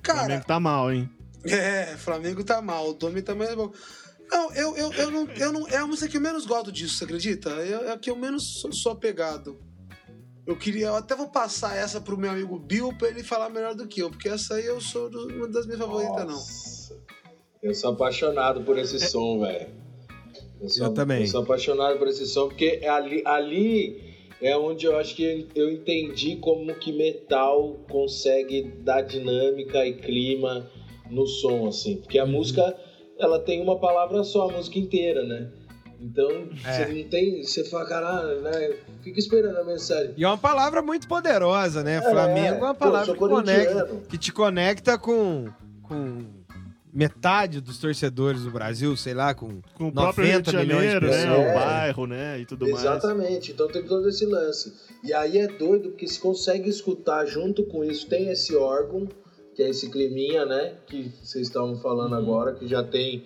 Cara, 0.01 0.21
Flamengo 0.21 0.47
tá 0.47 0.61
mal, 0.61 0.93
hein? 0.93 1.11
É, 1.45 1.97
Flamengo 1.97 2.45
tá 2.45 2.61
mal, 2.61 2.91
o 2.91 2.95
Domi 2.95 3.23
tá 3.23 3.35
mais 3.35 3.55
bom. 3.55 3.73
Não, 4.31 4.53
eu, 4.55 4.77
eu, 4.77 4.93
eu, 4.93 5.11
não, 5.11 5.29
eu 5.31 5.53
não. 5.53 5.69
É 5.69 5.77
a 5.77 5.87
música 5.87 6.09
que 6.11 6.17
eu 6.17 6.21
menos 6.21 6.45
gosto 6.47 6.71
disso, 6.71 6.97
você 6.99 7.05
acredita? 7.05 7.51
É, 7.51 7.89
é 7.89 7.93
a 7.93 7.99
que 7.99 8.11
eu 8.11 8.17
menos 8.17 8.61
sou, 8.61 8.73
sou 8.73 8.93
apegado. 8.93 9.59
Eu 10.47 10.57
queria. 10.57 10.87
Eu 10.89 10.95
até 10.97 11.15
vou 11.15 11.29
passar 11.29 11.77
essa 11.77 12.01
pro 12.01 12.17
meu 12.17 12.31
amigo 12.31 12.59
Bill 12.59 12.93
pra 12.97 13.09
ele 13.09 13.23
falar 13.23 13.49
melhor 13.51 13.75
do 13.75 13.87
que 13.87 14.01
eu, 14.01 14.11
porque 14.11 14.29
essa 14.29 14.55
aí 14.55 14.65
eu 14.67 14.81
sou 14.81 15.09
do- 15.11 15.29
uma 15.29 15.49
das 15.49 15.67
minhas 15.67 15.81
favoritas, 15.81 16.17
não. 16.27 16.33
Nossa. 16.35 16.97
Eu 17.63 17.75
sou 17.75 17.91
apaixonado 17.93 18.63
por 18.63 18.79
esse 18.79 18.99
som, 19.01 19.41
velho. 19.41 19.69
sou- 20.69 20.87
Eu 20.87 20.95
também. 20.95 21.21
Eu 21.23 21.27
sou 21.27 21.43
apaixonado 21.43 21.99
por 21.99 22.09
esse 22.09 22.27
som, 22.27 22.49
porque 22.49 22.81
ali, 22.87 23.23
ali 23.27 24.15
é 24.41 24.57
onde 24.57 24.87
eu 24.87 24.97
acho 24.97 25.15
que 25.17 25.49
eu 25.55 25.71
entendi 25.73 26.37
como 26.37 26.73
que 26.77 26.93
metal 26.93 27.85
consegue 27.91 28.63
dar 28.83 29.03
dinâmica 29.03 29.85
e 29.87 29.95
clima 29.95 30.71
no 31.11 31.27
som, 31.27 31.67
assim. 31.67 31.97
Porque 31.97 32.19
a 32.19 32.25
Uhum. 32.25 32.33
música, 32.33 32.77
ela 33.19 33.39
tem 33.41 33.63
uma 33.63 33.79
palavra 33.79 34.23
só, 34.25 34.49
a 34.49 34.53
música 34.53 34.79
inteira, 34.79 35.25
né? 35.25 35.51
Então, 36.01 36.31
É. 36.65 36.73
você 36.87 36.93
não 36.93 37.09
tem... 37.11 37.43
Você 37.43 37.65
fala, 37.65 37.85
caralho, 37.87 38.41
né? 38.41 38.77
Fica 39.03 39.19
esperando 39.19 39.57
a 39.59 39.65
mensagem. 39.65 40.15
E 40.17 40.23
é 40.25 40.29
uma 40.29 40.39
palavra 40.39 40.81
muito 40.81 41.09
poderosa, 41.09 41.83
né? 41.83 42.01
Flamengo 42.01 42.57
é 42.57 42.59
uma 42.67 42.75
pô, 42.75 42.85
palavra 42.87 43.07
sou 43.07 43.15
que, 43.15 43.21
conecta, 43.21 43.87
que 44.09 44.19
te 44.19 44.33
conecta 44.33 44.97
com, 44.97 45.49
com 45.83 46.25
metade 46.93 47.61
dos 47.61 47.79
torcedores 47.79 48.43
do 48.45 48.51
Brasil, 48.51 48.97
sei 48.97 49.13
lá, 49.15 49.35
com 49.35 49.61
Com 49.77 49.89
o 49.89 49.93
próprio 49.93 50.25
Rio 50.25 50.43
de 50.43 50.53
90 50.53 50.65
milhões 50.65 50.83
de 50.87 50.93
Janeiro, 50.93 51.07
né? 51.07 51.27
pessoas. 51.27 51.51
O 51.51 51.55
bairro, 51.55 52.07
né? 52.07 52.39
E 52.41 52.47
tudo 52.47 52.69
mais. 52.69 52.79
Exatamente, 52.81 53.53
então 53.53 53.69
tem 53.69 53.83
todo 53.83 54.09
esse 54.09 54.25
lance. 54.25 54.73
E 55.03 55.13
aí 55.13 55.39
é 55.39 55.47
doido 55.49 55.91
porque 55.91 56.07
se 56.07 56.21
consegue 56.21 56.69
escutar 56.71 57.27
junto 57.27 57.65
com 57.65 57.85
isso, 57.85 58.09
tem 58.09 58.31
esse 58.31 58.55
órgão, 58.55 59.09
que 59.59 59.65
é 59.65 59.71
esse 59.71 59.91
climinha, 59.91 60.47
né? 60.47 60.75
Que 60.87 61.11
vocês 61.21 61.49
estavam 61.49 61.75
falando 61.79 62.13
Uhum. 62.13 62.19
agora, 62.19 62.55
que 62.55 62.69
já 62.69 62.81
tem 62.81 63.25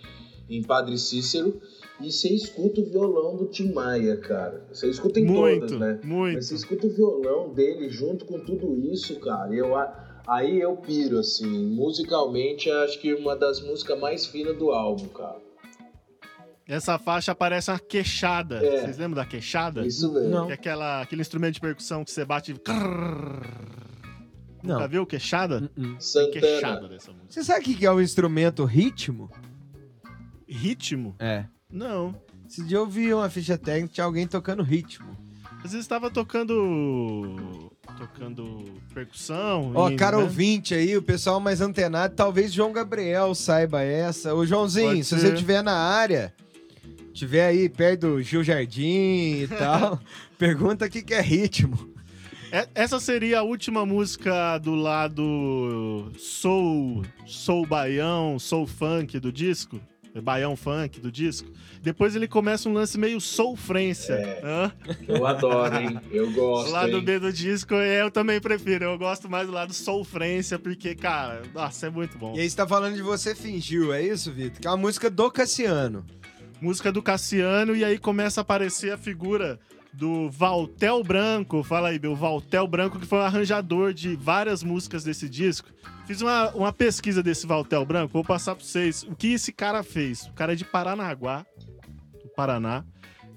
em 0.48 0.62
Padre 0.62 0.96
Cícero. 0.96 1.60
E 2.00 2.10
você 2.10 2.30
escuta 2.32 2.80
o 2.80 2.86
violão 2.86 3.36
do 3.36 3.44
Tim 3.48 3.70
Maia, 3.70 4.16
cara. 4.16 4.64
Você 4.72 4.88
escuta 4.88 5.20
em 5.20 5.26
Muito, 5.26 5.66
todas, 5.66 5.78
né? 5.78 6.00
muito. 6.02 6.36
Mas 6.36 6.46
você 6.46 6.54
escuta 6.54 6.86
o 6.86 6.90
violão 6.90 7.52
dele 7.52 7.90
junto 7.90 8.24
com 8.24 8.40
tudo 8.40 8.74
isso, 8.80 9.20
cara. 9.20 9.54
Eu, 9.54 9.74
aí 10.26 10.58
eu 10.58 10.74
piro, 10.78 11.18
assim. 11.18 11.66
Musicalmente, 11.76 12.70
acho 12.70 12.98
que 12.98 13.12
uma 13.12 13.36
das 13.36 13.60
músicas 13.60 14.00
mais 14.00 14.24
finas 14.24 14.56
do 14.56 14.70
álbum, 14.70 15.08
cara. 15.08 15.36
Essa 16.66 16.98
faixa 16.98 17.34
parece 17.34 17.70
uma 17.70 17.78
queixada. 17.78 18.56
É. 18.64 18.80
Vocês 18.80 18.96
lembram 18.96 19.22
da 19.22 19.26
queixada? 19.28 19.86
Isso 19.86 20.10
mesmo. 20.10 20.30
Não. 20.30 20.46
Que 20.46 20.52
é 20.52 20.54
aquela, 20.54 21.02
aquele 21.02 21.20
instrumento 21.20 21.54
de 21.56 21.60
percussão 21.60 22.02
que 22.02 22.10
você 22.10 22.24
bate. 22.24 22.54
Crrr. 22.54 23.42
Não. 24.62 24.74
Nunca 24.76 24.88
viu 24.88 25.04
queixada? 25.06 25.68
Tem 25.74 25.96
Santana. 25.98 26.32
queixada 26.40 26.88
dessa 26.88 27.10
música. 27.12 27.26
Você 27.30 27.44
sabe 27.44 27.60
o 27.60 27.76
que 27.76 27.84
é 27.84 27.90
o 27.90 28.00
instrumento 28.00 28.64
ritmo? 28.64 29.30
Ritmo? 30.46 31.14
É. 31.18 31.44
Não. 31.70 32.14
Esse 32.48 32.62
dia 32.62 32.76
eu 32.76 32.86
vi 32.86 33.12
uma 33.12 33.30
ficha 33.30 33.56
técnica, 33.56 33.94
tinha 33.94 34.04
alguém 34.04 34.26
tocando 34.26 34.62
ritmo. 34.62 35.16
Às 35.64 35.70
vezes 35.72 35.84
estava 35.84 36.10
tocando. 36.10 37.70
tocando 37.96 38.64
percussão. 38.92 39.72
Ó, 39.74 39.90
e, 39.90 39.96
cara 39.96 40.16
né? 40.16 40.22
ouvinte 40.24 40.74
aí, 40.74 40.96
o 40.96 41.02
pessoal 41.02 41.38
mais 41.38 41.60
antenado, 41.60 42.14
talvez 42.14 42.52
João 42.52 42.72
Gabriel 42.72 43.34
saiba 43.34 43.82
essa. 43.82 44.34
Ô, 44.34 44.44
Joãozinho, 44.44 44.88
Pode 44.88 45.04
se 45.04 45.10
ser. 45.10 45.20
você 45.20 45.32
estiver 45.32 45.62
na 45.62 45.74
área, 45.74 46.34
tiver 47.12 47.46
aí 47.46 47.68
perto 47.68 48.00
do 48.08 48.22
Gil 48.22 48.42
Jardim 48.42 49.42
e 49.42 49.48
tal, 49.56 50.00
pergunta 50.36 50.86
o 50.86 50.90
que 50.90 51.00
que 51.00 51.14
é 51.14 51.20
ritmo. 51.20 51.91
É- 52.52 52.68
Essa 52.74 53.00
seria 53.00 53.38
a 53.40 53.42
última 53.42 53.84
música 53.86 54.58
do 54.58 54.74
lado 54.74 56.12
soul, 56.18 57.02
soul 57.26 57.66
baião, 57.66 58.38
soul 58.38 58.66
funk 58.66 59.18
do 59.18 59.32
disco. 59.32 59.80
É 60.14 60.20
Baião 60.20 60.54
funk 60.54 61.00
do 61.00 61.10
disco. 61.10 61.50
Depois 61.80 62.14
ele 62.14 62.28
começa 62.28 62.68
um 62.68 62.74
lance 62.74 62.98
meio 62.98 63.18
soulfrência. 63.18 64.12
É. 64.12 64.40
Hã? 64.44 64.72
Eu 65.08 65.26
adoro, 65.26 65.74
hein? 65.74 65.98
Eu 66.10 66.28
O 66.28 66.32
gosto, 66.34 66.70
lado 66.70 66.98
hein? 66.98 67.02
B 67.02 67.18
do 67.18 67.32
disco 67.32 67.72
eu 67.72 68.10
também 68.10 68.38
prefiro. 68.38 68.84
Eu 68.84 68.98
gosto 68.98 69.26
mais 69.30 69.46
do 69.46 69.54
lado 69.54 69.72
soulfrência, 69.72 70.58
porque, 70.58 70.94
cara, 70.94 71.40
nossa, 71.54 71.86
é 71.86 71.90
muito 71.90 72.18
bom. 72.18 72.34
E 72.36 72.40
aí 72.40 72.50
você 72.50 72.54
tá 72.54 72.68
falando 72.68 72.94
de 72.94 73.00
Você 73.00 73.34
Fingiu, 73.34 73.90
é 73.90 74.02
isso, 74.02 74.30
Vitor? 74.30 74.60
Que 74.60 74.66
é 74.66 74.70
uma 74.70 74.76
música 74.76 75.08
do 75.08 75.30
Cassiano. 75.30 76.04
Música 76.60 76.92
do 76.92 77.02
Cassiano, 77.02 77.74
e 77.74 77.82
aí 77.82 77.96
começa 77.98 78.40
a 78.40 78.42
aparecer 78.42 78.92
a 78.92 78.98
figura 78.98 79.58
do 79.92 80.30
Valtel 80.30 81.02
Branco. 81.02 81.62
Fala 81.62 81.88
aí, 81.88 81.98
Bill. 81.98 82.16
Valtel 82.16 82.66
Branco, 82.66 82.98
que 82.98 83.06
foi 83.06 83.18
o 83.18 83.22
arranjador 83.22 83.92
de 83.92 84.16
várias 84.16 84.62
músicas 84.62 85.04
desse 85.04 85.28
disco. 85.28 85.68
Fiz 86.06 86.20
uma, 86.20 86.50
uma 86.50 86.72
pesquisa 86.72 87.22
desse 87.22 87.46
Valtel 87.46 87.84
Branco, 87.84 88.12
vou 88.12 88.24
passar 88.24 88.54
pra 88.54 88.64
vocês 88.64 89.02
o 89.04 89.14
que 89.14 89.34
esse 89.34 89.52
cara 89.52 89.82
fez. 89.82 90.26
O 90.26 90.32
cara 90.32 90.52
é 90.52 90.56
de 90.56 90.64
Paranaguá, 90.64 91.46
do 92.22 92.28
Paraná. 92.34 92.84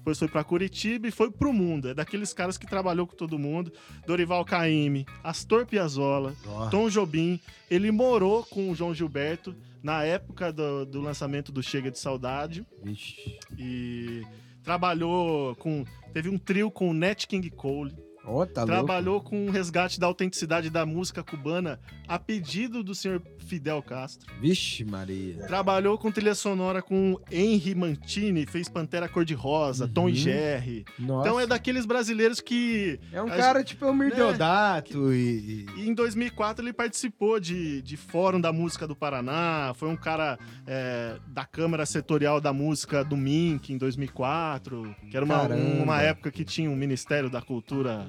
Depois 0.06 0.18
foi 0.20 0.28
pra 0.28 0.44
Curitiba 0.44 1.08
e 1.08 1.10
foi 1.10 1.32
pro 1.32 1.52
mundo. 1.52 1.88
É 1.88 1.94
daqueles 1.94 2.32
caras 2.32 2.56
que 2.56 2.66
trabalhou 2.66 3.08
com 3.08 3.16
todo 3.16 3.38
mundo. 3.38 3.72
Dorival 4.06 4.44
Caymmi, 4.44 5.04
Astor 5.22 5.66
Piazzolla, 5.66 6.32
Tom 6.70 6.88
Jobim. 6.88 7.40
Ele 7.68 7.90
morou 7.90 8.44
com 8.44 8.70
o 8.70 8.74
João 8.74 8.94
Gilberto 8.94 9.54
na 9.82 10.04
época 10.04 10.52
do, 10.52 10.86
do 10.86 11.00
lançamento 11.00 11.50
do 11.50 11.60
Chega 11.62 11.90
de 11.90 11.98
Saudade 11.98 12.64
Vixe. 12.84 13.36
e 13.58 14.22
trabalhou 14.66 15.54
com. 15.54 15.84
Teve 16.12 16.28
um 16.28 16.36
trio 16.36 16.70
com 16.70 16.90
o 16.90 16.94
Nat 16.94 17.24
King 17.26 17.48
Cole. 17.50 17.94
Ó, 18.26 18.44
tá 18.44 18.62
louco. 18.62 18.66
trabalhou 18.66 19.20
com 19.20 19.46
o 19.46 19.50
resgate 19.50 20.00
da 20.00 20.06
autenticidade 20.06 20.68
da 20.68 20.84
música 20.84 21.22
cubana 21.22 21.78
a 22.08 22.18
pedido 22.18 22.82
do 22.82 22.94
senhor 22.94 23.22
Fidel 23.46 23.80
Castro. 23.82 24.32
Vixe, 24.40 24.84
Maria. 24.84 25.46
Trabalhou 25.46 25.96
com 25.96 26.10
trilha 26.10 26.34
sonora 26.34 26.82
com 26.82 27.18
Henry 27.30 27.74
Mantini, 27.74 28.44
fez 28.46 28.68
Pantera 28.68 29.08
Cor-de-Rosa, 29.08 29.86
Tom 29.88 30.02
Uhum. 30.04 30.08
e 30.08 30.14
Jerry. 30.14 30.84
Nossa. 30.98 31.28
Então 31.28 31.40
é 31.40 31.46
daqueles 31.46 31.86
brasileiros 31.86 32.40
que 32.40 32.98
É 33.12 33.22
um 33.22 33.28
cara 33.28 33.62
tipo 33.62 33.86
o 33.86 33.92
né? 33.94 34.04
Mirdeodato 34.06 35.12
e... 35.12 35.66
e- 35.76 35.88
em 35.88 35.94
2004 35.94 36.64
ele 36.64 36.72
participou 36.72 37.38
de, 37.38 37.80
de 37.82 37.96
Fórum 37.96 38.40
da 38.40 38.52
Música 38.52 38.86
do 38.86 38.96
Paraná, 38.96 39.72
foi 39.76 39.88
um 39.88 39.96
cara 39.96 40.38
é, 40.66 41.16
da 41.28 41.44
Câmara 41.44 41.86
Setorial 41.86 42.40
da 42.40 42.52
Música 42.52 43.04
do 43.04 43.16
MINC 43.16 43.70
em 43.72 43.78
2004, 43.78 44.94
que 45.10 45.16
era 45.16 45.24
uma, 45.24 45.40
Caramba. 45.40 45.82
uma 45.82 46.02
época 46.02 46.30
que 46.30 46.44
tinha 46.44 46.70
um 46.70 46.76
Ministério 46.76 47.30
da 47.30 47.40
Cultura 47.40 48.06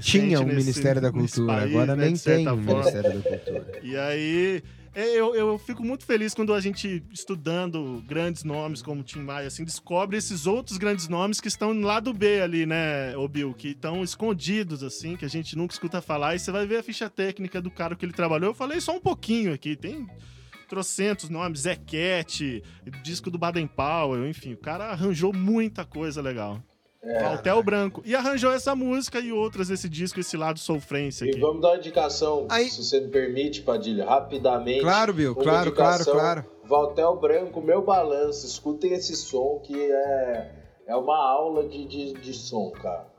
Tinha 0.00 0.40
um 0.40 0.44
nesse- 0.44 0.56
Ministério 0.56 1.02
da 1.02 1.12
Cultura, 1.12 1.52
país, 1.54 1.70
agora 1.74 1.96
né, 1.96 2.06
nem 2.06 2.16
tem 2.16 2.48
um 2.48 2.62
forma. 2.62 2.80
Ministério 2.80 3.20
da 3.20 3.30
Cultura. 3.30 3.80
E 3.82 3.96
aí, 3.96 4.62
é, 4.94 5.06
eu, 5.18 5.34
eu 5.34 5.58
fico 5.58 5.82
muito 5.84 6.06
feliz 6.06 6.32
quando 6.34 6.54
a 6.54 6.60
gente, 6.60 7.02
estudando 7.12 8.02
grandes 8.06 8.42
nomes 8.44 8.80
como 8.80 9.02
Tim 9.02 9.20
Maia, 9.20 9.48
assim, 9.48 9.64
descobre 9.64 10.16
esses 10.16 10.46
outros 10.46 10.78
grandes 10.78 11.08
nomes 11.08 11.40
que 11.40 11.48
estão 11.48 11.74
no 11.74 11.86
lado 11.86 12.12
B 12.14 12.40
ali, 12.40 12.64
né, 12.64 13.14
ô 13.16 13.28
Bill? 13.28 13.52
Que 13.52 13.68
estão 13.68 14.02
escondidos, 14.02 14.82
assim, 14.82 15.16
que 15.16 15.24
a 15.24 15.28
gente 15.28 15.56
nunca 15.56 15.74
escuta 15.74 16.00
falar. 16.00 16.36
E 16.36 16.38
você 16.38 16.50
vai 16.50 16.66
ver 16.66 16.78
a 16.78 16.82
ficha 16.82 17.10
técnica 17.10 17.60
do 17.60 17.70
cara 17.70 17.94
que 17.96 18.04
ele 18.04 18.12
trabalhou. 18.12 18.50
Eu 18.50 18.54
falei 18.54 18.80
só 18.80 18.96
um 18.96 19.00
pouquinho 19.00 19.52
aqui, 19.52 19.76
tem 19.76 20.06
trocentos 20.68 21.28
nomes, 21.28 21.60
Zé 21.60 21.76
Cat, 21.76 22.62
disco 23.02 23.30
do 23.30 23.36
Baden 23.36 23.66
Powell, 23.66 24.26
enfim, 24.26 24.54
o 24.54 24.58
cara 24.58 24.86
arranjou 24.86 25.30
muita 25.34 25.84
coisa 25.84 26.22
legal. 26.22 26.62
É. 27.04 27.20
Valtel 27.20 27.62
Branco. 27.64 28.00
E 28.04 28.14
arranjou 28.14 28.52
essa 28.52 28.76
música 28.76 29.18
e 29.18 29.32
outras 29.32 29.68
desse 29.68 29.88
disco, 29.88 30.20
esse 30.20 30.36
lado 30.36 30.58
sofrência 30.60 31.24
E 31.24 31.30
aqui. 31.30 31.40
vamos 31.40 31.60
dar 31.60 31.70
uma 31.70 31.76
indicação, 31.78 32.46
Aí- 32.48 32.68
se 32.70 32.82
você 32.84 33.00
me 33.00 33.08
permite, 33.08 33.62
Padilha, 33.62 34.04
rapidamente. 34.04 34.80
Claro, 34.82 35.12
Bill, 35.12 35.32
Uma 35.32 35.42
claro, 35.42 35.72
claro, 35.72 36.04
claro. 36.04 36.44
Valtel 36.64 37.16
Branco, 37.18 37.60
meu 37.60 37.82
balanço. 37.82 38.46
Escutem 38.46 38.92
esse 38.92 39.16
som 39.16 39.60
que 39.64 39.74
é, 39.74 40.52
é 40.86 40.96
uma 40.96 41.16
aula 41.16 41.66
de, 41.68 41.84
de, 41.86 42.12
de 42.14 42.32
som, 42.32 42.70
cara. 42.70 43.10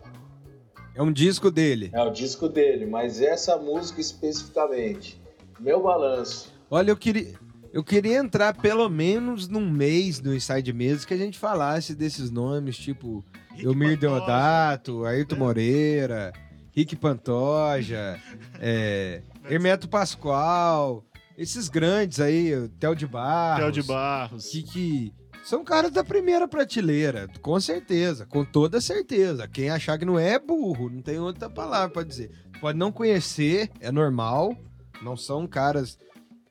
É 0.96 1.02
um 1.02 1.12
disco 1.12 1.52
dele. 1.52 1.90
É 1.94 2.02
o 2.04 2.10
disco 2.12 2.48
dele, 2.48 2.86
mas 2.86 3.20
essa 3.22 3.58
música 3.58 4.00
especificamente. 4.00 5.22
Meu 5.60 5.82
balanço. 5.84 6.54
Olha, 6.70 6.92
eu 6.92 6.98
queria, 6.98 7.34
eu 7.74 7.84
queria 7.84 8.20
entrar 8.20 8.54
pelo 8.54 8.88
menos 8.88 9.48
num 9.48 9.68
mês 9.68 10.20
do 10.20 10.34
Inside 10.34 10.72
Mesa 10.72 11.08
que 11.08 11.14
a 11.16 11.18
gente 11.18 11.40
falasse 11.40 11.96
desses 11.96 12.30
nomes, 12.30 12.78
tipo 12.78 13.26
Rick 13.50 13.66
Elmir. 13.66 13.98
Deodato, 13.98 15.04
Ayrton 15.04 15.38
Moreira, 15.38 16.32
Rick 16.72 16.96
Pantoja, 16.96 18.22
é, 18.62 19.24
Hermeto 19.50 19.90
Pascoal, 19.90 21.04
esses 21.36 21.68
grandes 21.68 22.20
aí, 22.20 22.56
o 22.56 22.70
Theo 22.70 22.96
de 22.96 23.08
Barros. 23.08 23.64
Theo 23.64 23.72
de 23.72 23.82
Barros. 23.82 24.50
que, 24.50 24.62
que 24.62 25.14
São 25.44 25.64
caras 25.64 25.92
da 25.92 26.04
primeira 26.04 26.48
prateleira, 26.48 27.28
com 27.42 27.60
certeza, 27.60 28.28
com 28.28 28.46
toda 28.46 28.80
certeza. 28.80 29.48
Quem 29.48 29.72
achar 29.72 29.98
que 29.98 30.06
não 30.06 30.20
é, 30.20 30.34
é 30.34 30.40
burro, 30.40 30.92
não 30.92 31.02
tem 31.02 31.18
outra 31.18 31.50
palavra 31.50 31.90
pra 31.90 32.04
dizer. 32.04 32.30
Pode 32.62 32.78
não 32.78 32.92
conhecer, 32.92 33.72
é 33.80 33.92
normal. 33.92 34.56
Não 35.02 35.18
são 35.18 35.48
caras 35.48 35.98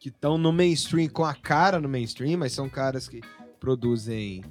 que 0.02 0.08
estão 0.08 0.36
no 0.36 0.52
mainstream, 0.52 1.08
com 1.08 1.24
a 1.24 1.32
cara 1.32 1.78
no 1.78 1.88
mainstream, 1.88 2.36
mas 2.36 2.50
são 2.52 2.68
caras 2.68 3.06
que 3.08 3.20
produzem 3.60 4.42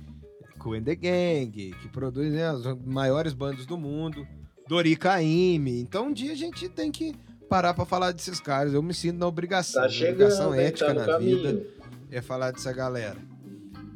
Cool 0.57 0.75
and 0.75 0.83
the 0.83 0.95
Gang, 0.95 1.51
que 1.51 1.89
produzem 1.89 2.41
as 2.41 2.61
maiores 2.85 3.33
bandas 3.33 3.65
do 3.65 3.77
mundo, 3.77 4.25
Dori 4.65 4.95
Caymmi. 4.95 5.81
Então 5.81 6.07
um 6.07 6.13
dia 6.13 6.31
a 6.31 6.35
gente 6.35 6.69
tem 6.69 6.89
que 6.89 7.13
parar 7.49 7.73
pra 7.73 7.83
falar 7.83 8.13
desses 8.13 8.39
caras. 8.39 8.73
Eu 8.73 8.81
me 8.81 8.93
sinto 8.93 9.17
na 9.17 9.27
obrigação, 9.27 9.81
Tá 9.83 9.89
chegando, 9.89 10.13
obrigação 10.31 10.53
ética 10.53 10.85
tá 10.85 10.93
na 10.93 11.05
caminho. 11.05 11.37
vida 11.37 11.67
é 12.09 12.21
falar 12.21 12.51
dessa 12.51 12.71
galera. 12.71 13.17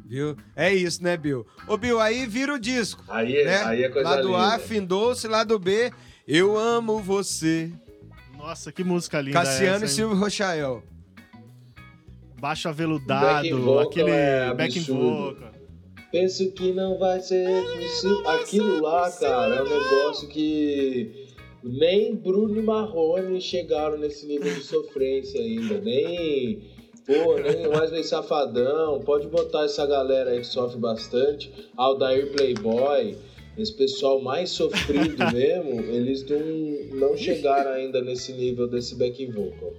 Viu? 0.04 0.36
É 0.54 0.74
isso, 0.74 1.02
né, 1.02 1.16
Bill? 1.16 1.46
Ô, 1.66 1.78
Bill, 1.78 1.98
aí 1.98 2.26
vira 2.26 2.52
o 2.52 2.58
disco. 2.58 3.02
Aí, 3.08 3.34
é- 3.34 3.44
né? 3.46 3.62
aí 3.64 3.82
é 3.82 3.88
coisa 3.88 4.06
lado 4.10 4.36
A, 4.36 4.50
linda. 4.56 4.58
findou-se, 4.58 5.26
lado 5.26 5.58
B, 5.58 5.90
eu 6.28 6.54
amo 6.58 7.00
você. 7.00 7.72
Nossa, 8.36 8.70
que 8.70 8.84
música 8.84 9.22
linda 9.22 9.40
Cassiano 9.40 9.76
essa, 9.76 9.86
e? 9.86 9.88
Silvio 9.88 10.18
Rochael. 10.18 10.82
Baixo 12.46 12.68
aveludado, 12.68 13.60
vocal 13.60 13.80
aquele 13.80 14.10
é 14.10 14.54
backing 14.54 14.80
vocal. 14.82 15.50
Penso 16.12 16.52
que 16.52 16.72
não 16.72 16.96
vai 16.96 17.18
ser 17.18 17.64
possível. 17.64 18.28
Aquilo 18.28 18.82
lá, 18.82 19.10
cara, 19.10 19.56
é 19.56 19.62
um 19.62 19.68
negócio 19.68 20.28
que 20.28 21.26
nem 21.64 22.14
Bruno 22.14 22.56
e 22.56 22.62
Marrone 22.62 23.40
chegaram 23.40 23.98
nesse 23.98 24.26
nível 24.26 24.54
de 24.54 24.60
sofrência 24.60 25.40
ainda. 25.40 25.80
Nem. 25.80 26.62
Pô, 27.04 27.34
nem 27.34 27.66
Wesley 27.66 28.04
Safadão. 28.04 29.00
Pode 29.00 29.26
botar 29.26 29.64
essa 29.64 29.84
galera 29.84 30.30
aí 30.30 30.38
que 30.38 30.46
sofre 30.46 30.78
bastante. 30.78 31.50
Aldair 31.76 32.30
Playboy. 32.30 33.16
Esse 33.58 33.72
pessoal 33.72 34.22
mais 34.22 34.50
sofrido 34.50 35.16
mesmo, 35.34 35.80
eles 35.80 36.24
não, 36.28 37.08
não 37.08 37.16
chegaram 37.16 37.72
ainda 37.72 38.00
nesse 38.00 38.32
nível 38.34 38.68
desse 38.68 38.94
backing 38.94 39.32
vocal. 39.32 39.72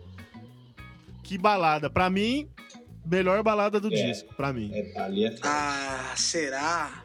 Que 1.28 1.38
balada. 1.38 1.90
Pra 1.90 2.10
mim, 2.10 2.48
melhor 3.06 3.44
balada 3.44 3.80
do 3.82 3.94
É. 3.94 4.06
disco, 4.08 4.34
pra 4.34 4.54
mim. 4.54 4.72
É, 4.74 5.00
ali 5.00 5.26
é. 5.26 5.36
Ah, 5.44 6.14
será? 6.16 7.04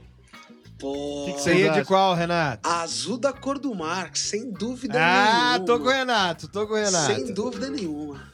Pô. 0.79 1.25
Que 1.27 1.33
que 1.35 1.41
Você 1.41 1.55
ia 1.55 1.63
de 1.65 1.69
acham? 1.71 1.85
qual, 1.85 2.15
Renato? 2.15 2.69
Azul 2.69 3.19
da 3.19 3.33
cor 3.33 3.59
do 3.59 3.75
mar, 3.75 4.11
sem 4.17 4.51
dúvida 4.53 4.95
Ah, 4.97 5.53
nenhuma. 5.55 5.67
tô 5.67 5.79
com 5.81 5.87
o 5.87 5.91
Renato, 5.91 6.49
tô 6.49 6.67
com 6.69 6.75
o 6.75 6.77
Renato. 6.77 7.15
Sem 7.15 7.35
dúvida 7.35 7.69
nenhuma. 7.69 8.33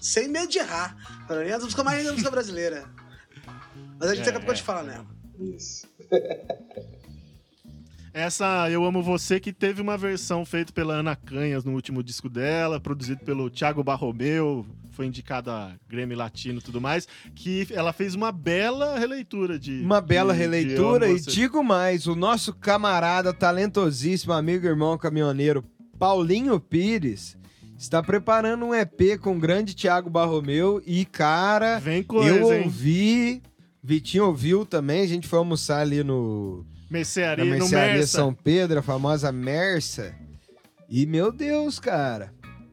Sem 0.00 0.28
medo 0.28 0.48
de 0.48 0.58
errar. 0.58 0.96
Pra 1.26 1.40
mim 1.40 1.48
é 1.48 1.54
a 1.54 1.58
música 1.58 1.82
mais 1.82 1.96
linda 1.98 2.08
da 2.10 2.12
música 2.12 2.30
brasileira. 2.30 2.84
Mas 3.98 4.10
a 4.10 4.14
gente 4.14 4.22
É, 4.22 4.24
daqui 4.26 4.36
a 4.36 4.40
pouco 4.40 4.52
é. 4.52 4.56
te 4.56 4.62
fala 4.62 4.82
nela. 4.82 5.06
Isso. 5.40 5.86
Essa 8.12 8.68
Eu 8.70 8.84
Amo 8.84 9.02
Você, 9.02 9.40
que 9.40 9.52
teve 9.52 9.80
uma 9.80 9.96
versão 9.96 10.44
feita 10.44 10.72
pela 10.72 10.94
Ana 10.94 11.16
Canhas 11.16 11.64
no 11.64 11.72
último 11.72 12.02
disco 12.02 12.28
dela, 12.28 12.78
produzido 12.80 13.24
pelo 13.24 13.48
Thiago 13.48 13.82
Barromeu, 13.82 14.66
foi 14.92 15.06
indicada 15.06 15.52
a 15.52 15.72
Grammy 15.88 16.14
Latino 16.14 16.58
e 16.58 16.62
tudo 16.62 16.80
mais, 16.80 17.08
que 17.34 17.66
ela 17.70 17.92
fez 17.92 18.14
uma 18.14 18.30
bela 18.30 18.98
releitura 18.98 19.58
de... 19.58 19.80
Uma 19.80 20.00
bela 20.00 20.32
de- 20.32 20.38
de 20.38 20.44
releitura 20.44 21.06
Amo 21.06 21.16
e 21.16 21.20
digo 21.20 21.64
mais, 21.64 22.06
o 22.06 22.14
nosso 22.14 22.52
camarada 22.52 23.32
talentosíssimo, 23.32 24.32
amigo 24.32 24.66
irmão 24.66 24.96
caminhoneiro 24.98 25.64
Paulinho 25.98 26.58
Pires 26.60 27.36
está 27.78 28.02
preparando 28.02 28.64
um 28.66 28.74
EP 28.74 29.18
com 29.20 29.36
o 29.36 29.40
grande 29.40 29.74
Thiago 29.74 30.08
Barromeu 30.10 30.82
e 30.86 31.04
cara, 31.04 31.78
Vem 31.80 32.04
eu 32.10 32.52
hein? 32.52 32.64
ouvi, 32.64 33.42
Vitinho 33.82 34.26
ouviu 34.26 34.64
também, 34.64 35.02
a 35.02 35.06
gente 35.08 35.26
foi 35.26 35.38
almoçar 35.38 35.80
ali 35.80 36.04
no 36.04 36.64
na 36.90 36.98
Mercearia, 36.98 37.44
no 37.44 37.50
mercearia. 37.50 38.06
São 38.06 38.34
Pedro, 38.34 38.78
a 38.78 38.82
famosa 38.82 39.32
Mersa. 39.32 40.14
E 40.88 41.06
meu 41.06 41.32
Deus, 41.32 41.78
cara, 41.80 42.32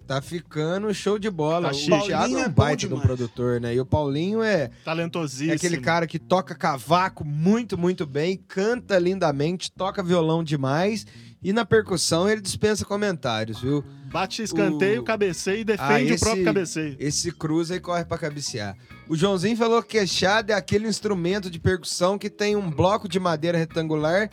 tá 0.10 0.22
ficando 0.23 0.91
show 0.91 1.19
de 1.19 1.30
bola. 1.30 1.69
Tá 1.69 1.76
o. 1.76 1.77
Thiago 2.07 2.10
Paulinho 2.10 2.40
é 2.40 2.48
um 2.48 2.52
baita 2.52 2.88
de 2.88 2.94
um 2.95 2.99
produtor, 2.99 3.61
né? 3.61 3.76
E 3.76 3.80
o 3.80 3.86
Paulinho 3.86 4.41
é 4.41 4.72
Talentosíssimo. 4.84 5.52
é 5.52 5.56
aquele 5.56 5.77
cara 5.77 6.07
que 6.07 6.18
toca 6.18 6.56
cavaco 6.56 7.23
muito, 7.23 7.77
muito 7.77 8.07
bem, 8.07 8.36
canta 8.36 8.98
lindamente, 8.98 9.72
toca 9.72 10.02
violão 10.02 10.44
demais 10.44 11.06
e 11.44 11.53
na 11.53 11.64
percussão 11.64 12.27
ele 12.27 12.41
dispensa 12.41 12.84
comentários, 12.84 13.61
viu? 13.61 13.84
Bate 14.11 14.41
escanteio, 14.41 15.02
O- 15.02 15.06
cabeceia 15.06 15.60
e 15.60 15.64
defende 15.64 15.91
Ah, 15.94 15.98
o 16.11 16.15
esse- 16.15 16.23
próprio 16.26 16.44
cabeceio. 16.45 16.95
Esse 16.99 17.31
cruza 17.31 17.76
e 17.76 17.80
corre 17.80 18.03
pra 18.03 18.18
cabecear. 18.18 18.76
O 19.07 19.15
Joãozinho 19.15 19.56
falou 19.56 19.84
que 19.84 19.90
queixada 19.99 20.53
é 20.53 20.56
aquele 20.56 20.88
instrumento 20.88 21.52
de 21.52 21.60
percussão 21.60 22.18
que 22.18 22.31
tem 22.31 22.56
um 22.56 22.72
bloco 22.72 23.07
de 23.07 23.19
madeira 23.19 23.60
retangular 23.60 24.31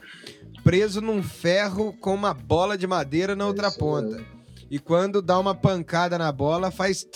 preso 0.65 1.03
num 1.03 1.23
ferro 1.23 1.93
com 2.01 2.15
uma 2.15 2.33
bola 2.33 2.79
de 2.79 2.87
madeira 2.87 3.37
na 3.37 3.47
outra 3.47 3.69
isso 3.69 3.79
ponta. 3.79 4.25
E 4.71 4.79
quando 4.79 5.23
dá 5.23 5.39
uma 5.39 5.55
pancada 5.55 6.19
na 6.19 6.31
bola, 6.33 6.71
faz. 6.71 7.07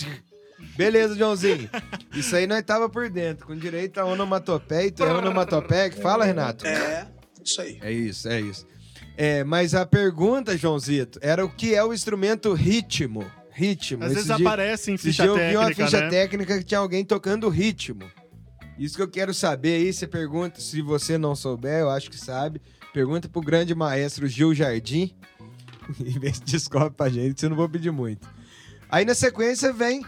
Beleza, 0.77 1.15
Joãozinho. 1.17 1.69
Isso 2.15 2.37
aí 2.37 2.47
nós 2.47 2.63
tava 2.63 2.89
por 2.89 3.09
dentro, 3.09 3.47
com 3.47 3.57
direito 3.57 3.99
a 3.99 4.05
onomatopeia 4.05 4.87
e 4.87 4.91
tem 4.91 5.07
onomatopeia 5.07 5.91
que 5.91 6.01
fala, 6.01 6.25
Renato? 6.25 6.67
É, 6.67 7.07
isso 7.45 7.61
aí. 7.61 7.79
É 7.83 7.91
isso, 7.93 8.29
é 8.29 8.41
isso. 8.41 8.67
É, 9.17 9.43
mas 9.45 9.75
a 9.75 9.85
pergunta, 9.85 10.57
Joãozito, 10.57 11.19
era 11.23 11.45
o 11.45 11.51
que 11.51 11.75
é 11.75 11.83
o 11.85 11.93
instrumento 11.93 12.53
ritmo. 12.53 13.25
Ritmo. 13.51 14.05
Às 14.05 14.13
Esse 14.13 14.21
vezes 14.23 14.37
dia- 14.37 14.47
aparece 14.49 14.93
em 14.93 14.97
ficha 14.97 15.23
dia 15.25 15.31
eu 15.33 15.37
vi 15.37 15.57
uma 15.57 15.67
técnica, 15.67 15.85
ficha 15.85 16.01
né? 16.01 16.09
técnica 16.09 16.59
que 16.59 16.65
tinha 16.65 16.81
alguém 16.81 17.05
tocando 17.05 17.49
ritmo. 17.49 18.11
Isso 18.79 18.97
que 18.97 19.03
eu 19.03 19.09
quero 19.09 19.35
saber 19.35 19.75
aí, 19.75 19.93
você 19.93 20.07
pergunta, 20.07 20.61
se 20.61 20.81
você 20.81 21.19
não 21.19 21.35
souber, 21.35 21.81
eu 21.81 21.91
acho 21.91 22.09
que 22.11 22.17
sabe, 22.17 22.63
pergunta 22.95 23.29
pro 23.29 23.43
grande 23.43 23.75
maestro 23.75 24.27
Gil 24.27 24.55
Jardim 24.55 25.15
e 26.05 26.19
vê 26.19 26.33
se 26.33 26.43
descobre 26.43 26.91
pra 26.91 27.09
gente, 27.09 27.39
se 27.41 27.47
eu 27.47 27.51
não 27.51 27.57
vou 27.57 27.69
pedir 27.69 27.91
muito. 27.91 28.29
Aí 28.91 29.05
na 29.05 29.15
sequência 29.15 29.73
vem, 29.73 30.05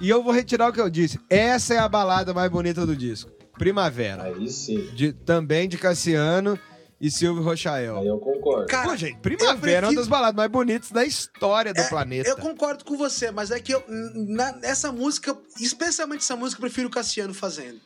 e 0.00 0.08
eu 0.08 0.22
vou 0.22 0.32
retirar 0.32 0.68
o 0.68 0.72
que 0.72 0.80
eu 0.80 0.90
disse, 0.90 1.18
essa 1.28 1.74
é 1.74 1.78
a 1.78 1.88
balada 1.88 2.32
mais 2.34 2.50
bonita 2.50 2.84
do 2.86 2.96
disco, 2.96 3.30
Primavera, 3.58 4.24
Aí 4.24 4.50
sim. 4.50 4.86
de- 4.94 5.12
também 5.12 5.68
de 5.68 5.78
Cassiano 5.78 6.58
e 7.00 7.10
Silvio 7.10 7.42
Rochael. 7.42 7.98
Aí 7.98 8.06
eu 8.06 8.18
concordo. 8.18 8.66
Cara, 8.66 8.88
Pô, 8.88 8.96
gente, 8.96 9.18
Primavera 9.18 9.50
é 9.50 9.54
uma 9.54 9.60
prefiro- 9.60 9.94
das 9.96 10.08
baladas 10.08 10.34
mais 10.36 10.50
bonitas 10.50 10.90
da 10.90 11.04
história 11.04 11.72
do 11.74 11.80
É, 11.80 11.88
planeta. 11.88 12.28
Eu 12.30 12.36
concordo 12.36 12.84
com 12.84 12.96
você, 12.96 13.30
mas 13.30 13.50
é 13.50 13.60
que 13.60 13.72
eu, 13.74 13.84
na, 13.88 14.52
nessa 14.52 14.90
música, 14.90 15.36
especialmente 15.60 16.20
essa 16.20 16.34
música, 16.36 16.58
eu 16.58 16.62
prefiro 16.62 16.88
o 16.88 16.90
Cassiano 16.90 17.34
fazendo. 17.34 17.78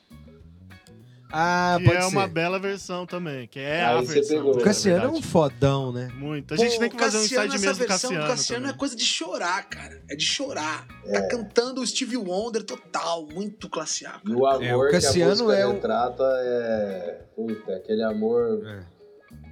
Ah, 1.31 1.77
Que 1.79 1.85
pode 1.85 1.97
é 1.99 2.01
ser. 2.03 2.17
uma 2.17 2.27
bela 2.27 2.59
versão 2.59 3.05
também, 3.07 3.47
que 3.47 3.59
é 3.61 3.85
Aí 3.85 3.97
a 3.99 4.01
você 4.01 4.15
versão. 4.15 4.37
pegou. 4.39 4.57
O 4.57 4.61
Cassiano 4.65 5.05
é 5.05 5.09
um 5.09 5.21
fodão, 5.23 5.93
né? 5.93 6.09
Muito. 6.15 6.55
A 6.55 6.57
gente 6.57 6.75
Pô, 6.75 6.81
tem 6.81 6.91
que 6.91 6.99
fazer 6.99 7.19
um 7.19 7.21
Cassiano, 7.21 7.47
inside 7.49 7.61
mesmo 7.67 7.75
do 7.75 7.79
versão 7.79 8.11
Cassiano. 8.11 8.25
do 8.25 8.29
Cassiano 8.31 8.63
também. 8.63 8.75
é 8.75 8.79
coisa 8.79 8.97
de 8.97 9.05
chorar, 9.05 9.69
cara. 9.69 10.03
É 10.11 10.17
de 10.17 10.25
chorar. 10.25 10.87
Tá 11.13 11.29
cantando 11.29 11.81
o 11.83 11.87
Stevie 11.87 12.17
Wonder 12.17 12.63
total, 12.65 13.27
muito 13.27 13.69
classe 13.69 14.07
A. 14.07 14.21
E 14.27 14.33
o 14.33 14.47
amor 14.47 14.63
É, 14.65 14.75
o 14.77 14.91
Cassiano 14.91 15.15
que 15.15 15.23
a 15.23 15.29
música 15.29 15.53
é 15.55 15.67
um- 15.67 15.73
retrata 15.73 16.25
é. 16.25 17.21
Puta, 17.37 17.77
aquele 17.77 18.03
amor. 18.03 18.67
É. 18.67 18.99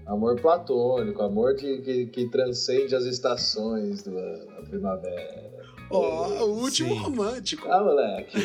Amor 0.06 0.40
platônico, 0.40 1.20
amor 1.20 1.56
que, 1.56 1.78
que, 1.78 2.06
que 2.06 2.30
transcende 2.30 2.94
as 2.94 3.04
estações 3.06 4.04
da 4.04 4.62
primavera. 4.70 5.50
Ó, 5.88 6.44
o 6.44 6.62
último 6.62 6.90
Sim. 6.90 6.98
romântico. 6.98 7.68
Ah, 7.70 7.82
moleque. 7.82 8.36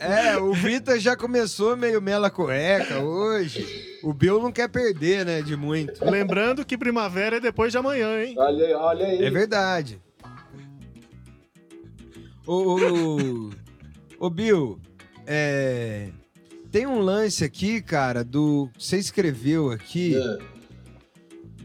É, 0.00 0.36
o 0.38 0.52
Vitor 0.52 0.98
já 0.98 1.16
começou 1.16 1.76
meio 1.76 2.00
mela 2.00 2.30
cueca 2.30 3.00
hoje. 3.00 3.98
O 4.02 4.14
Bill 4.14 4.40
não 4.40 4.50
quer 4.50 4.68
perder, 4.68 5.26
né, 5.26 5.42
de 5.42 5.56
muito. 5.56 6.04
Lembrando 6.04 6.64
que 6.64 6.78
primavera 6.78 7.36
é 7.36 7.40
depois 7.40 7.72
de 7.72 7.78
amanhã, 7.78 8.22
hein? 8.22 8.34
olha, 8.38 8.66
aí, 8.66 8.74
olha 8.74 9.06
aí. 9.06 9.24
É 9.24 9.30
verdade. 9.30 10.00
Ô, 12.46 12.76
ô, 12.76 13.50
ô 14.18 14.30
Bill, 14.30 14.80
é, 15.26 16.08
tem 16.70 16.86
um 16.86 17.00
lance 17.00 17.44
aqui, 17.44 17.82
cara, 17.82 18.24
do... 18.24 18.70
Você 18.78 18.96
escreveu 18.96 19.70
aqui, 19.70 20.16
É. 20.16 20.57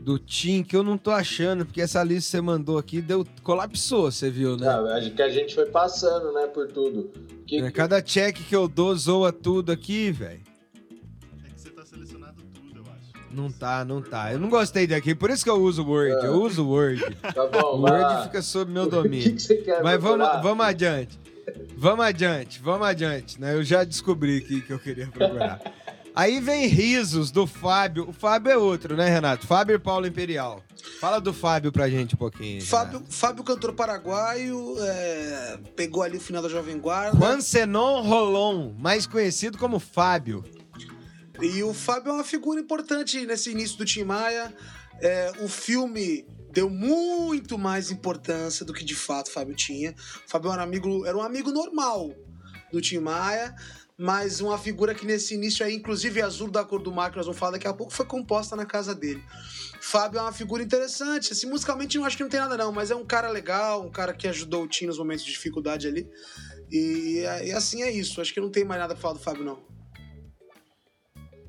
do 0.04 0.20
Tim, 0.20 0.64
que 0.64 0.76
eu 0.76 0.84
não 0.84 0.98
tô 0.98 1.12
achando, 1.12 1.66
porque 1.66 1.82
essa 1.82 2.04
lista 2.04 2.28
que 2.28 2.32
você 2.32 2.42
mandou 2.42 2.78
aqui 2.78 3.02
deu... 3.02 3.26
colapsou, 3.42 4.12
você 4.12 4.30
viu, 4.30 4.58
né? 4.58 4.66
Não, 4.66 4.86
acho 4.88 5.12
que 5.12 5.22
a 5.22 5.30
gente 5.30 5.56
foi 5.56 5.66
passando, 5.68 6.34
né, 6.34 6.46
por 6.48 6.68
tudo. 6.68 7.10
Que, 7.48 7.60
É, 7.60 7.72
Cada 7.72 8.02
check 8.02 8.36
que 8.38 8.56
eu 8.56 8.68
dou 8.68 8.94
zoa 8.96 9.32
tudo 9.32 9.72
aqui, 9.72 10.12
velho. 10.12 10.42
É 11.46 11.50
que 11.50 11.62
você 11.62 11.70
tá 11.70 11.86
selecionado 11.86 12.44
tudo, 12.54 12.80
eu 12.80 12.84
acho. 12.84 13.34
Não 13.36 13.50
tá, 13.52 13.86
não 13.86 14.02
tá. 14.02 14.34
Eu 14.34 14.40
não 14.40 14.50
gostei 14.50 14.86
daqui, 14.86 15.16
por 15.16 15.30
isso 15.30 15.44
que 15.44 15.50
eu 15.50 15.62
uso 15.62 15.84
o 15.84 15.88
Word. 15.90 16.26
Eu 16.26 16.34
uso 16.42 16.66
o 16.66 16.70
Word. 16.70 17.02
Tá 17.34 17.48
bom, 17.48 17.78
O 17.78 17.82
Word 17.82 18.02
lá. 18.02 18.24
fica 18.24 18.42
sob 18.42 18.72
meu 18.72 18.84
O 18.84 18.90
que, 18.90 18.92
domínio. 18.96 19.36
que 19.36 19.42
você 19.42 19.56
quer 19.58 19.82
Mas 19.82 20.02
vamos, 20.02 20.28
vamos 20.42 20.66
adiante. 20.66 21.18
Vamos 21.78 22.06
adiante, 22.06 22.60
vamos 22.62 22.88
adiante, 22.88 23.40
né? 23.40 23.54
Eu 23.54 23.64
já 23.64 23.84
descobri 23.84 24.38
aqui 24.38 24.62
que 24.62 24.72
eu 24.72 24.80
queria 24.80 25.08
procurar. 25.08 25.60
Aí 26.16 26.40
vem 26.40 26.68
risos 26.68 27.32
do 27.32 27.48
Fábio. 27.48 28.10
O 28.10 28.14
Fábio 28.14 28.52
é 28.52 28.58
outro, 28.58 28.96
né, 28.96 29.10
Renato? 29.10 29.48
Fábio 29.48 29.76
e 29.76 29.80
Paulo 29.80 30.06
Imperial. 30.06 30.64
Fala 31.00 31.20
do 31.20 31.34
Fábio 31.34 31.72
pra 31.72 31.90
gente 31.90 32.14
um 32.14 32.18
pouquinho. 32.18 32.62
Fábio, 32.64 33.04
Fábio 33.10 33.44
cantor 33.44 33.74
paraguaio, 33.74 34.76
é, 34.80 35.60
pegou 35.76 36.04
ali 36.04 36.18
o 36.18 36.22
final 36.22 36.44
da 36.44 36.50
Jovem 36.50 36.78
Guarda. 36.78 37.18
Juan 37.18 37.42
Senon 37.42 38.02
Rolon, 38.02 38.74
mais 38.78 39.08
conhecido 39.08 39.58
como 39.58 39.80
Fábio. 39.80 40.44
E 41.42 41.64
o 41.64 41.74
Fábio 41.74 42.12
é 42.12 42.14
uma 42.14 42.24
figura 42.24 42.60
importante 42.60 43.26
nesse 43.26 43.52
início 43.52 43.78
do 43.78 43.86
Tim 43.86 44.04
Maia. 44.04 44.54
É, 45.02 45.32
o 45.42 45.48
filme 45.48 46.28
deu 46.52 46.70
muito 46.70 47.58
mais 47.58 47.90
importância 47.90 48.64
do 48.64 48.74
que 48.74 48.86
de 48.86 48.96
fato 48.96 49.28
o 49.28 49.32
Fábio 49.32 49.56
tinha. 49.56 49.96
O 50.28 50.30
Fábio 50.30 50.52
era 50.52 50.62
um 50.62 50.64
amigo, 50.64 51.06
era 51.06 51.18
um 51.18 51.24
amigo 51.24 51.52
normal 51.52 52.14
do 52.72 52.80
Tim 52.80 53.00
Maia 53.00 53.56
mas 53.98 54.42
uma 54.42 54.58
figura 54.58 54.96
que 54.96 55.06
nesse 55.06 55.36
início 55.36 55.66
aí, 55.66 55.76
inclusive 55.76 56.22
azul 56.22 56.50
da 56.50 56.64
cor 56.64 56.82
do 56.82 56.92
mar, 56.92 57.12
que 57.12 57.18
nós 57.18 57.26
vamos 57.26 57.40
falar 57.40 57.54
daqui 57.54 57.68
a 57.68 57.74
pouco, 57.74 57.94
foi 57.94 58.06
composta 58.06 58.56
na 58.56 58.66
casa 58.66 58.96
dele. 58.96 59.24
Fábio 59.82 60.20
é 60.20 60.22
uma 60.22 60.34
figura 60.34 60.64
interessante, 60.64 61.34
assim, 61.34 61.48
musicalmente 61.48 61.98
eu 61.98 62.06
acho 62.06 62.18
que 62.18 62.24
não 62.24 62.30
tem 62.30 62.40
nada 62.40 62.58
não, 62.58 62.72
mas 62.72 62.90
é 62.90 62.96
um 62.96 63.06
cara 63.06 63.30
legal, 63.30 63.86
um 63.86 63.92
cara 63.92 64.14
que 64.14 64.28
ajudou 64.28 64.64
o 64.64 64.68
Tim 64.68 64.86
nos 64.88 64.98
momentos 64.98 65.24
de 65.26 65.32
dificuldade 65.32 65.88
ali. 65.88 66.10
E, 66.72 67.24
e 67.44 67.52
assim 67.52 67.84
é 67.84 67.92
isso, 67.92 68.20
acho 68.20 68.34
que 68.34 68.40
não 68.42 68.50
tem 68.50 68.64
mais 68.66 68.82
nada 68.82 68.96
pra 68.96 69.02
falar 69.02 69.14
do 69.14 69.20
Fábio 69.20 69.44
não. 69.44 69.73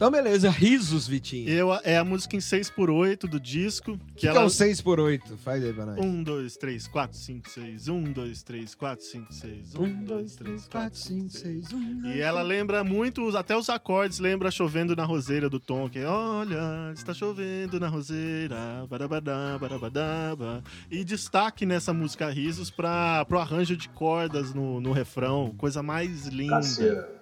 Então, 0.04 0.12
beleza, 0.12 0.50
risos, 0.50 1.08
Vitinho. 1.08 1.48
Eu, 1.48 1.72
é 1.82 1.96
a 1.96 2.04
música 2.04 2.36
em 2.36 2.38
6x8 2.38 3.20
do 3.20 3.40
disco. 3.40 3.98
Que, 4.08 4.14
que 4.16 4.26
é 4.26 4.30
ela... 4.30 4.40
é 4.40 4.42
o 4.42 4.46
um 4.48 4.50
6x8? 4.50 5.34
Faz 5.38 5.64
aí 5.64 5.72
pra 5.72 5.86
nós. 5.86 5.98
1, 5.98 6.22
2, 6.22 6.56
3, 6.58 6.86
4, 6.88 7.16
5, 7.16 7.48
6. 7.48 7.88
1, 7.88 8.12
2, 8.12 8.42
3, 8.42 8.74
4, 8.74 9.02
5, 9.06 9.32
6. 9.32 9.74
1, 9.74 10.04
2, 10.04 10.36
3, 10.36 10.68
4, 10.68 10.98
5, 10.98 11.30
6. 11.30 11.72
1, 11.72 12.00
2, 12.02 12.16
e 12.16 12.20
ela 12.20 12.42
lembra 12.42 12.84
muito, 12.84 13.34
até 13.34 13.56
os 13.56 13.70
acordes 13.70 14.18
lembra 14.18 14.50
Chovendo 14.50 14.94
na 14.94 15.06
Roseira 15.06 15.48
do 15.48 15.58
Tom, 15.58 15.88
que 15.88 16.00
é, 16.00 16.06
Olha, 16.06 16.92
está 16.92 17.14
chovendo 17.14 17.80
na 17.80 17.88
roseira, 17.88 18.86
barabadá, 18.86 19.56
barabadaba. 19.58 20.62
E 20.90 21.02
destaque 21.02 21.64
nessa 21.64 21.94
música 21.94 22.28
Risos 22.28 22.68
para 22.70 23.24
pro 23.24 23.38
arranjo 23.38 23.74
de 23.74 23.88
cordas 23.88 24.52
no, 24.52 24.82
no 24.82 24.92
refrão, 24.92 25.54
coisa 25.56 25.82
mais 25.82 26.26
linda. 26.26 26.56
Cacera. 26.56 27.13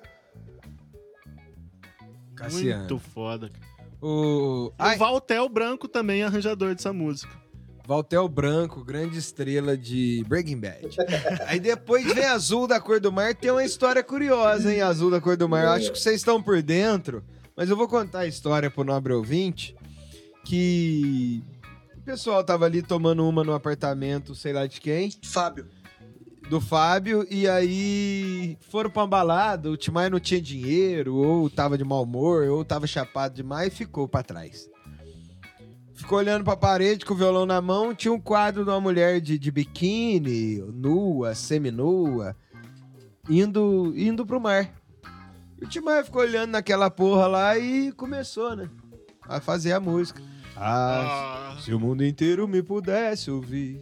Cassiano. 2.42 2.78
Muito 2.80 2.98
foda. 2.98 3.50
O, 4.00 4.72
Ai... 4.78 4.96
o 4.96 4.98
Valtel 4.98 5.48
Branco 5.48 5.86
também 5.86 6.22
é 6.22 6.24
arranjador 6.24 6.74
dessa 6.74 6.92
música. 6.92 7.42
Valtel 7.86 8.28
Branco, 8.28 8.84
grande 8.84 9.18
estrela 9.18 9.76
de 9.76 10.24
Breaking 10.28 10.60
Bad. 10.60 10.96
Aí 11.46 11.58
depois 11.58 12.12
vem 12.12 12.24
Azul 12.24 12.66
da 12.66 12.80
Cor 12.80 13.00
do 13.00 13.12
Mar, 13.12 13.34
tem 13.34 13.50
uma 13.50 13.64
história 13.64 14.02
curiosa, 14.02 14.72
hein? 14.72 14.80
Azul 14.80 15.10
da 15.10 15.20
Cor 15.20 15.36
do 15.36 15.48
Mar. 15.48 15.64
Eu 15.64 15.70
acho 15.70 15.92
que 15.92 15.98
vocês 15.98 16.16
estão 16.16 16.42
por 16.42 16.62
dentro, 16.62 17.24
mas 17.56 17.68
eu 17.68 17.76
vou 17.76 17.88
contar 17.88 18.20
a 18.20 18.26
história 18.26 18.70
pro 18.70 18.84
nobre 18.84 19.12
ouvinte. 19.12 19.74
Que 20.44 21.42
o 21.96 22.02
pessoal 22.02 22.42
tava 22.42 22.64
ali 22.64 22.82
tomando 22.82 23.28
uma 23.28 23.44
no 23.44 23.52
apartamento, 23.52 24.34
sei 24.34 24.52
lá 24.52 24.66
de 24.66 24.80
quem. 24.80 25.10
Fábio 25.24 25.68
do 26.48 26.60
Fábio, 26.60 27.26
e 27.30 27.48
aí 27.48 28.58
foram 28.68 28.90
pra 28.90 29.02
uma 29.02 29.08
balada, 29.08 29.70
o 29.70 29.76
Timai 29.76 30.10
não 30.10 30.20
tinha 30.20 30.40
dinheiro, 30.40 31.14
ou 31.16 31.48
tava 31.48 31.78
de 31.78 31.84
mau 31.84 32.02
humor, 32.02 32.48
ou 32.48 32.64
tava 32.64 32.86
chapado 32.86 33.34
demais 33.34 33.72
e 33.72 33.76
ficou 33.76 34.06
pra 34.06 34.22
trás. 34.22 34.68
Ficou 35.94 36.18
olhando 36.18 36.44
pra 36.44 36.56
parede 36.56 37.04
com 37.04 37.14
o 37.14 37.16
violão 37.16 37.46
na 37.46 37.60
mão, 37.60 37.94
tinha 37.94 38.12
um 38.12 38.20
quadro 38.20 38.64
de 38.64 38.70
uma 38.70 38.80
mulher 38.80 39.20
de, 39.20 39.38
de 39.38 39.50
biquíni, 39.50 40.58
nua, 40.72 41.34
seminua, 41.34 42.36
indo, 43.28 43.92
indo 43.96 44.26
pro 44.26 44.40
mar. 44.40 44.70
E 45.60 45.64
o 45.64 45.68
Timai 45.68 46.02
ficou 46.02 46.22
olhando 46.22 46.50
naquela 46.50 46.90
porra 46.90 47.28
lá 47.28 47.56
e 47.56 47.92
começou, 47.92 48.56
né? 48.56 48.68
A 49.22 49.40
fazer 49.40 49.72
a 49.72 49.80
música. 49.80 50.20
Ah, 50.56 51.54
ah. 51.54 51.60
se 51.60 51.72
o 51.72 51.78
mundo 51.78 52.04
inteiro 52.04 52.46
me 52.48 52.62
pudesse 52.62 53.30
ouvir. 53.30 53.80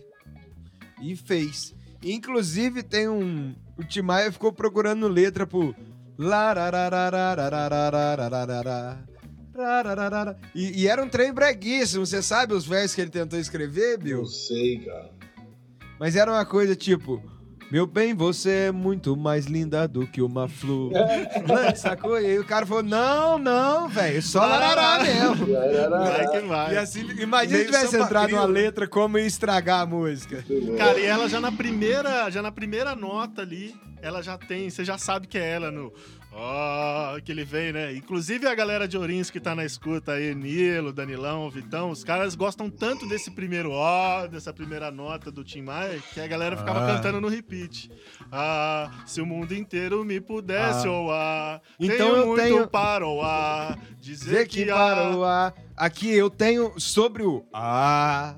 E 1.01 1.17
fez. 1.17 1.75
Inclusive, 2.03 2.83
tem 2.83 3.09
um. 3.09 3.55
O 3.77 3.85
Timaya 3.85 4.33
ficou 4.33 4.53
procurando 4.53 5.09
letra 5.09 5.47
pro. 5.47 5.75
E, 10.55 10.83
e 10.83 10.89
era 10.89 11.03
um 11.03 11.09
trem 11.09 11.33
breguíssimo. 11.33 12.07
Você 12.07 12.23
sabe 12.23 12.55
os 12.55 12.67
versos 12.67 12.95
que 12.95 13.01
ele 13.01 13.11
tentou 13.11 13.39
escrever, 13.39 13.99
Bill? 13.99 14.19
Eu 14.19 14.27
sei, 14.27 14.79
cara. 14.79 15.11
Mas 15.99 16.17
era 16.17 16.31
uma 16.31 16.47
coisa 16.47 16.75
tipo. 16.75 17.23
Meu 17.71 17.87
bem, 17.87 18.13
você 18.15 18.51
é 18.51 18.73
muito 18.73 19.17
mais 19.17 19.47
linda 19.47 19.87
do 19.87 20.05
que 20.05 20.21
uma 20.21 20.49
flor. 20.49 20.91
Mano, 21.47 21.75
sacou? 21.79 22.21
E 22.21 22.27
aí 22.27 22.39
o 22.39 22.45
cara 22.45 22.67
falou: 22.67 22.83
não, 22.83 23.39
não, 23.39 23.89
velho, 23.89 24.21
só 24.21 24.45
larará 24.45 25.05
mesmo. 25.05 25.47
Vai 25.47 26.29
que 26.29 26.41
vai. 26.41 26.75
E 26.75 26.79
assim, 26.79 27.09
imagina 27.21 27.59
se 27.59 27.67
tivesse 27.67 27.97
entrado 27.97 28.33
uma 28.33 28.47
né? 28.49 28.53
letra 28.53 28.89
como 28.89 29.19
ia 29.19 29.27
estragar 29.27 29.83
a 29.83 29.87
música. 29.87 30.45
Cara, 30.77 30.99
e 30.99 31.07
ela 31.07 31.29
já 31.29 31.41
na 31.41 31.53
primeira, 31.53 32.29
já 32.29 32.43
na 32.43 32.51
primeira 32.51 32.97
nota 32.97 33.43
ali, 33.43 33.73
ela 34.03 34.21
já 34.21 34.37
tem, 34.37 34.69
você 34.69 34.85
já 34.85 34.99
sabe 34.99 35.29
que 35.29 35.39
é 35.39 35.51
ela 35.53 35.71
no 35.71 35.93
ah, 36.33 37.17
que 37.25 37.33
ele 37.33 37.45
vem, 37.45 37.73
né? 37.73 37.93
Inclusive 37.95 38.47
a 38.47 38.55
galera 38.55 38.87
de 38.87 38.97
Orins 38.97 39.31
que 39.31 39.41
tá 39.41 39.55
na 39.55 39.65
escuta 39.65 40.13
aí, 40.13 40.35
Nilo, 40.35 40.93
Danilão, 40.93 41.51
Vitão, 41.51 41.91
os 41.91 42.05
caras 42.05 42.35
gostam 42.37 42.71
tanto 42.71 43.09
desse 43.09 43.31
primeiro 43.33 43.71
ó, 43.73 44.27
dessa 44.29 44.53
primeira 44.53 44.91
nota 44.91 45.31
do 45.31 45.43
Tim 45.43 45.63
Maia, 45.63 45.99
que 46.15 46.21
a 46.21 46.27
galera 46.27 46.57
ficava 46.57 46.85
Ah. 46.85 46.95
cantando 46.95 47.21
no 47.21 47.29
repeat. 47.29 47.91
Ah, 48.31 49.03
se 49.07 49.21
o 49.21 49.27
mundo 49.27 49.53
inteiro 49.55 50.05
me 50.05 50.21
pudesse 50.21 50.87
Ah. 50.87 50.93
oar, 50.93 51.63
Então 51.81 51.97
tenho 51.97 52.17
eu 52.17 52.27
muito 52.29 52.43
tenho- 52.43 52.69
para 52.69 53.07
oar, 53.07 53.79
dizer, 53.99 54.25
Dizer 54.31 54.49
que 54.49 54.65
que, 54.65 54.71
para 54.71 55.17
o 55.17 55.25
A. 55.25 55.53
Aqui 55.77 56.11
eu 56.15 56.31
tenho 56.31 56.79
sobre 56.79 57.23
o 57.25 57.45
A. 57.53 58.37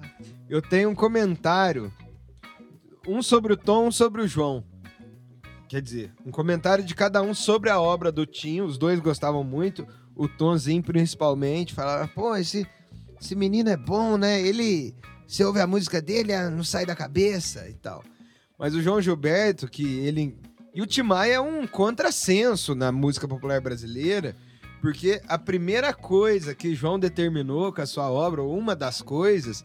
Eu 0.48 0.62
tenho 0.62 0.88
um 0.90 0.94
comentário. 0.94 1.92
Um 3.06 3.20
sobre 3.20 3.52
o 3.52 3.56
Tom, 3.56 3.88
um 3.88 3.92
sobre 3.92 4.22
o 4.22 4.28
João. 4.28 4.64
Quer 5.72 5.80
dizer, 5.80 6.12
um 6.26 6.30
comentário 6.30 6.84
de 6.84 6.94
cada 6.94 7.22
um 7.22 7.32
sobre 7.32 7.70
a 7.70 7.80
obra 7.80 8.12
do 8.12 8.26
Tim. 8.26 8.60
Os 8.60 8.76
dois 8.76 9.00
gostavam 9.00 9.42
muito. 9.42 9.88
O 10.14 10.28
Tomzinho, 10.28 10.82
principalmente, 10.82 11.72
falava: 11.72 12.06
pô, 12.08 12.36
esse, 12.36 12.66
esse 13.18 13.34
menino 13.34 13.70
é 13.70 13.76
bom, 13.78 14.18
né? 14.18 14.38
Ele. 14.38 14.94
Você 15.26 15.42
ouve 15.42 15.60
a 15.60 15.66
música 15.66 16.02
dele, 16.02 16.34
ah, 16.34 16.50
não 16.50 16.62
sai 16.62 16.84
da 16.84 16.94
cabeça 16.94 17.66
e 17.70 17.72
tal. 17.72 18.04
Mas 18.58 18.74
o 18.74 18.82
João 18.82 19.00
Gilberto, 19.00 19.66
que 19.66 20.00
ele. 20.00 20.36
E 20.74 20.82
o 20.82 20.86
Tim 20.86 21.04
Maia 21.04 21.36
é 21.36 21.40
um 21.40 21.66
contrassenso 21.66 22.74
na 22.74 22.92
música 22.92 23.26
popular 23.26 23.58
brasileira. 23.62 24.36
Porque 24.82 25.22
a 25.26 25.38
primeira 25.38 25.94
coisa 25.94 26.54
que 26.54 26.74
João 26.74 26.98
determinou 26.98 27.72
com 27.72 27.80
a 27.80 27.86
sua 27.86 28.10
obra, 28.10 28.42
ou 28.42 28.58
uma 28.58 28.76
das 28.76 29.00
coisas, 29.00 29.64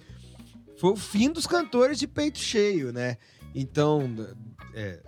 foi 0.77 0.91
o 0.91 0.95
fim 0.95 1.29
dos 1.29 1.45
cantores 1.45 1.99
de 1.99 2.07
peito 2.07 2.39
cheio, 2.39 2.93
né? 2.93 3.17
Então, 3.53 4.09
é, 4.73 5.01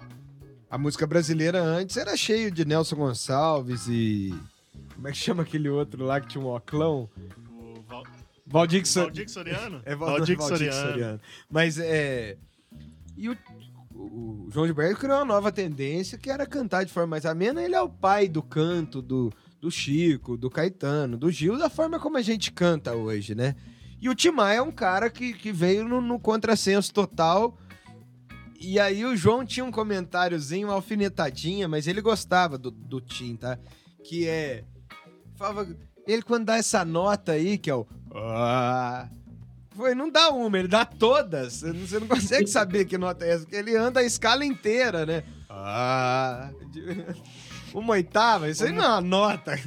a 0.69 0.77
música 0.77 1.05
brasileira 1.07 1.61
antes 1.61 1.97
era 1.97 2.15
cheio 2.15 2.51
de 2.51 2.65
Nelson 2.65 2.95
Gonçalves 2.95 3.87
e. 3.87 4.33
Como 4.95 5.07
é 5.07 5.11
que 5.11 5.17
chama 5.17 5.43
aquele 5.43 5.69
outro 5.69 6.03
lá 6.05 6.19
que 6.19 6.27
tinha 6.27 6.43
um 6.43 6.53
oclão? 6.53 7.09
O 7.51 7.81
Val... 7.87 8.03
Valdir 8.45 8.85
Sor- 8.85 9.03
Valdir 9.05 9.29
Soriano? 9.29 9.81
É 9.85 9.95
Val- 9.95 10.09
Valdir 10.17 10.37
Valdir 10.37 10.73
Soriano. 10.73 11.19
Mas 11.49 11.77
é. 11.79 12.37
E 13.15 13.29
o, 13.29 13.37
o 13.93 14.47
João 14.51 14.65
Gilberto 14.65 14.99
criou 14.99 15.17
uma 15.17 15.25
nova 15.25 15.51
tendência 15.51 16.17
que 16.17 16.29
era 16.29 16.45
cantar 16.45 16.83
de 16.85 16.91
forma 16.91 17.07
mais 17.11 17.25
amena. 17.25 17.63
Ele 17.63 17.75
é 17.75 17.81
o 17.81 17.89
pai 17.89 18.27
do 18.27 18.41
canto 18.41 19.01
do, 19.01 19.31
do 19.61 19.69
Chico, 19.71 20.35
do 20.37 20.49
Caetano, 20.49 21.17
do 21.17 21.31
Gil, 21.31 21.57
da 21.57 21.69
forma 21.69 21.99
como 21.99 22.17
a 22.17 22.21
gente 22.21 22.51
canta 22.51 22.93
hoje, 22.95 23.33
né? 23.35 23.55
E 24.01 24.09
o 24.09 24.15
Timar 24.15 24.53
é 24.53 24.61
um 24.61 24.71
cara 24.71 25.09
que, 25.09 25.33
que 25.33 25.51
veio 25.51 25.87
no, 25.87 25.99
no 26.01 26.19
contrassenso 26.19 26.93
total. 26.93 27.57
E 28.59 28.77
aí 28.79 29.05
o 29.05 29.15
João 29.15 29.45
tinha 29.45 29.63
um 29.63 29.71
comentáriozinho, 29.71 30.67
uma 30.67 30.73
alfinetadinha, 30.73 31.67
mas 31.67 31.87
ele 31.87 32.01
gostava 32.01 32.57
do, 32.57 32.69
do 32.69 32.99
Tim, 32.99 33.35
tá? 33.37 33.57
Que 34.03 34.27
é. 34.27 34.65
Falava, 35.35 35.65
ele 36.05 36.21
quando 36.21 36.45
dá 36.45 36.57
essa 36.57 36.83
nota 36.83 37.31
aí, 37.31 37.57
que 37.57 37.69
é 37.69 37.75
o. 37.75 37.87
Ah, 38.13 39.07
foi, 39.75 39.95
não 39.95 40.09
dá 40.11 40.29
uma, 40.31 40.59
ele 40.59 40.67
dá 40.67 40.83
todas. 40.83 41.61
Você 41.61 41.99
não- 41.99 42.07
consegue 42.07 42.47
saber 42.51 42.83
que 42.83 42.97
nota 42.97 43.23
é 43.25 43.29
essa, 43.31 43.43
porque 43.43 43.55
ele 43.55 43.77
anda 43.77 44.01
a 44.01 44.03
escala 44.03 44.43
inteira, 44.43 45.05
né? 45.05 45.23
Ah, 45.49 46.51
uma 47.73 47.93
oitava, 47.93 48.49
isso 48.49 48.65
aí 48.65 48.73
não 48.73 48.83
é 48.83 48.87
uma 48.87 49.01
nota. 49.01 49.57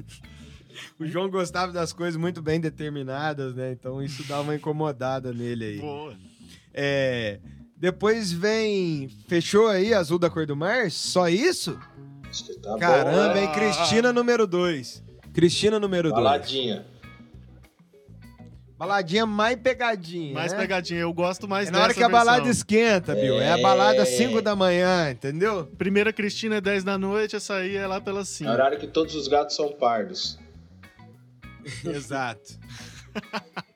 O 0.98 1.06
João 1.06 1.30
gostava 1.30 1.72
das 1.72 1.92
coisas 1.92 2.20
muito 2.20 2.42
bem 2.42 2.60
determinadas, 2.60 3.54
né? 3.54 3.72
Então 3.72 4.02
isso 4.02 4.22
dá 4.24 4.40
uma 4.40 4.54
incomodada 4.54 5.32
nele 5.32 5.64
aí. 5.64 5.80
Boa. 5.80 6.14
É, 6.74 7.40
depois 7.82 8.30
vem. 8.30 9.08
Fechou 9.26 9.66
aí 9.66 9.92
Azul 9.92 10.16
da 10.16 10.30
Cor 10.30 10.46
do 10.46 10.54
Mar? 10.54 10.88
Só 10.88 11.28
isso? 11.28 11.76
Acho 12.30 12.44
que 12.44 12.54
tá 12.60 12.78
Caramba, 12.78 13.10
bom, 13.10 13.34
né? 13.34 13.42
hein? 13.42 13.52
Cristina 13.52 14.12
número 14.12 14.46
2. 14.46 15.02
Cristina 15.34 15.80
número 15.80 16.10
2. 16.10 16.14
Baladinha. 16.14 16.86
Baladinha 18.78 19.26
mais 19.26 19.56
pegadinha. 19.56 20.32
Mais 20.32 20.52
né? 20.52 20.58
pegadinha, 20.58 21.00
eu 21.00 21.12
gosto 21.12 21.48
mais 21.48 21.70
É 21.70 21.72
na 21.72 21.78
hora 21.78 21.88
dessa 21.88 21.98
que 21.98 22.04
a 22.04 22.08
balada 22.08 22.48
esquenta, 22.48 23.16
Bill. 23.16 23.40
É 23.40 23.50
a 23.50 23.58
balada 23.58 24.02
às 24.02 24.10
5 24.10 24.40
da 24.40 24.54
manhã, 24.54 25.10
entendeu? 25.10 25.66
Primeira 25.76 26.12
Cristina 26.12 26.58
é 26.58 26.60
10 26.60 26.84
da 26.84 26.96
noite, 26.96 27.34
essa 27.34 27.56
aí 27.56 27.74
é 27.74 27.84
lá 27.84 28.00
pelas 28.00 28.28
5. 28.28 28.48
É 28.48 28.52
horário 28.52 28.78
que 28.78 28.86
todos 28.86 29.16
os 29.16 29.26
gatos 29.26 29.56
são 29.56 29.72
pardos. 29.72 30.38
Exato. 31.84 32.52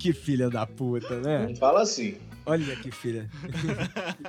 que 0.00 0.12
filha 0.14 0.48
da 0.48 0.66
puta, 0.66 1.20
né? 1.20 1.46
Não 1.48 1.54
fala 1.56 1.82
assim. 1.82 2.16
Olha 2.46 2.74
que 2.76 2.90
filha. 2.90 3.28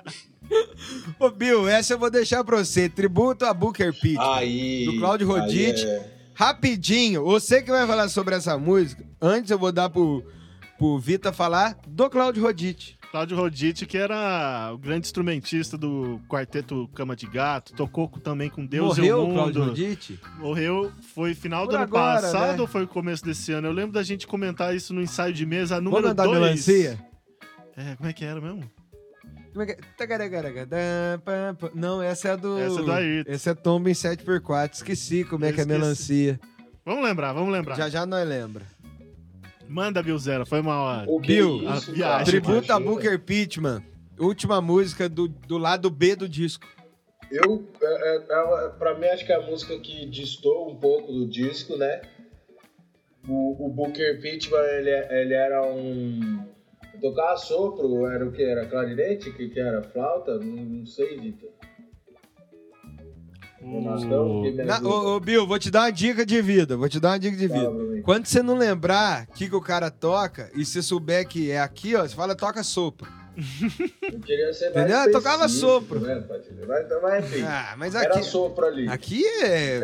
Ô, 1.18 1.30
Bill, 1.30 1.68
essa 1.68 1.94
eu 1.94 2.00
vou 2.00 2.12
deixar 2.12 2.44
pra 2.44 2.58
você. 2.58 2.90
Tributo 2.90 3.46
a 3.46 3.54
Booker 3.54 3.94
Pitt. 3.94 4.20
Aí. 4.20 4.86
Do 4.86 4.98
Cláudio 5.00 5.34
aí 5.34 5.40
Rodite. 5.42 5.86
é- 5.86 6.18
Rapidinho, 6.34 7.24
você 7.24 7.62
que 7.62 7.70
vai 7.70 7.86
falar 7.86 8.10
sobre 8.10 8.34
essa 8.36 8.58
música, 8.58 9.06
antes 9.22 9.52
eu 9.52 9.60
vou 9.60 9.72
dar 9.72 9.90
pro, 9.90 10.24
pro 10.78 10.98
Vita 10.98 11.32
falar 11.32 11.78
do 11.88 12.10
Claudio 12.10 12.42
Roditi. 12.42 12.98
Cláudio 13.12 13.36
Roditi, 13.36 13.86
que 13.86 13.98
era 13.98 14.72
o 14.74 14.78
grande 14.78 15.06
instrumentista 15.06 15.78
do 15.78 16.22
quarteto 16.30 16.90
Cama 16.96 17.14
de 17.14 17.28
Gato, 17.28 17.74
tocou 17.74 18.08
também 18.08 18.50
com 18.50 18.66
Deus 18.66 18.98
e 18.98 19.02
Morreu 19.02 19.20
o 19.20 19.26
o 19.26 19.34
Mundo. 19.34 19.64
Roditi? 19.66 20.18
Morreu, 20.40 20.90
foi 21.14 21.36
final 21.36 21.66
Por 21.66 21.72
do 21.72 21.76
ano 21.76 21.84
agora, 21.84 22.22
passado 22.22 22.56
né? 22.56 22.62
ou 22.62 22.68
foi 22.68 22.88
começo 22.88 23.26
desse 23.26 23.52
ano? 23.52 23.68
Eu 23.68 23.74
lembro 23.74 23.92
da 23.92 24.02
gente 24.02 24.26
comentar 24.26 24.74
isso 24.74 24.94
no 24.94 25.02
ensaio 25.02 25.34
de 25.34 25.46
mesa 25.46 25.82
número 25.82 26.04
cantar 26.08 26.24
2. 26.24 26.40
melancia? 26.40 26.98
É, 27.76 27.96
como 27.98 28.08
é 28.10 28.14
que 28.14 28.24
era 28.24 28.40
mesmo? 28.40 28.64
Como 29.52 29.64
é 29.64 29.66
que 29.66 29.74
é? 29.74 29.78
Não, 31.76 32.02
essa 32.02 32.30
é 32.30 32.32
a 32.32 32.36
do. 32.38 32.58
Essa 32.58 32.80
é 32.80 32.84
do 32.84 32.92
Ayrton. 32.94 33.32
Esse 33.32 33.50
é 33.50 33.54
Tomba 33.54 33.90
em 33.90 33.94
7x4. 33.94 34.76
Esqueci 34.76 35.26
como 35.26 35.44
é 35.44 35.50
Eu 35.50 35.54
que 35.54 35.60
é 35.60 35.64
esqueci. 35.64 35.80
melancia. 35.80 36.40
Vamos 36.86 37.04
lembrar, 37.04 37.34
vamos 37.34 37.52
lembrar. 37.52 37.76
Já 37.76 37.90
já 37.90 38.06
nós 38.06 38.26
lembra. 38.26 38.66
Manda, 39.72 40.04
Bill 40.04 40.20
Zero, 40.20 40.46
foi 40.46 40.60
uma 40.60 40.82
hora. 40.82 41.10
O 41.10 41.20
Bill, 41.20 41.62
é 41.62 41.78
isso, 41.78 41.92
a 41.92 41.94
viagem, 41.94 42.02
cara? 42.02 42.26
Tributo 42.26 42.74
a. 42.74 42.80
Booker 42.80 43.20
Pittman. 43.20 43.82
Última 44.20 44.62
música 44.62 45.08
do, 45.08 45.30
do 45.30 45.58
lado 45.58 45.90
B 45.90 46.16
do 46.16 46.28
disco. 46.28 46.68
Eu, 47.32 47.66
é, 47.82 47.86
é, 47.86 48.66
é, 48.66 48.70
pra 48.78 49.00
mim, 49.00 49.08
acho 49.08 49.26
que 49.26 49.32
é 49.32 49.36
a 49.36 49.42
música 49.42 49.80
que 49.80 50.06
distou 50.08 50.70
um 50.70 50.76
pouco 50.76 51.14
do 51.14 51.26
disco, 51.26 51.78
né? 51.78 52.02
O, 53.26 53.68
o 53.68 53.70
Booker 53.70 54.20
Pittman, 54.20 54.60
ele, 54.60 54.90
ele 54.90 55.34
era 55.34 55.64
um... 55.66 56.46
Tocava 57.00 57.38
sopro, 57.38 58.06
era 58.06 58.26
o 58.26 58.32
que? 58.32 58.44
Era 58.44 58.66
clarinete? 58.66 59.30
O 59.30 59.34
que, 59.34 59.48
que 59.48 59.60
era? 59.60 59.82
Flauta? 59.82 60.38
Não, 60.38 60.64
não 60.64 60.86
sei, 60.86 61.18
Vitor. 61.18 61.50
Quem 63.62 64.52
me 64.54 64.64
Na- 64.64 64.82
ô, 64.82 65.16
ô, 65.16 65.20
Bill, 65.20 65.46
vou 65.46 65.60
te 65.60 65.70
dar 65.70 65.82
uma 65.82 65.92
dica 65.92 66.26
de 66.26 66.42
vida. 66.42 66.76
Vou 66.76 66.90
te 66.90 67.00
dar 67.00 67.10
uma 67.10 67.20
dica 67.20 67.38
de 67.38 67.48
vida. 67.48 67.70
Mim. 67.70 68.02
Quando 68.02 68.26
você 68.26 68.42
não 68.42 68.58
lembrar 68.58 69.28
o 69.30 69.34
que, 69.34 69.48
que 69.50 69.56
o 69.56 69.62
cara 69.62 69.92
toca 69.92 70.50
e 70.56 70.66
você 70.66 70.82
souber 70.82 71.28
que 71.28 71.52
é 71.52 71.60
aqui, 71.60 71.96
ó, 71.96 72.02
você 72.02 72.16
fala 72.16 72.36
toca 72.36 72.64
sopro. 72.64 73.08
Eu 74.02 74.18
Entendeu? 74.18 74.52
mais 74.98 75.12
Tocava 75.12 75.48
sopro. 75.48 76.00
Né, 76.02 76.22
Padilha? 76.28 76.66
mas, 76.68 76.86
mas 77.02 77.26
enfim, 77.26 77.44
Ah, 77.44 77.76
mas 77.78 77.96
era 77.96 78.16
aqui. 78.16 78.24
sopro 78.26 78.66
ali. 78.66 78.88
Aqui 78.90 79.24
é. 79.44 79.78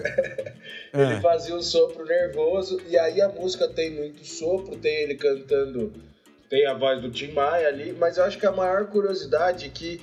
Ele 0.93 1.13
É. 1.13 1.21
fazia 1.21 1.55
um 1.55 1.61
sopro 1.61 2.03
nervoso 2.05 2.79
e 2.89 2.97
aí 2.97 3.21
a 3.21 3.29
música 3.29 3.67
tem 3.67 3.91
muito 3.95 4.25
sopro, 4.25 4.75
tem 4.77 5.03
ele 5.03 5.15
cantando, 5.15 5.93
tem 6.49 6.65
a 6.67 6.73
voz 6.73 7.01
do 7.01 7.09
Tim 7.09 7.31
Maia 7.31 7.67
ali, 7.69 7.95
mas 7.97 8.17
eu 8.17 8.23
acho 8.25 8.37
que 8.37 8.45
a 8.45 8.51
maior 8.51 8.85
curiosidade 8.87 9.65
é 9.65 9.69
que 9.69 10.01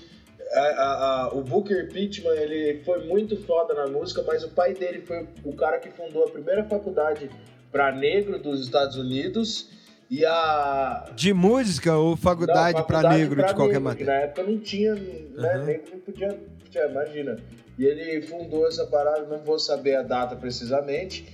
a- 0.61 1.25
a- 1.25 1.29
o 1.35 1.43
Booker 1.43 1.89
Pittman 1.93 2.33
ele 2.37 2.83
foi 2.85 3.07
muito 3.07 3.37
foda 3.45 3.75
na 3.75 3.87
música, 3.87 4.23
mas 4.27 4.43
o 4.45 4.51
pai 4.51 4.75
dele 4.75 5.01
foi 5.01 5.27
o 5.45 5.53
cara 5.55 5.79
que 5.79 5.91
fundou 5.91 6.25
a 6.25 6.31
primeira 6.31 6.65
faculdade 6.65 7.31
para 7.73 7.91
negro 7.93 8.39
dos 8.39 8.61
Estados 8.61 8.97
Unidos 8.97 9.69
e 10.11 10.25
a 10.25 11.07
De 11.17 11.33
música 11.33 11.97
ou 11.97 12.17
faculdade, 12.17 12.79
faculdade 12.79 13.19
negro 13.19 13.37
pra 13.37 13.47
de 13.49 13.55
qualquer 13.55 13.73
negro, 13.81 13.85
matéria? 13.89 14.07
Na 14.15 14.21
época 14.21 14.43
não 14.45 14.59
tinha, 14.59 14.95
né? 14.95 15.57
Uhum. 15.57 15.65
Negro 15.65 15.91
não 15.93 16.01
podia, 16.01 16.39
podia, 16.63 16.87
imagina. 16.87 17.37
E 17.77 17.85
ele 17.85 18.23
fundou 18.23 18.69
essa 18.69 18.87
parada, 18.87 19.23
não 19.27 19.39
vou 19.39 19.59
saber 19.59 19.97
a 19.97 20.03
data 20.03 20.37
precisamente, 20.37 21.27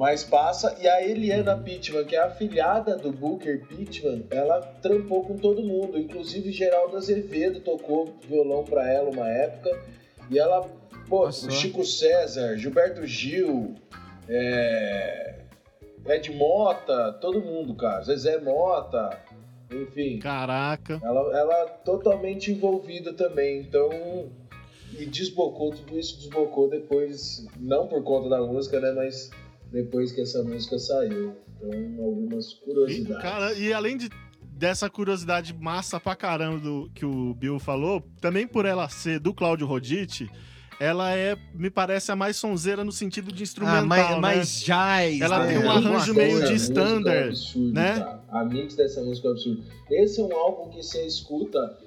mas 0.00 0.24
passa. 0.24 0.74
E 0.80 0.88
a 0.88 1.06
Eliana 1.06 1.54
Pittman, 1.54 2.06
que 2.06 2.16
é 2.16 2.20
a 2.20 2.24
afilhada 2.24 2.96
do 2.96 3.12
Booker 3.12 3.66
Pittman, 3.66 4.24
ela 4.30 4.62
trampou 4.80 5.22
com 5.26 5.36
todo 5.36 5.62
mundo, 5.62 5.98
inclusive 5.98 6.50
Geraldo 6.50 6.96
Azevedo 6.96 7.60
tocou 7.60 8.14
violão 8.26 8.64
pra 8.64 8.90
ela 8.90 9.10
uma 9.10 9.28
época. 9.28 9.78
E 10.30 10.38
ela, 10.38 10.66
pô, 11.06 11.26
Nossa. 11.26 11.50
Chico 11.50 11.84
César, 11.84 12.56
Gilberto 12.56 13.06
Gil, 13.06 13.74
é, 14.26 15.40
Ed 16.06 16.32
Mota, 16.32 17.12
todo 17.20 17.42
mundo, 17.42 17.74
cara. 17.74 18.02
Zezé 18.02 18.40
Mota, 18.40 19.20
enfim. 19.70 20.18
Caraca. 20.18 20.98
Ela, 21.04 21.38
ela 21.38 21.66
totalmente 21.84 22.50
envolvida 22.50 23.12
também, 23.12 23.60
então. 23.60 23.90
E 24.98 25.04
desbocou, 25.04 25.72
tudo 25.72 25.98
isso 25.98 26.16
desbocou 26.16 26.70
depois, 26.70 27.46
não 27.58 27.86
por 27.86 28.02
conta 28.02 28.30
da 28.30 28.40
música, 28.40 28.80
né? 28.80 28.92
Mas 28.92 29.30
depois 29.72 30.12
que 30.12 30.20
essa 30.20 30.42
música 30.42 30.78
saiu. 30.78 31.34
Então, 31.62 32.04
algumas 32.04 32.50
E, 32.52 32.56
curiosidades. 32.64 33.22
cara, 33.22 33.52
e 33.54 33.72
além 33.72 33.96
de, 33.96 34.08
dessa 34.52 34.88
curiosidade 34.88 35.54
massa 35.54 36.00
pra 36.00 36.16
caramba 36.16 36.58
do, 36.58 36.90
que 36.94 37.04
o 37.04 37.34
Bill 37.34 37.58
falou, 37.58 38.02
também 38.20 38.46
por 38.46 38.64
ela 38.64 38.88
ser 38.88 39.18
do 39.20 39.34
Cláudio 39.34 39.66
Roditi, 39.66 40.30
ela 40.80 41.14
é, 41.14 41.36
me 41.54 41.68
parece, 41.68 42.10
a 42.10 42.16
mais 42.16 42.36
sonzeira 42.36 42.82
no 42.82 42.90
sentido 42.90 43.30
de 43.30 43.42
instrumental, 43.42 43.82
Ah, 43.82 43.86
mais, 43.86 44.10
né? 44.10 44.16
mais 44.16 44.60
jazz. 44.62 45.20
Ela 45.20 45.44
né? 45.44 45.48
tem 45.52 45.58
um 45.66 45.70
arranjo 45.70 46.14
coisa. 46.14 46.14
meio 46.14 46.38
de 46.40 46.46
é 46.46 46.52
um 46.52 46.56
standard, 46.56 47.28
absurdo, 47.28 47.72
né? 47.74 47.98
cara. 47.98 48.24
A 48.30 48.44
mix 48.46 48.74
dessa 48.74 49.02
música 49.02 49.28
é 49.28 49.30
um 49.30 49.34
absurdo. 49.34 49.64
Esse 49.90 50.20
é 50.20 50.24
um 50.24 50.32
álbum 50.34 50.70
que 50.70 50.82
você 50.82 51.06
escuta, 51.06 51.78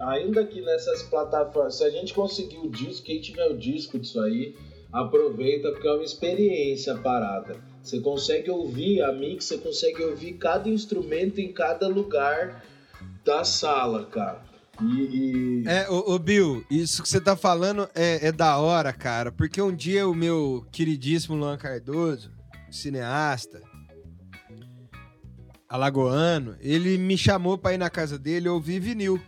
ainda 0.00 0.44
que 0.44 0.60
nessas 0.60 1.04
plataformas. 1.04 1.76
Se 1.76 1.84
a 1.84 1.90
gente 1.90 2.12
conseguir 2.12 2.58
o 2.58 2.68
disco, 2.68 3.04
quem 3.06 3.20
tiver 3.20 3.46
o 3.48 3.56
disco 3.56 3.96
disso 3.98 4.20
aí, 4.20 4.56
aproveita, 4.92 5.70
porque 5.72 5.88
é 5.88 5.92
uma 5.92 6.04
experiência 6.04 6.94
parada. 6.96 7.56
Você 7.82 8.00
consegue 8.00 8.50
ouvir 8.50 9.02
a 9.02 9.12
mix, 9.12 9.46
você 9.46 9.58
consegue 9.58 10.02
ouvir 10.04 10.34
cada 10.34 10.68
instrumento 10.68 11.40
em 11.40 11.52
cada 11.52 11.88
lugar 11.88 12.62
da 13.24 13.42
sala, 13.44 14.04
cara. 14.06 14.42
E. 14.80 15.62
e- 15.64 15.68
É, 15.68 15.88
ô, 15.88 16.18
Bill, 16.18 16.64
isso 16.70 17.02
que 17.02 17.08
você 17.08 17.20
tá 17.20 17.36
falando 17.36 17.88
é, 17.94 18.28
é 18.28 18.32
da 18.32 18.58
hora, 18.58 18.92
cara, 18.92 19.30
porque 19.32 19.60
um 19.62 19.74
dia 19.74 20.06
o 20.08 20.14
meu 20.14 20.66
queridíssimo 20.72 21.36
Luan 21.36 21.56
Cardoso, 21.56 22.30
cineasta, 22.70 23.60
alagoano, 25.68 26.56
ele 26.60 26.98
me 26.98 27.16
chamou 27.16 27.56
pra 27.56 27.72
ir 27.74 27.78
na 27.78 27.88
casa 27.88 28.18
dele 28.18 28.48
ouvir 28.48 28.78
vinil. 28.80 29.20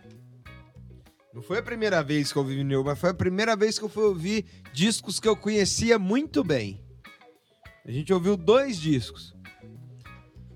Não 1.34 1.42
foi 1.42 1.58
a 1.58 1.62
primeira 1.62 2.00
vez 2.00 2.32
que 2.32 2.38
eu 2.38 2.42
ouvi 2.42 2.54
vinil, 2.54 2.84
mas 2.84 2.96
foi 2.96 3.10
a 3.10 3.14
primeira 3.14 3.56
vez 3.56 3.76
que 3.76 3.84
eu 3.84 3.88
fui 3.88 4.04
ouvir 4.04 4.44
discos 4.72 5.18
que 5.18 5.26
eu 5.26 5.34
conhecia 5.36 5.98
muito 5.98 6.44
bem. 6.44 6.80
A 7.84 7.90
gente 7.90 8.12
ouviu 8.12 8.36
dois 8.36 8.78
discos. 8.78 9.34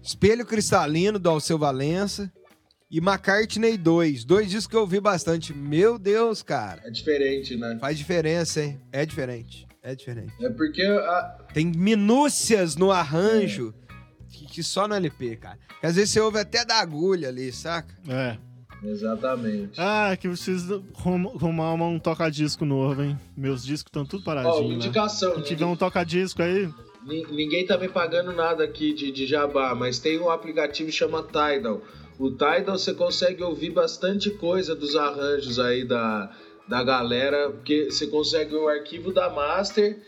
Espelho 0.01 0.47
Cristalino, 0.47 1.19
do 1.19 1.29
Alceu 1.29 1.59
Valença, 1.59 2.33
e 2.89 2.99
McCartney 2.99 3.77
2. 3.77 4.25
Dois 4.25 4.49
discos 4.49 4.69
que 4.69 4.77
eu 4.77 4.83
ouvi 4.83 5.01
bastante. 5.01 5.53
Meu 5.53 5.99
Deus, 5.99 6.43
cara. 6.43 6.81
É 6.85 6.91
diferente, 6.91 7.57
né? 7.57 7.77
Faz 7.81 7.99
diferença, 7.99 8.63
hein? 8.63 8.81
É 8.93 9.05
diferente. 9.05 9.67
É 9.83 9.97
diferente. 9.97 10.33
É 10.41 10.49
porque 10.49 10.83
a, 10.83 11.47
Tem 11.53 11.67
minúcias 11.67 12.77
no 12.77 12.93
arranjo 12.93 13.75
que, 14.31 14.47
que 14.47 14.63
só 14.63 14.87
no 14.87 14.95
LP, 14.95 15.37
cara. 15.37 15.59
Que 15.81 15.87
às 15.87 15.97
vezes 15.97 16.11
você 16.11 16.21
ouve 16.21 16.39
até 16.39 16.65
da 16.65 16.77
agulha 16.77 17.29
ali, 17.31 17.51
saca? 17.53 17.99
É. 18.09 18.39
Exatamente. 18.83 19.73
Ah, 19.81 20.17
que 20.19 20.27
eu 20.27 20.33
preciso 20.33 20.85
rum- 20.95 21.29
arrumar 21.37 21.75
um 21.87 21.99
toca-disco 21.99 22.65
novo, 22.65 23.03
hein? 23.03 23.19
Meus 23.37 23.65
discos 23.65 23.89
estão 23.89 24.05
tudo 24.05 24.23
Ó, 24.27 24.31
uma 24.31 24.43
paradinhos, 24.43 24.69
né? 24.71 24.75
indicação. 24.77 25.35
Se 25.37 25.43
tiver 25.43 25.65
um 25.65 25.77
toca-disco 25.77 26.43
aí, 26.43 26.69
Ni- 27.07 27.25
Ninguém 27.31 27.65
tá 27.65 27.79
me 27.79 27.89
pagando 27.89 28.33
nada 28.33 28.65
aqui 28.65 28.93
de, 28.93 29.11
de 29.11 29.27
jabá, 29.27 29.75
mas 29.75 29.99
tem 29.99 30.19
um 30.21 30.31
aplicativo 30.31 30.91
que 30.91 30.95
chama 30.95 31.23
Tidal. 31.23 31.81
O 32.19 32.31
Tidal 32.31 32.77
você 32.79 32.93
consegue 32.93 33.43
ouvir 33.43 33.71
bastante 33.71 34.31
coisa 34.31 34.75
dos 34.75 34.95
arranjos 34.97 35.59
aí 35.59 35.85
da, 35.85 36.31
da 36.69 36.83
galera, 36.83 37.51
porque 37.51 37.87
você 37.91 38.07
consegue 38.09 38.55
o 38.55 38.69
arquivo 38.69 39.13
da 39.13 39.31
Master, 39.31 39.99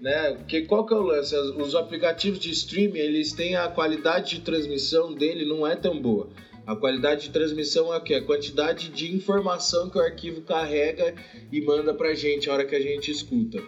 né? 0.00 0.32
Porque 0.34 0.62
qual 0.62 0.86
que 0.86 0.94
é 0.94 0.96
o 0.96 1.02
lance? 1.02 1.34
Os 1.36 1.74
aplicativos 1.74 2.38
de 2.38 2.50
streaming, 2.50 2.98
eles 3.00 3.32
têm 3.32 3.56
a 3.56 3.68
qualidade 3.68 4.36
de 4.36 4.40
transmissão 4.42 5.12
dele 5.12 5.44
não 5.44 5.66
é 5.66 5.74
tão 5.76 6.00
boa. 6.00 6.28
A 6.66 6.74
qualidade 6.74 7.22
de 7.22 7.30
transmissão 7.30 7.94
é 7.94 7.98
o 7.98 8.00
quê? 8.00 8.14
A 8.14 8.22
quantidade 8.22 8.88
de 8.88 9.14
informação 9.14 9.88
que 9.88 9.98
o 9.98 10.00
arquivo 10.00 10.42
carrega 10.42 11.14
e 11.52 11.60
manda 11.60 11.94
pra 11.94 12.14
gente 12.14 12.50
a 12.50 12.52
hora 12.52 12.64
que 12.64 12.74
a 12.74 12.80
gente 12.80 13.10
escuta 13.10 13.62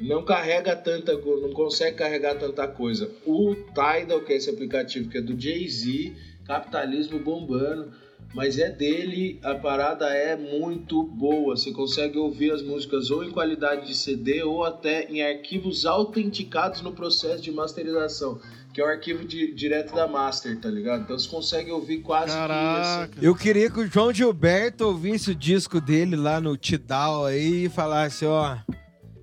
não 0.00 0.24
carrega 0.24 0.74
tanta 0.74 1.12
não 1.12 1.52
consegue 1.52 1.96
carregar 1.96 2.36
tanta 2.36 2.66
coisa. 2.66 3.10
O 3.26 3.54
Tidal, 3.54 4.20
que 4.22 4.32
é 4.32 4.36
esse 4.36 4.48
aplicativo 4.48 5.10
que 5.10 5.18
é 5.18 5.20
do 5.20 5.38
Jay-Z, 5.38 6.14
capitalismo 6.46 7.18
bombando, 7.18 7.92
mas 8.34 8.58
é 8.58 8.70
dele, 8.70 9.38
a 9.42 9.54
parada 9.54 10.06
é 10.06 10.36
muito 10.36 11.02
boa. 11.02 11.56
Você 11.56 11.72
consegue 11.72 12.16
ouvir 12.16 12.52
as 12.52 12.62
músicas 12.62 13.10
ou 13.10 13.22
em 13.22 13.30
qualidade 13.30 13.86
de 13.86 13.94
CD 13.94 14.42
ou 14.42 14.64
até 14.64 15.04
em 15.10 15.22
arquivos 15.22 15.84
autenticados 15.84 16.80
no 16.80 16.92
processo 16.92 17.42
de 17.42 17.52
masterização, 17.52 18.40
que 18.80 18.82
é 18.82 18.86
o 18.86 18.88
arquivo 18.88 19.24
de- 19.26 19.52
direto 19.52 19.94
da 19.94 20.08
master, 20.08 20.58
tá 20.58 20.70
ligado? 20.70 21.02
Então 21.02 21.18
você 21.18 21.28
consegue 21.28 21.70
ouvir 21.70 21.98
quase 21.98 22.32
caraca. 22.32 23.12
Eu 23.20 23.34
queria 23.34 23.70
que 23.70 23.78
o 23.80 23.86
João 23.86 24.10
Gilberto 24.12 24.86
ouvisse 24.86 25.32
o 25.32 25.34
disco 25.34 25.80
dele 25.80 26.16
lá 26.16 26.40
no 26.40 26.56
Tidal 26.56 27.26
aí 27.26 27.66
e 27.66 27.68
falasse, 27.68 28.24
ó, 28.24 28.56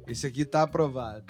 esse 0.07 0.27
aqui 0.27 0.45
tá 0.45 0.61
aprovado. 0.61 1.23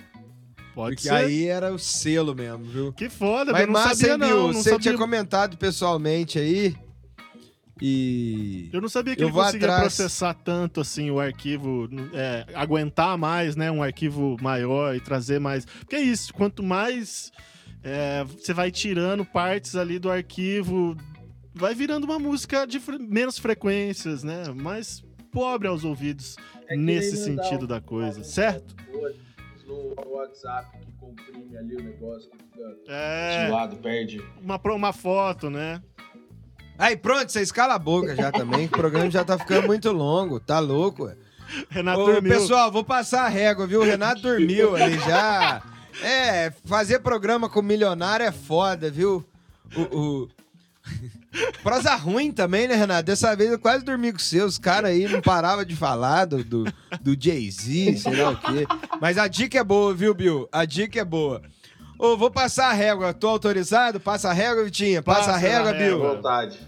Pode 0.75 0.95
Porque 0.97 1.07
ser. 1.07 1.15
aí 1.15 1.45
era 1.47 1.73
o 1.73 1.79
selo 1.79 2.35
mesmo, 2.35 2.65
viu? 2.65 2.93
Que 2.93 3.09
foda, 3.09 3.51
Mas 3.53 3.61
eu 3.61 3.67
não 3.67 3.81
sabia 3.81 4.17
não, 4.17 4.47
não 4.47 4.53
Você 4.53 4.69
sabia. 4.71 4.79
tinha 4.79 4.97
comentado 4.97 5.57
pessoalmente 5.57 6.37
aí 6.37 6.75
E. 7.81 8.69
Eu 8.73 8.81
não 8.81 8.89
sabia 8.89 9.15
que 9.15 9.23
Eu 9.23 9.27
ele 9.27 9.35
conseguia 9.35 9.67
atrás. 9.67 9.81
processar 9.95 10.33
tanto 10.33 10.81
assim 10.81 11.09
o 11.11 11.19
arquivo, 11.19 11.87
é, 12.13 12.45
aguentar 12.55 13.17
mais, 13.17 13.55
né, 13.55 13.71
um 13.71 13.81
arquivo 13.83 14.35
maior 14.41 14.95
e 14.95 14.99
trazer 14.99 15.39
mais. 15.39 15.63
Porque 15.65 15.95
é 15.95 16.01
isso, 16.01 16.33
quanto 16.33 16.61
mais 16.63 17.31
é, 17.83 18.23
você 18.23 18.53
vai 18.53 18.71
tirando 18.71 19.23
partes 19.25 19.75
ali 19.75 19.97
do 19.99 20.09
arquivo, 20.11 20.95
vai 21.53 21.73
virando 21.73 22.03
uma 22.05 22.19
música 22.19 22.65
de 22.65 22.79
fre- 22.79 22.99
menos 22.99 23.37
frequências, 23.39 24.23
né? 24.23 24.43
Mais 24.55 25.03
pobre 25.31 25.67
aos 25.67 25.83
ouvidos 25.83 26.35
É 26.67 26.75
nesse 26.75 27.17
sentido 27.17 27.63
um- 27.63 27.67
da 27.67 27.79
coisa, 27.81 28.23
certo? 28.23 28.75
No 29.65 29.93
WhatsApp 30.11 30.77
que 30.79 30.91
comprime 30.93 31.57
ali 31.57 31.75
o 31.75 31.83
negócio 31.83 32.29
que 32.31 32.37
fica 32.37 32.75
É, 32.87 33.49
perde. 33.81 34.23
uma, 34.41 34.59
uma 34.73 34.93
foto, 34.93 35.49
né? 35.49 35.81
Aí, 36.77 36.95
pronto, 36.95 37.31
vocês 37.31 37.51
cala 37.51 37.73
a 37.73 37.79
boca 37.79 38.15
já 38.15 38.31
também, 38.31 38.67
que 38.67 38.73
o 38.75 38.77
programa 38.77 39.09
já 39.09 39.25
tá 39.25 39.37
ficando 39.37 39.65
muito 39.67 39.91
longo, 39.91 40.39
tá 40.39 40.59
louco? 40.59 41.05
ué. 41.05 41.15
Renato 41.69 42.01
Ô, 42.01 42.05
dormiu. 42.05 42.31
pessoal, 42.33 42.71
vou 42.71 42.83
passar 42.83 43.23
a 43.25 43.29
régua, 43.29 43.65
viu? 43.65 43.81
O 43.81 43.83
Renato 43.83 44.21
dormiu 44.21 44.75
ali 44.75 44.97
já. 44.99 45.61
É, 46.01 46.51
fazer 46.65 46.99
programa 46.99 47.49
com 47.49 47.61
milionário 47.61 48.25
é 48.25 48.31
foda, 48.31 48.89
viu? 48.89 49.25
O, 49.75 49.81
o... 49.81 50.29
Prosa 51.61 51.95
ruim 51.95 52.31
também, 52.31 52.67
né, 52.67 52.75
Renato? 52.75 53.03
Dessa 53.03 53.35
vez 53.35 53.51
eu 53.51 53.59
quase 53.59 53.83
dormi 53.83 54.11
com 54.11 54.19
você. 54.19 54.41
Os 54.41 54.57
caras 54.57 54.91
aí 54.91 55.07
não 55.07 55.21
paravam 55.21 55.65
de 55.65 55.75
falar 55.75 56.25
do, 56.25 56.43
do, 56.43 56.63
do 57.01 57.15
Jay-Z, 57.19 57.97
sei 57.97 58.15
lá 58.15 58.31
o 58.31 58.37
quê. 58.37 58.65
Mas 59.01 59.17
a 59.17 59.27
dica 59.27 59.59
é 59.59 59.63
boa, 59.63 59.93
viu, 59.93 60.13
Bill? 60.13 60.47
A 60.51 60.65
dica 60.65 60.99
é 60.99 61.05
boa. 61.05 61.41
Ô, 61.99 62.15
vou 62.15 62.29
passar 62.29 62.69
a 62.69 62.73
régua. 62.73 63.13
Tô 63.13 63.27
autorizado? 63.27 63.99
Passa 63.99 64.29
a 64.29 64.33
régua, 64.33 64.63
Vitinha. 64.63 65.01
Passa, 65.01 65.19
Passa 65.19 65.31
a 65.33 65.37
régua. 65.37 65.73
Bill. 65.73 65.99
Vontade. 65.99 66.59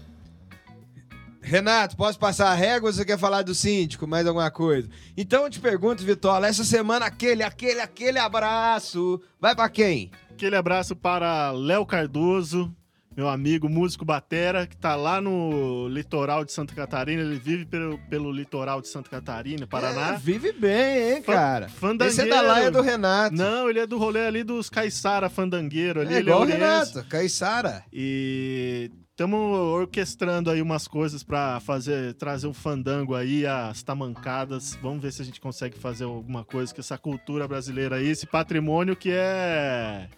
Renato, 1.50 1.96
posso 1.96 2.16
passar 2.16 2.48
a 2.50 2.54
régua 2.54 2.88
ou 2.88 2.92
você 2.92 3.04
quer 3.04 3.18
falar 3.18 3.42
do 3.42 3.54
síndico? 3.56 4.06
Mais 4.06 4.24
alguma 4.24 4.50
coisa? 4.52 4.88
Então 5.16 5.42
eu 5.44 5.50
te 5.50 5.58
pergunto, 5.58 6.04
Vitola, 6.04 6.46
essa 6.46 6.62
semana 6.62 7.06
aquele, 7.06 7.42
aquele, 7.42 7.80
aquele 7.80 8.18
abraço. 8.20 9.20
Vai 9.40 9.54
pra 9.56 9.68
quem? 9.68 10.12
Aquele 10.30 10.54
abraço 10.54 10.94
para 10.94 11.50
Léo 11.50 11.84
Cardoso, 11.84 12.72
meu 13.16 13.28
amigo 13.28 13.68
músico 13.68 14.04
batera, 14.04 14.64
que 14.64 14.76
tá 14.76 14.94
lá 14.94 15.20
no 15.20 15.88
litoral 15.88 16.44
de 16.44 16.52
Santa 16.52 16.72
Catarina. 16.72 17.20
Ele 17.20 17.36
vive 17.38 17.66
pelo, 17.66 17.98
pelo 18.08 18.30
litoral 18.30 18.80
de 18.80 18.86
Santa 18.86 19.10
Catarina, 19.10 19.64
É, 19.64 19.66
Paraná. 19.66 20.12
vive 20.12 20.52
bem, 20.52 21.14
hein, 21.16 21.22
cara? 21.22 21.68
fandangueiro. 21.68 22.12
Esse 22.12 22.20
é 22.22 22.26
da 22.32 22.40
laia 22.42 22.70
do 22.70 22.80
Renato. 22.80 23.34
Não, 23.34 23.68
ele 23.68 23.80
é 23.80 23.86
do 23.88 23.98
rolê 23.98 24.24
ali 24.24 24.44
dos 24.44 24.70
Caiçara 24.70 25.28
Fandangueiro. 25.28 26.00
Ali, 26.00 26.14
é 26.14 26.18
ele 26.18 26.28
igual 26.30 26.38
o 26.38 26.42
oriense. 26.42 26.60
Renato, 26.60 27.04
Caissara. 27.08 27.82
E 27.92 28.90
estamos 29.20 29.58
orquestrando 29.74 30.50
aí 30.50 30.62
umas 30.62 30.88
coisas 30.88 31.22
pra 31.22 31.60
fazer, 31.60 32.14
trazer 32.14 32.46
um 32.46 32.54
fandango 32.54 33.14
aí, 33.14 33.46
as 33.46 33.82
tamancadas. 33.82 34.78
Vamos 34.80 35.02
ver 35.02 35.12
se 35.12 35.20
a 35.20 35.24
gente 35.26 35.38
consegue 35.38 35.78
fazer 35.78 36.04
alguma 36.04 36.42
coisa 36.42 36.74
com 36.74 36.80
essa 36.80 36.96
cultura 36.96 37.46
brasileira 37.46 37.96
aí, 37.96 38.08
esse 38.08 38.26
patrimônio 38.26 38.96
que 38.96 39.10
é 39.12 40.08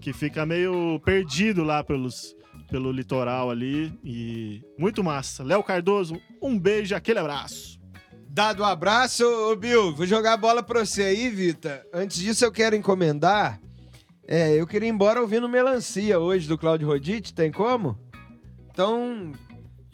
que 0.00 0.12
fica 0.12 0.46
meio 0.46 1.00
perdido 1.04 1.64
lá 1.64 1.82
pelos 1.82 2.36
pelo 2.70 2.92
litoral 2.92 3.50
ali 3.50 3.92
e 4.04 4.62
muito 4.78 5.02
massa. 5.02 5.42
Léo 5.42 5.64
Cardoso, 5.64 6.16
um 6.40 6.56
beijo, 6.56 6.94
aquele 6.94 7.18
abraço. 7.18 7.80
Dado 8.28 8.62
o 8.62 8.64
abraço, 8.64 9.24
ô 9.24 9.56
Bill, 9.56 9.92
vou 9.92 10.06
jogar 10.06 10.34
a 10.34 10.36
bola 10.36 10.62
pra 10.62 10.86
você 10.86 11.02
aí, 11.02 11.28
Vita. 11.30 11.84
Antes 11.92 12.18
disso, 12.18 12.44
eu 12.44 12.52
quero 12.52 12.76
encomendar. 12.76 13.60
É, 14.24 14.54
eu 14.54 14.68
queria 14.68 14.88
ir 14.88 14.92
embora 14.92 15.20
ouvindo 15.20 15.48
Melancia 15.48 16.20
hoje 16.20 16.46
do 16.46 16.56
Claudio 16.56 16.86
Rodite, 16.86 17.34
tem 17.34 17.50
como? 17.50 17.98
Então, 18.72 19.32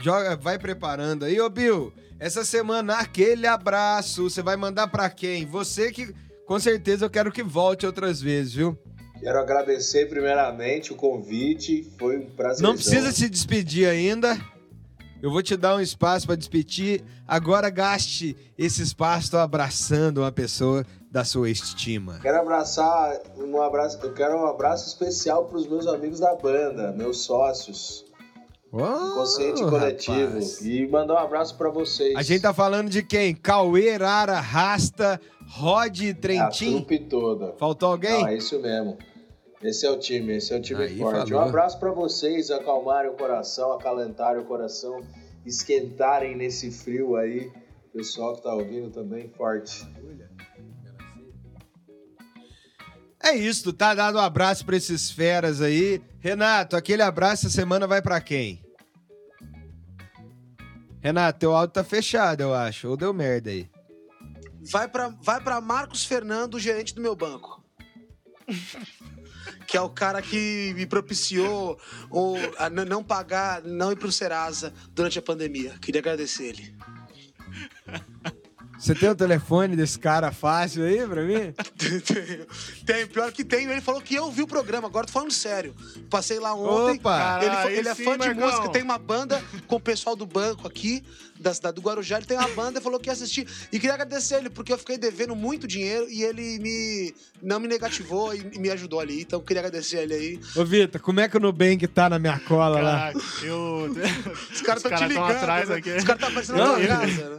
joga, 0.00 0.36
vai 0.36 0.56
preparando 0.56 1.24
aí, 1.24 1.40
ô 1.40 1.50
Bill. 1.50 1.92
Essa 2.20 2.44
semana, 2.44 2.94
aquele 2.94 3.46
abraço, 3.46 4.30
você 4.30 4.40
vai 4.40 4.56
mandar 4.56 4.88
pra 4.88 5.10
quem? 5.10 5.44
Você 5.46 5.90
que, 5.90 6.14
com 6.46 6.58
certeza, 6.60 7.04
eu 7.04 7.10
quero 7.10 7.32
que 7.32 7.42
volte 7.42 7.84
outras 7.84 8.20
vezes, 8.20 8.54
viu? 8.54 8.78
Quero 9.20 9.38
agradecer 9.38 10.08
primeiramente 10.08 10.92
o 10.92 10.96
convite, 10.96 11.90
foi 11.98 12.18
um 12.18 12.30
prazer. 12.30 12.62
Não 12.62 12.74
precisa 12.74 13.10
se 13.10 13.28
despedir 13.28 13.88
ainda. 13.88 14.38
Eu 15.20 15.32
vou 15.32 15.42
te 15.42 15.56
dar 15.56 15.74
um 15.74 15.80
espaço 15.80 16.26
pra 16.26 16.36
despedir. 16.36 17.02
Agora 17.26 17.68
gaste 17.68 18.36
esse 18.56 18.82
espaço 18.82 19.36
abraçando 19.36 20.18
uma 20.18 20.30
pessoa 20.30 20.86
da 21.10 21.24
sua 21.24 21.50
estima. 21.50 22.20
Quero 22.20 22.38
abraçar, 22.38 23.20
um 23.36 23.60
abraço, 23.60 23.98
eu 24.02 24.12
quero 24.12 24.36
um 24.36 24.46
abraço 24.46 24.86
especial 24.86 25.46
para 25.46 25.58
os 25.58 25.66
meus 25.66 25.86
amigos 25.88 26.20
da 26.20 26.34
banda, 26.36 26.92
meus 26.92 27.24
sócios, 27.24 28.04
Oh, 28.70 29.14
consciente 29.14 29.62
coletivo, 29.62 30.26
rapaz. 30.26 30.60
e 30.60 30.86
mandar 30.88 31.14
um 31.14 31.18
abraço 31.18 31.56
para 31.56 31.70
vocês. 31.70 32.14
A 32.14 32.22
gente 32.22 32.42
tá 32.42 32.52
falando 32.52 32.90
de 32.90 33.02
quem? 33.02 33.34
Cauê, 33.34 33.96
Rara, 33.96 34.38
Rasta, 34.40 35.18
Rod, 35.48 35.98
a 36.10 36.14
Trentin. 36.14 36.72
trupe 36.76 36.98
toda. 36.98 37.54
Faltou 37.58 37.92
alguém? 37.92 38.20
Não, 38.20 38.28
é 38.28 38.36
isso 38.36 38.60
mesmo. 38.60 38.98
Esse 39.62 39.86
é 39.86 39.90
o 39.90 39.98
time, 39.98 40.36
esse 40.36 40.52
é 40.52 40.56
o 40.58 40.60
time 40.62 40.82
Aí, 40.84 40.98
forte. 40.98 41.30
falou. 41.30 41.44
Um 41.44 41.48
abraço 41.48 41.80
para 41.80 41.90
vocês, 41.90 42.50
acalmarem 42.50 43.10
o 43.10 43.14
coração, 43.14 43.72
acalentarem 43.72 44.42
o 44.42 44.44
coração, 44.44 45.00
esquentarem 45.46 46.36
nesse 46.36 46.70
frio 46.70 47.16
aí. 47.16 47.50
Pessoal 47.92 48.36
que 48.36 48.42
tá 48.42 48.54
ouvindo 48.54 48.90
também, 48.90 49.28
forte. 49.30 49.84
É 53.20 53.34
isso, 53.34 53.72
tá 53.72 53.94
dado 53.94 54.16
um 54.18 54.20
abraço 54.20 54.64
pra 54.64 54.76
esses 54.76 55.10
feras 55.10 55.60
aí. 55.60 56.00
Renato, 56.28 56.76
aquele 56.76 57.00
abraço 57.00 57.46
essa 57.46 57.56
semana 57.56 57.86
vai 57.86 58.02
pra 58.02 58.20
quem? 58.20 58.62
Renato, 61.00 61.38
teu 61.38 61.54
áudio 61.54 61.72
tá 61.72 61.82
fechado, 61.82 62.42
eu 62.42 62.52
acho. 62.52 62.86
Ou 62.86 62.98
deu 62.98 63.14
merda 63.14 63.48
aí. 63.48 63.66
Vai 64.70 64.86
pra, 64.88 65.08
vai 65.22 65.42
pra 65.42 65.58
Marcos 65.58 66.04
Fernando, 66.04 66.60
gerente 66.60 66.94
do 66.94 67.00
meu 67.00 67.16
banco. 67.16 67.64
que 69.66 69.74
é 69.74 69.80
o 69.80 69.88
cara 69.88 70.20
que 70.20 70.74
me 70.76 70.84
propiciou 70.84 71.80
o, 72.10 72.34
não 72.86 73.02
pagar, 73.02 73.62
não 73.62 73.90
ir 73.90 73.96
pro 73.96 74.12
Serasa 74.12 74.74
durante 74.90 75.18
a 75.18 75.22
pandemia. 75.22 75.78
Queria 75.80 76.02
agradecer 76.02 76.44
ele. 76.44 76.76
Você 78.78 78.94
tem 78.94 79.08
o 79.08 79.14
telefone 79.14 79.74
desse 79.74 79.98
cara 79.98 80.30
fácil 80.30 80.84
aí 80.84 81.04
pra 81.06 81.22
mim? 81.22 81.52
tem, 82.86 83.06
pior 83.06 83.32
que 83.32 83.44
tem. 83.44 83.68
Ele 83.68 83.80
falou 83.80 84.00
que 84.00 84.14
eu 84.14 84.30
vi 84.30 84.42
o 84.42 84.46
programa, 84.46 84.86
agora 84.86 85.06
tô 85.06 85.12
falando 85.12 85.32
sério. 85.32 85.74
Passei 86.08 86.38
lá 86.38 86.54
ontem. 86.54 86.98
Opa! 86.98 87.40
Ele, 87.42 87.56
Aí 87.56 87.76
ele 87.76 87.88
é 87.88 87.94
sim, 87.94 88.04
fã 88.04 88.12
de 88.12 88.18
Marcão. 88.18 88.46
música, 88.46 88.68
tem 88.68 88.82
uma 88.82 88.98
banda 88.98 89.42
com 89.66 89.76
o 89.76 89.80
pessoal 89.80 90.14
do 90.14 90.24
banco 90.24 90.66
aqui, 90.66 91.02
da 91.40 91.54
cidade 91.54 91.76
do 91.76 91.82
Guarujá. 91.82 92.16
Ele 92.16 92.26
tem 92.26 92.36
uma 92.36 92.48
banda 92.48 92.78
e 92.78 92.82
falou 92.82 92.98
que 92.98 93.08
ia 93.08 93.12
assistir. 93.12 93.46
E 93.72 93.78
queria 93.78 93.94
agradecer 93.94 94.36
ele, 94.36 94.50
porque 94.50 94.72
eu 94.72 94.78
fiquei 94.78 94.98
devendo 94.98 95.34
muito 95.34 95.66
dinheiro 95.66 96.06
e 96.08 96.22
ele 96.22 96.58
me 96.58 97.14
não 97.42 97.60
me 97.60 97.68
negativou 97.68 98.34
e 98.34 98.58
me 98.58 98.70
ajudou 98.70 99.00
ali. 99.00 99.22
Então 99.22 99.40
queria 99.40 99.60
agradecer 99.60 99.98
ele 99.98 100.14
aí. 100.14 100.40
Ô, 100.56 100.64
Vitor, 100.64 101.00
como 101.00 101.20
é 101.20 101.28
que 101.28 101.36
o 101.36 101.40
Nubank 101.40 101.86
tá 101.88 102.08
na 102.10 102.18
minha 102.18 102.38
cola 102.40 102.80
lá? 102.80 103.12
Caraca, 103.12 103.20
eu. 103.44 103.96
Os 104.52 104.60
caras 104.62 104.84
estão 104.84 104.96
te 104.96 104.98
tão 104.98 105.08
ligando. 105.08 105.30
atrás 105.30 105.68
né? 105.68 105.76
aqui. 105.76 105.90
Os 105.90 106.04
caras 106.04 106.22
estão 106.22 106.28
aparecendo 106.28 106.58
Não, 106.58 106.78
na 106.78 106.86
tua 106.86 106.96
casa, 106.96 107.30
né? 107.30 107.36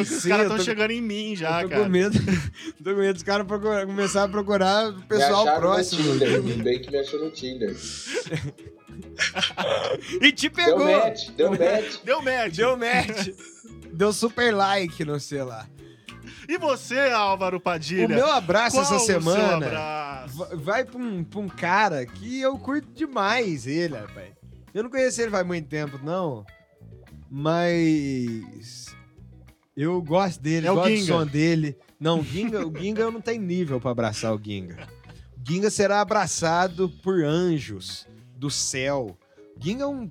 Os 0.00 0.24
caras 0.24 0.46
estão 0.46 0.64
chegando 0.64 0.90
em 0.92 1.02
mim 1.02 1.36
já, 1.36 1.62
eu 1.62 1.68
tô 1.68 1.70
cara. 1.70 1.84
com 1.84 1.90
medo. 1.90 2.18
tô 2.82 2.94
com 2.94 3.00
medo 3.00 3.14
dos 3.14 3.22
caras 3.22 3.46
começar 3.86 4.24
a 4.24 4.28
procurar 4.28 4.90
o 4.90 5.02
pessoal 5.02 5.44
me 5.44 5.56
próximo. 5.56 6.02
no 6.02 6.18
Tinder, 6.18 6.62
bem 6.62 6.80
que 6.80 6.90
me 6.90 6.98
achou 6.98 7.20
no 7.20 7.30
Tinder. 7.30 7.76
E 10.20 10.32
te 10.32 10.48
Deu 10.48 10.64
pegou! 10.64 10.84
match, 10.84 11.30
deu 11.30 11.50
match. 11.50 11.98
Deu 12.04 12.22
match. 12.22 12.54
Deu 12.56 12.76
match! 12.76 13.28
Deu 13.92 14.12
super 14.12 14.54
like 14.54 15.04
no 15.04 15.18
celular. 15.18 15.68
E 16.48 16.58
você, 16.58 16.98
Álvaro 17.10 17.58
Padilha? 17.60 18.06
O 18.06 18.08
meu 18.08 18.26
abraço 18.30 18.76
Qual 18.76 18.84
essa 18.84 18.98
semana 19.00 19.66
abraço? 19.66 20.36
va- 20.36 20.48
vai 20.54 20.84
pra 20.84 20.98
um, 21.00 21.24
pra 21.24 21.40
um 21.40 21.48
cara 21.48 22.06
que 22.06 22.40
eu 22.40 22.56
curto 22.58 22.88
demais 22.94 23.66
ele, 23.66 23.96
rapaz. 23.96 24.28
Eu 24.72 24.82
não 24.84 24.90
conheci 24.90 25.22
ele 25.22 25.30
faz 25.30 25.44
muito 25.46 25.66
tempo, 25.68 25.98
não. 26.04 26.44
Mas. 27.30 28.94
Eu 29.76 30.00
gosto 30.02 30.40
dele, 30.40 30.66
É 30.66 30.72
o 30.72 30.74
gosto 30.76 30.90
do 30.94 31.04
som 31.06 31.26
dele. 31.26 31.76
Não, 31.98 32.20
o 32.20 32.24
Ginga, 32.24 32.66
o 32.66 32.74
Ginga 32.78 33.02
eu 33.02 33.10
não 33.10 33.20
tenho 33.20 33.42
nível 33.42 33.80
pra 33.80 33.90
abraçar 33.90 34.34
o 34.34 34.40
Ginga. 34.42 34.86
O 35.36 35.50
Ginga 35.50 35.70
será 35.70 36.00
abraçado 36.00 36.88
por 37.02 37.24
anjos 37.24 38.06
do 38.36 38.50
céu. 38.50 39.16
O 39.56 39.64
Ginga 39.64 39.84
é 39.84 39.86
um, 39.86 40.06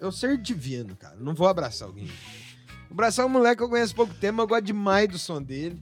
é 0.00 0.06
um 0.06 0.10
ser 0.12 0.36
divino, 0.38 0.96
cara. 0.96 1.16
Não 1.16 1.34
vou 1.34 1.46
abraçar 1.48 1.88
o 1.88 1.94
Ginga. 1.94 2.12
Abraçar 2.90 3.24
um 3.26 3.28
moleque 3.28 3.58
que 3.58 3.62
eu 3.62 3.68
conheço 3.68 3.94
pouco 3.94 4.14
tempo, 4.14 4.34
mas 4.38 4.44
eu 4.44 4.48
gosto 4.48 4.64
demais 4.64 5.08
do 5.08 5.18
som 5.18 5.40
dele. 5.42 5.80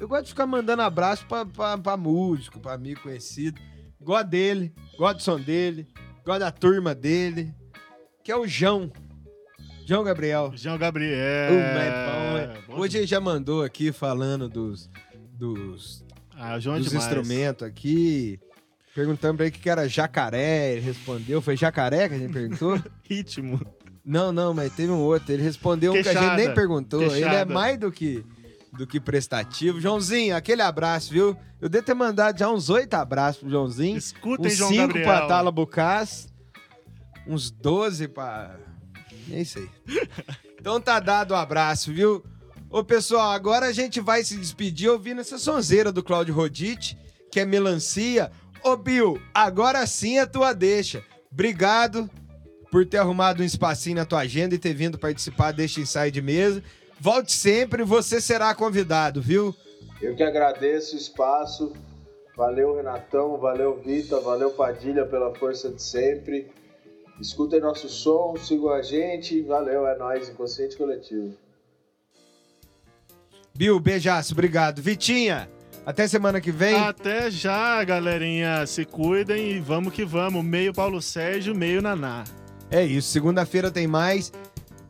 Eu 0.00 0.08
gosto 0.08 0.24
de 0.24 0.28
ficar 0.30 0.46
mandando 0.46 0.82
abraço 0.82 1.26
pra, 1.26 1.44
pra, 1.46 1.78
pra 1.78 1.96
músico, 1.96 2.58
pra 2.60 2.72
amigo 2.74 3.00
conhecido. 3.02 3.60
Gosto 4.00 4.28
dele, 4.28 4.72
gosto 4.98 5.16
do 5.18 5.22
som 5.22 5.40
dele, 5.40 5.86
gosto 6.24 6.40
da 6.40 6.50
turma 6.50 6.94
dele, 6.94 7.54
que 8.22 8.30
é 8.30 8.36
o 8.36 8.46
João. 8.46 8.90
João 9.86 10.02
Gabriel. 10.02 10.52
João 10.54 10.78
Gabriel. 10.78 11.52
Uh, 11.52 11.78
é 11.78 12.54
bom, 12.66 12.72
é. 12.74 12.80
Hoje 12.80 12.98
ele 12.98 13.06
já 13.06 13.20
mandou 13.20 13.62
aqui 13.62 13.92
falando 13.92 14.48
dos, 14.48 14.88
dos, 15.32 16.04
Ah, 16.34 16.58
João 16.58 16.76
é 16.76 16.78
dos 16.78 16.88
demais. 16.88 17.04
instrumentos 17.06 17.66
aqui. 17.66 18.40
Perguntando 18.94 19.36
pra 19.38 19.46
ele 19.46 19.56
o 19.56 19.58
que 19.58 19.68
era 19.68 19.88
jacaré, 19.88 20.72
ele 20.72 20.80
respondeu. 20.82 21.42
Foi 21.42 21.56
jacaré 21.56 22.08
que 22.08 22.14
a 22.14 22.18
gente 22.18 22.32
perguntou? 22.32 22.80
Ritmo. 23.02 23.60
Não, 24.04 24.30
não, 24.32 24.54
mas 24.54 24.72
teve 24.72 24.92
um 24.92 25.00
outro. 25.00 25.32
Ele 25.32 25.42
respondeu 25.42 25.92
um 25.92 25.94
que 25.94 26.00
a 26.08 26.12
gente 26.12 26.20
Queixada. 26.20 26.36
nem 26.36 26.54
perguntou. 26.54 27.02
Ele 27.02 27.10
é 27.10 27.20
Queixada. 27.28 27.52
mais 27.52 27.78
do 27.78 27.90
que, 27.90 28.24
do 28.72 28.86
que 28.86 29.00
prestativo. 29.00 29.80
Joãozinho, 29.80 30.36
aquele 30.36 30.62
abraço, 30.62 31.10
viu? 31.12 31.36
Eu 31.60 31.68
devo 31.68 31.84
ter 31.84 31.94
mandado 31.94 32.38
já 32.38 32.48
uns 32.50 32.68
oito 32.70 32.94
abraços 32.94 33.40
pro 33.40 33.50
Joãozinho. 33.50 33.96
Escutem, 33.96 34.46
uns 34.46 34.56
João 34.56 34.70
cinco 34.70 34.86
Gabriel. 34.88 35.06
pra 35.06 35.26
Tala 35.26 35.50
Bucás. 35.50 36.28
Uns 37.26 37.50
12 37.50 38.08
pra. 38.08 38.56
Isso 39.28 39.58
aí. 39.58 39.68
Então 40.60 40.78
tá 40.80 41.00
dado 41.00 41.32
o 41.32 41.34
abraço, 41.36 41.92
viu? 41.92 42.22
Ô, 42.70 42.84
pessoal, 42.84 43.30
agora 43.32 43.66
a 43.66 43.72
gente 43.72 44.00
vai 44.00 44.22
se 44.22 44.36
despedir 44.36 44.90
ouvindo 44.90 45.20
essa 45.20 45.38
sonzeira 45.38 45.90
do 45.90 46.02
Claudio 46.02 46.34
Rodite, 46.34 46.98
que 47.32 47.40
é 47.40 47.44
melancia. 47.46 48.30
Ô, 48.64 48.76
Bill, 48.76 49.20
agora 49.34 49.86
sim 49.86 50.18
é 50.18 50.24
tua 50.24 50.54
deixa. 50.54 51.04
Obrigado 51.30 52.08
por 52.70 52.86
ter 52.86 52.96
arrumado 52.96 53.42
um 53.42 53.46
espacinho 53.46 53.96
na 53.96 54.06
tua 54.06 54.20
agenda 54.20 54.54
e 54.54 54.58
ter 54.58 54.72
vindo 54.72 54.98
participar 54.98 55.52
deste 55.52 55.82
ensaio 55.82 56.10
de 56.10 56.22
mesa. 56.22 56.62
Volte 56.98 57.32
sempre, 57.32 57.84
você 57.84 58.22
será 58.22 58.54
convidado, 58.54 59.20
viu? 59.20 59.54
Eu 60.00 60.16
que 60.16 60.22
agradeço 60.22 60.96
o 60.96 60.98
espaço. 60.98 61.74
Valeu, 62.34 62.74
Renatão. 62.74 63.36
Valeu, 63.36 63.78
Vita. 63.84 64.18
Valeu, 64.20 64.50
Padilha, 64.50 65.04
pela 65.04 65.34
força 65.34 65.68
de 65.68 65.82
sempre. 65.82 66.50
Escutem 67.20 67.60
nosso 67.60 67.88
som, 67.90 68.34
sigam 68.36 68.70
a 68.70 68.80
gente. 68.80 69.42
Valeu, 69.42 69.86
é 69.86 69.98
nóis, 69.98 70.30
Inconsciente 70.30 70.76
Coletivo. 70.76 71.34
Bill, 73.54 73.78
beijaço, 73.78 74.32
obrigado. 74.32 74.82
Vitinha, 74.82 75.48
até 75.86 76.08
semana 76.08 76.40
que 76.40 76.50
vem. 76.50 76.74
Até 76.76 77.30
já, 77.30 77.82
galerinha. 77.84 78.66
Se 78.66 78.84
cuidem 78.84 79.52
e 79.52 79.60
vamos 79.60 79.92
que 79.92 80.04
vamos. 80.04 80.44
Meio 80.44 80.72
Paulo 80.72 81.00
Sérgio, 81.02 81.54
meio 81.54 81.82
Naná. 81.82 82.24
É 82.70 82.84
isso, 82.84 83.08
segunda-feira 83.10 83.70
tem 83.70 83.86
mais. 83.86 84.32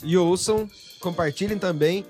E 0.02 0.16
ouçam, 0.16 0.68
compartilhem 1.00 1.58
também 1.58 2.04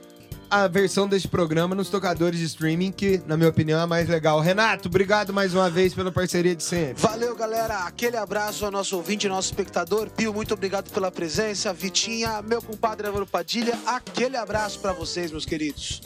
a 0.51 0.69
versão 0.69 1.09
deste 1.09 1.27
programa 1.27 1.75
nos 1.75 1.89
tocadores 1.89 2.39
de 2.39 2.47
streaming, 2.47 2.93
que, 2.93 3.21
na 3.27 3.37
minha 3.37 3.49
opinião, 3.49 3.81
é 3.81 3.83
a 3.83 3.87
mais 3.87 4.09
legal. 4.09 4.41
Renato, 4.41 4.89
obrigado 4.89 5.33
mais 5.33 5.55
uma 5.55 5.69
vez 5.69 5.95
pela 5.95 6.13
parceria 6.13 6.55
de 6.55 6.63
sempre. 6.63 7.03
Valeu, 7.03 7.35
galera. 7.35 7.79
Aquele 7.79 8.17
abraço 8.17 8.65
ao 8.65 8.71
nosso 8.71 8.97
ouvinte, 8.97 9.29
nosso 9.29 9.49
espectador. 9.49 10.11
Pio, 10.11 10.33
muito 10.33 10.55
obrigado 10.55 10.91
pela 10.91 11.11
presença. 11.11 11.73
Vitinha, 11.73 12.41
meu 12.43 12.63
compadre 12.63 13.07
Álvaro 13.07 13.27
Padilha, 13.27 13.77
aquele 13.87 14.37
abraço 14.37 14.79
pra 14.79 14.93
vocês, 14.93 15.33
meus 15.33 15.45
queridos. 15.45 16.01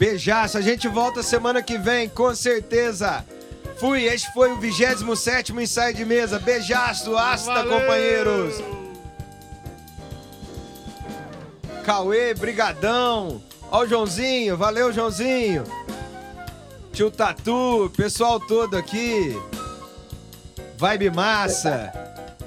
Beijaço, 0.00 0.56
a 0.56 0.62
gente 0.62 0.88
volta 0.88 1.22
semana 1.22 1.62
que 1.62 1.76
vem, 1.76 2.08
com 2.08 2.34
certeza. 2.34 3.22
Fui, 3.78 4.04
este 4.04 4.32
foi 4.32 4.50
o 4.50 4.56
27 4.56 5.52
ensaio 5.52 5.94
de 5.94 6.06
mesa. 6.06 6.38
Beijaço, 6.38 7.14
hasta, 7.14 7.52
Valeu! 7.52 7.70
companheiros. 7.70 8.64
Cauê, 11.84 12.32
brigadão. 12.32 13.42
Ó 13.70 13.82
o 13.82 13.86
Joãozinho, 13.86 14.56
valeu, 14.56 14.90
Joãozinho. 14.90 15.64
Tio 16.94 17.10
Tatu, 17.10 17.92
pessoal 17.94 18.40
todo 18.40 18.78
aqui. 18.78 19.38
Vibe 20.78 21.10
Massa. 21.10 21.92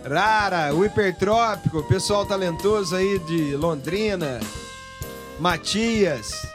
Rara, 0.04 0.74
o 0.74 0.84
Hipertrópico, 0.84 1.84
pessoal 1.84 2.26
talentoso 2.26 2.96
aí 2.96 3.20
de 3.20 3.56
Londrina. 3.56 4.40
Matias. 5.40 6.52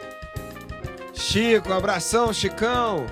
Chico, 1.19 1.73
abração, 1.73 2.33
Chicão. 2.33 3.05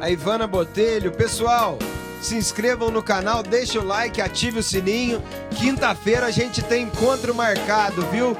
A 0.00 0.08
Ivana 0.08 0.46
Botelho. 0.46 1.10
Pessoal, 1.10 1.76
se 2.22 2.36
inscrevam 2.36 2.90
no 2.90 3.02
canal, 3.02 3.42
deixa 3.42 3.80
o 3.80 3.84
like, 3.84 4.20
ative 4.20 4.60
o 4.60 4.62
sininho. 4.62 5.20
Quinta-feira 5.58 6.26
a 6.26 6.30
gente 6.30 6.62
tem 6.62 6.84
encontro 6.84 7.34
marcado, 7.34 8.02
viu? 8.06 8.36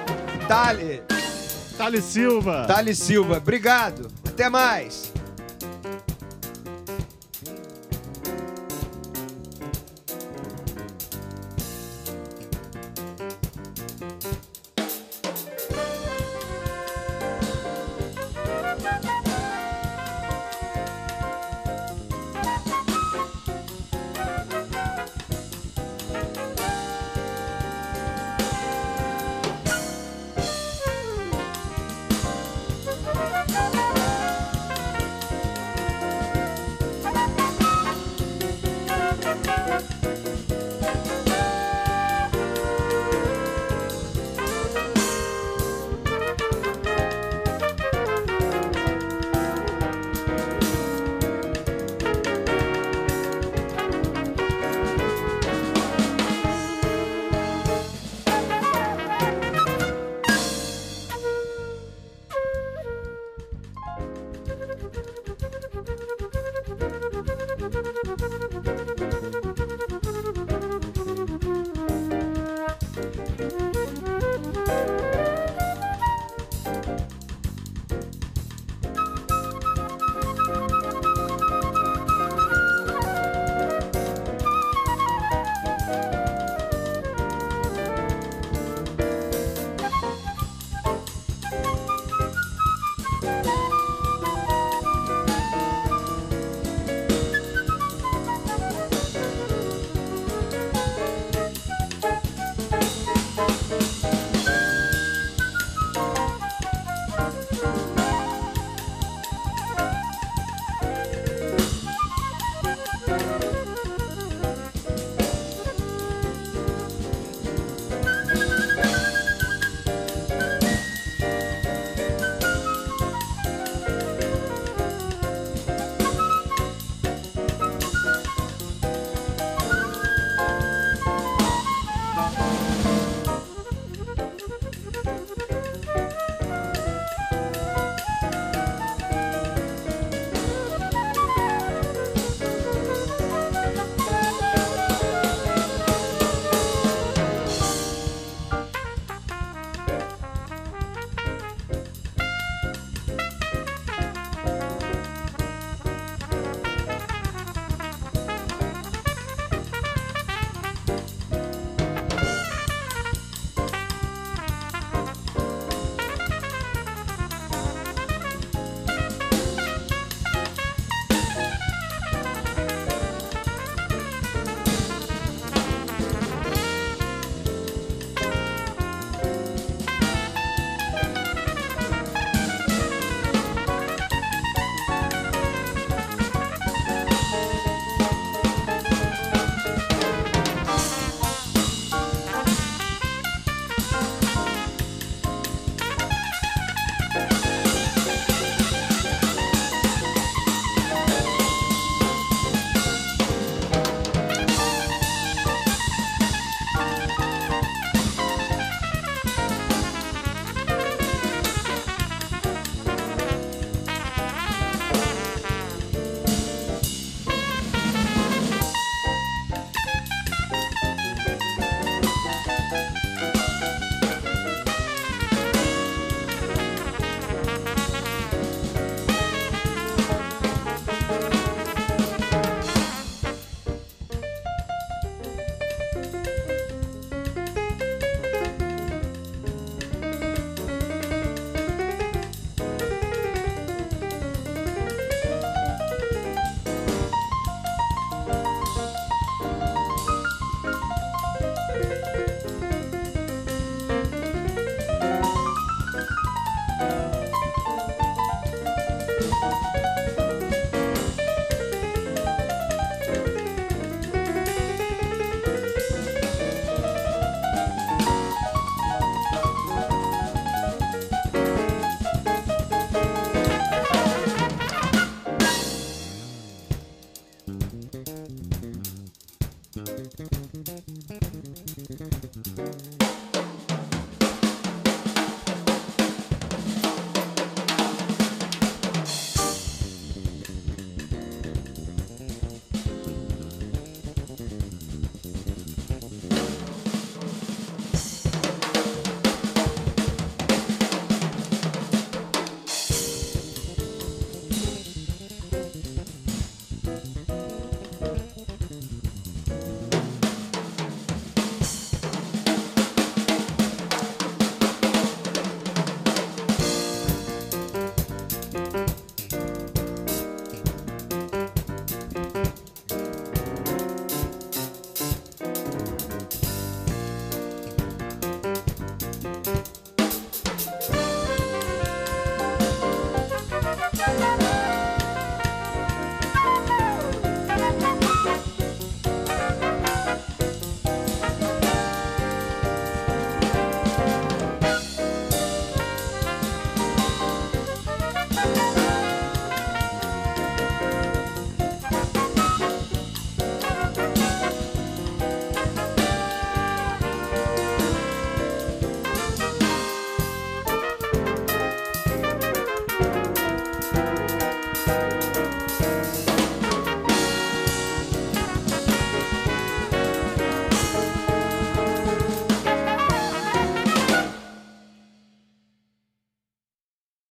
Tali, 0.46 1.02
Thales 1.76 2.04
Silva. 2.04 2.64
Tali 2.66 2.94
Silva, 2.94 3.36
obrigado. 3.38 4.08
Até 4.26 4.48
mais. 4.48 5.12